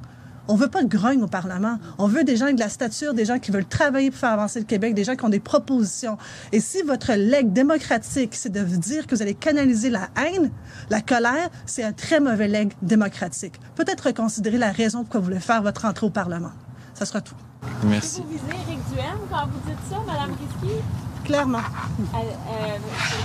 On 0.47 0.55
veut 0.55 0.69
pas 0.69 0.81
de 0.81 0.87
grogne 0.87 1.21
au 1.21 1.27
Parlement. 1.27 1.77
On 1.99 2.07
veut 2.07 2.23
des 2.23 2.37
gens 2.37 2.45
avec 2.45 2.55
de 2.55 2.61
la 2.61 2.69
stature, 2.69 3.13
des 3.13 3.25
gens 3.25 3.37
qui 3.37 3.51
veulent 3.51 3.65
travailler 3.65 4.09
pour 4.09 4.19
faire 4.19 4.31
avancer 4.31 4.59
le 4.59 4.65
Québec, 4.65 4.95
des 4.95 5.03
gens 5.03 5.15
qui 5.15 5.23
ont 5.23 5.29
des 5.29 5.39
propositions. 5.39 6.17
Et 6.51 6.59
si 6.59 6.81
votre 6.81 7.13
legs 7.13 7.53
démocratique, 7.53 8.33
c'est 8.33 8.51
de 8.51 8.61
vous 8.61 8.77
dire 8.77 9.05
que 9.05 9.13
vous 9.13 9.21
allez 9.21 9.35
canaliser 9.35 9.91
la 9.91 10.09
haine, 10.15 10.49
la 10.89 11.01
colère, 11.01 11.49
c'est 11.67 11.83
un 11.83 11.93
très 11.93 12.19
mauvais 12.19 12.47
legs 12.47 12.73
démocratique. 12.81 13.59
Peut-être 13.75 14.07
reconsidérer 14.07 14.57
la 14.57 14.71
raison 14.71 15.01
pourquoi 15.01 15.19
vous 15.19 15.27
voulez 15.27 15.39
faire 15.39 15.61
votre 15.61 15.85
entrée 15.85 16.07
au 16.07 16.09
Parlement. 16.11 16.51
Ça 16.97 17.05
sera 17.05 17.21
tout. 17.21 17.35
Merci. 17.83 18.21
Vous 18.21 18.29
visez 18.29 18.43
Éric 18.47 18.79
Duhem 18.89 19.19
quand 19.29 19.45
vous 19.45 19.69
dites 19.69 19.77
ça, 19.87 19.97
Madame 20.07 20.31
Risky? 20.31 20.73
Clairement. 21.23 21.59
Euh, 21.59 22.17
euh, 22.17 22.77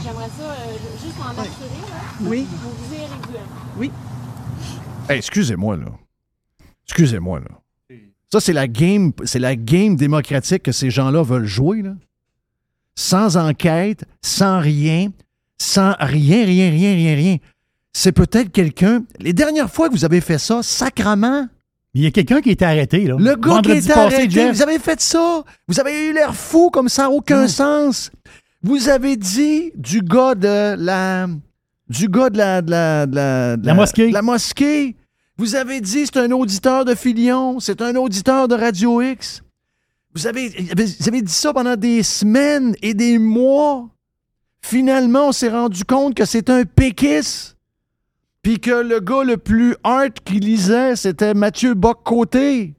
J'aimerais 0.05 0.29
ça 0.39 0.43
euh, 0.43 0.77
juste 1.03 1.17
en 1.19 1.31
assurer. 1.31 1.81
Là. 1.89 2.29
Oui. 2.29 2.47
Vous 2.51 2.85
visez 2.85 3.07
Duhem. 3.07 3.47
Oui. 3.79 3.91
Hey, 5.09 5.17
excusez-moi, 5.17 5.79
là. 5.79 5.87
Excusez-moi, 6.85 7.41
là. 7.41 7.97
Ça, 8.31 8.41
c'est 8.41 8.53
la 8.53 8.69
game, 8.69 9.13
c'est 9.25 9.39
la 9.39 9.57
game 9.57 9.97
démocratique 9.97 10.65
que 10.65 10.73
ces 10.73 10.91
gens-là 10.91 11.23
veulent 11.23 11.47
jouer, 11.47 11.81
là. 11.81 11.95
Sans 12.95 13.39
enquête, 13.39 14.05
sans 14.21 14.61
rien, 14.61 15.13
sans 15.57 15.95
rien, 15.99 16.45
rien, 16.45 16.71
rien, 16.71 16.93
rien, 16.93 17.15
rien. 17.15 17.37
C'est 17.95 18.13
peut-être 18.13 18.53
quelqu'un. 18.53 19.05
Les 19.19 19.33
dernières 19.33 19.71
fois 19.71 19.89
que 19.89 19.95
vous 19.95 20.05
avez 20.05 20.21
fait 20.21 20.37
ça, 20.37 20.63
sacrament. 20.63 21.49
Il 21.95 22.03
y 22.03 22.07
a 22.07 22.11
quelqu'un 22.11 22.41
qui 22.41 22.51
été 22.51 22.65
arrêté, 22.65 23.05
là. 23.05 23.17
Le 23.19 23.37
gars 23.37 23.51
Vendredi 23.57 23.81
qui 23.81 23.85
était 23.85 23.95
passé, 23.95 24.15
arrêté, 24.17 24.31
Jeff. 24.31 24.57
vous 24.57 24.63
avez 24.63 24.79
fait 24.79 25.01
ça? 25.01 25.45
Vous 25.69 25.79
avez 25.79 26.09
eu 26.09 26.13
l'air 26.15 26.35
fou 26.35 26.71
comme 26.71 26.89
ça, 26.89 27.11
aucun 27.11 27.49
sens. 27.49 28.11
Vous 28.63 28.89
avez 28.89 29.17
dit 29.17 29.73
du 29.77 30.01
gars 30.01 30.35
de 30.35 30.75
la, 30.79 31.27
du 31.89 32.09
gars 32.09 32.31
de 32.31 32.39
la, 32.39 32.63
de 32.63 32.71
la, 32.71 33.07
de 33.07 33.15
la, 33.15 33.57
de 33.57 33.67
La 33.67 33.75
mosquée. 33.75 34.11
la 34.11 34.23
mosquée. 34.23 34.97
Vous 35.37 35.55
avez 35.55 35.81
dit 35.81 36.07
c'est 36.07 36.17
un 36.19 36.31
auditeur 36.31 36.85
de 36.85 36.95
Filion, 36.95 37.59
c'est 37.61 37.83
un 37.83 37.95
auditeur 37.97 38.49
de 38.49 38.55
Radio 38.55 39.03
X. 39.03 39.43
Vous 40.15 40.27
avez, 40.27 40.49
vous 40.49 41.09
avez 41.09 41.23
dit 41.23 41.33
ça 41.33 41.53
pendant 41.53 41.77
des 41.77 42.03
semaines 42.03 42.75
et 42.83 42.95
des 42.95 43.19
mois. 43.19 43.89
Finalement, 44.65 45.29
on 45.29 45.33
s'est 45.33 45.49
rendu 45.49 45.85
compte 45.85 46.15
que 46.15 46.25
c'est 46.25 46.49
un 46.49 46.65
péquiste. 46.65 47.57
Puis 48.43 48.59
que 48.59 48.83
le 48.83 48.99
gars 49.01 49.23
le 49.23 49.37
plus 49.37 49.77
hard 49.85 50.15
qui 50.25 50.41
lisait, 50.41 50.97
c'était 50.97 51.33
Mathieu 51.33 51.75
Bock-Côté. 51.75 52.75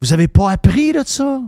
Vous 0.00 0.12
avez 0.12 0.28
pas 0.28 0.50
appris 0.50 0.92
de 0.92 1.02
ça? 1.04 1.42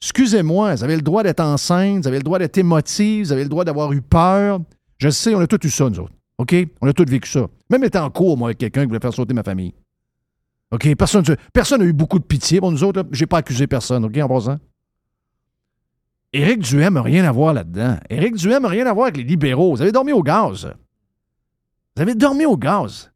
Excusez-moi, 0.00 0.74
vous 0.74 0.84
avez 0.84 0.96
le 0.96 1.02
droit 1.02 1.22
d'être 1.22 1.40
enceinte, 1.40 2.02
vous 2.02 2.08
avez 2.08 2.18
le 2.18 2.22
droit 2.22 2.38
d'être 2.38 2.58
émotif, 2.58 3.26
vous 3.26 3.32
avez 3.32 3.42
le 3.44 3.48
droit 3.48 3.64
d'avoir 3.64 3.92
eu 3.92 4.00
peur. 4.00 4.60
Je 4.98 5.08
sais, 5.08 5.34
on 5.34 5.40
a 5.40 5.46
tous 5.46 5.64
eu 5.66 5.70
ça, 5.70 5.88
nous 5.88 6.00
autres. 6.00 6.12
OK? 6.38 6.54
On 6.80 6.88
a 6.88 6.92
tous 6.92 7.04
vécu 7.04 7.28
ça. 7.28 7.46
Même 7.70 7.84
étant 7.84 8.04
en 8.04 8.10
cours, 8.10 8.36
moi, 8.36 8.48
avec 8.48 8.58
quelqu'un 8.58 8.82
qui 8.82 8.88
voulait 8.88 9.00
faire 9.00 9.14
sauter 9.14 9.34
ma 9.34 9.42
famille. 9.42 9.74
OK? 10.70 10.94
Personne 10.96 11.24
personne 11.52 11.80
n'a 11.80 11.86
eu 11.86 11.92
beaucoup 11.92 12.18
de 12.18 12.24
pitié 12.24 12.60
pour 12.60 12.70
nous 12.70 12.82
autres. 12.84 13.02
là. 13.02 13.08
J'ai 13.12 13.26
pas 13.26 13.38
accusé 13.38 13.66
personne, 13.66 14.04
OK, 14.04 14.16
en 14.16 14.28
passant? 14.28 14.58
Éric 16.32 16.60
Duhem 16.60 16.94
n'a 16.94 17.02
rien 17.02 17.24
à 17.24 17.32
voir 17.32 17.54
là-dedans. 17.54 17.96
Éric 18.10 18.34
Duhem 18.34 18.62
n'a 18.62 18.68
rien 18.68 18.86
à 18.86 18.92
voir 18.92 19.06
avec 19.06 19.16
les 19.16 19.24
libéraux. 19.24 19.74
Vous 19.74 19.82
avez 19.82 19.92
dormi 19.92 20.12
au 20.12 20.22
gaz. 20.22 20.68
Vous 21.98 22.02
avez 22.02 22.14
dormi 22.14 22.46
au 22.46 22.56
gaz. 22.56 23.10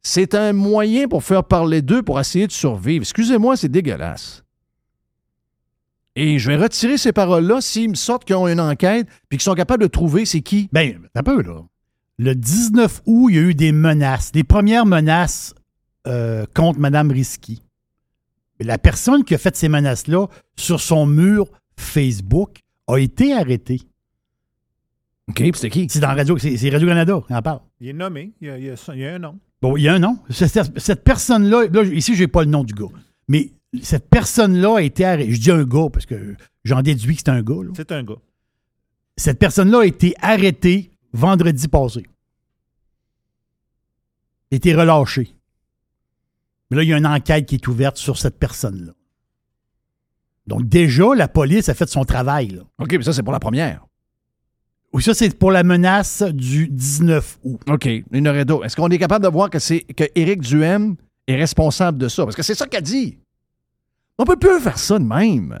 C'est 0.00 0.34
un 0.34 0.54
moyen 0.54 1.06
pour 1.06 1.22
faire 1.22 1.44
parler 1.44 1.82
d'eux 1.82 2.02
pour 2.02 2.18
essayer 2.18 2.46
de 2.46 2.52
survivre. 2.52 3.02
Excusez-moi, 3.02 3.58
c'est 3.58 3.68
dégueulasse. 3.68 4.42
Et 6.16 6.38
je 6.38 6.50
vais 6.50 6.56
retirer 6.56 6.96
ces 6.96 7.12
paroles-là 7.12 7.60
s'ils 7.60 7.90
me 7.90 7.94
sortent 7.94 8.24
qu'ils 8.24 8.36
ont 8.36 8.48
une 8.48 8.58
enquête 8.58 9.06
puis 9.28 9.36
qu'ils 9.36 9.42
sont 9.42 9.54
capables 9.54 9.82
de 9.82 9.88
trouver 9.88 10.24
c'est 10.24 10.40
qui. 10.40 10.70
Ben, 10.72 10.98
un 11.14 11.22
peu, 11.22 11.42
là. 11.42 11.60
Le 12.16 12.34
19 12.34 13.02
août, 13.04 13.28
il 13.28 13.36
y 13.36 13.38
a 13.38 13.42
eu 13.42 13.54
des 13.54 13.72
menaces, 13.72 14.32
des 14.32 14.44
premières 14.44 14.86
menaces 14.86 15.54
euh, 16.06 16.46
contre 16.54 16.78
Mme 16.78 17.10
Risky. 17.10 17.60
La 18.60 18.78
personne 18.78 19.24
qui 19.24 19.34
a 19.34 19.38
fait 19.38 19.54
ces 19.56 19.68
menaces-là 19.68 20.28
sur 20.56 20.80
son 20.80 21.04
mur 21.04 21.50
Facebook 21.76 22.60
a 22.86 22.96
été 22.96 23.34
arrêtée. 23.34 23.82
OK, 25.28 25.36
puis 25.36 25.50
c'était 25.54 25.70
qui? 25.70 25.86
C'est 25.88 26.00
dans 26.00 26.08
Radio, 26.14 26.36
c'est 26.38 26.56
c'est 26.56 26.68
Radio-Canada 26.70 27.20
qui 27.26 27.34
en 27.34 27.40
parle. 27.42 27.60
Il 27.80 27.88
est 27.88 27.92
nommé. 27.94 28.32
Il 28.40 28.48
y 28.48 28.50
a, 28.50 28.58
il 28.58 28.64
y 28.66 28.70
a 28.70 28.76
ça- 28.76 28.94
il 28.94 29.00
y 29.00 29.06
a 29.06 29.14
un 29.14 29.18
nom. 29.18 29.38
Bon, 29.62 29.76
il 29.76 29.82
y 29.84 29.88
a 29.88 29.94
un 29.94 29.98
nom. 29.98 30.18
Cette, 30.28 30.78
cette 30.78 31.02
personne-là, 31.04 31.66
là, 31.72 31.82
ici, 31.84 32.14
je 32.14 32.20
n'ai 32.22 32.28
pas 32.28 32.42
le 32.44 32.50
nom 32.50 32.62
du 32.64 32.74
gars, 32.74 32.88
mais 33.28 33.52
cette 33.82 34.10
personne-là 34.10 34.76
a 34.76 34.82
été 34.82 35.04
arrêtée. 35.04 35.32
Je 35.32 35.40
dis 35.40 35.50
un 35.50 35.64
gars 35.64 35.88
parce 35.90 36.04
que 36.04 36.36
j'en 36.64 36.82
déduis 36.82 37.14
que 37.16 37.22
c'est 37.24 37.30
un 37.30 37.42
gars. 37.42 37.62
là. 37.64 37.70
C'est 37.74 37.90
un 37.92 38.02
gars. 38.04 38.16
Cette 39.16 39.38
personne-là 39.38 39.80
a 39.80 39.86
été 39.86 40.14
arrêtée 40.20 40.90
vendredi 41.12 41.68
passé. 41.68 42.04
A 44.52 44.56
été 44.56 44.74
relâchée. 44.74 45.34
Mais 46.70 46.76
là, 46.78 46.82
il 46.82 46.88
y 46.88 46.92
a 46.94 46.98
une 46.98 47.06
enquête 47.06 47.46
qui 47.46 47.54
est 47.54 47.66
ouverte 47.68 47.96
sur 47.96 48.18
cette 48.18 48.38
personne-là. 48.38 48.92
Donc, 50.46 50.68
déjà, 50.68 51.14
la 51.14 51.28
police 51.28 51.68
a 51.70 51.74
fait 51.74 51.88
son 51.88 52.04
travail. 52.04 52.48
Là. 52.48 52.62
OK, 52.78 52.92
mais 52.92 53.02
ça, 53.02 53.12
c'est 53.14 53.22
pour 53.22 53.32
la 53.32 53.40
première. 53.40 53.86
Oui, 54.94 55.02
ça, 55.02 55.12
c'est 55.12 55.36
pour 55.36 55.50
la 55.50 55.64
menace 55.64 56.22
du 56.22 56.68
19 56.68 57.40
août. 57.42 57.60
OK, 57.68 57.88
une 58.12 58.28
heure 58.28 58.36
et 58.36 58.44
deux. 58.44 58.60
Est-ce 58.62 58.76
qu'on 58.76 58.88
est 58.90 58.98
capable 58.98 59.24
de 59.24 59.28
voir 59.28 59.50
que 59.50 59.58
c'est 59.58 59.80
que 59.80 60.04
Éric 60.14 60.40
Duhem 60.40 60.94
est 61.26 61.34
responsable 61.34 61.98
de 61.98 62.06
ça? 62.06 62.22
Parce 62.22 62.36
que 62.36 62.44
c'est 62.44 62.54
ça 62.54 62.68
qu'a 62.68 62.80
dit. 62.80 63.18
On 64.18 64.24
peut 64.24 64.36
plus 64.36 64.60
faire 64.60 64.78
ça 64.78 64.96
de 65.00 65.04
même. 65.04 65.58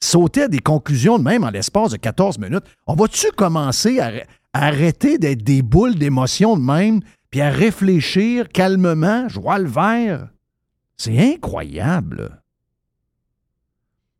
Sauter 0.00 0.44
à 0.44 0.48
des 0.48 0.60
conclusions 0.60 1.18
de 1.18 1.22
même 1.22 1.44
en 1.44 1.50
l'espace 1.50 1.90
de 1.90 1.98
14 1.98 2.38
minutes. 2.38 2.64
On 2.86 2.94
va-tu 2.94 3.30
commencer 3.32 4.00
à, 4.00 4.10
arrêter 4.54 5.18
d'être 5.18 5.42
des 5.42 5.60
boules 5.60 5.96
d'émotions 5.96 6.56
de 6.56 6.62
même, 6.62 7.00
puis 7.30 7.42
à 7.42 7.50
réfléchir 7.50 8.48
calmement, 8.48 9.28
joie 9.28 9.58
le 9.58 9.68
vert? 9.68 10.28
C'est 10.96 11.34
incroyable. 11.34 12.40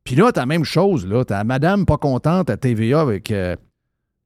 Puis 0.02 0.14
là, 0.14 0.31
t'as 0.31 0.43
la 0.43 0.47
même 0.47 0.64
chose, 0.64 1.06
là. 1.06 1.24
T'as 1.24 1.43
Madame 1.43 1.86
pas 1.86 1.97
contente 1.97 2.51
à 2.51 2.59
TVA 2.59 3.01
avec, 3.01 3.31
euh, 3.31 3.56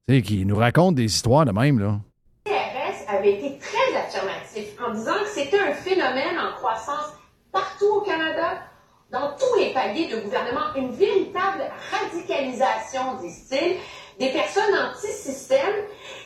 sais, 0.09 0.21
qui 0.21 0.45
nous 0.45 0.55
raconte 0.55 0.95
des 0.95 1.05
histoires 1.05 1.45
de 1.45 1.51
même, 1.51 1.79
là. 1.79 1.99
CRS 2.45 3.15
avait 3.15 3.33
été 3.33 3.59
très 3.59 3.95
affirmatif 3.95 4.75
en 4.83 4.93
disant 4.93 5.19
que 5.23 5.29
c'était 5.29 5.59
un 5.59 5.73
phénomène 5.73 6.39
en 6.39 6.53
croissance 6.53 7.13
partout 7.51 7.97
au 7.97 8.01
Canada. 8.01 8.63
dans 9.11 9.35
tous 9.39 9.59
les 9.59 9.73
paliers 9.73 10.07
de 10.07 10.19
gouvernement 10.19 10.71
une 10.75 10.91
véritable 10.91 11.63
radicalisation, 11.91 13.15
disent-ils, 13.19 13.77
des 14.19 14.31
personnes 14.31 14.71
anti-système 14.75 15.83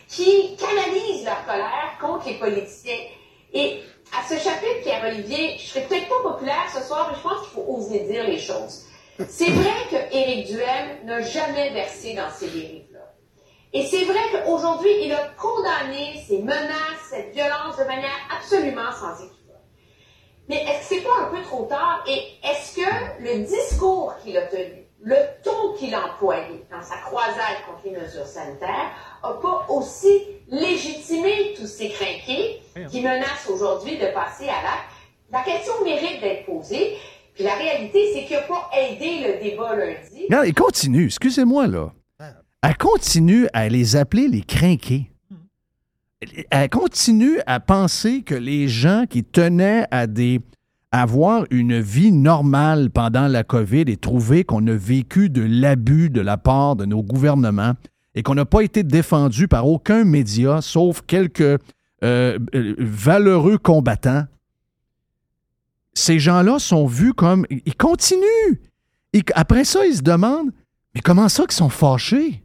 qui 0.10 0.57
canalisent 0.57 1.23
leur 1.23 1.45
colère 1.45 1.97
contre 2.01 2.27
les 2.27 2.39
politiciens. 2.39 2.99
Et 3.53 3.80
à 4.11 4.27
ce 4.27 4.34
chapitre, 4.34 4.81
Pierre-Olivier, 4.84 5.57
je 5.57 5.65
serai 5.65 5.81
peut-être 5.84 6.10
pas 6.10 6.30
populaire 6.30 6.69
ce 6.76 6.84
soir, 6.84 7.07
mais 7.10 7.18
je 7.18 7.22
pense 7.22 7.39
qu'il 7.47 7.51
faut 7.51 7.65
oser 7.69 7.99
dire 8.01 8.26
les 8.26 8.39
choses. 8.39 8.85
C'est 9.30 9.51
vrai 9.51 9.80
que 9.89 10.15
Éric 10.15 10.47
Duhem 10.47 11.05
n'a 11.05 11.22
jamais 11.22 11.69
versé 11.69 12.15
dans 12.15 12.30
ces 12.31 12.47
dérives-là. 12.47 12.93
Et 13.73 13.87
c'est 13.87 14.05
vrai 14.05 14.19
qu'aujourd'hui, 14.31 14.91
il 15.01 15.11
a 15.11 15.29
condamné 15.35 16.23
ces 16.27 16.43
menaces, 16.43 17.09
cette 17.09 17.33
violence 17.33 17.75
de 17.77 17.83
manière 17.85 18.11
absolument 18.35 18.91
sans 18.91 19.15
équivoque. 19.15 19.39
Mais 20.47 20.57
est-ce 20.57 20.89
que 20.89 20.95
c'est 20.95 21.01
pas 21.01 21.21
un 21.21 21.35
peu 21.35 21.41
trop 21.41 21.63
tard? 21.65 22.03
Et 22.07 22.19
est-ce 22.47 22.75
que 22.75 23.23
le 23.23 23.43
discours 23.45 24.13
qu'il 24.23 24.37
a 24.37 24.43
tenu, 24.43 24.85
le 25.01 25.15
ton 25.43 25.73
qu'il 25.77 25.95
a 25.95 26.05
employé 26.05 26.65
dans 26.69 26.83
sa 26.83 26.97
croisade 26.97 27.57
contre 27.65 27.81
les 27.85 27.99
mesures 27.99 28.27
sanitaires, 28.27 28.91
a 29.23 29.33
pas 29.33 29.65
aussi 29.69 30.21
légitimé 30.49 31.55
tous 31.57 31.67
ces 31.67 31.89
crinqués 31.89 32.61
qui 32.91 33.01
menacent 33.01 33.49
aujourd'hui 33.49 33.97
de 33.97 34.07
passer 34.07 34.49
à 34.49 34.61
l'acte? 34.61 34.89
La 35.31 35.41
question 35.41 35.73
mérite 35.83 36.21
d'être 36.21 36.45
posée. 36.45 36.95
Puis 37.33 37.43
la 37.43 37.55
réalité, 37.55 38.13
c'est 38.13 38.25
qu'il 38.25 38.35
n'a 38.35 38.43
pas 38.43 38.69
aidé 38.77 39.25
le 39.27 39.41
débat 39.41 39.75
lundi. 39.75 40.25
Regarde, 40.25 40.45
il 40.45 40.53
continue, 40.53 41.05
excusez-moi, 41.05 41.65
là. 41.65 41.91
Elle 42.64 42.77
continue 42.77 43.48
à 43.52 43.68
les 43.68 43.98
appeler 43.98 44.30
les 44.30 44.41
crinqués. 44.41 45.11
Elle 46.49 46.69
continue 46.69 47.40
à 47.45 47.60
penser 47.60 48.22
que 48.22 48.35
les 48.35 48.69
gens 48.69 49.03
qui 49.10 49.26
tenaient 49.26 49.85
à 49.91 50.07
des 50.07 50.40
avoir 50.94 51.45
une 51.49 51.81
vie 51.81 52.11
normale 52.11 52.91
pendant 52.91 53.27
la 53.27 53.44
COVID 53.44 53.85
et 53.88 53.98
trouver 53.98 54.44
qu'on 54.44 54.65
a 54.68 54.76
vécu 54.76 55.30
de 55.30 55.41
l'abus 55.41 56.11
de 56.11 56.22
la 56.22 56.38
part 56.38 56.76
de 56.76 56.85
nos 56.85 57.02
gouvernements 57.02 57.73
et 58.14 58.22
qu'on 58.22 58.35
n'a 58.35 58.45
pas 58.45 58.61
été 58.61 58.84
défendu 58.84 59.48
par 59.48 59.68
aucun 59.68 60.06
média, 60.06 60.61
sauf 60.61 61.02
quelques 61.02 61.60
euh, 62.03 62.38
valeureux 62.77 63.57
combattants, 63.57 64.26
ces 65.95 66.19
gens-là 66.19 66.60
sont 66.60 66.85
vus 66.85 67.14
comme... 67.14 67.45
Ils 67.49 67.76
continuent. 67.76 68.61
Et 69.14 69.23
après 69.34 69.64
ça, 69.64 69.85
ils 69.85 69.98
se 69.98 70.02
demandent, 70.03 70.52
mais 70.94 71.02
comment 71.02 71.27
ça 71.27 71.44
qu'ils 71.44 71.53
sont 71.53 71.69
fâchés? 71.69 72.43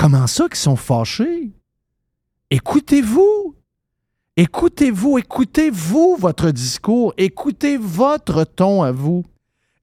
Comment 0.00 0.26
ça 0.26 0.48
qu'ils 0.48 0.56
sont 0.56 0.76
fâchés? 0.76 1.52
Écoutez-vous. 2.50 3.54
Écoutez-vous, 4.38 5.18
écoutez-vous 5.18 6.16
votre 6.18 6.52
discours, 6.52 7.12
écoutez 7.18 7.76
votre 7.76 8.44
ton 8.44 8.82
à 8.82 8.92
vous. 8.92 9.26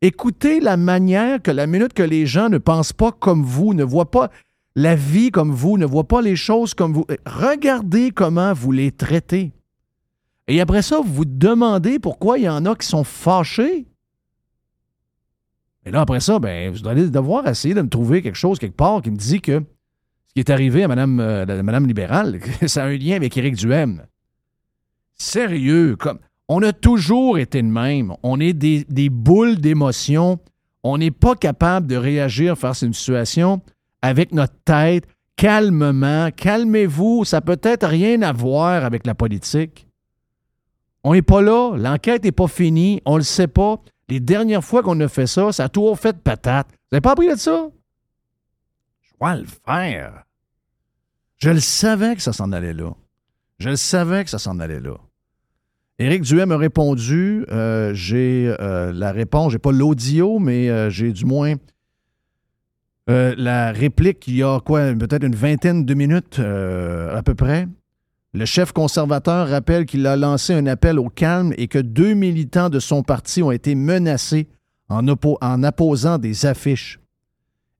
Écoutez 0.02 0.60
la 0.60 0.76
manière 0.76 1.39
que 1.39 1.52
la 1.52 1.68
minute 1.68 1.94
que 1.94 2.02
les 2.02 2.26
gens 2.26 2.49
ne 2.49 2.57
pensent 2.57 2.94
pas 2.94 3.11
comme 3.11 3.44
vous, 3.44 3.76
ne 3.76 3.84
voient 3.84 4.10
pas 4.10 4.31
la 4.76 4.95
vie 4.95 5.30
comme 5.30 5.52
vous, 5.52 5.77
ne 5.77 5.85
voient 5.85 6.07
pas 6.07 6.23
les 6.23 6.35
choses 6.35 6.73
comme 6.73 6.94
vous, 6.94 7.06
regardez 7.27 8.10
comment 8.10 8.53
vous 8.53 8.72
les 8.72 8.91
traitez. 8.91 9.52
Et 10.48 10.60
après 10.61 10.81
ça, 10.81 10.99
vous 10.99 11.14
vous 11.14 11.26
demandez 11.26 11.99
pourquoi 11.99 12.39
il 12.39 12.45
y 12.45 12.49
en 12.49 12.65
a 12.65 12.73
qui 12.73 12.88
sont 12.88 13.03
fâchés. 13.03 13.85
Et 15.85 15.91
là, 15.91 16.02
après 16.02 16.22
ça, 16.22 16.39
ben, 16.39 16.73
vous 16.73 16.88
allez 16.88 17.07
devoir 17.07 17.48
essayer 17.48 17.76
de 17.76 17.84
me 17.84 17.89
trouver 17.89 18.23
quelque 18.23 18.34
chose 18.34 18.57
quelque 18.57 18.76
part 18.76 19.03
qui 19.03 19.11
me 19.11 19.15
dit 19.15 19.41
que 19.41 19.61
qui 20.38 20.41
est 20.41 20.51
arrivé 20.51 20.84
à 20.84 20.88
Mme, 20.88 21.19
euh, 21.19 21.64
Madame 21.64 21.88
Libérale, 21.88 22.39
ça 22.68 22.84
a 22.84 22.85
un 22.85 22.95
lien 22.95 23.15
avec 23.15 23.35
Éric 23.35 23.55
Duhem. 23.55 24.03
Sérieux, 25.15 25.95
comme 25.95 26.19
on 26.47 26.61
a 26.61 26.73
toujours 26.73 27.39
été 27.39 27.59
de 27.64 27.68
même. 27.68 28.14
On 28.22 28.39
est 28.39 28.53
des, 28.53 28.85
des 28.88 29.09
boules 29.09 29.55
d'émotions. 29.55 30.38
On 30.84 30.99
n'est 30.99 31.09
pas 31.09 31.34
capable 31.34 31.88
de 31.88 31.95
réagir 31.95 32.55
face 32.55 32.84
à 32.84 32.85
une 32.85 32.93
situation 32.93 33.64
avec 34.03 34.31
notre 34.31 34.53
tête, 34.64 35.07
calmement. 35.38 36.30
Calmez-vous, 36.30 37.26
ça 37.26 37.41
peut 37.41 37.59
être 37.64 37.88
rien 37.88 38.22
à 38.22 38.31
voir 38.31 38.85
avec 38.85 39.07
la 39.07 39.15
politique. 39.15 39.88
On 41.03 41.14
n'est 41.14 41.23
pas 41.23 41.41
là, 41.41 41.76
l'enquête 41.76 42.23
n'est 42.26 42.31
pas 42.31 42.47
finie, 42.47 43.01
on 43.05 43.14
ne 43.14 43.18
le 43.18 43.23
sait 43.23 43.47
pas. 43.47 43.81
Les 44.07 44.19
dernières 44.19 44.64
fois 44.64 44.84
qu'on 44.84 44.99
a 44.99 45.07
fait 45.07 45.26
ça, 45.26 45.51
ça 45.51 45.64
a 45.64 45.69
toujours 45.69 45.97
fait 45.97 46.14
de 46.14 46.19
patate. 46.19 46.68
Vous 46.69 46.76
n'avez 46.91 47.01
pas 47.01 47.14
appris 47.14 47.27
de 47.27 47.38
ça? 47.38 47.69
Je 49.01 49.26
vais 49.26 49.38
le 49.39 49.47
faire. 49.65 50.26
Je 51.38 51.49
le 51.49 51.59
savais 51.59 52.15
que 52.15 52.22
ça 52.22 52.34
s'en 52.34 52.51
allait 52.51 52.73
là. 52.73 52.93
Je 53.59 53.69
le 53.69 53.76
savais 53.76 54.23
que 54.23 54.30
ça 54.30 54.39
s'en 54.39 54.59
allait 54.59 54.80
là. 54.80 54.95
Éric 55.99 56.22
Duhem 56.22 56.51
a 56.51 56.57
répondu. 56.57 57.45
euh, 57.49 57.93
j'ai 57.93 58.53
euh, 58.59 58.91
la 58.93 59.11
réponse, 59.11 59.51
j'ai 59.51 59.59
pas 59.59 59.72
l'audio, 59.72 60.38
mais 60.38 60.69
euh, 60.69 60.89
j'ai 60.89 61.11
du 61.11 61.26
moins 61.26 61.55
la 63.09 63.72
réplique 63.72 64.27
il 64.27 64.35
y 64.35 64.43
a 64.43 64.59
quoi, 64.59 64.93
peut-être 64.93 65.23
une 65.23 65.35
vingtaine 65.35 65.85
de 65.85 65.93
minutes 65.93 66.39
à 66.39 67.22
peu 67.23 67.35
près. 67.35 67.65
Le 68.34 68.43
chef 68.43 68.73
conservateur 68.73 69.47
rappelle 69.47 69.85
qu'il 69.85 70.05
a 70.05 70.18
lancé 70.18 70.53
un 70.53 70.68
appel 70.68 70.99
au 70.99 71.07
calme 71.07 71.53
et 71.57 71.69
que 71.69 71.80
deux 71.80 72.14
militants 72.14 72.69
de 72.69 72.80
son 72.80 73.03
parti 73.03 73.41
ont 73.41 73.51
été 73.51 73.76
menacés 73.76 74.49
en, 74.89 75.07
en 75.07 75.64
apposant 75.64 76.18
des 76.18 76.45
affiches. 76.45 76.99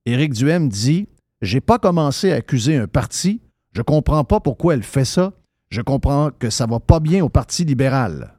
Éric 0.06 0.32
Duhem 0.32 0.70
dit 0.70 1.10
J'ai 1.42 1.60
pas 1.60 1.78
commencé 1.78 2.32
à 2.32 2.36
accuser 2.36 2.78
un 2.78 2.88
parti. 2.88 3.42
Je 3.78 3.84
comprends 3.84 4.24
pas 4.24 4.40
pourquoi 4.40 4.74
elle 4.74 4.82
fait 4.82 5.06
ça. 5.06 5.34
Je 5.70 5.82
comprends 5.82 6.32
que 6.32 6.50
ça 6.50 6.66
va 6.66 6.80
pas 6.80 7.00
bien 7.00 7.24
au 7.24 7.30
Parti 7.30 7.64
libéral. 7.64 8.34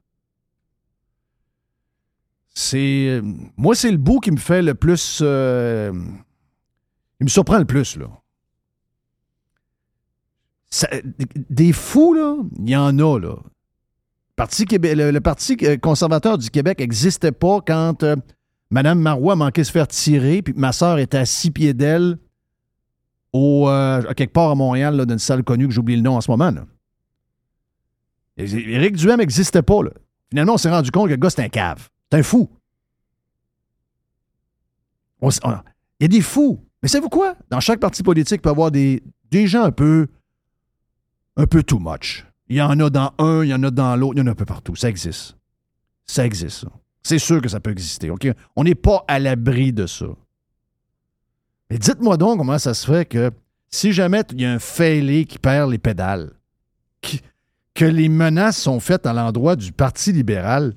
C'est. 2.49 3.21
Moi, 3.57 3.77
c'est 3.77 3.93
le 3.93 3.99
bout 3.99 4.19
qui 4.19 4.33
me 4.33 4.37
fait 4.37 4.63
le 4.63 4.75
plus. 4.75 5.21
euh, 5.23 5.93
il 7.21 7.25
me 7.25 7.29
surprend 7.29 7.59
le 7.59 7.65
plus, 7.67 7.97
là. 7.97 8.09
Des 11.49 11.73
fous, 11.73 12.15
là, 12.15 12.37
il 12.59 12.71
y 12.71 12.75
en 12.77 12.99
a, 12.99 13.19
là. 13.21 13.37
Parti 14.35 14.65
Québé- 14.65 14.97
le, 14.97 15.21
Parti 15.21 15.57
conservateur 15.81 16.37
du 16.37 16.51
Québec 16.51 16.81
n'existait 16.81 17.31
pas 17.31 17.61
quand 17.65 18.03
euh, 18.03 18.17
Mme 18.71 18.99
Marois 18.99 19.37
manquait 19.37 19.61
de 19.63 19.67
se 19.67 19.71
faire 19.73 19.87
tirer, 19.87 20.43
puis 20.43 20.53
ma 20.57 20.73
soeur 20.73 20.99
était 20.99 21.19
à 21.19 21.27
six 21.27 21.53
pieds 21.53 21.75
d'elle, 21.75 22.19
au, 23.33 23.69
euh, 23.69 24.03
quelque 24.15 24.33
part 24.33 24.51
à 24.51 24.55
Montréal, 24.55 24.97
là, 24.97 25.05
dans 25.05 25.15
une 25.15 25.19
salle 25.19 25.43
connue 25.43 25.69
que 25.69 25.75
j'oublie 25.75 25.97
le 25.97 26.03
nom 26.03 26.17
en 26.17 26.21
ce 26.21 26.31
moment. 26.31 26.51
Là. 26.51 26.65
Éric 28.37 28.97
Duhem 28.97 29.19
n'existait 29.19 29.63
pas. 29.63 29.81
Finalement, 30.31 30.55
on 30.55 30.59
s'est 30.59 30.71
rendu 30.71 30.91
compte 30.91 31.07
que 31.07 31.11
le 31.11 31.17
gars, 31.17 31.31
c'est 31.31 31.43
un 31.43 31.49
cave. 31.49 31.89
C'est 32.11 32.19
un 32.19 32.23
fou. 32.23 32.49
Il 35.23 35.31
y 36.01 36.05
a 36.05 36.09
des 36.09 36.21
fous. 36.21 36.65
Mais 36.83 36.89
savez-vous 36.89 37.09
quoi? 37.09 37.35
Dans 37.51 37.61
chaque 37.61 37.81
parti 37.81 38.03
politique, 38.03 38.39
il 38.39 38.43
peut 38.43 38.51
y 38.51 38.53
avoir 38.53 38.71
des, 38.71 39.03
gens 39.33 39.65
un 39.65 39.73
peu, 39.73 40.07
un 41.37 41.47
peu 41.47 41.63
too 41.63 41.81
much. 41.81 42.25
Il 42.49 42.57
y 42.57 42.63
en 42.63 42.79
a 42.79 42.89
dans 42.91 43.13
un, 43.19 43.43
il 43.43 43.49
y 43.49 43.55
en 43.55 43.63
a 43.63 43.71
dans 43.71 43.97
l'autre, 43.97 44.15
il 44.17 44.21
y 44.21 44.23
en 44.23 44.27
a 44.29 44.31
un 44.31 44.35
peu 44.35 44.45
partout. 44.45 44.77
Ça 44.77 44.89
existe. 44.89 45.37
Ça 46.07 46.25
existe. 46.25 46.67
C'est 47.03 47.19
sûr 47.19 47.43
que 47.43 47.49
ça 47.49 47.61
peut 47.61 47.71
exister. 47.71 48.11
On 48.57 48.65
n'est 48.65 48.75
pas 48.75 49.05
à 49.09 49.19
l'abri 49.19 49.73
de 49.73 49.87
ça. 49.87 50.07
Mais 51.71 51.79
dites-moi 51.79 52.17
donc 52.17 52.39
comment 52.39 52.59
ça 52.59 52.75
se 52.75 52.91
fait 52.91 53.05
que 53.05 53.31
si 53.71 53.93
jamais 53.93 54.23
il 54.33 54.41
y 54.41 54.45
a 54.45 54.53
un 54.53 54.59
fêlé 54.59 55.25
qui 55.25 55.39
perd 55.39 55.71
les 55.71 55.79
pédales, 55.79 56.33
que 57.75 57.85
les 57.85 58.09
menaces 58.09 58.59
sont 58.59 58.81
faites 58.81 59.07
à 59.07 59.13
l'endroit 59.13 59.55
du 59.55 59.73
Parti 59.73 60.13
libéral, 60.13 60.75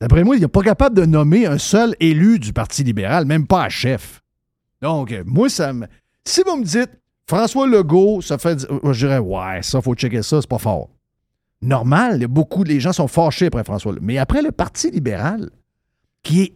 d'après 0.00 0.24
moi, 0.24 0.36
il 0.36 0.42
n'est 0.42 0.48
pas 0.48 0.62
capable 0.62 0.96
de 0.96 1.04
nommer 1.04 1.46
un 1.46 1.58
seul 1.58 1.94
élu 2.00 2.38
du 2.38 2.52
Parti 2.52 2.84
libéral, 2.84 3.26
même 3.26 3.46
pas 3.46 3.64
à 3.64 3.68
chef. 3.68 4.22
Donc, 4.80 5.14
moi, 5.26 5.48
ça 5.48 5.72
me. 5.72 5.86
Si 6.24 6.42
vous 6.46 6.56
me 6.56 6.64
dites 6.64 6.90
François 7.26 7.66
Legault, 7.66 8.22
ça 8.22 8.38
fait. 8.38 8.60
Je 8.60 9.06
dirais, 9.06 9.18
ouais, 9.18 9.62
ça, 9.62 9.80
faut 9.82 9.94
checker 9.94 10.22
ça, 10.22 10.40
c'est 10.40 10.48
pas 10.48 10.58
fort. 10.58 10.90
Normal, 11.60 12.26
beaucoup 12.26 12.62
les 12.62 12.80
gens 12.80 12.92
sont 12.92 13.08
fâchés 13.08 13.46
après 13.46 13.64
François 13.64 13.92
Legault. 13.92 14.04
Mais 14.04 14.18
après 14.18 14.42
le 14.42 14.52
Parti 14.52 14.90
libéral, 14.90 15.50
qui 16.22 16.42
est 16.42 16.52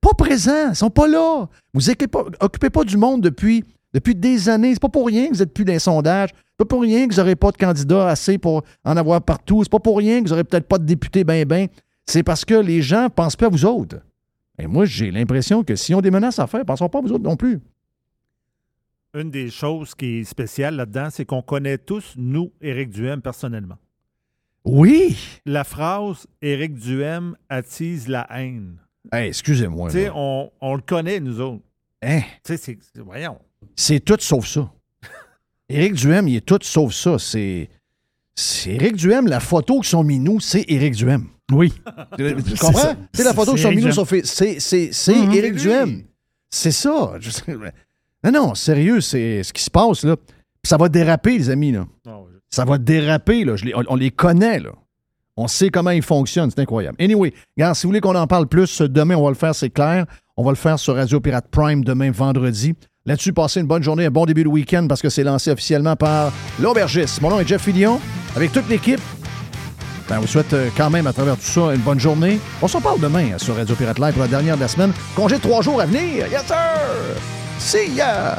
pas 0.00 0.14
présent, 0.14 0.70
ils 0.70 0.76
sont 0.76 0.90
pas 0.90 1.06
là. 1.06 1.48
Vous 1.74 1.88
occupez 1.90 2.06
pas, 2.06 2.24
occupez 2.40 2.70
pas 2.70 2.84
du 2.84 2.96
monde 2.96 3.20
depuis, 3.20 3.64
depuis 3.92 4.14
des 4.14 4.48
années. 4.48 4.72
C'est 4.72 4.80
pas 4.80 4.88
pour 4.88 5.06
rien 5.06 5.28
que 5.28 5.34
vous 5.34 5.42
êtes 5.42 5.52
plus 5.52 5.64
dans 5.64 5.72
les 5.72 5.78
sondages. 5.78 6.30
C'est 6.34 6.58
pas 6.58 6.64
pour 6.64 6.82
rien 6.82 7.06
que 7.06 7.14
vous 7.14 7.20
n'aurez 7.20 7.36
pas 7.36 7.50
de 7.50 7.56
candidats 7.56 8.08
assez 8.08 8.38
pour 8.38 8.62
en 8.84 8.96
avoir 8.96 9.22
partout. 9.22 9.62
C'est 9.62 9.70
pas 9.70 9.78
pour 9.78 9.98
rien 9.98 10.18
que 10.18 10.24
vous 10.24 10.30
n'aurez 10.30 10.44
peut-être 10.44 10.66
pas 10.66 10.78
de 10.78 10.84
députés 10.84 11.24
ben 11.24 11.44
ben. 11.44 11.68
C'est 12.06 12.22
parce 12.22 12.44
que 12.44 12.54
les 12.54 12.82
gens 12.82 13.08
pensent 13.08 13.36
pas 13.36 13.46
à 13.46 13.50
vous 13.50 13.64
autres. 13.64 13.96
Et 14.58 14.66
moi, 14.66 14.84
j'ai 14.84 15.10
l'impression 15.10 15.64
que 15.64 15.74
s'ils 15.76 15.94
ont 15.94 16.00
des 16.00 16.10
menaces 16.10 16.38
à 16.38 16.46
faire, 16.46 16.60
ils 16.60 16.64
ne 16.64 16.66
penseront 16.66 16.88
pas 16.88 16.98
à 16.98 17.02
vous 17.02 17.12
autres 17.12 17.24
non 17.24 17.36
plus. 17.36 17.60
Une 19.14 19.30
des 19.30 19.50
choses 19.50 19.94
qui 19.94 20.18
est 20.18 20.24
spéciale 20.24 20.76
là-dedans, 20.76 21.08
c'est 21.10 21.24
qu'on 21.24 21.42
connaît 21.42 21.78
tous, 21.78 22.14
nous, 22.16 22.52
Éric 22.60 22.90
Duhem, 22.90 23.22
personnellement. 23.22 23.78
Oui! 24.64 25.16
La 25.46 25.64
phrase 25.64 26.26
Éric 26.42 26.74
Duhem 26.74 27.36
attise 27.48 28.06
la 28.06 28.26
haine. 28.30 28.76
Hey, 29.12 29.28
excusez-moi. 29.28 29.90
Tu 29.90 29.96
sais, 29.98 30.10
on, 30.14 30.50
on 30.60 30.74
le 30.74 30.82
connaît, 30.82 31.20
nous 31.20 31.40
autres. 31.40 31.62
Hein? 32.02 32.20
Tu 32.44 32.56
sais, 32.56 32.78
voyons. 32.96 33.38
C'est 33.76 34.00
tout 34.00 34.16
sauf 34.20 34.46
ça. 34.46 34.70
Éric 35.68 35.94
Duhem, 35.94 36.28
il 36.28 36.36
est 36.36 36.40
tout 36.46 36.58
sauf 36.62 36.92
ça. 36.92 37.18
C'est. 37.18 37.68
C'est 38.34 38.70
Éric 38.74 38.96
Duhem, 38.96 39.26
la 39.26 39.40
photo 39.40 39.80
que 39.80 39.86
sont 39.86 40.02
mis 40.04 40.18
nous, 40.18 40.40
c'est 40.40 40.64
Éric 40.68 40.94
Duhem. 40.94 41.26
Oui. 41.52 41.72
Tu 42.16 42.54
comprends? 42.58 42.94
C'est 43.12 43.24
la 43.24 43.34
photo 43.34 43.52
que 43.54 43.58
sont 43.58 43.70
mis 43.70 43.82
nous. 43.84 43.92
C'est 44.24 44.60
c'est- 44.60 44.92
c'est 44.92 45.14
Mhm. 45.14 45.32
Éric 45.32 45.58
C'est 45.58 45.62
Duhem. 45.62 46.02
C'est 46.50 46.72
ça. 46.72 47.14
Non, 48.24 48.30
non, 48.32 48.54
sérieux, 48.54 49.00
c'est 49.00 49.42
ce 49.42 49.52
qui 49.52 49.62
se 49.62 49.70
passe, 49.70 50.04
là. 50.04 50.16
Ça 50.64 50.76
va 50.76 50.88
déraper, 50.88 51.38
les 51.38 51.48
amis, 51.50 51.72
là. 51.72 51.86
Ça 52.50 52.64
va 52.64 52.76
déraper, 52.78 53.44
là. 53.44 53.56
Je 53.56 53.64
les- 53.64 53.74
on, 53.74 53.82
on 53.88 53.96
les 53.96 54.10
connaît, 54.10 54.60
là. 54.60 54.72
On 55.36 55.48
sait 55.48 55.70
comment 55.70 55.90
ils 55.90 56.02
fonctionnent. 56.02 56.50
C'est 56.50 56.60
incroyable. 56.60 56.96
Anyway, 57.00 57.32
regarde, 57.56 57.74
si 57.74 57.84
vous 57.86 57.90
voulez 57.90 58.00
qu'on 58.00 58.14
en 58.14 58.26
parle 58.26 58.46
plus, 58.46 58.82
demain, 58.82 59.14
on 59.16 59.22
va 59.22 59.30
le 59.30 59.34
faire, 59.34 59.54
c'est 59.54 59.70
clair. 59.70 60.06
On 60.36 60.44
va 60.44 60.50
le 60.50 60.56
faire 60.56 60.78
sur 60.78 60.96
Radio 60.96 61.20
Pirate 61.20 61.48
Prime 61.50 61.84
demain, 61.84 62.10
vendredi. 62.10 62.74
Là-dessus, 63.06 63.32
passez 63.32 63.60
une 63.60 63.66
bonne 63.66 63.82
journée, 63.82 64.04
un 64.06 64.10
bon 64.10 64.26
début 64.26 64.44
de 64.44 64.48
week-end 64.48 64.86
parce 64.88 65.00
que 65.00 65.08
c'est 65.08 65.24
lancé 65.24 65.50
officiellement 65.50 65.96
par 65.96 66.32
l'Aubergiste. 66.60 67.20
Mon 67.22 67.30
nom 67.30 67.40
est 67.40 67.48
Jeff 67.48 67.62
Fillion, 67.62 67.98
avec 68.36 68.52
toute 68.52 68.68
l'équipe. 68.68 69.00
Ben, 70.08 70.18
on 70.18 70.22
vous 70.22 70.26
souhaite 70.26 70.52
euh, 70.52 70.68
quand 70.76 70.90
même, 70.90 71.06
à 71.06 71.12
travers 71.12 71.36
tout 71.36 71.42
ça, 71.42 71.72
une 71.74 71.80
bonne 71.80 72.00
journée. 72.00 72.38
On 72.60 72.68
s'en 72.68 72.80
parle 72.80 73.00
demain 73.00 73.32
euh, 73.32 73.38
sur 73.38 73.54
Radio 73.56 73.74
Pirate 73.74 73.98
Live 73.98 74.12
pour 74.12 74.22
la 74.22 74.28
dernière 74.28 74.56
de 74.56 74.60
la 74.60 74.68
semaine. 74.68 74.92
Congé 75.14 75.36
de 75.36 75.40
trois 75.40 75.62
jours 75.62 75.80
à 75.80 75.86
venir. 75.86 76.26
Yes, 76.26 76.46
sir! 76.46 76.56
See 77.58 77.92
ya! 77.94 78.38